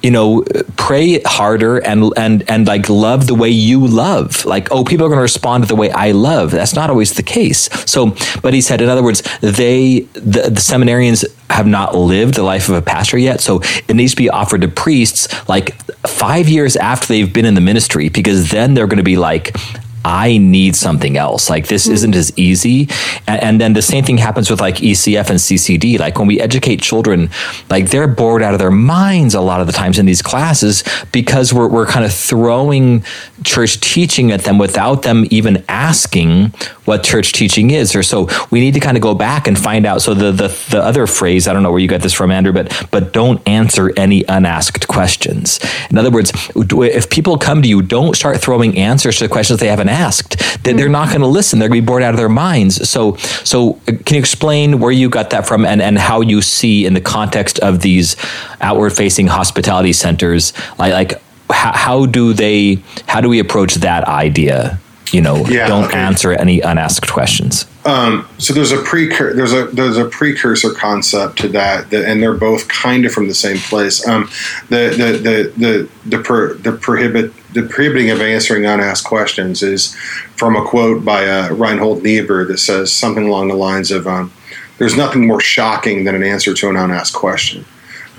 you 0.00 0.10
know 0.10 0.44
pray 0.76 1.20
harder 1.24 1.78
and 1.78 2.12
and 2.16 2.48
and 2.48 2.68
like 2.68 2.88
love 2.88 3.26
the 3.26 3.34
way 3.34 3.48
you 3.48 3.84
love. 3.84 4.44
Like 4.44 4.70
oh 4.70 4.84
people 4.84 5.06
are 5.06 5.08
going 5.08 5.18
to 5.18 5.22
respond 5.22 5.64
to 5.64 5.68
the 5.68 5.76
way 5.76 5.90
i 5.90 6.12
love. 6.12 6.52
That's 6.52 6.74
not 6.74 6.88
always 6.88 7.14
the 7.14 7.22
case. 7.22 7.68
So 7.90 8.14
but 8.42 8.54
he 8.54 8.60
said 8.60 8.80
in 8.80 8.88
other 8.88 9.02
words 9.02 9.22
they 9.40 10.00
the, 10.12 10.50
the 10.50 10.60
seminarians 10.60 11.24
have 11.50 11.66
not 11.66 11.94
lived 11.94 12.34
the 12.34 12.42
life 12.42 12.68
of 12.68 12.74
a 12.74 12.80
pastor 12.80 13.18
yet 13.18 13.40
so 13.40 13.60
it 13.86 13.94
needs 13.94 14.12
to 14.12 14.16
be 14.16 14.30
offered 14.30 14.62
to 14.62 14.68
priests 14.68 15.28
like 15.50 15.81
five 16.06 16.48
years 16.48 16.76
after 16.76 17.06
they've 17.06 17.32
been 17.32 17.44
in 17.44 17.54
the 17.54 17.60
ministry 17.60 18.08
because 18.08 18.50
then 18.50 18.74
they're 18.74 18.86
going 18.86 18.98
to 18.98 19.04
be 19.04 19.16
like 19.16 19.56
I 20.04 20.38
need 20.38 20.74
something 20.74 21.16
else. 21.16 21.48
Like 21.48 21.68
this 21.68 21.86
mm 21.86 21.92
isn't 21.92 22.14
as 22.14 22.36
easy. 22.38 22.88
And, 23.26 23.42
and, 23.42 23.60
then 23.60 23.74
the 23.74 23.82
same 23.82 24.02
thing 24.02 24.16
happens 24.16 24.50
with 24.50 24.62
like 24.62 24.76
ECF 24.76 25.28
and 25.28 25.38
CCD. 25.38 25.98
Like 25.98 26.18
when 26.18 26.26
we 26.26 26.40
educate 26.40 26.80
children, 26.80 27.28
like 27.68 27.90
they're 27.90 28.08
bored 28.08 28.42
out 28.42 28.54
of 28.54 28.58
their 28.58 28.70
minds 28.70 29.34
a 29.34 29.42
lot 29.42 29.60
of 29.60 29.66
the 29.66 29.74
times 29.74 29.98
in 29.98 30.06
these 30.06 30.22
classes 30.22 30.84
because 31.12 31.52
we're, 31.52 31.68
we're 31.68 31.86
kind 31.86 32.06
of 32.06 32.12
throwing 32.14 33.04
church 33.44 33.78
teaching 33.80 34.32
at 34.32 34.42
them 34.44 34.56
without 34.56 35.02
them 35.02 35.26
even 35.30 35.62
asking 35.68 36.54
what 36.84 37.02
church 37.02 37.32
teaching 37.32 37.70
is. 37.70 37.94
Or 37.94 38.02
so 38.02 38.28
we 38.50 38.60
need 38.60 38.74
to 38.74 38.80
kind 38.80 38.96
of 38.96 39.02
go 39.02 39.14
back 39.14 39.46
and 39.46 39.58
find 39.58 39.86
out. 39.86 40.02
So 40.02 40.14
the, 40.14 40.32
the, 40.32 40.48
the 40.70 40.82
other 40.82 41.06
phrase, 41.06 41.46
I 41.46 41.52
don't 41.52 41.62
know 41.62 41.70
where 41.70 41.80
you 41.80 41.88
got 41.88 42.00
this 42.00 42.12
from, 42.12 42.30
Andrew, 42.30 42.52
but, 42.52 42.88
but 42.90 43.12
don't 43.12 43.46
answer 43.48 43.92
any 43.96 44.24
unasked 44.28 44.88
questions. 44.88 45.60
In 45.90 45.98
other 45.98 46.10
words, 46.10 46.32
if 46.54 47.08
people 47.10 47.38
come 47.38 47.62
to 47.62 47.68
you, 47.68 47.82
don't 47.82 48.16
start 48.16 48.40
throwing 48.40 48.76
answers 48.78 49.18
to 49.18 49.24
the 49.24 49.32
questions 49.32 49.60
they 49.60 49.68
haven't 49.68 49.88
asked. 49.88 50.64
They're 50.64 50.88
not 50.88 51.08
going 51.08 51.20
to 51.20 51.26
listen. 51.26 51.58
They're 51.58 51.68
going 51.68 51.80
to 51.80 51.82
be 51.82 51.86
bored 51.86 52.02
out 52.02 52.14
of 52.14 52.18
their 52.18 52.28
minds. 52.28 52.88
So, 52.88 53.16
so 53.16 53.80
uh, 53.88 53.92
can 54.04 54.14
you 54.14 54.18
explain 54.18 54.78
where 54.78 54.90
you 54.90 55.08
got 55.08 55.30
that 55.30 55.46
from, 55.46 55.64
and 55.64 55.82
and 55.82 55.98
how 55.98 56.20
you 56.20 56.42
see 56.42 56.86
in 56.86 56.94
the 56.94 57.00
context 57.00 57.58
of 57.60 57.80
these 57.80 58.16
outward-facing 58.60 59.26
hospitality 59.26 59.92
centers, 59.92 60.52
like 60.78 60.92
like 60.92 61.22
how, 61.50 61.72
how 61.72 62.06
do 62.06 62.32
they 62.32 62.82
how 63.06 63.20
do 63.20 63.28
we 63.28 63.38
approach 63.38 63.74
that 63.76 64.04
idea? 64.04 64.78
You 65.12 65.20
know, 65.20 65.44
Yeah, 65.46 65.68
don't 65.68 65.84
okay. 65.84 65.98
answer 65.98 66.32
any 66.32 66.60
unasked 66.60 67.10
questions. 67.10 67.66
Um, 67.84 68.26
so 68.38 68.54
there's 68.54 68.72
a 68.72 68.78
precur- 68.78 69.34
there's 69.34 69.52
a 69.52 69.66
there's 69.66 69.98
a 69.98 70.06
precursor 70.06 70.70
concept 70.72 71.38
to 71.40 71.48
that, 71.48 71.90
that 71.90 72.04
and 72.08 72.22
they're 72.22 72.32
both 72.32 72.68
kind 72.68 73.04
of 73.04 73.12
from 73.12 73.28
the 73.28 73.34
same 73.34 73.58
place. 73.58 74.06
Um, 74.06 74.30
the 74.68 74.94
the 74.96 75.12
the 75.18 75.52
the 75.56 75.88
the, 76.16 76.18
pro, 76.22 76.54
the 76.54 76.72
prohibit 76.72 77.32
the 77.52 77.62
prohibiting 77.62 78.10
of 78.10 78.20
answering 78.20 78.64
unasked 78.64 79.06
questions 79.06 79.62
is 79.62 79.94
from 80.36 80.56
a 80.56 80.64
quote 80.64 81.04
by 81.04 81.26
uh, 81.26 81.50
Reinhold 81.52 82.02
Niebuhr 82.02 82.46
that 82.46 82.58
says 82.58 82.92
something 82.92 83.26
along 83.26 83.48
the 83.48 83.54
lines 83.54 83.90
of, 83.90 84.06
um, 84.06 84.32
"There's 84.78 84.96
nothing 84.96 85.26
more 85.26 85.40
shocking 85.40 86.04
than 86.04 86.14
an 86.14 86.22
answer 86.22 86.54
to 86.54 86.68
an 86.70 86.76
unasked 86.76 87.16
question." 87.16 87.64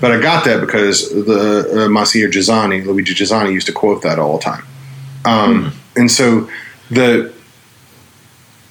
But 0.00 0.12
I 0.12 0.20
got 0.20 0.44
that 0.44 0.60
because 0.60 1.08
the 1.10 1.86
uh, 1.86 2.30
Giussani, 2.30 2.84
Luigi 2.84 3.14
Giussani, 3.14 3.52
used 3.52 3.66
to 3.66 3.72
quote 3.72 4.02
that 4.02 4.18
all 4.18 4.36
the 4.38 4.44
time, 4.44 4.64
um, 5.24 5.72
and 5.96 6.10
so 6.10 6.50
the 6.94 7.32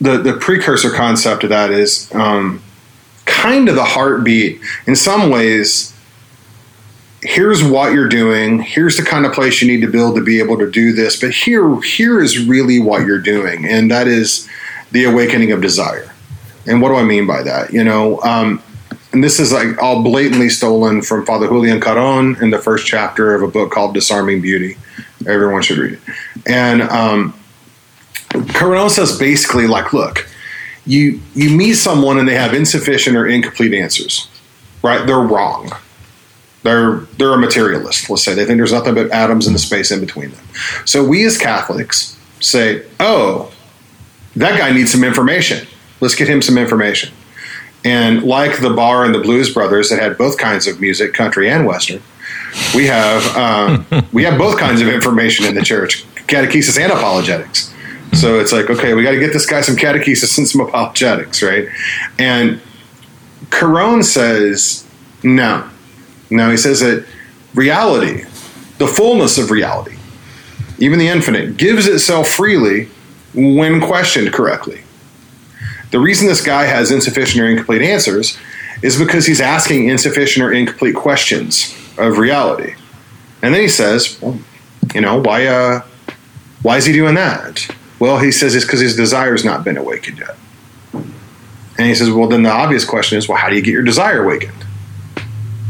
the 0.02 0.18
the 0.18 0.34
precursor 0.34 0.92
concept 0.92 1.44
of 1.44 1.50
that 1.50 1.72
is 1.72 2.14
um, 2.14 2.62
kind 3.26 3.70
of 3.70 3.76
the 3.76 3.84
heartbeat. 3.84 4.62
In 4.86 4.96
some 4.96 5.30
ways, 5.30 5.94
here's 7.22 7.64
what 7.64 7.94
you're 7.94 8.10
doing. 8.10 8.62
Here's 8.62 8.98
the 8.98 9.04
kind 9.04 9.26
of 9.26 9.34
place 9.34 9.62
you 9.62 9.68
need 9.68 9.86
to 9.86 9.92
build 9.92 10.16
to 10.16 10.24
be 10.24 10.40
able 10.40 10.58
to 10.58 10.70
do 10.70 10.92
this. 10.92 11.20
But 11.20 11.32
here, 11.32 11.80
here 11.82 12.22
is 12.22 12.46
really 12.46 12.80
what 12.80 13.06
you're 13.06 13.22
doing, 13.22 13.66
and 13.66 13.90
that 13.92 14.08
is 14.08 14.48
the 14.92 15.06
awakening 15.06 15.52
of 15.52 15.62
desire. 15.62 16.14
And 16.66 16.82
what 16.82 16.90
do 16.90 16.96
I 16.96 17.04
mean 17.04 17.26
by 17.26 17.44
that? 17.44 17.74
You 17.74 17.84
know, 17.84 18.22
um, 18.22 18.62
and 19.12 19.24
this 19.24 19.40
is 19.40 19.52
like 19.52 19.82
all 19.82 20.04
blatantly 20.04 20.50
stolen 20.50 21.02
from 21.02 21.26
Father 21.26 21.48
Julian 21.48 21.80
Carrón 21.80 22.42
in 22.42 22.50
the 22.50 22.60
first 22.60 22.88
chapter 22.88 23.34
of 23.36 23.42
a 23.44 23.48
book 23.48 23.72
called 23.72 23.94
Disarming 23.94 24.42
Beauty. 24.42 24.78
Everyone 25.28 25.62
should 25.62 25.78
read 25.78 25.94
it. 25.94 26.00
And 26.46 26.82
um, 26.84 27.34
Carrón 28.34 28.90
says 28.90 29.18
basically 29.18 29.68
like, 29.68 29.94
look, 29.94 30.28
you 30.86 31.22
you 31.34 31.56
meet 31.56 31.74
someone 31.74 32.20
and 32.20 32.28
they 32.28 32.36
have 32.36 32.54
insufficient 32.54 33.16
or 33.16 33.26
incomplete 33.28 33.74
answers, 33.74 34.28
right? 34.82 35.06
They're 35.06 35.20
wrong. 35.20 35.72
They're 36.64 36.98
they're 37.18 37.34
a 37.34 37.38
materialist. 37.38 38.10
Let's 38.10 38.24
say 38.24 38.34
they 38.34 38.46
think 38.46 38.58
there's 38.58 38.74
nothing 38.74 38.96
but 38.96 39.12
atoms 39.12 39.48
in 39.48 39.54
the 39.54 39.60
space 39.60 39.92
in 39.92 40.00
between 40.00 40.32
them. 40.32 40.46
So 40.86 41.06
we 41.06 41.26
as 41.26 41.38
Catholics 41.38 42.18
say, 42.40 42.86
oh, 43.00 43.52
that 44.36 44.58
guy 44.58 44.72
needs 44.72 44.92
some 44.92 45.04
information. 45.04 45.68
Let's 46.02 46.16
get 46.16 46.28
him 46.28 46.42
some 46.42 46.58
information. 46.58 47.14
And 47.86 48.24
like 48.24 48.62
the 48.62 48.70
Bar 48.70 49.06
and 49.06 49.14
the 49.14 49.20
Blues 49.20 49.54
Brothers 49.54 49.90
that 49.90 50.00
had 50.00 50.18
both 50.18 50.38
kinds 50.38 50.68
of 50.68 50.80
music, 50.80 51.14
country 51.14 51.50
and 51.50 51.66
western, 51.66 52.02
we 52.74 52.88
have 52.88 53.26
um, 53.38 53.86
we 54.14 54.24
have 54.24 54.38
both 54.38 54.58
kinds 54.58 54.82
of 54.82 54.88
information 54.88 55.46
in 55.46 55.56
the 55.56 55.62
church, 55.62 56.06
catechesis 56.28 56.80
and 56.80 56.92
apologetics. 56.92 57.73
So 58.14 58.40
it's 58.40 58.52
like, 58.52 58.70
okay, 58.70 58.94
we 58.94 59.04
got 59.04 59.12
to 59.12 59.20
get 59.20 59.34
this 59.34 59.46
guy 59.46 59.62
some 59.62 59.76
catechesis 59.76 60.38
and 60.38 60.48
some 60.48 60.62
apologetics, 60.62 61.42
right? 61.42 61.68
And 62.20 62.62
Carrón 63.50 64.04
says, 64.04 64.88
no, 65.24 65.70
no. 66.30 66.50
He 66.52 66.58
says 66.58 66.80
that 66.82 67.06
reality, 67.56 68.24
the 68.78 68.88
fullness 68.88 69.38
of 69.38 69.52
reality, 69.52 69.98
even 70.80 71.00
the 71.00 71.08
infinite, 71.08 71.58
gives 71.58 71.88
itself 71.88 72.28
freely 72.28 72.90
when 73.34 73.82
questioned 73.82 74.32
correctly. 74.32 74.84
The 75.92 76.00
reason 76.00 76.28
this 76.28 76.42
guy 76.42 76.66
has 76.66 76.92
insufficient 76.92 77.44
or 77.44 77.48
incomplete 77.48 77.82
answers 77.82 78.38
is 78.82 78.98
because 78.98 79.26
he's 79.26 79.42
asking 79.42 79.88
insufficient 79.88 80.44
or 80.44 80.52
incomplete 80.52 80.96
questions 80.96 81.76
of 81.98 82.18
reality. 82.18 82.76
And 83.42 83.54
then 83.54 83.62
he 83.62 83.68
says, 83.68 84.20
well, 84.22 84.40
you 84.94 85.02
know, 85.02 85.22
why, 85.22 85.48
uh, 85.48 85.82
why 86.62 86.78
is 86.78 86.86
he 86.86 86.94
doing 86.94 87.16
that? 87.16 87.68
Well, 88.04 88.20
he 88.20 88.34
says 88.34 88.54
it's 88.54 88.66
because 88.66 88.82
his 88.82 88.98
desire's 88.98 89.46
not 89.46 89.64
been 89.64 89.78
awakened 89.78 90.18
yet. 90.18 90.36
And 90.92 91.88
he 91.88 91.96
says, 91.96 92.12
well, 92.12 92.28
then 92.28 92.44
the 92.44 92.50
obvious 92.50 92.84
question 92.84 93.18
is, 93.18 93.30
well, 93.30 93.38
how 93.38 93.48
do 93.48 93.56
you 93.56 93.62
get 93.62 93.72
your 93.72 93.82
desire 93.82 94.26
awakened? 94.26 94.66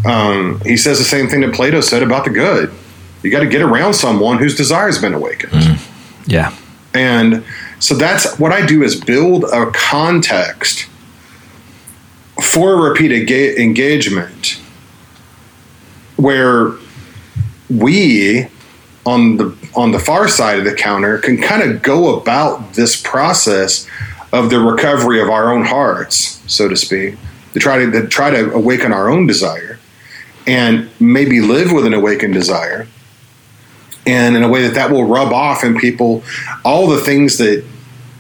Um, 0.03 0.59
he 0.65 0.75
says 0.75 0.97
the 0.97 1.05
same 1.05 1.27
thing 1.27 1.41
that 1.41 1.53
Plato 1.53 1.79
said 1.79 2.01
about 2.01 2.23
the 2.23 2.31
good. 2.31 2.73
You 3.21 3.29
got 3.29 3.41
to 3.41 3.47
get 3.47 3.61
around 3.61 3.93
someone 3.93 4.39
whose 4.39 4.57
desire's 4.57 4.99
been 4.99 5.13
awakened. 5.13 5.79
Yeah. 6.25 6.55
And 6.95 7.45
so 7.77 7.93
that's 7.93 8.39
what 8.39 8.51
I 8.51 8.65
do 8.65 8.81
is 8.81 8.99
build 8.99 9.43
a 9.43 9.69
context 9.69 10.89
for 12.41 12.81
repeat 12.81 13.11
enga- 13.11 13.55
engagement 13.57 14.59
where 16.15 16.71
we 17.69 18.47
on 19.05 19.37
the 19.37 19.55
on 19.75 19.91
the 19.91 19.99
far 19.99 20.27
side 20.27 20.59
of 20.59 20.65
the 20.65 20.73
counter 20.73 21.17
can 21.17 21.41
kind 21.41 21.61
of 21.61 21.81
go 21.81 22.17
about 22.17 22.73
this 22.73 22.99
process 23.01 23.87
of 24.31 24.49
the 24.49 24.59
recovery 24.59 25.21
of 25.21 25.29
our 25.29 25.53
own 25.53 25.63
hearts, 25.63 26.41
so 26.51 26.67
to 26.67 26.75
speak, 26.75 27.15
to 27.53 27.59
try 27.59 27.77
to, 27.77 27.91
to 27.91 28.07
try 28.07 28.29
to 28.29 28.51
awaken 28.53 28.91
our 28.91 29.09
own 29.09 29.27
desire 29.27 29.79
and 30.47 30.89
maybe 30.99 31.39
live 31.39 31.71
with 31.71 31.85
an 31.85 31.93
awakened 31.93 32.33
desire 32.33 32.87
and 34.05 34.35
in 34.35 34.43
a 34.43 34.49
way 34.49 34.63
that 34.63 34.73
that 34.73 34.91
will 34.91 35.05
rub 35.05 35.31
off 35.31 35.63
in 35.63 35.77
people 35.77 36.23
all 36.65 36.87
the 36.87 36.99
things 36.99 37.37
that 37.37 37.63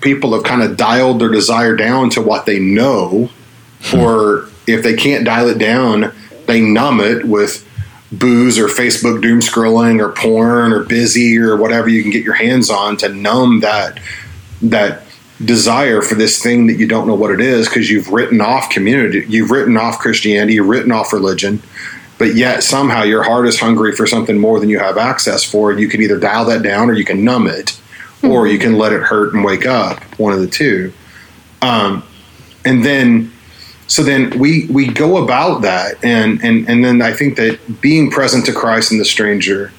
people 0.01 0.33
have 0.33 0.43
kind 0.43 0.61
of 0.61 0.77
dialed 0.77 1.19
their 1.19 1.29
desire 1.29 1.75
down 1.75 2.09
to 2.09 2.21
what 2.21 2.45
they 2.45 2.59
know 2.59 3.29
hmm. 3.81 3.99
or 3.99 4.49
if 4.67 4.83
they 4.83 4.95
can't 4.95 5.25
dial 5.25 5.49
it 5.49 5.57
down 5.57 6.13
they 6.45 6.61
numb 6.61 6.99
it 7.01 7.25
with 7.25 7.67
booze 8.17 8.59
or 8.59 8.67
facebook 8.67 9.21
doom 9.21 9.39
scrolling 9.39 9.99
or 9.99 10.11
porn 10.11 10.71
or 10.71 10.83
busy 10.83 11.37
or 11.37 11.55
whatever 11.57 11.89
you 11.89 12.01
can 12.01 12.11
get 12.11 12.23
your 12.23 12.33
hands 12.33 12.69
on 12.69 12.95
to 12.97 13.09
numb 13.09 13.59
that 13.61 13.99
that 14.61 15.03
desire 15.43 16.01
for 16.01 16.15
this 16.15 16.41
thing 16.41 16.67
that 16.67 16.75
you 16.75 16.87
don't 16.87 17.07
know 17.07 17.15
what 17.15 17.31
it 17.31 17.41
is 17.41 17.67
because 17.67 17.89
you've 17.89 18.09
written 18.09 18.39
off 18.39 18.69
community 18.69 19.25
you've 19.27 19.51
written 19.51 19.77
off 19.77 19.99
christianity 19.99 20.53
you've 20.53 20.67
written 20.67 20.91
off 20.91 21.11
religion 21.11 21.61
but 22.23 22.35
yet 22.35 22.63
somehow 22.63 23.03
your 23.03 23.21
heart 23.21 23.49
is 23.49 23.59
hungry 23.59 23.93
for 23.93 24.07
something 24.07 24.37
more 24.37 24.57
than 24.61 24.69
you 24.69 24.79
have 24.79 24.97
access 24.97 25.43
for. 25.43 25.71
And 25.71 25.79
you 25.81 25.89
can 25.89 26.01
either 26.01 26.17
dial 26.17 26.45
that 26.45 26.63
down 26.63 26.89
or 26.89 26.93
you 26.93 27.03
can 27.03 27.25
numb 27.25 27.47
it, 27.47 27.77
or 28.23 28.47
you 28.47 28.57
can 28.57 28.77
let 28.77 28.93
it 28.93 29.01
hurt 29.01 29.33
and 29.33 29.43
wake 29.43 29.65
up. 29.65 30.01
One 30.17 30.31
of 30.31 30.39
the 30.39 30.47
two. 30.47 30.93
Um, 31.61 32.01
and 32.63 32.81
then, 32.85 33.32
so 33.87 34.03
then 34.03 34.37
we 34.39 34.67
we 34.67 34.87
go 34.87 35.23
about 35.23 35.61
that, 35.61 36.03
and 36.03 36.43
and 36.43 36.67
and 36.69 36.83
then 36.83 37.01
I 37.01 37.13
think 37.13 37.37
that 37.37 37.81
being 37.81 38.09
present 38.09 38.45
to 38.45 38.53
Christ 38.53 38.91
and 38.91 38.99
the 38.99 39.05
stranger 39.05 39.71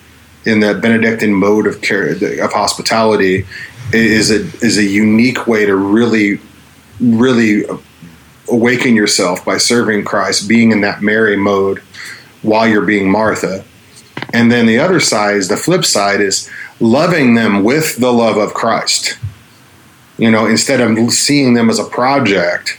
in 0.44 0.60
the 0.60 0.74
Benedictine 0.74 1.34
mode 1.34 1.66
of 1.66 1.80
care 1.80 2.10
of 2.12 2.52
hospitality 2.52 3.46
is 3.92 4.30
a 4.30 4.40
is 4.64 4.78
a 4.78 4.84
unique 4.84 5.46
way 5.46 5.64
to 5.66 5.74
really 5.74 6.38
really 7.00 7.64
awaken 8.48 8.94
yourself 8.94 9.44
by 9.44 9.56
serving 9.56 10.04
Christ, 10.04 10.48
being 10.48 10.70
in 10.70 10.82
that 10.82 11.02
Mary 11.02 11.36
mode 11.36 11.78
while 12.42 12.68
you're 12.68 12.84
being 12.84 13.10
Martha. 13.10 13.64
And 14.32 14.50
then 14.50 14.66
the 14.66 14.78
other 14.78 15.00
side 15.00 15.36
is 15.36 15.48
the 15.48 15.56
flip 15.56 15.84
side 15.84 16.20
is 16.20 16.50
loving 16.78 17.34
them 17.34 17.64
with 17.64 17.96
the 17.96 18.12
love 18.12 18.36
of 18.36 18.54
Christ. 18.54 19.18
You 20.18 20.30
know, 20.30 20.46
instead 20.46 20.80
of 20.80 21.10
seeing 21.10 21.54
them 21.54 21.70
as 21.70 21.78
a 21.78 21.84
project, 21.84 22.78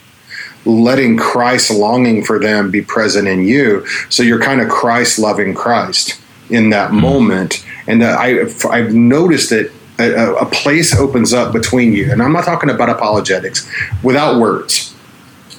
letting 0.65 1.17
Christ 1.17 1.71
longing 1.71 2.23
for 2.23 2.39
them 2.39 2.71
be 2.71 2.81
present 2.81 3.27
in 3.27 3.43
you. 3.43 3.85
So 4.09 4.23
you're 4.23 4.41
kind 4.41 4.61
of 4.61 4.69
Christ 4.69 5.19
loving 5.19 5.53
Christ 5.53 6.19
in 6.49 6.69
that 6.71 6.91
hmm. 6.91 7.01
moment. 7.01 7.65
And 7.87 8.01
that 8.01 8.17
I, 8.17 8.41
I've 8.69 8.93
noticed 8.93 9.51
that 9.51 9.71
a, 9.99 10.33
a 10.35 10.45
place 10.47 10.95
opens 10.97 11.33
up 11.33 11.53
between 11.53 11.93
you. 11.93 12.11
And 12.11 12.21
I'm 12.21 12.33
not 12.33 12.45
talking 12.45 12.69
about 12.69 12.89
apologetics 12.89 13.69
without 14.03 14.39
words 14.39 14.94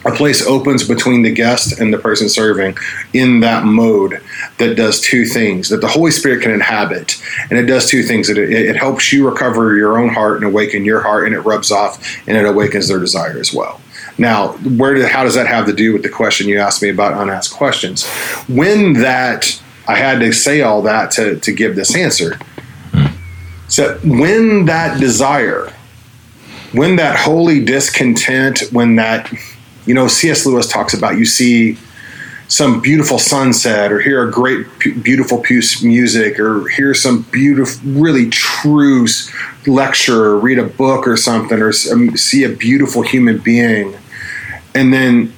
a 0.06 0.12
place 0.12 0.46
opens 0.46 0.86
between 0.86 1.22
the 1.22 1.32
guest 1.32 1.80
and 1.80 1.92
the 1.92 1.98
person 1.98 2.28
serving 2.28 2.76
in 3.12 3.40
that 3.40 3.64
mode 3.64 4.22
that 4.58 4.76
does 4.76 5.00
two 5.00 5.24
things 5.24 5.68
that 5.68 5.80
the 5.80 5.88
Holy 5.88 6.12
Spirit 6.12 6.42
can 6.42 6.52
inhabit. 6.52 7.20
And 7.50 7.58
it 7.58 7.66
does 7.66 7.88
two 7.88 8.02
things 8.02 8.30
it, 8.30 8.38
it 8.38 8.76
helps 8.76 9.12
you 9.12 9.28
recover 9.28 9.76
your 9.76 9.98
own 9.98 10.08
heart 10.10 10.36
and 10.36 10.46
awaken 10.46 10.84
your 10.84 11.00
heart, 11.00 11.26
and 11.26 11.34
it 11.34 11.40
rubs 11.40 11.72
off 11.72 12.18
and 12.28 12.36
it 12.36 12.44
awakens 12.44 12.88
their 12.88 13.00
desire 13.00 13.38
as 13.38 13.52
well. 13.52 13.80
Now, 14.18 14.52
where 14.58 14.94
did, 14.94 15.08
how 15.08 15.24
does 15.24 15.34
that 15.34 15.46
have 15.46 15.66
to 15.66 15.72
do 15.72 15.92
with 15.92 16.02
the 16.02 16.08
question 16.08 16.48
you 16.48 16.58
asked 16.58 16.82
me 16.82 16.88
about 16.88 17.20
unasked 17.20 17.54
questions? 17.54 18.06
When 18.48 18.94
that, 18.94 19.60
I 19.88 19.96
had 19.96 20.20
to 20.20 20.32
say 20.32 20.62
all 20.62 20.82
that 20.82 21.10
to, 21.12 21.38
to 21.40 21.52
give 21.52 21.76
this 21.76 21.94
answer. 21.94 22.38
So, 23.68 23.98
when 24.04 24.66
that 24.66 25.00
desire, 25.00 25.72
when 26.72 26.96
that 26.96 27.18
holy 27.18 27.64
discontent, 27.64 28.62
when 28.70 28.96
that 28.96 29.30
you 29.86 29.94
know, 29.94 30.08
C.S. 30.08 30.44
Lewis 30.44 30.66
talks 30.66 30.94
about 30.94 31.16
you 31.16 31.24
see 31.24 31.78
some 32.48 32.80
beautiful 32.80 33.18
sunset 33.18 33.90
or 33.90 34.00
hear 34.00 34.26
a 34.26 34.30
great 34.30 34.66
beautiful 35.02 35.38
piece 35.38 35.80
of 35.80 35.86
music 35.86 36.38
or 36.38 36.68
hear 36.68 36.94
some 36.94 37.22
beautiful 37.32 37.80
really 37.90 38.30
true 38.30 39.06
lecture 39.66 40.26
or 40.26 40.38
read 40.38 40.58
a 40.58 40.64
book 40.64 41.08
or 41.08 41.16
something 41.16 41.60
or 41.60 41.72
um, 41.92 42.16
see 42.16 42.44
a 42.44 42.48
beautiful 42.48 43.02
human 43.02 43.38
being. 43.38 43.96
And 44.74 44.92
then 44.92 45.32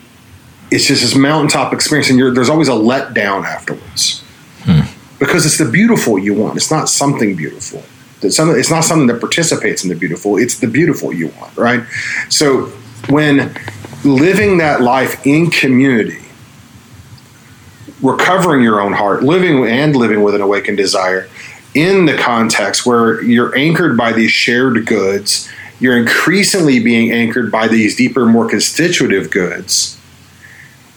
it's 0.71 0.87
just 0.87 1.01
this 1.01 1.15
mountaintop 1.15 1.73
experience 1.73 2.11
and 2.11 2.37
there's 2.37 2.51
always 2.51 2.69
a 2.69 2.73
letdown 2.73 3.45
afterwards. 3.45 4.23
Hmm. 4.65 4.81
because 5.19 5.47
it's 5.47 5.57
the 5.57 5.71
beautiful 5.71 6.19
you 6.19 6.35
want. 6.35 6.57
It's 6.57 6.71
not 6.71 6.91
something 6.91 7.37
beautiful. 7.37 7.83
It's 8.21 8.39
not 8.39 8.85
something 8.85 9.07
that 9.07 9.21
participates 9.21 9.83
in 9.83 9.89
the 9.89 9.95
beautiful. 9.95 10.37
It's 10.37 10.59
the 10.59 10.67
beautiful 10.67 11.13
you 11.13 11.29
want 11.29 11.57
right? 11.57 11.85
So 12.29 12.67
when 13.09 13.55
living 14.05 14.59
that 14.59 14.81
life 14.81 15.27
in 15.27 15.51
community 15.51 16.29
recovering 18.03 18.63
your 18.63 18.81
own 18.81 18.93
heart, 18.93 19.23
living 19.23 19.67
and 19.67 19.97
living 19.97 20.23
with 20.23 20.35
an 20.35 20.41
awakened 20.41 20.77
desire 20.77 21.29
in 21.75 22.07
the 22.07 22.17
context 22.17 22.87
where 22.87 23.23
you're 23.23 23.57
anchored 23.57 23.97
by 23.97 24.13
these 24.13 24.31
shared 24.31 24.87
goods, 24.87 25.51
you're 25.81 25.97
increasingly 25.97 26.81
being 26.81 27.13
anchored 27.13 27.53
by 27.53 27.69
these 27.69 27.97
deeper, 27.97 28.27
more 28.27 28.49
constitutive 28.49 29.31
goods. 29.31 30.01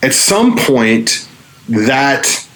At 0.02 0.14
some 0.14 0.58
point, 0.58 1.28
that 1.70 2.48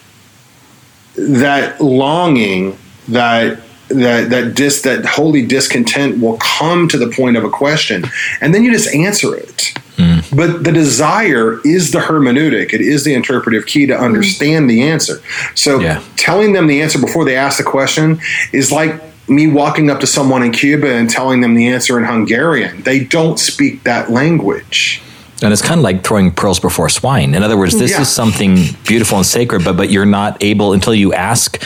that 1.16 1.80
longing, 1.80 2.78
that 3.08 3.60
that 3.90 4.30
that 4.32 4.56
dis 4.56 4.82
that 4.82 5.06
holy 5.06 5.46
discontent 5.46 6.20
will 6.20 6.38
come 6.38 6.88
to 6.88 6.98
the 6.98 7.08
point 7.08 7.38
of 7.38 7.44
a 7.44 7.50
question, 7.50 8.06
and 8.42 8.54
then 8.54 8.64
you 8.64 8.72
just 8.72 8.94
answer 8.94 9.36
it 9.36 9.76
Mm. 9.98 10.36
But 10.36 10.64
the 10.64 10.72
desire 10.72 11.60
is 11.66 11.92
the 11.92 12.00
hermeneutic. 12.00 12.74
It 12.74 12.82
is 12.82 13.04
the 13.04 13.14
interpretive 13.14 13.66
key 13.66 13.86
to 13.86 13.98
understand 13.98 14.70
the 14.70 14.84
answer. 14.84 15.22
So 15.56 15.80
yeah. 15.80 16.04
telling 16.18 16.54
them 16.54 16.68
the 16.68 16.82
answer 16.82 17.00
before 17.00 17.26
they 17.26 17.36
ask 17.36 17.58
the 17.58 17.64
question 17.64 18.20
is 18.52 18.72
like 18.72 19.02
me 19.30 19.48
walking 19.48 19.90
up 19.90 20.00
to 20.02 20.08
someone 20.08 20.44
in 20.44 20.52
Cuba 20.52 20.92
and 20.94 21.10
telling 21.10 21.42
them 21.42 21.56
the 21.56 21.68
answer 21.68 21.98
in 21.98 22.06
Hungarian. 22.06 22.84
They 22.84 23.04
don't 23.04 23.40
speak 23.40 23.84
that 23.84 24.12
language. 24.12 25.02
And 25.42 25.52
it's 25.52 25.62
kind 25.62 25.80
of 25.80 25.84
like 25.84 26.04
throwing 26.04 26.32
pearls 26.32 26.60
before 26.60 26.88
swine. 26.90 27.34
In 27.34 27.44
other 27.44 27.58
words, 27.58 27.78
this 27.78 27.92
yeah. 27.92 28.02
is 28.02 28.10
something 28.10 28.58
beautiful 28.88 29.18
and 29.18 29.26
sacred, 29.26 29.66
but 29.66 29.76
but 29.76 29.90
you're 29.90 30.06
not 30.06 30.42
able 30.42 30.72
until 30.72 30.96
you 30.96 31.14
ask, 31.14 31.62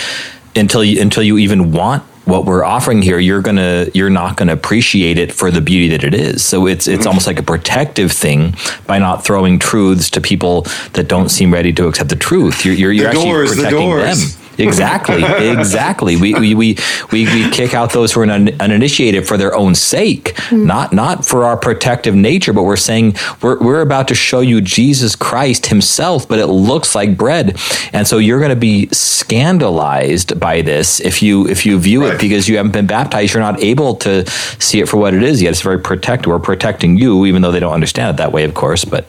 until 0.55 0.83
you 0.83 0.99
until 0.99 1.21
you 1.21 1.37
even 1.37 1.71
want 1.71 2.03
what 2.29 2.45
we're 2.45 2.63
offering 2.63 3.01
here, 3.01 3.19
you're 3.19 3.41
gonna 3.41 3.87
you're 3.93 4.09
not 4.09 4.37
gonna 4.37 4.53
appreciate 4.53 5.17
it 5.17 5.33
for 5.33 5.51
the 5.51 5.61
beauty 5.61 5.89
that 5.89 6.03
it 6.03 6.13
is. 6.13 6.43
So 6.43 6.67
it's 6.67 6.87
it's 6.87 7.05
almost 7.05 7.27
like 7.27 7.39
a 7.39 7.43
protective 7.43 8.11
thing 8.11 8.55
by 8.87 8.99
not 8.99 9.23
throwing 9.23 9.59
truths 9.59 10.09
to 10.11 10.21
people 10.21 10.61
that 10.93 11.07
don't 11.07 11.29
seem 11.29 11.51
ready 11.51 11.73
to 11.73 11.87
accept 11.87 12.09
the 12.09 12.15
truth. 12.15 12.65
You're 12.65 12.75
you're, 12.75 12.91
you're 12.91 13.07
actually 13.07 13.25
doors, 13.25 13.55
protecting 13.55 13.89
them. 13.89 14.38
Exactly, 14.59 15.23
exactly. 15.49 16.15
We, 16.15 16.33
we, 16.33 16.55
we, 16.55 16.77
we, 17.11 17.25
we 17.25 17.49
kick 17.51 17.73
out 17.73 17.93
those 17.93 18.13
who 18.13 18.21
are 18.21 18.29
un, 18.29 18.49
uninitiated 18.59 19.27
for 19.27 19.37
their 19.37 19.55
own 19.55 19.75
sake, 19.75 20.35
mm. 20.49 20.65
not 20.65 20.93
not 20.93 21.25
for 21.25 21.45
our 21.45 21.57
protective 21.57 22.15
nature, 22.15 22.53
but 22.53 22.63
we're 22.63 22.75
saying 22.75 23.15
we're, 23.41 23.59
we're 23.59 23.81
about 23.81 24.07
to 24.09 24.15
show 24.15 24.41
you 24.41 24.61
Jesus 24.61 25.15
Christ 25.15 25.67
himself, 25.67 26.27
but 26.27 26.39
it 26.39 26.47
looks 26.47 26.95
like 26.95 27.17
bread. 27.17 27.57
And 27.93 28.07
so 28.07 28.17
you're 28.17 28.39
going 28.39 28.49
to 28.49 28.55
be 28.55 28.87
scandalized 28.91 30.39
by 30.39 30.61
this 30.61 30.99
if 30.99 31.21
you 31.21 31.47
if 31.47 31.65
you 31.65 31.79
view 31.79 32.03
right. 32.03 32.15
it 32.15 32.21
because 32.21 32.47
you 32.47 32.57
haven't 32.57 32.73
been 32.73 32.87
baptized, 32.87 33.33
you're 33.33 33.43
not 33.43 33.61
able 33.61 33.95
to 33.95 34.29
see 34.29 34.79
it 34.79 34.89
for 34.89 34.97
what 34.97 35.13
it 35.13 35.23
is 35.23 35.41
yet. 35.41 35.51
It's 35.51 35.61
very 35.61 35.79
protective. 35.79 36.27
We're 36.27 36.39
protecting 36.39 36.97
you, 36.97 37.25
even 37.25 37.41
though 37.41 37.51
they 37.51 37.59
don't 37.59 37.73
understand 37.73 38.15
it 38.15 38.17
that 38.17 38.31
way, 38.31 38.43
of 38.43 38.53
course, 38.53 38.85
but 38.85 39.05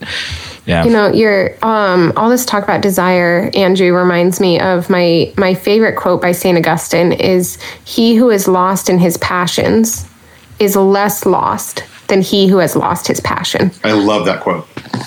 yeah. 0.67 0.85
You 0.85 0.91
know, 0.91 1.13
your 1.13 1.55
um, 1.65 2.13
all 2.17 2.29
this 2.29 2.45
talk 2.45 2.63
about 2.63 2.83
desire, 2.83 3.51
Andrew, 3.55 3.95
reminds 3.95 4.41
me 4.41 4.61
of 4.61 4.91
my 4.91 5.33
my 5.37 5.55
favorite 5.55 5.97
quote 5.97 6.21
by 6.21 6.33
Saint 6.33 6.59
Augustine 6.59 7.13
is 7.13 7.59
"He 7.85 8.15
who 8.15 8.31
is 8.31 8.47
lost 8.47 8.89
in 8.89 8.99
his 8.99 9.17
passions 9.19 10.07
is 10.59 10.77
less 10.77 11.25
lost 11.25 11.85
than 12.09 12.21
he 12.21 12.49
who 12.49 12.59
has 12.59 12.77
lost 12.77 13.07
his 13.07 13.21
passion." 13.21 13.71
I 13.85 13.93
love 13.93 14.27
that 14.27 14.41
quote. 14.41 14.67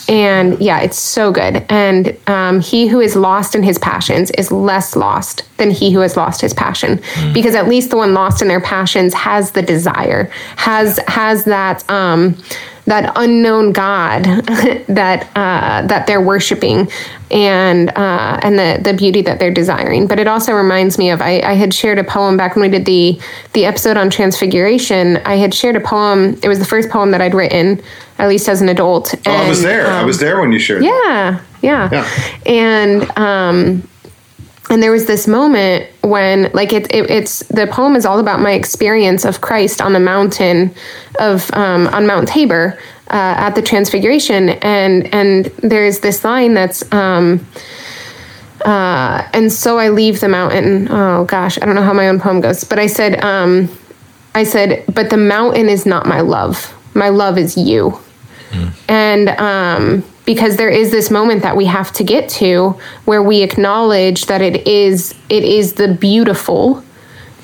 And 0.10 0.60
yeah, 0.60 0.80
it's 0.80 0.97
so 0.97 1.32
good. 1.32 1.66
And 1.70 2.18
um, 2.28 2.60
he 2.60 2.88
who 2.88 2.99
is 2.99 3.16
lost 3.16 3.56
in 3.56 3.64
his 3.64 3.78
passions 3.78 4.32
is 4.32 4.51
less 4.51 4.95
lost 4.95 5.43
than 5.58 5.72
he 5.72 5.91
who 5.91 5.99
has 5.99 6.18
lost 6.18 6.41
his 6.41 6.54
passion, 6.54 6.97
mm. 6.97 7.34
because 7.34 7.56
at 7.56 7.68
least 7.68 7.89
the 7.89 7.97
one 7.97 8.14
lost 8.14 8.41
in 8.41 8.47
their 8.47 8.62
passions 8.62 9.14
has 9.14 9.51
the 9.51 9.62
desire, 9.62 10.32
has 10.58 10.99
has 11.08 11.45
that. 11.45 11.88
Um, 11.89 12.38
that 12.86 13.13
unknown 13.15 13.71
God 13.71 14.23
that 14.88 15.29
uh, 15.36 15.88
that 15.88 16.05
they're 16.05 16.21
worshiping 16.21 16.89
and 17.31 17.89
uh, 17.89 18.39
and 18.43 18.59
the 18.59 18.79
the 18.84 18.93
beauty 18.93 19.21
that 19.21 19.39
they're 19.39 19.53
desiring. 19.53 20.07
But 20.07 20.19
it 20.19 20.27
also 20.27 20.53
reminds 20.53 20.97
me 20.97 21.09
of 21.09 21.21
I, 21.21 21.39
I, 21.41 21.53
had 21.53 21.73
shared 21.73 21.97
a 21.97 22.03
poem 22.03 22.36
back 22.36 22.55
when 22.55 22.69
we 22.69 22.69
did 22.69 22.86
the 22.86 23.19
the 23.53 23.65
episode 23.65 23.97
on 23.97 24.09
transfiguration. 24.09 25.17
I 25.17 25.36
had 25.36 25.53
shared 25.53 25.75
a 25.75 25.81
poem. 25.81 26.39
It 26.43 26.47
was 26.47 26.59
the 26.59 26.65
first 26.65 26.89
poem 26.89 27.11
that 27.11 27.21
I'd 27.21 27.34
written, 27.34 27.81
at 28.17 28.27
least 28.27 28.49
as 28.49 28.61
an 28.61 28.69
adult. 28.69 29.13
And, 29.13 29.27
oh, 29.27 29.31
I 29.31 29.49
was 29.49 29.61
there. 29.61 29.88
Um, 29.88 29.93
I 29.93 30.03
was 30.03 30.19
there 30.19 30.41
when 30.41 30.51
you 30.51 30.59
shared. 30.59 30.84
Yeah, 30.84 31.41
yeah, 31.61 31.89
yeah. 31.91 32.09
And 32.45 33.17
um, 33.17 33.88
and 34.74 34.82
there 34.82 34.91
was 34.91 35.05
this 35.05 35.28
moment 35.28 35.88
when 36.01 36.49
like 36.53 36.74
it, 36.74 36.91
it, 36.91 37.07
it's 37.07 37.39
the 37.49 37.67
poem 37.67 37.95
is 37.95 38.07
all 38.07 38.17
about 38.17 38.39
my 38.39 38.53
experience 38.53 39.24
of 39.24 39.39
christ 39.39 39.80
on 39.80 39.93
the 39.93 39.99
mountain 39.99 40.74
of 41.19 41.53
um, 41.53 41.86
on 41.89 42.07
mount 42.07 42.28
tabor 42.28 42.80
uh, 43.09 43.36
at 43.38 43.51
the 43.51 43.61
transfiguration. 43.61 44.49
And 44.49 45.13
and 45.13 45.45
there's 45.61 45.99
this 45.99 46.24
line 46.24 46.55
that's 46.55 46.91
um, 46.91 47.45
uh, 48.65 49.30
and 49.32 49.53
so 49.53 49.78
i 49.78 49.89
leave 49.89 50.19
the 50.21 50.30
mountain. 50.30 50.88
Oh 50.89 51.26
gosh 51.26 51.59
i 51.61 51.65
don't 51.65 51.76
know 51.76 51.84
how 51.84 51.93
my 51.93 52.09
own 52.09 52.19
poem 52.19 52.41
goes. 52.41 52.63
But 52.63 52.80
i 52.80 52.88
said 52.88 53.24
um, 53.24 53.69
i 54.34 54.43
said 54.43 54.84
but 54.91 55.11
the 55.11 55.17
mountain 55.17 55.69
is 55.69 55.86
not 55.86 56.07
my 56.07 56.21
love. 56.21 56.74
My 56.95 57.09
love 57.09 57.38
is 57.38 57.55
you. 57.55 57.99
Mm. 58.49 58.74
and 58.88 59.30
um, 59.30 60.12
because 60.26 60.57
there 60.57 60.69
is 60.69 60.91
this 60.91 61.11
moment 61.11 61.41
that 61.43 61.55
we 61.55 61.65
have 61.65 61.91
to 61.93 62.03
get 62.03 62.30
to 62.30 62.80
where 63.05 63.21
we 63.21 63.41
acknowledge 63.41 64.26
that 64.28 64.41
it 64.41 64.67
is 64.67 65.13
it 65.30 65.43
is 65.43 65.74
the 65.74 65.88
beautiful 65.88 66.84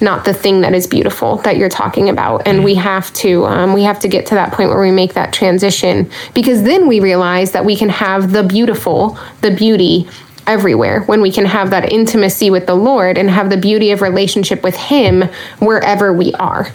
not 0.01 0.25
the 0.25 0.34
thing 0.34 0.61
that 0.61 0.73
is 0.73 0.88
beautiful 0.88 1.38
that 1.38 1.57
you're 1.57 1.69
talking 1.69 2.09
about. 2.09 2.47
And 2.47 2.63
we 2.63 2.75
have 2.75 3.11
to 3.15 3.45
um, 3.45 3.73
we 3.73 3.84
have 3.84 3.99
to 3.99 4.07
get 4.07 4.25
to 4.27 4.36
that 4.36 4.53
point 4.53 4.69
where 4.69 4.80
we 4.80 4.91
make 4.91 5.13
that 5.13 5.34
transition 5.34 6.09
because 6.34 6.63
then 6.63 6.88
we 6.88 6.99
realize 6.99 7.51
that 7.51 7.65
we 7.65 7.75
can 7.75 7.89
have 7.89 8.32
the 8.32 8.43
beautiful 8.43 9.17
the 9.41 9.51
beauty 9.51 10.07
everywhere. 10.47 11.01
When 11.01 11.21
we 11.21 11.32
can 11.32 11.45
have 11.45 11.69
that 11.71 11.91
intimacy 11.91 12.49
with 12.49 12.65
the 12.65 12.75
lord 12.75 13.17
and 13.17 13.30
have 13.30 13.49
the 13.49 13.57
beauty 13.57 13.91
of 13.91 14.01
relationship 14.01 14.63
with 14.63 14.75
him 14.75 15.23
wherever 15.59 16.13
we 16.13 16.34
are. 16.34 16.71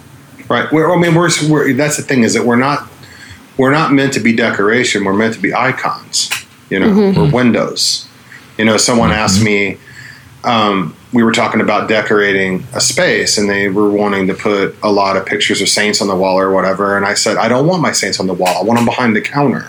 Right. 0.49 0.71
We're, 0.71 0.93
i 0.95 1.01
mean 1.01 1.15
we're, 1.15 1.31
we're 1.49 1.73
that's 1.73 1.97
the 1.97 2.03
thing 2.03 2.23
is 2.23 2.35
that 2.35 2.45
we're 2.45 2.57
not 2.57 2.91
we're 3.57 3.73
not 3.73 3.93
meant 3.93 4.13
to 4.15 4.21
be 4.21 4.35
decoration. 4.35 5.05
We're 5.05 5.15
meant 5.15 5.35
to 5.35 5.41
be 5.41 5.55
icons. 5.55 6.31
You 6.71 6.81
know, 6.81 6.89
mm-hmm. 6.89 7.21
we're 7.21 7.31
windows. 7.31 8.09
You 8.59 8.65
know, 8.65 8.77
someone 8.77 9.11
mm-hmm. 9.11 9.19
asked 9.19 9.43
me. 9.43 9.79
Um, 10.43 10.95
we 11.13 11.23
were 11.23 11.33
talking 11.33 11.61
about 11.61 11.89
decorating 11.89 12.67
a 12.75 12.81
space, 12.81 13.39
and 13.39 13.49
they 13.49 13.69
were 13.69 13.89
wanting 13.89 14.27
to 14.27 14.35
put 14.35 14.77
a 14.83 14.91
lot 14.91 15.17
of 15.17 15.25
pictures 15.25 15.63
of 15.63 15.69
saints 15.69 16.03
on 16.03 16.09
the 16.09 16.17
wall 16.17 16.39
or 16.39 16.51
whatever. 16.51 16.97
And 16.97 17.07
I 17.07 17.15
said, 17.15 17.37
I 17.37 17.49
don't 17.49 17.67
want 17.67 17.81
my 17.81 17.93
saints 17.93 18.19
on 18.21 18.27
the 18.27 18.35
wall. 18.35 18.49
I 18.49 18.63
want 18.63 18.79
them 18.79 18.85
behind 18.85 19.15
the 19.15 19.21
counter. 19.21 19.61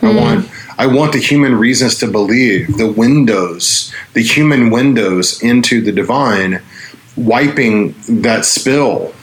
Mm-hmm. 0.00 0.06
I 0.06 0.14
want 0.14 0.50
I 0.78 0.86
want 0.86 1.12
the 1.12 1.18
human 1.18 1.54
reasons 1.54 1.98
to 1.98 2.06
believe, 2.06 2.76
the 2.76 2.90
windows, 2.90 3.92
the 4.12 4.22
human 4.22 4.70
windows 4.70 5.42
into 5.42 5.80
the 5.80 5.92
divine, 5.92 6.62
wiping 7.16 7.94
that 8.08 8.44
spill 8.44 9.14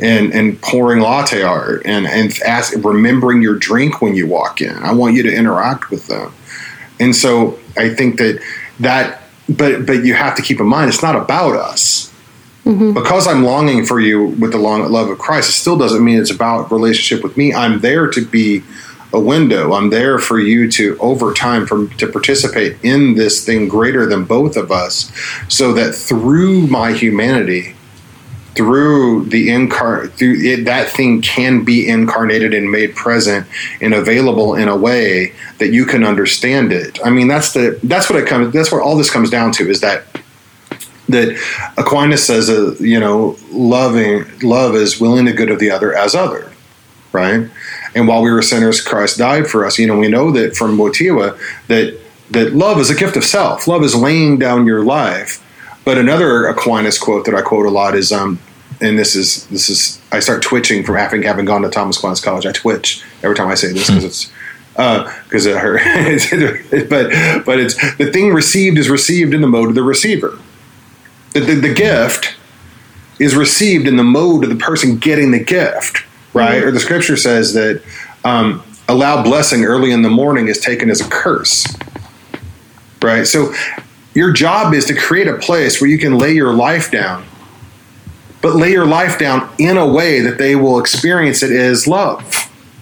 and 0.00 0.32
and 0.32 0.60
pouring 0.60 1.00
latte 1.00 1.42
art 1.42 1.82
and 1.84 2.06
and 2.06 2.32
ask, 2.42 2.74
remembering 2.84 3.42
your 3.42 3.56
drink 3.56 4.02
when 4.02 4.14
you 4.14 4.26
walk 4.26 4.60
in. 4.60 4.74
I 4.76 4.92
want 4.92 5.14
you 5.14 5.22
to 5.22 5.34
interact 5.34 5.90
with 5.90 6.06
them, 6.08 6.32
and 6.98 7.14
so 7.14 7.58
I 7.76 7.94
think 7.94 8.18
that 8.18 8.42
that. 8.80 9.20
But 9.46 9.84
but 9.84 10.04
you 10.04 10.14
have 10.14 10.36
to 10.36 10.42
keep 10.42 10.58
in 10.58 10.66
mind 10.66 10.88
it's 10.88 11.02
not 11.02 11.16
about 11.16 11.54
us. 11.54 12.10
Mm-hmm. 12.64 12.94
Because 12.94 13.26
I'm 13.26 13.44
longing 13.44 13.84
for 13.84 14.00
you 14.00 14.24
with 14.24 14.52
the 14.52 14.58
long 14.58 14.90
love 14.90 15.10
of 15.10 15.18
Christ, 15.18 15.50
it 15.50 15.52
still 15.52 15.76
doesn't 15.76 16.02
mean 16.02 16.18
it's 16.18 16.30
about 16.30 16.72
relationship 16.72 17.22
with 17.22 17.36
me. 17.36 17.52
I'm 17.52 17.80
there 17.80 18.08
to 18.10 18.24
be 18.24 18.62
a 19.12 19.20
window. 19.20 19.74
I'm 19.74 19.90
there 19.90 20.18
for 20.18 20.40
you 20.40 20.70
to 20.72 20.96
over 20.98 21.34
time 21.34 21.66
from 21.66 21.90
to 21.98 22.06
participate 22.06 22.78
in 22.82 23.16
this 23.16 23.44
thing 23.44 23.68
greater 23.68 24.06
than 24.06 24.24
both 24.24 24.56
of 24.56 24.72
us, 24.72 25.12
so 25.48 25.74
that 25.74 25.94
through 25.94 26.66
my 26.68 26.92
humanity, 26.92 27.74
through 28.54 29.24
the 29.26 29.48
incar 29.48 30.10
through 30.12 30.36
it, 30.40 30.64
that 30.64 30.88
thing 30.90 31.20
can 31.20 31.64
be 31.64 31.88
incarnated 31.88 32.54
and 32.54 32.70
made 32.70 32.94
present 32.94 33.46
and 33.80 33.94
available 33.94 34.54
in 34.54 34.68
a 34.68 34.76
way 34.76 35.32
that 35.58 35.72
you 35.72 35.84
can 35.84 36.04
understand 36.04 36.72
it. 36.72 36.98
I 37.04 37.10
mean, 37.10 37.28
that's 37.28 37.52
the 37.52 37.78
that's 37.82 38.08
what 38.08 38.18
it 38.20 38.28
comes. 38.28 38.52
That's 38.52 38.70
what 38.70 38.82
all 38.82 38.96
this 38.96 39.10
comes 39.10 39.30
down 39.30 39.52
to 39.52 39.68
is 39.68 39.80
that 39.80 40.04
that 41.08 41.36
Aquinas 41.76 42.26
says, 42.26 42.48
uh, 42.48 42.74
you 42.80 42.98
know, 42.98 43.36
loving 43.50 44.24
love 44.40 44.74
is 44.74 45.00
willing 45.00 45.26
the 45.26 45.32
good 45.32 45.50
of 45.50 45.58
the 45.58 45.70
other 45.70 45.94
as 45.94 46.14
other, 46.14 46.50
right? 47.12 47.48
And 47.94 48.08
while 48.08 48.22
we 48.22 48.30
were 48.30 48.42
sinners, 48.42 48.80
Christ 48.80 49.18
died 49.18 49.46
for 49.46 49.66
us. 49.66 49.78
You 49.78 49.86
know, 49.86 49.98
we 49.98 50.08
know 50.08 50.30
that 50.32 50.56
from 50.56 50.78
Wojtyla 50.78 51.38
that 51.68 52.00
that 52.30 52.54
love 52.54 52.78
is 52.78 52.90
a 52.90 52.94
gift 52.94 53.16
of 53.16 53.24
self. 53.24 53.68
Love 53.68 53.82
is 53.82 53.94
laying 53.94 54.38
down 54.38 54.66
your 54.66 54.84
life. 54.84 55.40
But 55.84 55.98
another 55.98 56.46
Aquinas 56.46 56.98
quote 56.98 57.26
that 57.26 57.34
I 57.34 57.42
quote 57.42 57.66
a 57.66 57.70
lot 57.70 57.94
is, 57.94 58.10
um, 58.10 58.38
and 58.80 58.98
this 58.98 59.14
is 59.14 59.46
this 59.48 59.68
is 59.68 60.00
I 60.10 60.20
start 60.20 60.42
twitching 60.42 60.84
from 60.84 60.96
having 60.96 61.22
having 61.22 61.44
gone 61.44 61.62
to 61.62 61.70
Thomas 61.70 61.98
Aquinas 61.98 62.20
College. 62.20 62.46
I 62.46 62.52
twitch 62.52 63.02
every 63.22 63.36
time 63.36 63.48
I 63.48 63.54
say 63.54 63.72
this 63.72 63.88
because 63.88 64.04
it's 64.04 64.30
because 64.74 65.46
uh, 65.46 65.50
it 65.50 65.58
hurt. 65.58 66.88
but 66.88 67.44
but 67.44 67.60
it's 67.60 67.74
the 67.96 68.10
thing 68.10 68.32
received 68.32 68.78
is 68.78 68.88
received 68.88 69.34
in 69.34 69.40
the 69.40 69.46
mode 69.46 69.68
of 69.68 69.74
the 69.74 69.82
receiver. 69.82 70.38
The, 71.32 71.40
the, 71.40 71.54
the 71.54 71.74
gift 71.74 72.36
is 73.18 73.34
received 73.34 73.86
in 73.86 73.96
the 73.96 74.04
mode 74.04 74.44
of 74.44 74.50
the 74.50 74.56
person 74.56 74.98
getting 74.98 75.30
the 75.32 75.42
gift, 75.42 76.04
right? 76.32 76.58
Mm-hmm. 76.58 76.68
Or 76.68 76.70
the 76.70 76.80
scripture 76.80 77.16
says 77.16 77.54
that 77.54 77.82
um, 78.24 78.62
a 78.88 78.94
loud 78.94 79.24
blessing 79.24 79.64
early 79.64 79.90
in 79.90 80.02
the 80.02 80.10
morning 80.10 80.48
is 80.48 80.58
taken 80.58 80.90
as 80.90 81.00
a 81.00 81.08
curse, 81.08 81.66
right? 83.02 83.26
So 83.26 83.52
your 84.14 84.32
job 84.32 84.74
is 84.74 84.86
to 84.86 84.94
create 84.94 85.28
a 85.28 85.36
place 85.38 85.80
where 85.80 85.90
you 85.90 85.98
can 85.98 86.18
lay 86.18 86.32
your 86.32 86.52
life 86.52 86.90
down, 86.90 87.24
but 88.40 88.54
lay 88.54 88.70
your 88.70 88.86
life 88.86 89.18
down 89.18 89.50
in 89.58 89.76
a 89.76 89.86
way 89.86 90.20
that 90.20 90.38
they 90.38 90.56
will 90.56 90.78
experience 90.78 91.42
it 91.42 91.50
as 91.50 91.86
love. 91.86 92.20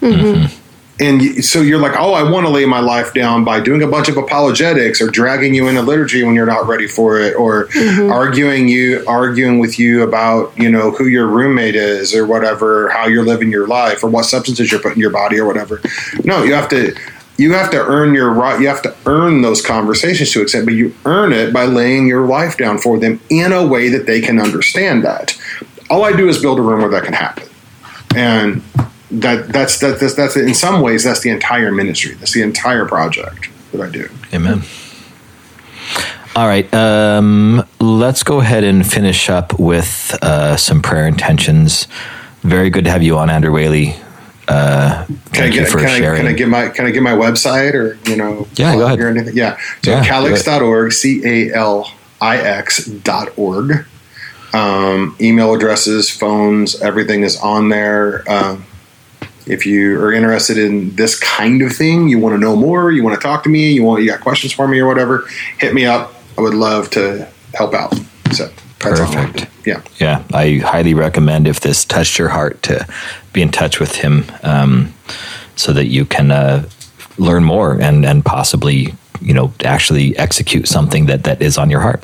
Mm-hmm 0.01 0.59
and 0.99 1.43
so 1.43 1.61
you're 1.61 1.79
like, 1.79 1.99
oh, 1.99 2.13
I 2.13 2.29
want 2.29 2.45
to 2.45 2.51
lay 2.51 2.65
my 2.65 2.79
life 2.79 3.13
down 3.13 3.43
by 3.43 3.59
doing 3.59 3.81
a 3.81 3.87
bunch 3.87 4.09
of 4.09 4.17
apologetics 4.17 5.01
or 5.01 5.09
dragging 5.09 5.55
you 5.55 5.67
into 5.67 5.81
liturgy 5.81 6.23
when 6.23 6.35
you're 6.35 6.45
not 6.45 6.67
ready 6.67 6.87
for 6.87 7.19
it, 7.19 7.35
or 7.35 7.65
mm-hmm. 7.67 8.11
arguing 8.11 8.67
you 8.67 9.03
arguing 9.07 9.57
with 9.57 9.79
you 9.79 10.03
about 10.03 10.55
you 10.55 10.69
know 10.69 10.91
who 10.91 11.07
your 11.07 11.27
roommate 11.27 11.75
is 11.75 12.13
or 12.13 12.27
whatever, 12.27 12.89
how 12.89 13.07
you're 13.07 13.25
living 13.25 13.51
your 13.51 13.67
life 13.67 14.03
or 14.03 14.09
what 14.09 14.25
substances 14.25 14.71
you're 14.71 14.81
putting 14.81 14.97
in 14.97 15.01
your 15.01 15.09
body 15.09 15.39
or 15.39 15.45
whatever. 15.45 15.81
No, 16.23 16.43
you 16.43 16.53
have 16.53 16.69
to 16.69 16.95
you 17.37 17.53
have 17.53 17.71
to 17.71 17.77
earn 17.77 18.13
your 18.13 18.31
right. 18.31 18.61
You 18.61 18.67
have 18.67 18.83
to 18.83 18.92
earn 19.05 19.41
those 19.41 19.61
conversations 19.61 20.31
to 20.31 20.41
accept, 20.41 20.65
but 20.65 20.73
you 20.73 20.93
earn 21.05 21.33
it 21.33 21.53
by 21.53 21.65
laying 21.65 22.07
your 22.07 22.25
life 22.25 22.57
down 22.57 22.77
for 22.77 22.97
them 22.99 23.19
in 23.29 23.51
a 23.51 23.65
way 23.65 23.89
that 23.89 24.05
they 24.05 24.21
can 24.21 24.39
understand 24.39 25.03
that. 25.03 25.37
All 25.89 26.03
I 26.03 26.13
do 26.13 26.27
is 26.29 26.41
build 26.41 26.59
a 26.59 26.61
room 26.61 26.81
where 26.81 26.89
that 26.89 27.03
can 27.03 27.13
happen, 27.13 27.47
and 28.15 28.63
that 29.11 29.49
that's 29.49 29.79
that, 29.79 29.99
that's 29.99 30.15
that's 30.15 30.35
in 30.35 30.53
some 30.53 30.81
ways 30.81 31.03
that's 31.03 31.21
the 31.21 31.29
entire 31.29 31.71
ministry. 31.71 32.13
That's 32.15 32.33
the 32.33 32.41
entire 32.41 32.85
project 32.85 33.49
that 33.71 33.81
I 33.81 33.89
do. 33.89 34.09
Amen. 34.33 34.63
All 36.35 36.47
right, 36.47 36.73
um, 36.73 37.63
let's 37.79 38.23
go 38.23 38.39
ahead 38.39 38.63
and 38.63 38.89
finish 38.89 39.29
up 39.29 39.59
with 39.59 40.17
uh, 40.23 40.57
some 40.57 40.81
prayer 40.81 41.05
intentions. 41.05 41.87
Very 42.41 42.71
good 42.71 42.85
to 42.85 42.91
have 42.91 43.03
you 43.03 43.17
on, 43.17 43.29
Andrew 43.29 43.51
Whaley. 43.51 43.95
Uh, 44.47 45.05
can 45.31 45.45
I 45.45 45.49
get, 45.49 45.69
can 45.69 45.79
I, 45.79 45.99
can 45.99 46.27
I, 46.27 46.33
get 46.33 46.47
my 46.49 46.69
can 46.69 46.85
I 46.85 46.91
get 46.91 47.01
my 47.01 47.13
website 47.13 47.73
or 47.73 47.97
you 48.09 48.17
know 48.17 48.47
yeah 48.55 48.75
go 48.75 48.85
ahead 48.85 48.99
or 48.99 49.07
anything 49.07 49.37
yeah 49.37 49.57
so 49.83 49.91
yeah, 49.91 50.03
calix.org 50.03 50.91
c 50.91 51.21
a 51.23 51.53
l 51.53 51.89
i 52.19 52.37
x 52.37 52.85
dot 52.85 53.29
org 53.37 53.85
um, 54.53 55.15
email 55.21 55.53
addresses 55.53 56.09
phones 56.09 56.81
everything 56.81 57.23
is 57.23 57.37
on 57.37 57.69
there 57.69 58.29
um, 58.29 58.65
if 59.45 59.65
you 59.65 59.99
are 59.99 60.13
interested 60.13 60.57
in 60.57 60.95
this 60.95 61.19
kind 61.19 61.61
of 61.61 61.73
thing, 61.73 62.07
you 62.07 62.19
want 62.19 62.33
to 62.33 62.39
know 62.39 62.55
more, 62.55 62.91
you 62.91 63.03
want 63.03 63.19
to 63.19 63.21
talk 63.21 63.43
to 63.43 63.49
me, 63.49 63.71
you 63.71 63.83
want 63.83 64.01
you 64.01 64.09
got 64.09 64.21
questions 64.21 64.53
for 64.53 64.67
me 64.67 64.79
or 64.79 64.87
whatever, 64.87 65.27
hit 65.57 65.73
me 65.73 65.85
up. 65.85 66.13
I 66.37 66.41
would 66.41 66.53
love 66.53 66.89
to 66.91 67.27
help 67.53 67.73
out. 67.73 67.93
So 68.31 68.49
perfect. 68.79 69.47
Yeah, 69.65 69.81
yeah. 69.99 70.23
I 70.33 70.57
highly 70.57 70.93
recommend 70.93 71.47
if 71.47 71.59
this 71.59 71.85
touched 71.85 72.17
your 72.17 72.29
heart 72.29 72.61
to 72.63 72.87
be 73.33 73.41
in 73.41 73.49
touch 73.49 73.79
with 73.79 73.95
him, 73.95 74.25
um, 74.43 74.93
so 75.55 75.73
that 75.73 75.87
you 75.87 76.05
can 76.05 76.31
uh, 76.31 76.67
learn 77.17 77.43
more 77.43 77.73
and 77.81 78.05
and 78.05 78.23
possibly 78.23 78.93
you 79.21 79.33
know 79.33 79.53
actually 79.63 80.17
execute 80.17 80.67
something 80.67 81.07
that 81.07 81.23
that 81.23 81.41
is 81.41 81.57
on 81.57 81.69
your 81.69 81.81
heart. 81.81 82.03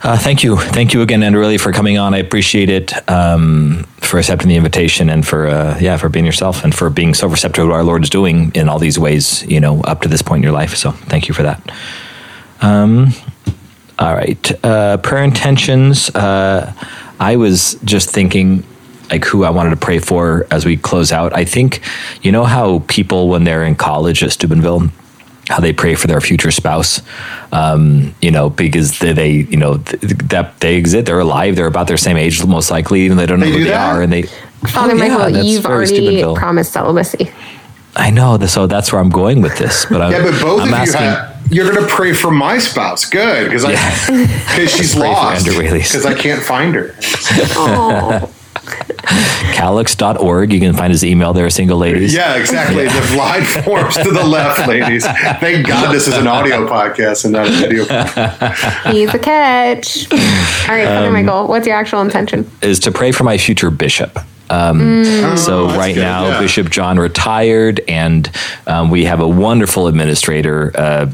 Uh, 0.00 0.16
thank 0.16 0.44
you. 0.44 0.56
Thank 0.56 0.94
you 0.94 1.02
again, 1.02 1.24
Andrew, 1.24 1.40
really, 1.40 1.58
for 1.58 1.72
coming 1.72 1.98
on. 1.98 2.14
I 2.14 2.18
appreciate 2.18 2.70
it, 2.70 3.10
um, 3.10 3.84
for 3.96 4.18
accepting 4.18 4.48
the 4.48 4.54
invitation 4.54 5.10
and 5.10 5.26
for, 5.26 5.48
uh, 5.48 5.76
yeah, 5.80 5.96
for 5.96 6.08
being 6.08 6.24
yourself 6.24 6.62
and 6.62 6.72
for 6.72 6.88
being 6.88 7.14
so 7.14 7.26
receptive 7.26 7.64
to 7.64 7.66
what 7.66 7.74
our 7.74 7.82
Lord 7.82 8.04
is 8.04 8.10
doing 8.10 8.52
in 8.54 8.68
all 8.68 8.78
these 8.78 8.96
ways, 8.96 9.42
you 9.48 9.58
know, 9.58 9.80
up 9.82 10.02
to 10.02 10.08
this 10.08 10.22
point 10.22 10.38
in 10.38 10.42
your 10.44 10.52
life. 10.52 10.76
So 10.76 10.92
thank 10.92 11.26
you 11.26 11.34
for 11.34 11.42
that. 11.42 11.72
Um, 12.60 13.08
all 13.98 14.14
right. 14.14 14.64
Uh, 14.64 14.98
prayer 14.98 15.24
intentions. 15.24 16.10
Uh, 16.10 16.72
I 17.18 17.34
was 17.34 17.74
just 17.84 18.10
thinking, 18.10 18.62
like 19.10 19.24
who 19.24 19.44
I 19.44 19.50
wanted 19.50 19.70
to 19.70 19.76
pray 19.76 19.98
for 19.98 20.46
as 20.50 20.64
we 20.64 20.76
close 20.76 21.12
out. 21.12 21.34
I 21.34 21.44
think, 21.44 21.80
you 22.22 22.32
know, 22.32 22.44
how 22.44 22.80
people, 22.88 23.28
when 23.28 23.44
they're 23.44 23.64
in 23.64 23.74
college 23.74 24.22
at 24.22 24.32
Steubenville, 24.32 24.90
how 25.48 25.60
they 25.60 25.72
pray 25.72 25.94
for 25.94 26.06
their 26.06 26.20
future 26.20 26.50
spouse, 26.50 27.00
um, 27.52 28.14
you 28.20 28.30
know, 28.30 28.50
because 28.50 28.98
they, 28.98 29.12
they 29.12 29.30
you 29.30 29.56
know, 29.56 29.78
th- 29.78 30.02
that 30.02 30.60
they 30.60 30.76
exist, 30.76 31.06
they're 31.06 31.20
alive, 31.20 31.56
they're 31.56 31.66
about 31.66 31.88
their 31.88 31.96
same 31.96 32.16
age, 32.16 32.44
most 32.44 32.70
likely, 32.70 33.02
even 33.02 33.16
they 33.16 33.26
don't 33.26 33.40
know 33.40 33.46
they 33.46 33.52
who 33.52 33.58
do 33.58 33.64
they 33.64 33.70
that? 33.70 33.96
are, 33.96 34.02
and 34.02 34.12
they. 34.12 34.22
Father 34.66 34.92
oh, 34.92 34.98
Michael, 34.98 35.30
yeah, 35.30 35.42
you've 35.42 35.64
already 35.64 36.22
promised 36.34 36.72
celibacy. 36.72 37.30
I 37.96 38.10
know, 38.10 38.38
so 38.46 38.66
that's 38.66 38.92
where 38.92 39.00
I'm 39.00 39.08
going 39.08 39.40
with 39.40 39.56
this. 39.56 39.86
But 39.86 40.02
I'm, 40.02 40.12
yeah, 40.12 40.22
but 40.22 40.40
both 40.40 40.60
I'm 40.62 40.68
of 40.68 40.74
asking, 40.74 41.00
you 41.00 41.08
have. 41.08 41.38
You're 41.50 41.72
going 41.72 41.86
to 41.86 41.92
pray 41.92 42.12
for 42.12 42.30
my 42.30 42.58
spouse. 42.58 43.06
Good, 43.06 43.46
because 43.46 43.64
I 43.64 43.70
because 43.70 44.70
she's 44.76 44.94
lost. 44.94 45.46
Because 45.46 46.04
I 46.04 46.14
can't 46.14 46.42
find 46.42 46.74
her. 46.74 46.94
oh. 47.56 48.30
Calix.org. 49.54 50.52
You 50.52 50.60
can 50.60 50.74
find 50.74 50.90
his 50.90 51.04
email 51.04 51.32
there, 51.32 51.48
single 51.50 51.78
ladies. 51.78 52.14
Yeah, 52.14 52.36
exactly. 52.36 52.84
Yeah. 52.84 53.00
The 53.00 53.14
blind 53.14 53.46
forms 53.64 53.96
to 53.96 54.10
the 54.10 54.24
left, 54.24 54.66
ladies. 54.68 55.04
Thank 55.06 55.66
God 55.66 55.92
this 55.92 56.06
is 56.06 56.14
an 56.14 56.26
audio 56.26 56.66
podcast 56.68 57.24
and 57.24 57.32
not 57.32 57.46
a 57.46 57.50
video. 57.50 57.84
He's 58.92 59.12
a 59.14 59.18
catch. 59.18 60.10
All 60.12 60.18
right, 60.74 60.86
Father 60.86 61.08
um, 61.08 61.12
Michael, 61.12 61.48
what's 61.48 61.66
your 61.66 61.76
actual 61.76 62.02
intention? 62.02 62.50
Is 62.62 62.78
to 62.80 62.92
pray 62.92 63.12
for 63.12 63.24
my 63.24 63.38
future 63.38 63.70
bishop. 63.70 64.18
Um, 64.50 64.80
mm. 64.80 65.38
So 65.38 65.68
oh, 65.68 65.76
right 65.76 65.94
good, 65.94 66.00
now, 66.00 66.28
yeah. 66.28 66.40
Bishop 66.40 66.70
John 66.70 66.98
retired, 66.98 67.80
and 67.88 68.30
um, 68.66 68.90
we 68.90 69.04
have 69.04 69.20
a 69.20 69.28
wonderful 69.28 69.86
administrator, 69.86 70.72
uh, 70.74 71.10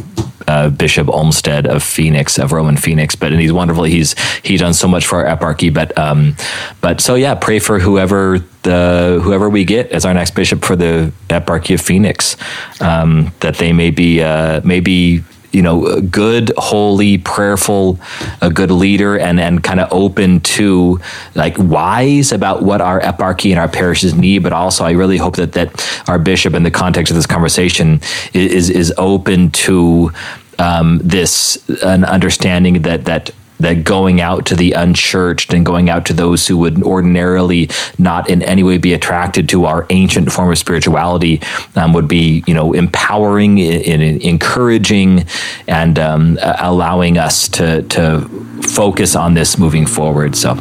uh, 0.47 0.71
Bishop 0.71 1.09
Olmsted 1.09 1.67
of 1.67 1.83
Phoenix, 1.83 2.39
of 2.39 2.53
Roman 2.53 2.77
Phoenix. 2.77 3.15
But 3.17 3.33
and 3.33 3.41
he's 3.41 3.53
wonderful. 3.53 3.85
He's 3.85 4.15
he's 4.43 4.61
done 4.61 4.75
so 4.75 4.89
much 4.89 5.07
for 5.07 5.27
our 5.27 5.37
eparchy. 5.37 5.73
But 5.73 5.97
um, 5.99 6.37
but 6.81 7.01
so 7.01 7.15
yeah, 7.15 7.35
pray 7.35 7.59
for 7.59 7.79
whoever 7.79 8.41
the 8.63 9.21
whoever 9.23 9.49
we 9.49 9.65
get 9.65 9.91
as 9.91 10.05
our 10.05 10.15
next 10.15 10.35
bishop 10.35 10.65
for 10.65 10.77
the 10.77 11.13
eparchy 11.29 11.75
of 11.75 11.81
Phoenix, 11.81 12.37
um, 12.81 13.33
that 13.41 13.57
they 13.57 13.73
may 13.73 13.91
be 13.91 14.23
uh, 14.23 14.61
maybe 14.65 15.25
you 15.55 15.63
know, 15.63 16.01
good, 16.01 16.53
holy, 16.57 17.19
prayerful, 17.19 17.99
a 18.41 18.51
good 18.51 18.71
leader, 18.71 19.19
and 19.19 19.41
and 19.41 19.63
kind 19.63 19.81
of 19.81 19.93
open 19.93 20.41
to 20.41 21.01
like 21.35 21.57
wise 21.59 22.33
about 22.33 22.63
what 22.63 22.81
our 22.81 23.01
eparchy 23.01 23.51
and 23.51 23.59
our 23.59 23.69
parishes 23.69 24.15
need. 24.15 24.43
But 24.43 24.53
also, 24.53 24.85
I 24.85 24.93
really 24.93 25.17
hope 25.17 25.37
that 25.37 25.53
that 25.53 26.05
our 26.09 26.19
bishop, 26.19 26.55
in 26.55 26.63
the 26.63 26.71
context 26.71 27.11
of 27.11 27.17
this 27.17 27.27
conversation, 27.27 28.01
is 28.33 28.71
is 28.71 28.93
open 28.99 29.51
to 29.51 30.13
um, 30.59 31.01
this 31.03 31.63
an 31.83 32.05
understanding 32.05 32.83
that 32.83 33.05
that 33.05 33.31
that 33.61 33.85
going 33.85 34.21
out 34.21 34.47
to 34.47 34.57
the 34.57 34.73
unchurched 34.73 35.53
and 35.53 35.65
going 35.65 35.89
out 35.89 36.07
to 36.07 36.13
those 36.13 36.47
who 36.47 36.59
would 36.59 36.83
ordinarily 36.83 37.71
not 37.99 38.29
in 38.29 38.43
any 38.43 38.63
way 38.63 38.79
be 38.79 38.93
attracted 38.93 39.49
to 39.49 39.65
our 39.65 39.87
ancient 39.91 40.31
form 40.33 40.51
of 40.51 40.59
spirituality 40.59 41.41
um, 41.77 41.93
would 41.93 42.09
be, 42.09 42.43
you 42.47 42.55
know, 42.55 42.73
empowering, 42.73 43.59
in, 43.59 44.01
in 44.01 44.21
encouraging, 44.21 45.25
and 45.69 45.99
um, 45.99 46.39
allowing 46.59 47.17
us 47.19 47.49
to 47.49 47.83
to 47.83 48.21
focus 48.63 49.15
on 49.15 49.35
this 49.35 49.59
moving 49.59 49.87
forward. 49.87 50.37
So 50.37 50.55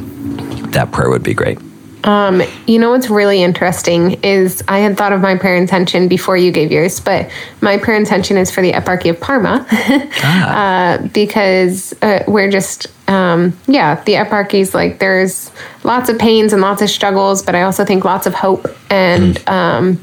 that 0.74 0.91
prayer 0.91 1.10
would 1.10 1.24
be 1.24 1.34
great. 1.34 1.57
Um, 2.04 2.42
you 2.68 2.80
know 2.80 2.90
what's 2.90 3.10
really 3.10 3.42
interesting 3.42 4.20
is 4.24 4.62
I 4.68 4.80
had 4.80 4.98
thought 4.98 5.14
of 5.14 5.22
my 5.22 5.38
prayer 5.38 5.56
intention 5.56 6.08
before 6.08 6.36
you 6.36 6.52
gave 6.52 6.72
yours, 6.72 7.00
but 7.00 7.32
my 7.62 7.78
prayer 7.78 7.98
intention 7.98 8.36
is 8.38 8.52
for 8.52 8.62
the 8.62 8.74
Eparchy 8.74 9.10
of 9.10 9.20
Parma 9.22 9.66
ah. 9.72 10.96
uh, 10.98 11.08
because 11.08 11.94
uh, 12.02 12.24
we're 12.28 12.52
just 12.52 12.88
um, 13.10 13.58
yeah 13.68 14.02
the 14.04 14.14
eparchy's 14.14 14.74
like 14.74 15.00
there's 15.00 15.52
lots 15.84 16.10
of 16.10 16.18
pains 16.18 16.52
and 16.52 16.62
lots 16.62 16.82
of 16.82 16.90
struggles, 16.90 17.42
but 17.42 17.56
I 17.56 17.64
also 17.64 17.86
think 17.86 18.04
lots 18.04 18.28
of 18.28 18.34
hope 18.34 18.68
and 18.90 19.36
mm. 19.36 19.52
um, 19.52 20.00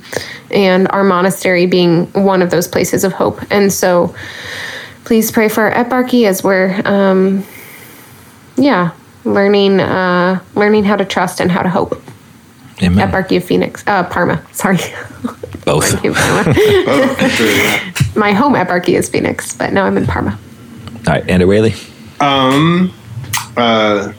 and 0.50 0.88
our 0.90 1.04
monastery 1.04 1.66
being 1.66 2.06
one 2.12 2.40
of 2.40 2.50
those 2.50 2.66
places 2.66 3.04
of 3.04 3.12
hope, 3.12 3.40
and 3.50 3.72
so 3.72 4.14
please 5.04 5.30
pray 5.30 5.48
for 5.48 5.70
our 5.70 5.84
eparchy 5.84 6.26
as 6.26 6.42
we're 6.42 6.80
um, 6.86 7.44
yeah 8.56 8.92
learning 9.24 9.80
uh, 9.80 10.40
learning 10.54 10.84
how 10.84 10.96
to 10.96 11.04
trust 11.04 11.40
and 11.40 11.50
how 11.50 11.62
to 11.62 11.68
hope. 11.68 12.00
Amen. 12.82 13.08
Eparchy 13.08 13.36
of 13.36 13.44
Phoenix, 13.44 13.84
uh, 13.86 14.04
Parma. 14.04 14.42
Sorry, 14.52 14.78
both. 15.64 15.92
My 18.16 18.32
home 18.32 18.54
eparchy 18.54 18.94
is 18.94 19.08
Phoenix, 19.08 19.54
but 19.56 19.72
now 19.72 19.84
I'm 19.84 19.96
in 19.96 20.06
Parma. 20.06 20.38
All 21.06 21.14
right, 21.14 21.28
Andrew 21.28 21.48
Whaley. 21.48 21.74
Um, 22.20 22.92
uh, 23.56 24.12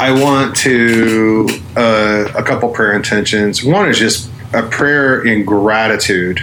I 0.00 0.10
want 0.10 0.56
to 0.56 1.48
uh, 1.76 2.32
a 2.34 2.42
couple 2.42 2.68
prayer 2.70 2.94
intentions. 2.94 3.64
One 3.64 3.88
is 3.88 3.98
just 3.98 4.30
a 4.52 4.62
prayer 4.62 5.24
in 5.24 5.44
gratitude 5.44 6.40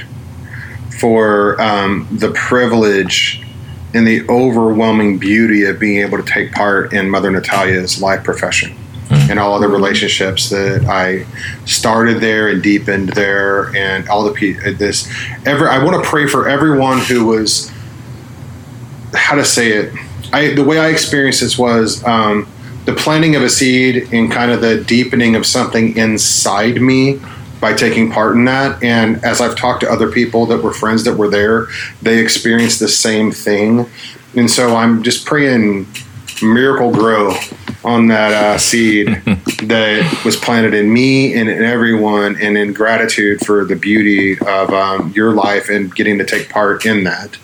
for 1.00 1.60
um, 1.62 2.08
the 2.12 2.32
privilege 2.32 3.44
and 3.94 4.06
the 4.06 4.28
overwhelming 4.30 5.18
beauty 5.18 5.66
of 5.66 5.80
being 5.80 6.02
able 6.02 6.18
to 6.18 6.32
take 6.32 6.52
part 6.52 6.94
in 6.94 7.10
Mother 7.10 7.32
Natalia's 7.32 8.02
life 8.02 8.24
profession 8.24 8.76
and 9.11 9.40
all 9.40 9.60
the 9.60 9.68
relationships 9.68 10.49
that 10.49 10.86
I 10.86 11.26
started 11.66 12.22
there 12.22 12.49
and 12.49 12.61
deepened 12.61 13.10
there, 13.10 13.76
and 13.76 14.07
all 14.10 14.24
the 14.24 14.32
pe- 14.32 14.74
this. 14.74 15.11
Every 15.45 15.68
I 15.68 15.84
want 15.84 16.03
to 16.03 16.10
pray 16.10 16.28
for 16.28 16.48
everyone 16.48 16.99
who 16.99 17.26
was 17.26 17.72
how 19.14 19.36
to 19.36 19.45
say 19.45 19.72
it. 19.72 19.94
I 20.32 20.53
the 20.53 20.64
way 20.64 20.80
I 20.80 20.90
experienced 20.90 21.41
this 21.41 21.57
was 21.57 22.03
um, 22.03 22.48
the 22.86 22.94
planting 22.94 23.36
of 23.36 23.41
a 23.41 23.49
seed 23.49 24.14
and 24.14 24.32
kind 24.32 24.52
of 24.52 24.61
the 24.61 24.84
deepening 24.84 25.36
of 25.36 25.45
something 25.45 25.98
inside 25.98 26.82
me 26.82 27.20
by 27.60 27.73
taking 27.73 28.11
part 28.11 28.36
in 28.36 28.45
that. 28.45 28.81
And 28.84 29.23
as 29.23 29.41
I've 29.41 29.56
talked 29.56 29.81
to 29.81 29.91
other 29.91 30.11
people 30.11 30.45
that 30.48 30.64
were 30.64 30.73
friends 30.73 31.03
that 31.03 31.15
were 31.15 31.30
there, 31.30 31.68
they 32.02 32.19
experienced 32.19 32.80
the 32.80 32.88
same 32.88 33.31
thing. 33.31 33.90
And 34.36 34.49
so 34.49 34.76
I'm 34.76 35.03
just 35.03 35.26
praying 35.26 35.88
Miracle-Gro 36.41 37.36
on 37.84 38.07
that 38.07 38.34
uh, 38.34 38.57
seed 38.57 39.07
that 39.64 40.22
was 40.26 40.36
planted 40.36 40.73
in 40.73 40.91
me 40.91 41.34
and 41.34 41.49
in 41.49 41.64
everyone, 41.64 42.38
and 42.41 42.57
in 42.57 42.73
gratitude 42.73 43.45
for 43.45 43.65
the 43.65 43.76
beauty 43.76 44.38
of 44.40 44.69
um, 44.72 45.11
your 45.15 45.34
life 45.34 45.69
and 45.69 45.94
getting 45.95 46.18
to 46.18 46.26
take 46.26 46.49
part 46.49 46.86
in 46.86 47.03
that. 47.06 47.38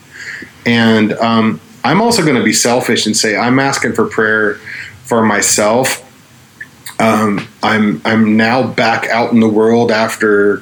And 0.65 1.13
um, 1.13 1.61
I'm 1.83 2.01
also 2.01 2.23
going 2.23 2.35
to 2.35 2.43
be 2.43 2.53
selfish 2.53 3.05
and 3.05 3.15
say 3.15 3.37
I'm 3.37 3.59
asking 3.59 3.93
for 3.93 4.07
prayer 4.07 4.55
for 5.03 5.23
myself. 5.23 6.01
Um, 6.99 7.47
I'm 7.61 8.01
I'm 8.05 8.37
now 8.37 8.65
back 8.65 9.07
out 9.07 9.31
in 9.31 9.39
the 9.39 9.49
world 9.49 9.91
after 9.91 10.61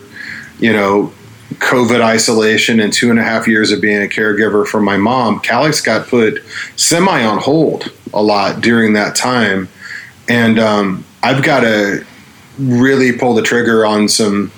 you 0.60 0.74
know 0.74 1.14
COVID 1.56 2.02
isolation 2.02 2.80
and 2.80 2.92
two 2.92 3.10
and 3.10 3.20
a 3.20 3.24
half 3.24 3.48
years 3.48 3.72
of 3.72 3.82
being 3.82 4.02
a 4.02 4.08
caregiver 4.08 4.66
for 4.66 4.82
my 4.82 4.98
mom. 4.98 5.40
Calix 5.40 5.82
got 5.82 6.08
put 6.08 6.44
semi 6.76 7.24
on 7.24 7.38
hold 7.38 7.92
a 8.14 8.22
lot 8.22 8.62
during 8.62 8.94
that 8.94 9.16
time, 9.16 9.70
and 10.28 10.58
um, 10.60 11.06
I've 11.22 11.44
got 11.44 11.62
to 11.62 12.06
really 12.58 13.12
pull 13.18 13.34
the 13.34 13.42
trigger 13.42 13.86
on 13.86 14.08
some 14.08 14.52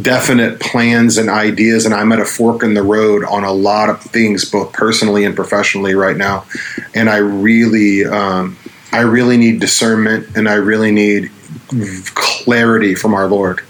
definite 0.00 0.60
plans 0.60 1.16
and 1.16 1.30
ideas. 1.30 1.86
And 1.86 1.94
i'm 1.94 2.12
at 2.12 2.20
a 2.20 2.24
fork 2.24 2.62
in 2.62 2.74
the 2.74 2.82
road 2.82 3.24
on 3.24 3.44
a 3.44 3.52
lot 3.52 3.88
of 3.88 4.02
things 4.02 4.44
both 4.44 4.72
personally 4.72 5.24
and 5.24 5.34
professionally 5.34 5.94
right 5.94 6.16
now. 6.16 6.44
And 6.94 7.08
i 7.08 7.16
really 7.16 8.04
um, 8.04 8.56
i 8.96 9.00
really 9.00 9.36
need 9.36 9.60
discernment 9.60 10.36
and 10.36 10.48
i 10.48 10.54
really 10.54 10.90
need 10.90 11.30
clarity 12.14 12.94
from 12.94 13.14
our 13.14 13.28
lord 13.28 13.60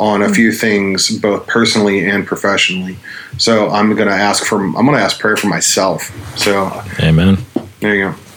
on 0.00 0.22
a 0.22 0.26
hmm. 0.26 0.32
few 0.32 0.52
things 0.52 1.10
both 1.18 1.46
personally 1.46 2.08
and 2.08 2.26
professionally. 2.26 2.96
So 3.36 3.68
i'm 3.70 3.94
going 3.94 4.08
to 4.08 4.14
ask 4.14 4.44
for 4.44 4.56
i'm 4.56 4.72
going 4.72 4.96
to 4.96 5.02
ask 5.02 5.20
prayer 5.20 5.36
for 5.36 5.48
myself. 5.48 6.10
So 6.38 6.82
Amen. 7.00 7.38
there 7.80 7.94
you 7.94 8.10
go 8.10 8.29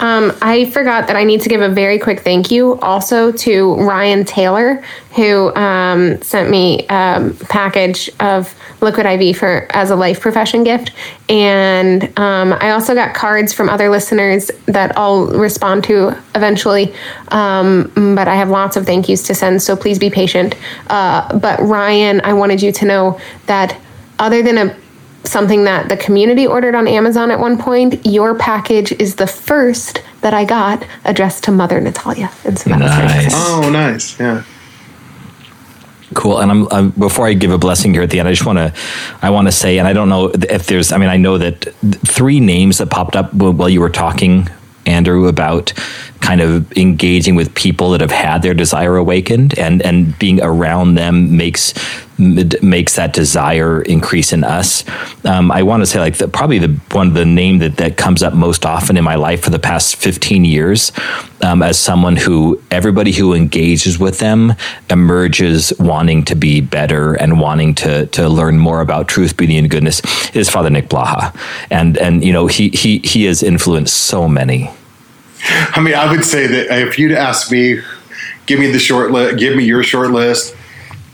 Um, 0.00 0.32
I 0.40 0.70
forgot 0.70 1.06
that 1.08 1.16
I 1.16 1.24
need 1.24 1.42
to 1.42 1.48
give 1.48 1.60
a 1.60 1.68
very 1.68 1.98
quick 1.98 2.20
thank 2.20 2.50
you 2.50 2.78
also 2.80 3.32
to 3.32 3.74
Ryan 3.74 4.24
Taylor, 4.24 4.82
who 5.14 5.54
um, 5.54 6.20
sent 6.22 6.50
me 6.50 6.86
a 6.88 7.32
package 7.48 8.10
of 8.18 8.54
liquid 8.80 9.04
IV 9.04 9.36
for 9.36 9.66
as 9.70 9.90
a 9.90 9.96
life 9.96 10.20
profession 10.20 10.64
gift, 10.64 10.92
and 11.28 12.04
um, 12.18 12.54
I 12.54 12.70
also 12.70 12.94
got 12.94 13.14
cards 13.14 13.52
from 13.52 13.68
other 13.68 13.90
listeners 13.90 14.50
that 14.66 14.96
I'll 14.96 15.26
respond 15.26 15.84
to 15.84 16.16
eventually. 16.34 16.94
Um, 17.28 17.92
but 17.94 18.26
I 18.26 18.36
have 18.36 18.48
lots 18.48 18.76
of 18.76 18.86
thank 18.86 19.08
yous 19.08 19.22
to 19.24 19.34
send, 19.34 19.62
so 19.62 19.76
please 19.76 19.98
be 19.98 20.08
patient. 20.08 20.54
Uh, 20.86 21.38
but 21.38 21.60
Ryan, 21.60 22.22
I 22.22 22.32
wanted 22.32 22.62
you 22.62 22.72
to 22.72 22.86
know 22.86 23.20
that 23.46 23.78
other 24.18 24.42
than 24.42 24.58
a 24.58 24.76
something 25.24 25.64
that 25.64 25.88
the 25.88 25.96
community 25.96 26.46
ordered 26.46 26.74
on 26.74 26.88
Amazon 26.88 27.30
at 27.30 27.38
one 27.38 27.58
point. 27.58 28.04
Your 28.06 28.34
package 28.34 28.92
is 28.92 29.16
the 29.16 29.26
first 29.26 30.02
that 30.22 30.34
I 30.34 30.44
got 30.44 30.84
addressed 31.04 31.44
to 31.44 31.50
Mother 31.50 31.80
Natalia, 31.80 32.30
and 32.44 32.58
so 32.58 32.70
that 32.70 32.80
was 32.80 32.90
Nice. 32.90 33.24
exciting. 33.26 33.30
oh 33.34 33.70
nice 33.70 34.18
yeah 34.20 34.42
Cool. 36.12 36.40
And 36.40 36.50
I'm, 36.50 36.68
I'm 36.72 36.90
before 36.90 37.26
I 37.28 37.34
give 37.34 37.52
a 37.52 37.58
blessing 37.58 37.94
here 37.94 38.02
at 38.02 38.10
the 38.10 38.18
end, 38.18 38.26
I 38.28 38.32
just 38.32 38.44
want 38.44 38.58
to 38.58 38.74
I 39.22 39.30
want 39.30 39.46
to 39.46 39.52
say, 39.52 39.78
and 39.78 39.86
I 39.86 39.92
don't 39.92 40.08
know 40.08 40.30
if 40.50 40.66
there's. 40.66 40.90
I 40.90 40.98
mean, 40.98 41.08
I 41.08 41.16
know 41.16 41.38
that 41.38 41.72
three 42.04 42.40
names 42.40 42.78
that 42.78 42.90
popped 42.90 43.14
up 43.14 43.32
while 43.32 43.68
you 43.68 43.80
were 43.80 43.90
talking, 43.90 44.48
Andrew, 44.86 45.28
about 45.28 45.72
kind 46.20 46.40
of 46.40 46.70
engaging 46.76 47.36
with 47.36 47.54
people 47.54 47.90
that 47.92 48.00
have 48.00 48.10
had 48.10 48.42
their 48.42 48.54
desire 48.54 48.96
awakened, 48.96 49.56
and 49.56 49.82
and 49.82 50.18
being 50.18 50.42
around 50.42 50.96
them 50.96 51.36
makes 51.36 51.74
makes 52.20 52.96
that 52.96 53.12
desire 53.12 53.82
increase 53.82 54.32
in 54.32 54.44
us. 54.44 54.84
Um, 55.24 55.50
I 55.50 55.62
want 55.62 55.82
to 55.82 55.86
say 55.86 55.98
like 55.98 56.18
the, 56.18 56.28
probably 56.28 56.58
the 56.58 56.78
one 56.92 57.14
the 57.14 57.24
name 57.24 57.58
that 57.58 57.78
that 57.78 57.96
comes 57.96 58.22
up 58.22 58.34
most 58.34 58.66
often 58.66 58.96
in 58.96 59.04
my 59.04 59.14
life 59.14 59.42
for 59.42 59.50
the 59.50 59.58
past 59.58 59.96
15 59.96 60.44
years 60.44 60.92
um, 61.42 61.62
as 61.62 61.78
someone 61.78 62.16
who 62.16 62.62
everybody 62.70 63.12
who 63.12 63.32
engages 63.32 63.98
with 63.98 64.18
them 64.18 64.54
emerges 64.90 65.72
wanting 65.78 66.24
to 66.26 66.34
be 66.34 66.60
better 66.60 67.14
and 67.14 67.40
wanting 67.40 67.74
to 67.76 68.06
to 68.06 68.28
learn 68.28 68.58
more 68.58 68.80
about 68.80 69.08
truth, 69.08 69.36
beauty, 69.36 69.56
and 69.56 69.70
goodness 69.70 70.02
is 70.34 70.48
Father 70.48 70.70
Nick 70.70 70.88
Blaha, 70.88 71.34
and 71.70 71.96
and 71.98 72.24
you 72.24 72.32
know 72.32 72.46
he 72.46 72.68
he 72.70 72.98
he 72.98 73.24
has 73.24 73.42
influenced 73.42 73.96
so 73.96 74.28
many. 74.28 74.70
I 75.42 75.80
mean, 75.80 75.94
I 75.94 76.10
would 76.10 76.24
say 76.24 76.46
that 76.46 76.78
if 76.86 76.98
you'd 76.98 77.12
ask 77.12 77.50
me, 77.50 77.80
give 78.46 78.60
me 78.60 78.70
the 78.70 78.78
short 78.78 79.10
list, 79.10 79.38
give 79.38 79.56
me 79.56 79.64
your 79.64 79.82
short 79.82 80.10
list, 80.10 80.54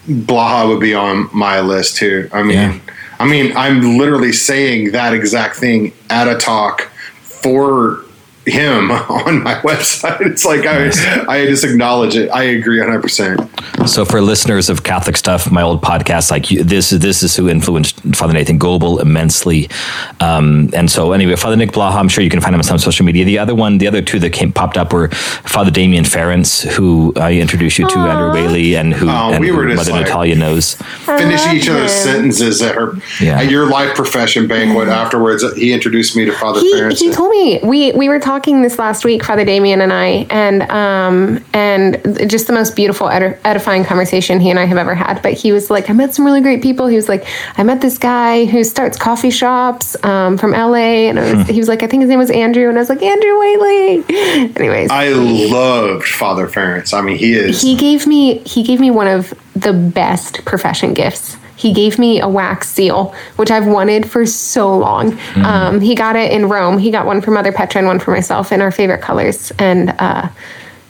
Blaha 0.06 0.68
would 0.68 0.80
be 0.80 0.94
on 0.94 1.28
my 1.32 1.60
list 1.60 1.96
too. 1.96 2.28
I 2.32 2.42
mean, 2.42 2.56
Yeah. 2.56 2.78
I 3.18 3.26
mean, 3.26 3.56
I'm 3.56 3.96
literally 3.98 4.32
saying 4.32 4.92
that 4.92 5.14
exact 5.14 5.56
thing 5.56 5.92
at 6.10 6.28
a 6.28 6.36
talk 6.36 6.82
for 7.22 8.04
him 8.46 8.90
on 9.26 9.42
my 9.42 9.54
website. 9.56 10.20
It's 10.20 10.44
like 10.44 10.64
I, 10.66 10.86
I 11.28 11.46
just 11.46 11.64
acknowledge 11.64 12.14
it. 12.16 12.28
I 12.30 12.44
agree 12.44 12.78
100. 12.78 13.02
percent 13.02 13.40
So 13.88 14.04
for 14.04 14.20
listeners 14.20 14.68
of 14.68 14.82
Catholic 14.84 15.16
stuff, 15.16 15.50
my 15.50 15.62
old 15.62 15.82
podcast, 15.82 16.30
like 16.30 16.50
you, 16.50 16.62
this, 16.64 16.90
this 16.90 17.22
is 17.22 17.36
who 17.36 17.48
influenced 17.48 18.00
Father 18.14 18.32
Nathan 18.32 18.58
Goebel 18.58 19.00
immensely. 19.00 19.68
Um, 20.20 20.70
and 20.74 20.90
so 20.90 21.12
anyway, 21.12 21.36
Father 21.36 21.56
Nick 21.56 21.72
Blaha, 21.72 21.96
I'm 21.96 22.08
sure 22.08 22.22
you 22.24 22.30
can 22.30 22.40
find 22.40 22.54
him 22.54 22.60
on 22.60 22.64
some 22.64 22.78
social 22.78 23.04
media. 23.04 23.24
The 23.24 23.38
other 23.38 23.54
one, 23.54 23.78
the 23.78 23.86
other 23.88 24.02
two 24.02 24.18
that 24.20 24.30
came 24.32 24.52
popped 24.52 24.76
up 24.76 24.92
were 24.92 25.08
Father 25.08 25.70
Damien 25.70 26.04
Ference, 26.04 26.64
who 26.72 27.12
I 27.16 27.34
introduced 27.34 27.78
you 27.78 27.88
to, 27.88 27.98
Andrew 27.98 28.32
Whaley, 28.32 28.76
and 28.76 28.94
who, 28.94 29.08
Oh, 29.08 29.32
and 29.32 29.40
we 29.40 29.50
were 29.50 29.64
who 29.64 29.74
just 29.74 29.88
Mother 29.88 29.92
like- 29.92 30.06
Natalia 30.06 30.36
knows. 30.36 30.74
Finishing 31.04 31.56
each 31.56 31.68
other's 31.68 31.92
him. 32.04 32.12
sentences 32.12 32.62
at 32.62 32.74
her 32.74 32.94
Yeah. 33.20 33.38
at 33.40 33.50
your 33.50 33.68
life 33.68 33.94
profession 33.96 34.46
banquet. 34.46 34.88
Afterwards, 34.88 35.44
he 35.56 35.72
introduced 35.72 36.16
me 36.16 36.24
to 36.24 36.32
Father 36.32 36.60
He, 36.60 36.74
Ference. 36.74 36.98
he 36.98 37.10
told 37.10 37.30
me 37.30 37.58
we 37.62 37.92
we 37.92 38.08
were 38.08 38.18
talking 38.20 38.35
this 38.44 38.78
last 38.78 39.04
week, 39.04 39.24
Father 39.24 39.44
Damien 39.44 39.80
and 39.80 39.92
I, 39.92 40.26
and 40.30 40.62
um 40.70 41.44
and 41.52 42.28
just 42.30 42.46
the 42.46 42.52
most 42.52 42.76
beautiful 42.76 43.08
edifying 43.08 43.84
conversation 43.84 44.40
he 44.40 44.50
and 44.50 44.58
I 44.58 44.64
have 44.64 44.78
ever 44.78 44.94
had. 44.94 45.22
But 45.22 45.32
he 45.32 45.52
was 45.52 45.70
like, 45.70 45.90
I 45.90 45.92
met 45.92 46.14
some 46.14 46.24
really 46.24 46.40
great 46.40 46.62
people. 46.62 46.86
He 46.86 46.96
was 46.96 47.08
like, 47.08 47.26
I 47.56 47.62
met 47.62 47.80
this 47.80 47.98
guy 47.98 48.44
who 48.44 48.62
starts 48.64 48.98
coffee 48.98 49.30
shops 49.30 49.96
um, 50.04 50.38
from 50.38 50.52
LA, 50.52 51.08
and 51.08 51.18
I 51.18 51.34
was, 51.34 51.48
he 51.48 51.58
was 51.58 51.68
like, 51.68 51.82
I 51.82 51.86
think 51.86 52.02
his 52.02 52.10
name 52.10 52.18
was 52.18 52.30
Andrew, 52.30 52.68
and 52.68 52.78
I 52.78 52.80
was 52.80 52.88
like, 52.88 53.02
Andrew 53.02 53.38
Whaley. 53.38 54.04
Anyways, 54.56 54.90
I 54.90 55.08
loved 55.08 56.06
Father 56.06 56.46
Ference. 56.46 56.92
I 56.92 57.00
mean, 57.00 57.16
he 57.16 57.34
is. 57.34 57.62
he 57.62 57.76
gave 57.76 58.06
me 58.06 58.38
he 58.38 58.62
gave 58.62 58.80
me 58.80 58.90
one 58.90 59.08
of 59.08 59.32
the 59.54 59.72
best 59.72 60.44
profession 60.44 60.92
gifts 60.94 61.36
he 61.56 61.72
gave 61.72 61.98
me 61.98 62.20
a 62.20 62.28
wax 62.28 62.68
seal 62.68 63.14
which 63.36 63.50
i've 63.50 63.66
wanted 63.66 64.08
for 64.08 64.26
so 64.26 64.76
long. 64.76 65.18
Um, 65.36 65.80
he 65.80 65.94
got 65.94 66.16
it 66.16 66.32
in 66.32 66.48
rome. 66.48 66.78
He 66.78 66.90
got 66.90 67.06
one 67.06 67.20
for 67.20 67.30
mother 67.30 67.52
petra 67.52 67.78
and 67.80 67.88
one 67.88 67.98
for 67.98 68.10
myself 68.10 68.52
in 68.52 68.60
our 68.60 68.70
favorite 68.70 69.02
colors. 69.02 69.52
And 69.58 69.90
uh, 69.98 70.28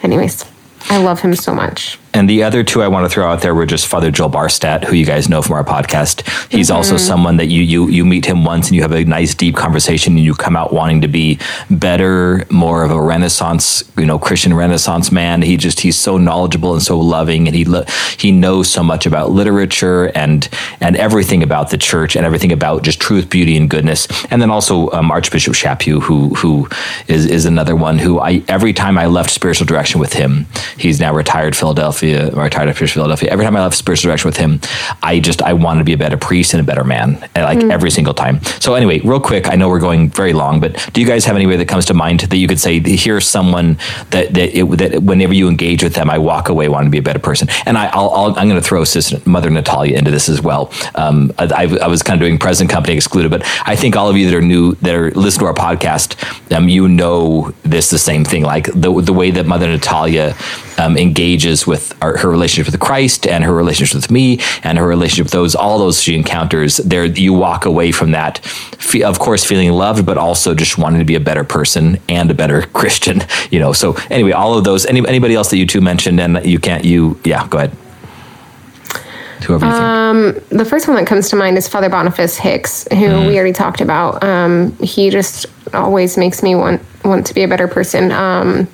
anyways 0.02 0.44
i 0.88 0.98
love 1.02 1.20
him 1.20 1.34
so 1.34 1.54
much 1.54 1.98
And 2.16 2.30
the 2.30 2.42
other 2.44 2.64
two 2.64 2.82
I 2.82 2.88
want 2.88 3.04
to 3.04 3.10
throw 3.12 3.30
out 3.30 3.42
there 3.42 3.54
were 3.54 3.66
just 3.66 3.86
Father 3.86 4.10
Joel 4.10 4.30
Barstad, 4.30 4.84
who 4.84 4.96
you 4.96 5.04
guys 5.04 5.28
know 5.28 5.42
from 5.42 5.54
our 5.54 5.64
podcast. 5.64 6.26
He's 6.50 6.70
also 6.70 6.96
someone 6.96 7.36
that 7.36 7.46
you 7.46 7.62
you 7.62 7.88
you 7.88 8.04
meet 8.06 8.24
him 8.24 8.44
once 8.44 8.68
and 8.68 8.76
you 8.76 8.82
have 8.82 8.92
a 8.92 9.04
nice 9.04 9.34
deep 9.34 9.54
conversation 9.54 10.14
and 10.16 10.24
you 10.24 10.34
come 10.34 10.56
out 10.56 10.72
wanting 10.72 11.02
to 11.02 11.08
be 11.08 11.38
better, 11.70 12.46
more 12.50 12.84
of 12.84 12.90
a 12.90 13.00
Renaissance, 13.00 13.84
you 13.98 14.06
know, 14.06 14.18
Christian 14.18 14.54
Renaissance 14.54 15.12
man. 15.12 15.42
He 15.42 15.58
just 15.58 15.80
he's 15.80 15.96
so 15.96 16.16
knowledgeable 16.16 16.72
and 16.72 16.82
so 16.82 16.98
loving, 16.98 17.48
and 17.48 17.54
he 17.54 17.64
lo- 17.64 17.84
he 18.16 18.32
knows 18.32 18.70
so 18.70 18.82
much 18.82 19.04
about 19.04 19.32
literature 19.32 20.06
and 20.14 20.48
and 20.80 20.96
everything 20.96 21.42
about 21.42 21.68
the 21.70 21.78
church 21.78 22.16
and 22.16 22.24
everything 22.24 22.52
about 22.52 22.82
just 22.82 22.98
truth, 22.98 23.28
beauty, 23.28 23.56
and 23.56 23.68
goodness. 23.68 24.08
And 24.30 24.40
then 24.40 24.50
also 24.50 24.90
um, 24.92 25.10
Archbishop 25.10 25.52
Chaput, 25.54 26.02
who 26.02 26.34
who 26.36 26.68
is 27.08 27.26
is 27.26 27.44
another 27.44 27.76
one 27.76 27.98
who 27.98 28.20
I 28.20 28.42
every 28.48 28.72
time 28.72 28.96
I 28.96 29.06
left 29.06 29.30
spiritual 29.30 29.66
direction 29.66 30.00
with 30.00 30.14
him, 30.14 30.46
He's 30.78 31.00
now 31.00 31.14
retired 31.14 31.56
Philadelphia, 31.56 32.05
retired 32.14 32.68
Archbishop 32.68 32.94
Philadelphia. 32.94 33.30
Every 33.30 33.44
time 33.44 33.56
I 33.56 33.62
left 33.62 33.76
spiritual 33.76 34.08
direction 34.10 34.28
with 34.28 34.36
him, 34.36 34.60
I 35.02 35.20
just 35.20 35.42
I 35.42 35.52
wanted 35.52 35.80
to 35.80 35.84
be 35.84 35.92
a 35.92 35.98
better 35.98 36.16
priest 36.16 36.54
and 36.54 36.60
a 36.60 36.64
better 36.64 36.84
man, 36.84 37.18
like 37.34 37.58
every 37.64 37.90
single 37.90 38.14
time. 38.14 38.42
So 38.60 38.74
anyway, 38.74 39.00
real 39.00 39.20
quick, 39.20 39.48
I 39.48 39.56
know 39.56 39.68
we're 39.68 39.80
going 39.80 40.10
very 40.10 40.32
long, 40.32 40.60
but 40.60 40.88
do 40.92 41.00
you 41.00 41.06
guys 41.06 41.24
have 41.24 41.36
anybody 41.36 41.58
that 41.58 41.68
comes 41.68 41.86
to 41.86 41.94
mind 41.94 42.20
that 42.20 42.36
you 42.36 42.48
could 42.48 42.60
say 42.60 42.80
here's 42.80 43.26
someone 43.26 43.78
that 44.10 44.34
that, 44.34 44.58
it, 44.58 44.64
that 44.78 45.02
whenever 45.02 45.34
you 45.34 45.48
engage 45.48 45.82
with 45.82 45.94
them, 45.94 46.10
I 46.10 46.18
walk 46.18 46.48
away 46.48 46.68
wanting 46.68 46.88
to 46.88 46.90
be 46.90 46.98
a 46.98 47.02
better 47.02 47.18
person. 47.18 47.48
And 47.64 47.76
I, 47.78 47.86
I'll, 47.86 48.10
I'll 48.10 48.38
I'm 48.38 48.48
going 48.48 48.60
to 48.60 48.66
throw 48.66 48.84
Sister 48.84 49.18
Mother 49.28 49.50
Natalia 49.50 49.96
into 49.96 50.10
this 50.10 50.28
as 50.28 50.40
well. 50.40 50.72
Um, 50.94 51.32
I, 51.38 51.78
I 51.82 51.86
was 51.88 52.02
kind 52.02 52.20
of 52.20 52.24
doing 52.24 52.38
present 52.38 52.70
company 52.70 52.96
excluded, 52.96 53.30
but 53.30 53.42
I 53.66 53.76
think 53.76 53.96
all 53.96 54.08
of 54.08 54.16
you 54.16 54.28
that 54.30 54.36
are 54.36 54.42
new 54.42 54.74
that 54.76 54.94
are 54.94 55.10
listening 55.12 55.46
to 55.46 55.46
our 55.46 55.54
podcast, 55.54 56.16
um, 56.54 56.68
you 56.68 56.88
know 56.88 57.52
this 57.62 57.90
the 57.90 57.98
same 57.98 58.24
thing. 58.24 58.42
Like 58.42 58.66
the 58.72 59.00
the 59.00 59.12
way 59.12 59.30
that 59.30 59.46
Mother 59.46 59.68
Natalia 59.68 60.34
um, 60.78 60.96
engages 60.96 61.66
with 61.66 61.85
our, 62.00 62.16
her 62.18 62.28
relationship 62.28 62.72
with 62.72 62.80
Christ 62.80 63.26
and 63.26 63.44
her 63.44 63.52
relationship 63.52 63.96
with 63.96 64.10
me 64.10 64.40
and 64.62 64.78
her 64.78 64.86
relationship 64.86 65.26
with 65.26 65.32
those 65.32 65.54
all 65.54 65.78
those 65.78 66.02
she 66.02 66.14
encounters. 66.14 66.78
There, 66.78 67.04
you 67.04 67.32
walk 67.32 67.64
away 67.64 67.92
from 67.92 68.12
that, 68.12 68.44
of 69.04 69.18
course, 69.18 69.44
feeling 69.44 69.70
loved, 69.72 70.06
but 70.06 70.18
also 70.18 70.54
just 70.54 70.78
wanting 70.78 70.98
to 71.00 71.04
be 71.04 71.14
a 71.14 71.20
better 71.20 71.44
person 71.44 71.98
and 72.08 72.30
a 72.30 72.34
better 72.34 72.62
Christian. 72.74 73.22
You 73.50 73.60
know. 73.60 73.72
So 73.72 73.96
anyway, 74.10 74.32
all 74.32 74.56
of 74.56 74.64
those. 74.64 74.86
Any, 74.86 75.06
anybody 75.06 75.34
else 75.34 75.50
that 75.50 75.58
you 75.58 75.66
two 75.66 75.80
mentioned, 75.80 76.20
and 76.20 76.44
you 76.44 76.58
can't. 76.58 76.84
You 76.84 77.18
yeah. 77.24 77.46
Go 77.48 77.58
ahead. 77.58 77.76
Think. 80.32 80.48
The 80.58 80.64
first 80.64 80.88
one 80.88 80.96
that 80.96 81.06
comes 81.06 81.28
to 81.30 81.36
mind 81.36 81.56
is 81.58 81.68
Father 81.68 81.88
Boniface 81.88 82.36
Hicks, 82.36 82.88
who 82.90 83.26
we 83.26 83.36
already 83.36 83.52
talked 83.52 83.80
about. 83.80 84.24
Um, 84.24 84.76
he 84.78 85.10
just 85.10 85.46
always 85.74 86.16
makes 86.16 86.42
me 86.42 86.54
want 86.54 86.82
want 87.04 87.26
to 87.26 87.34
be 87.34 87.42
a 87.42 87.48
better 87.48 87.68
person. 87.68 88.10
Um, 88.12 88.66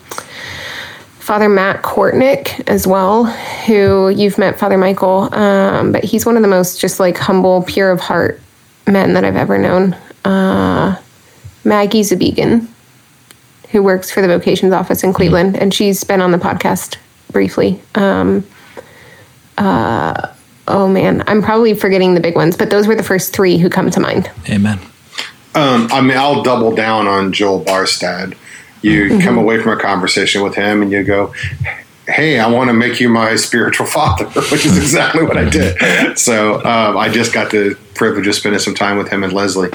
Father 1.23 1.49
Matt 1.49 1.83
Kortnick 1.83 2.69
as 2.69 2.85
well, 2.85 3.27
who 3.67 4.09
you've 4.09 4.39
met, 4.39 4.59
Father 4.59 4.77
Michael, 4.77 5.33
um, 5.33 5.93
but 5.93 6.03
he's 6.03 6.27
one 6.27 6.35
of 6.35 6.43
the 6.43 6.49
most 6.49 6.81
just 6.81 6.99
like 6.99 7.17
humble, 7.17 7.63
pure 7.63 7.93
of 7.93 8.01
heart 8.01 8.41
men 8.89 9.13
that 9.13 9.25
I've 9.25 9.37
ever 9.37 9.57
known. 9.57 9.97
Uh, 10.25 11.01
Maggie 11.63 12.01
Zabigan, 12.01 12.67
who 13.71 13.85
works 13.85 14.11
for 14.11 14.21
the 14.21 14.27
vocations 14.27 14.73
office 14.73 15.05
in 15.05 15.13
Cleveland, 15.13 15.57
and 15.57 15.73
she's 15.73 16.03
been 16.03 16.21
on 16.21 16.33
the 16.33 16.39
podcast 16.39 16.97
briefly. 17.31 17.81
Um, 17.95 18.45
uh, 19.59 20.35
oh 20.67 20.89
man, 20.89 21.23
I'm 21.29 21.41
probably 21.41 21.75
forgetting 21.75 22.15
the 22.15 22.21
big 22.21 22.35
ones, 22.35 22.57
but 22.57 22.71
those 22.71 22.89
were 22.89 22.97
the 22.97 23.05
first 23.05 23.33
three 23.33 23.59
who 23.59 23.71
come 23.71 23.93
to 23.93 24.01
mind. 24.01 24.29
Amen. 24.49 24.81
Um, 25.55 25.87
I 25.93 26.01
mean, 26.01 26.17
I'll 26.17 26.43
double 26.43 26.75
down 26.75 27.07
on 27.07 27.33
Joel 27.33 27.65
Barstad. 27.65 28.37
You 28.83 29.19
come 29.21 29.39
away 29.39 29.63
from 29.63 29.79
a 29.79 29.81
conversation 29.81 30.43
with 30.43 30.55
him 30.55 30.83
and 30.83 30.91
you 30.91 31.05
go, 31.05 31.33
Hey, 32.07 32.41
I 32.41 32.49
want 32.49 32.69
to 32.69 32.75
make 32.75 32.99
you 32.99 33.09
my 33.09 33.37
spiritual 33.37 33.87
father, 33.87 34.27
which 34.51 34.67
is 34.67 34.77
exactly 34.77 35.23
what 35.23 35.37
I 35.37 35.49
did. 35.49 36.19
So 36.19 36.57
um, 36.57 36.97
I 36.97 37.09
just 37.09 37.33
got 37.33 37.53
the 37.53 37.79
privilege 37.95 38.27
of 38.27 38.35
spending 38.35 38.59
some 38.59 38.75
time 38.75 38.99
with 38.99 39.09
him 39.09 39.23
and 39.23 39.33
Leslie 39.33 39.71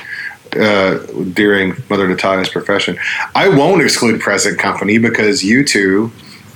uh, 0.59 0.97
during 1.33 1.75
Mother 1.89 2.07
Natalia's 2.07 2.49
profession. 2.49 2.97
I 3.33 3.49
won't 3.49 3.81
exclude 3.81 4.19
present 4.19 4.59
company 4.59 4.97
because 4.97 5.43
you 5.43 5.63
two, 5.63 6.11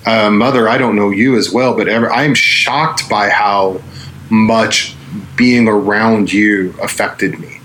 uh, 0.05 0.29
Mother, 0.29 0.67
I 0.67 0.77
don't 0.77 0.95
know 0.95 1.09
you 1.09 1.37
as 1.37 1.51
well, 1.51 1.75
but 1.75 1.87
ever, 1.87 2.11
I 2.11 2.23
am 2.23 2.33
shocked 2.33 3.09
by 3.09 3.29
how 3.29 3.81
much 4.29 4.95
being 5.35 5.67
around 5.67 6.31
you 6.31 6.73
affected 6.81 7.39
me. 7.39 7.59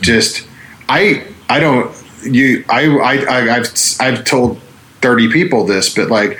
Just, 0.00 0.46
I, 0.88 1.26
I 1.48 1.60
don't, 1.60 1.94
you, 2.24 2.64
I, 2.68 2.86
I, 2.86 3.56
I've, 3.56 3.66
I've 4.00 4.24
told 4.24 4.60
30 5.00 5.32
people 5.32 5.66
this, 5.66 5.94
but 5.94 6.10
like, 6.10 6.38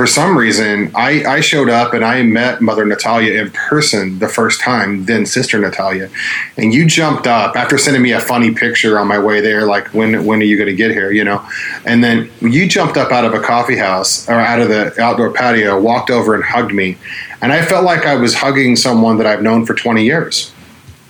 for 0.00 0.06
some 0.06 0.38
reason, 0.38 0.90
I, 0.94 1.24
I 1.24 1.40
showed 1.40 1.68
up 1.68 1.92
and 1.92 2.04
I 2.04 2.22
met 2.22 2.62
Mother 2.62 2.86
Natalia 2.86 3.38
in 3.42 3.50
person 3.50 4.18
the 4.18 4.28
first 4.28 4.60
time, 4.60 5.04
then 5.04 5.26
Sister 5.26 5.58
Natalia, 5.58 6.08
and 6.56 6.72
you 6.72 6.86
jumped 6.86 7.26
up 7.26 7.56
after 7.56 7.76
sending 7.76 8.00
me 8.00 8.12
a 8.12 8.20
funny 8.20 8.54
picture 8.54 8.98
on 8.98 9.08
my 9.08 9.18
way 9.18 9.42
there, 9.42 9.66
like 9.66 9.88
when 9.92 10.24
when 10.24 10.40
are 10.40 10.44
you 10.44 10.56
going 10.56 10.68
to 10.68 10.74
get 10.74 10.92
here, 10.92 11.10
you 11.10 11.24
know? 11.24 11.46
And 11.84 12.02
then 12.02 12.30
you 12.40 12.66
jumped 12.66 12.96
up 12.96 13.12
out 13.12 13.24
of 13.26 13.34
a 13.34 13.40
coffee 13.40 13.76
house 13.76 14.28
or 14.28 14.34
out 14.34 14.60
of 14.60 14.68
the 14.68 14.98
outdoor 14.98 15.32
patio, 15.32 15.78
walked 15.78 16.08
over 16.08 16.34
and 16.34 16.44
hugged 16.44 16.72
me, 16.72 16.96
and 17.42 17.52
I 17.52 17.62
felt 17.62 17.84
like 17.84 18.06
I 18.06 18.14
was 18.14 18.34
hugging 18.34 18.76
someone 18.76 19.18
that 19.18 19.26
I've 19.26 19.42
known 19.42 19.66
for 19.66 19.74
twenty 19.74 20.04
years. 20.04 20.52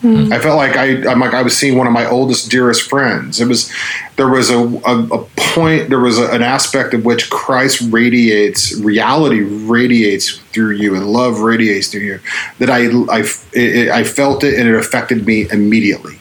I 0.02 0.39
felt 0.39 0.56
like 0.56 0.77
I, 0.77 1.06
I'm 1.10 1.20
like 1.20 1.35
I 1.35 1.43
was 1.43 1.56
seeing 1.56 1.77
one 1.77 1.86
of 1.86 1.93
my 1.93 2.09
oldest, 2.09 2.51
dearest 2.51 2.89
friends. 2.89 3.39
It 3.39 3.47
was 3.47 3.70
there 4.16 4.28
was 4.28 4.48
a, 4.48 4.59
a, 4.59 5.06
a 5.09 5.24
point, 5.36 5.90
there 5.90 6.01
was 6.01 6.18
a, 6.18 6.31
an 6.31 6.43
aspect 6.43 6.94
of 6.94 7.05
which 7.05 7.28
Christ 7.28 7.82
radiates, 7.90 8.74
reality 8.81 9.40
radiates 9.40 10.39
through 10.39 10.72
you, 10.72 10.94
and 10.94 11.06
love 11.06 11.40
radiates 11.40 11.89
through 11.89 12.01
you. 12.01 12.20
That 12.59 12.70
I 12.70 12.86
I, 13.14 13.24
it, 13.52 13.90
I 13.90 14.05
felt 14.05 14.43
it, 14.43 14.59
and 14.59 14.66
it 14.66 14.74
affected 14.74 15.27
me 15.27 15.48
immediately. 15.51 16.18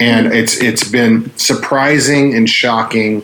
And 0.00 0.26
mm-hmm. 0.26 0.36
it's 0.36 0.56
it's 0.62 0.88
been 0.88 1.36
surprising 1.36 2.34
and 2.34 2.48
shocking, 2.48 3.22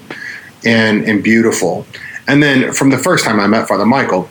and 0.67 1.05
and 1.05 1.23
beautiful. 1.23 1.87
And 2.27 2.43
then 2.43 2.73
from 2.73 2.91
the 2.91 2.99
first 2.99 3.25
time 3.25 3.41
I 3.41 3.47
met 3.47 3.67
Father 3.69 3.87
Michael, 3.87 4.29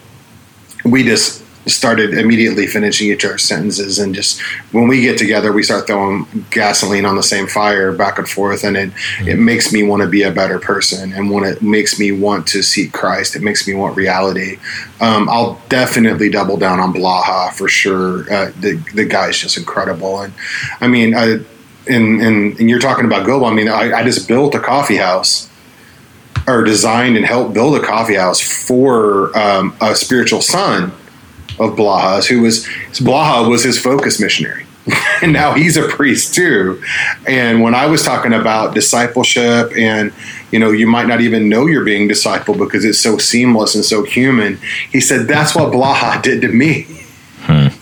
we 0.85 1.03
just 1.03 1.42
started 1.65 2.13
immediately 2.13 2.67
finishing 2.67 3.09
each 3.09 3.23
other's 3.23 3.43
sentences 3.43 3.97
and 3.99 4.13
just 4.13 4.41
when 4.73 4.87
we 4.87 5.01
get 5.01 5.17
together 5.17 5.53
we 5.53 5.63
start 5.63 5.87
throwing 5.87 6.25
gasoline 6.49 7.05
on 7.05 7.15
the 7.15 7.23
same 7.23 7.47
fire 7.47 7.93
back 7.93 8.17
and 8.17 8.27
forth 8.27 8.63
and 8.63 8.75
it 8.75 8.91
it 9.21 9.37
makes 9.37 9.71
me 9.71 9.81
want 9.83 10.01
to 10.01 10.07
be 10.07 10.23
a 10.23 10.31
better 10.31 10.59
person 10.59 11.13
and 11.13 11.31
when 11.31 11.43
it 11.43 11.61
makes 11.61 11.97
me 11.99 12.11
want 12.11 12.45
to 12.45 12.61
seek 12.61 12.91
christ 12.91 13.35
it 13.35 13.41
makes 13.41 13.67
me 13.67 13.73
want 13.73 13.95
reality. 13.95 14.57
Um, 14.99 15.29
i'll 15.29 15.61
definitely 15.69 16.29
double 16.29 16.57
down 16.57 16.79
on 16.79 16.93
blaha 16.93 17.53
for 17.53 17.67
sure. 17.67 18.31
Uh, 18.31 18.51
the, 18.59 18.75
the 18.93 19.05
guy's 19.05 19.37
just 19.37 19.57
incredible 19.57 20.21
and 20.21 20.33
i 20.81 20.87
mean 20.87 21.15
I, 21.15 21.39
and, 21.87 22.21
and, 22.21 22.59
and 22.59 22.69
you're 22.69 22.79
talking 22.79 23.05
about 23.05 23.25
global 23.25 23.45
I 23.45 23.53
mean, 23.53 23.67
I, 23.67 23.91
I 23.91 24.03
just 24.03 24.27
built 24.27 24.55
a 24.55 24.59
coffee 24.59 24.95
house 24.95 25.49
or 26.47 26.63
designed 26.63 27.17
and 27.17 27.25
helped 27.25 27.53
build 27.53 27.75
a 27.75 27.85
coffee 27.85 28.15
house 28.15 28.39
for 28.39 29.37
um, 29.37 29.75
a 29.81 29.93
spiritual 29.93 30.41
son 30.41 30.93
of 31.59 31.75
Blaha's, 31.75 32.27
who 32.27 32.41
was 32.41 32.65
Blaha 32.99 33.49
was 33.49 33.63
his 33.63 33.79
focus 33.79 34.19
missionary. 34.19 34.65
and 35.21 35.31
now 35.31 35.53
he's 35.53 35.77
a 35.77 35.87
priest 35.87 36.33
too. 36.33 36.81
And 37.25 37.61
when 37.61 37.73
I 37.73 37.85
was 37.85 38.03
talking 38.03 38.33
about 38.33 38.73
discipleship 38.75 39.71
and 39.77 40.11
you 40.51 40.59
know, 40.59 40.71
you 40.71 40.85
might 40.87 41.07
not 41.07 41.21
even 41.21 41.49
know 41.49 41.65
you're 41.65 41.85
being 41.85 42.07
discipled 42.07 42.59
because 42.59 42.85
it's 42.85 42.99
so 42.99 43.17
seamless 43.17 43.73
and 43.75 43.83
so 43.83 44.03
human. 44.03 44.59
He 44.91 44.99
said 45.01 45.27
that's 45.27 45.55
what 45.55 45.71
Blaha 45.71 46.21
did 46.21 46.41
to 46.41 46.49
me. 46.49 46.87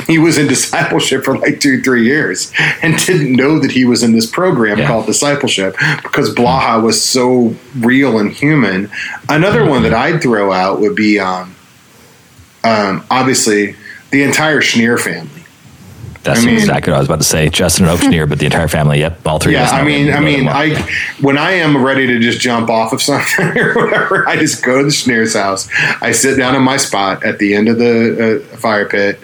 He 0.08 0.18
was 0.18 0.38
in 0.40 0.48
discipleship 0.48 1.24
for 1.24 1.38
like 1.38 1.60
two, 1.60 1.82
three 1.82 2.04
years 2.04 2.52
and 2.82 2.98
didn't 2.98 3.34
know 3.34 3.60
that 3.60 3.72
he 3.72 3.86
was 3.86 4.02
in 4.04 4.12
this 4.14 4.26
program 4.30 4.80
Yeah. 4.80 4.88
called 4.88 5.06
discipleship 5.06 5.76
because 6.02 6.34
Blaha 6.34 6.82
was 6.84 7.02
so 7.02 7.56
real 7.80 8.18
and 8.20 8.32
human. 8.32 8.90
Another 9.30 9.64
one 9.66 9.84
that 9.84 9.94
I'd 9.94 10.22
throw 10.22 10.52
out 10.52 10.80
would 10.82 10.96
be 10.96 11.20
um, 11.20 11.56
um, 12.64 13.04
obviously 13.10 13.76
the 14.12 14.24
entire 14.24 14.62
Schneer 14.62 15.00
family. 15.00 15.42
That's 16.24 16.44
I 16.44 16.46
mean- 16.46 16.56
exactly 16.56 16.92
what 16.92 16.98
I 16.98 17.00
was 17.00 17.08
about 17.08 17.20
to 17.22 17.26
say. 17.26 17.50
Justin 17.50 17.88
and 17.88 17.98
Oakshneer, 17.98 18.30
but 18.30 18.38
the 18.38 18.46
entire 18.46 18.68
family. 18.68 19.00
Yep, 19.00 19.26
all 19.26 19.40
three. 19.40 19.56
of 19.56 19.62
Yeah, 19.62 19.72
I 19.72 19.84
mean. 19.84 20.14
I 20.14 20.20
mean. 20.20 20.48
I 20.48 20.76
when 21.20 21.38
I 21.38 21.52
am 21.54 21.84
ready 21.84 22.06
to 22.06 22.20
just 22.20 22.40
jump 22.40 22.70
off 22.70 22.94
of 22.94 23.02
something 23.10 23.58
or 23.58 23.74
whatever, 23.74 24.28
I 24.28 24.36
just 24.38 24.64
go 24.64 24.78
to 24.78 24.84
the 24.84 24.92
Schneer's 24.92 25.34
house. 25.34 25.68
I 26.02 26.12
sit 26.12 26.38
down 26.38 26.56
in 26.56 26.62
my 26.62 26.78
spot 26.78 27.24
at 27.24 27.40
the 27.40 27.56
end 27.56 27.70
of 27.70 27.80
the 27.80 28.46
uh, 28.54 28.58
fire 28.58 28.88
pit, 28.88 29.20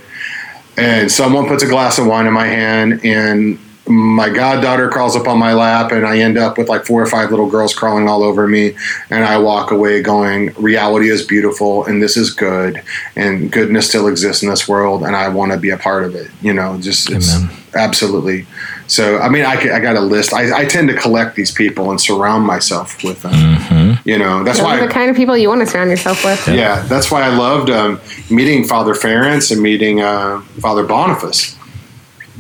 and 0.75 1.11
someone 1.11 1.47
puts 1.47 1.61
a 1.61 1.67
glass 1.67 1.99
of 1.99 2.07
wine 2.07 2.25
in 2.25 2.33
my 2.33 2.47
hand, 2.47 3.01
and 3.05 3.59
my 3.87 4.29
goddaughter 4.29 4.89
crawls 4.89 5.15
up 5.15 5.27
on 5.27 5.37
my 5.37 5.53
lap, 5.53 5.91
and 5.91 6.05
I 6.05 6.19
end 6.19 6.37
up 6.37 6.57
with 6.57 6.69
like 6.69 6.85
four 6.85 7.01
or 7.01 7.05
five 7.05 7.29
little 7.29 7.49
girls 7.49 7.73
crawling 7.73 8.07
all 8.07 8.23
over 8.23 8.47
me, 8.47 8.75
and 9.09 9.23
I 9.23 9.37
walk 9.37 9.71
away 9.71 10.01
going, 10.01 10.53
"Reality 10.55 11.09
is 11.09 11.25
beautiful, 11.25 11.85
and 11.85 12.01
this 12.01 12.17
is 12.17 12.31
good, 12.33 12.81
and 13.15 13.51
goodness 13.51 13.87
still 13.87 14.07
exists 14.07 14.43
in 14.43 14.49
this 14.49 14.67
world, 14.67 15.03
and 15.03 15.15
I 15.15 15.29
want 15.29 15.51
to 15.51 15.57
be 15.57 15.69
a 15.69 15.77
part 15.77 16.03
of 16.03 16.15
it." 16.15 16.29
You 16.41 16.53
know, 16.53 16.77
just 16.79 17.09
it's 17.09 17.33
absolutely. 17.75 18.45
So, 18.87 19.19
I 19.19 19.27
mean, 19.27 19.43
I, 19.43 19.55
I 19.75 19.79
got 19.81 19.97
a 19.97 20.01
list. 20.01 20.33
I, 20.33 20.61
I 20.61 20.65
tend 20.65 20.87
to 20.87 20.95
collect 20.95 21.35
these 21.35 21.51
people 21.51 21.91
and 21.91 21.99
surround 21.99 22.45
myself 22.45 23.03
with 23.03 23.21
them. 23.21 23.33
Mm-hmm. 23.33 24.09
You 24.09 24.17
know, 24.17 24.45
that's 24.45 24.59
Those 24.59 24.65
why. 24.65 24.79
are 24.79 24.87
the 24.87 24.91
kind 24.91 25.09
of 25.09 25.17
people 25.17 25.37
you 25.37 25.49
want 25.49 25.59
to 25.59 25.67
surround 25.67 25.89
yourself 25.89 26.23
with. 26.23 26.47
yeah, 26.47 26.81
that's 26.83 27.11
why 27.11 27.23
I 27.23 27.35
loved 27.35 27.69
um, 27.69 27.99
meeting 28.29 28.65
Father 28.65 28.93
Ference 28.93 29.51
and 29.51 29.61
meeting 29.61 30.01
uh, 30.01 30.39
Father 30.61 30.85
Boniface 30.85 31.56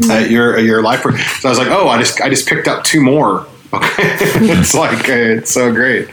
at 0.09 0.29
your 0.29 0.57
at 0.57 0.63
your 0.63 0.81
life. 0.81 1.01
So 1.01 1.47
I 1.47 1.51
was 1.51 1.57
like, 1.59 1.67
oh, 1.69 1.87
I 1.87 1.97
just 1.99 2.21
I 2.21 2.29
just 2.29 2.47
picked 2.47 2.67
up 2.67 2.83
two 2.83 3.01
more. 3.01 3.45
Okay, 3.73 4.03
it's 4.49 4.73
like 4.73 5.09
uh, 5.09 5.13
it's 5.13 5.51
so 5.51 5.73
great. 5.73 6.07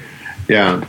Yeah, 0.48 0.84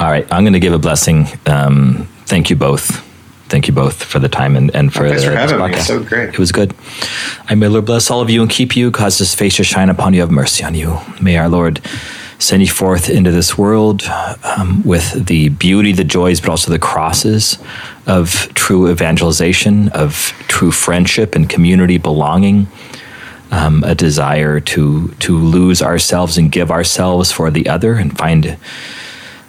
All 0.00 0.10
right, 0.10 0.26
I'm 0.32 0.44
going 0.44 0.54
to 0.54 0.58
give 0.60 0.72
a 0.72 0.78
blessing. 0.78 1.26
Um, 1.44 2.08
thank 2.24 2.48
you 2.48 2.56
both. 2.56 3.04
Thank 3.50 3.68
you 3.68 3.74
both 3.74 4.02
for 4.02 4.18
the 4.18 4.30
time 4.30 4.56
and, 4.56 4.74
and 4.74 4.92
for, 4.92 5.06
Thanks 5.08 5.24
for 5.24 5.32
having 5.32 5.58
me. 5.58 5.62
podcast. 5.62 5.76
It's 5.76 5.86
so 5.88 6.02
great. 6.02 6.30
It 6.30 6.38
was 6.38 6.52
good. 6.52 6.74
I 7.50 7.54
may 7.54 7.68
Lord 7.68 7.84
bless 7.84 8.10
all 8.10 8.22
of 8.22 8.30
you 8.30 8.40
and 8.40 8.50
keep 8.50 8.76
you, 8.76 8.90
cause 8.90 9.18
his 9.18 9.34
face 9.34 9.56
to 9.56 9.64
shine 9.64 9.90
upon 9.90 10.14
you, 10.14 10.20
have 10.20 10.30
mercy 10.30 10.64
on 10.64 10.74
you. 10.74 10.98
May 11.20 11.36
our 11.36 11.50
Lord 11.50 11.80
send 12.38 12.62
you 12.62 12.68
forth 12.68 13.08
into 13.08 13.30
this 13.30 13.56
world 13.56 14.04
um, 14.44 14.82
with 14.84 15.26
the 15.26 15.48
beauty, 15.50 15.92
the 15.92 16.04
joys, 16.04 16.40
but 16.40 16.50
also 16.50 16.70
the 16.70 16.78
crosses 16.78 17.58
of 18.06 18.52
true 18.54 18.90
evangelization, 18.90 19.88
of 19.90 20.14
true 20.48 20.70
friendship 20.70 21.34
and 21.34 21.48
community 21.48 21.98
belonging. 21.98 22.68
Um, 23.48 23.84
a 23.84 23.94
desire 23.94 24.58
to 24.58 25.08
to 25.20 25.38
lose 25.38 25.80
ourselves 25.80 26.36
and 26.36 26.50
give 26.50 26.72
ourselves 26.72 27.30
for 27.30 27.48
the 27.48 27.68
other, 27.68 27.94
and 27.94 28.18
find 28.18 28.58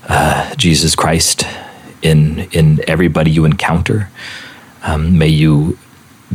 uh, 0.08 0.54
Jesus 0.54 0.94
Christ 0.94 1.46
in 2.04 2.42
in 2.52 2.80
everybody 2.88 3.32
you 3.32 3.44
encounter. 3.44 4.12
Um, 4.84 5.18
may 5.18 5.30
you 5.30 5.80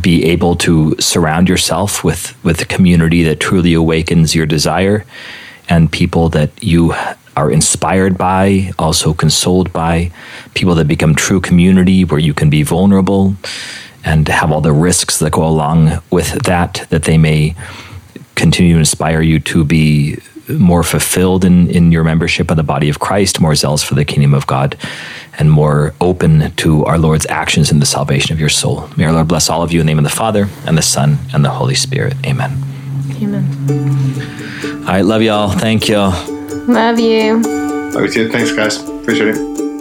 be 0.01 0.24
able 0.24 0.57
to 0.57 0.97
surround 0.99 1.49
yourself 1.49 2.03
with 2.03 2.35
with 2.43 2.61
a 2.61 2.65
community 2.65 3.23
that 3.23 3.39
truly 3.39 3.74
awakens 3.74 4.35
your 4.35 4.47
desire 4.47 5.05
and 5.73 5.90
people 5.90 6.28
that 6.28 6.51
you 6.62 6.94
are 7.35 7.51
inspired 7.51 8.19
by, 8.19 8.70
also 8.78 9.15
consoled 9.15 9.73
by, 9.73 10.12
people 10.53 10.74
that 10.74 10.86
become 10.86 11.15
true 11.15 11.40
community 11.40 12.05
where 12.05 12.20
you 12.20 12.35
can 12.35 12.51
be 12.51 12.62
vulnerable 12.62 13.35
and 14.05 14.28
have 14.28 14.53
all 14.53 14.61
the 14.61 14.73
risks 14.73 15.19
that 15.19 15.32
go 15.32 15.43
along 15.43 16.03
with 16.11 16.31
that, 16.44 16.86
that 16.90 17.05
they 17.05 17.16
may 17.16 17.55
continue 18.35 18.74
to 18.74 18.78
inspire 18.81 19.23
you 19.23 19.39
to 19.40 19.65
be 19.65 20.19
more 20.49 20.82
fulfilled 20.82 21.43
in, 21.43 21.70
in 21.70 21.90
your 21.90 22.05
membership 22.05 22.51
of 22.51 22.59
the 22.59 22.62
body 22.62 22.90
of 22.90 22.99
Christ, 22.99 23.40
more 23.40 23.55
zealous 23.55 23.82
for 23.82 23.94
the 23.94 24.05
kingdom 24.05 24.35
of 24.35 24.47
God, 24.47 24.77
and 25.39 25.51
more 25.51 25.94
open 26.03 26.53
to 26.57 26.85
our 26.85 26.99
Lord's 26.99 27.24
actions 27.27 27.70
in 27.70 27.78
the 27.78 27.86
salvation 27.86 28.35
of 28.35 28.40
your 28.40 28.51
soul. 28.51 28.90
May 28.99 29.07
our 29.07 29.12
Lord 29.12 29.28
bless 29.28 29.49
all 29.49 29.62
of 29.62 29.73
you 29.73 29.81
in 29.81 29.86
the 29.86 29.90
name 29.90 30.05
of 30.05 30.05
the 30.05 30.11
Father, 30.11 30.49
and 30.66 30.77
the 30.77 30.82
Son, 30.82 31.16
and 31.32 31.43
the 31.43 31.51
Holy 31.51 31.77
Spirit. 31.77 32.15
Amen. 32.27 32.72
Amen. 33.20 34.84
All 34.86 34.93
right, 34.94 35.02
love 35.05 35.22
y'all. 35.22 35.51
Thank 35.51 35.89
y'all. 35.89 36.12
Love 36.66 36.98
you. 36.98 37.40
Love 37.40 38.05
you 38.05 38.12
too. 38.12 38.30
Thanks, 38.30 38.52
guys. 38.52 38.78
Appreciate 38.89 39.36
it. 39.36 39.72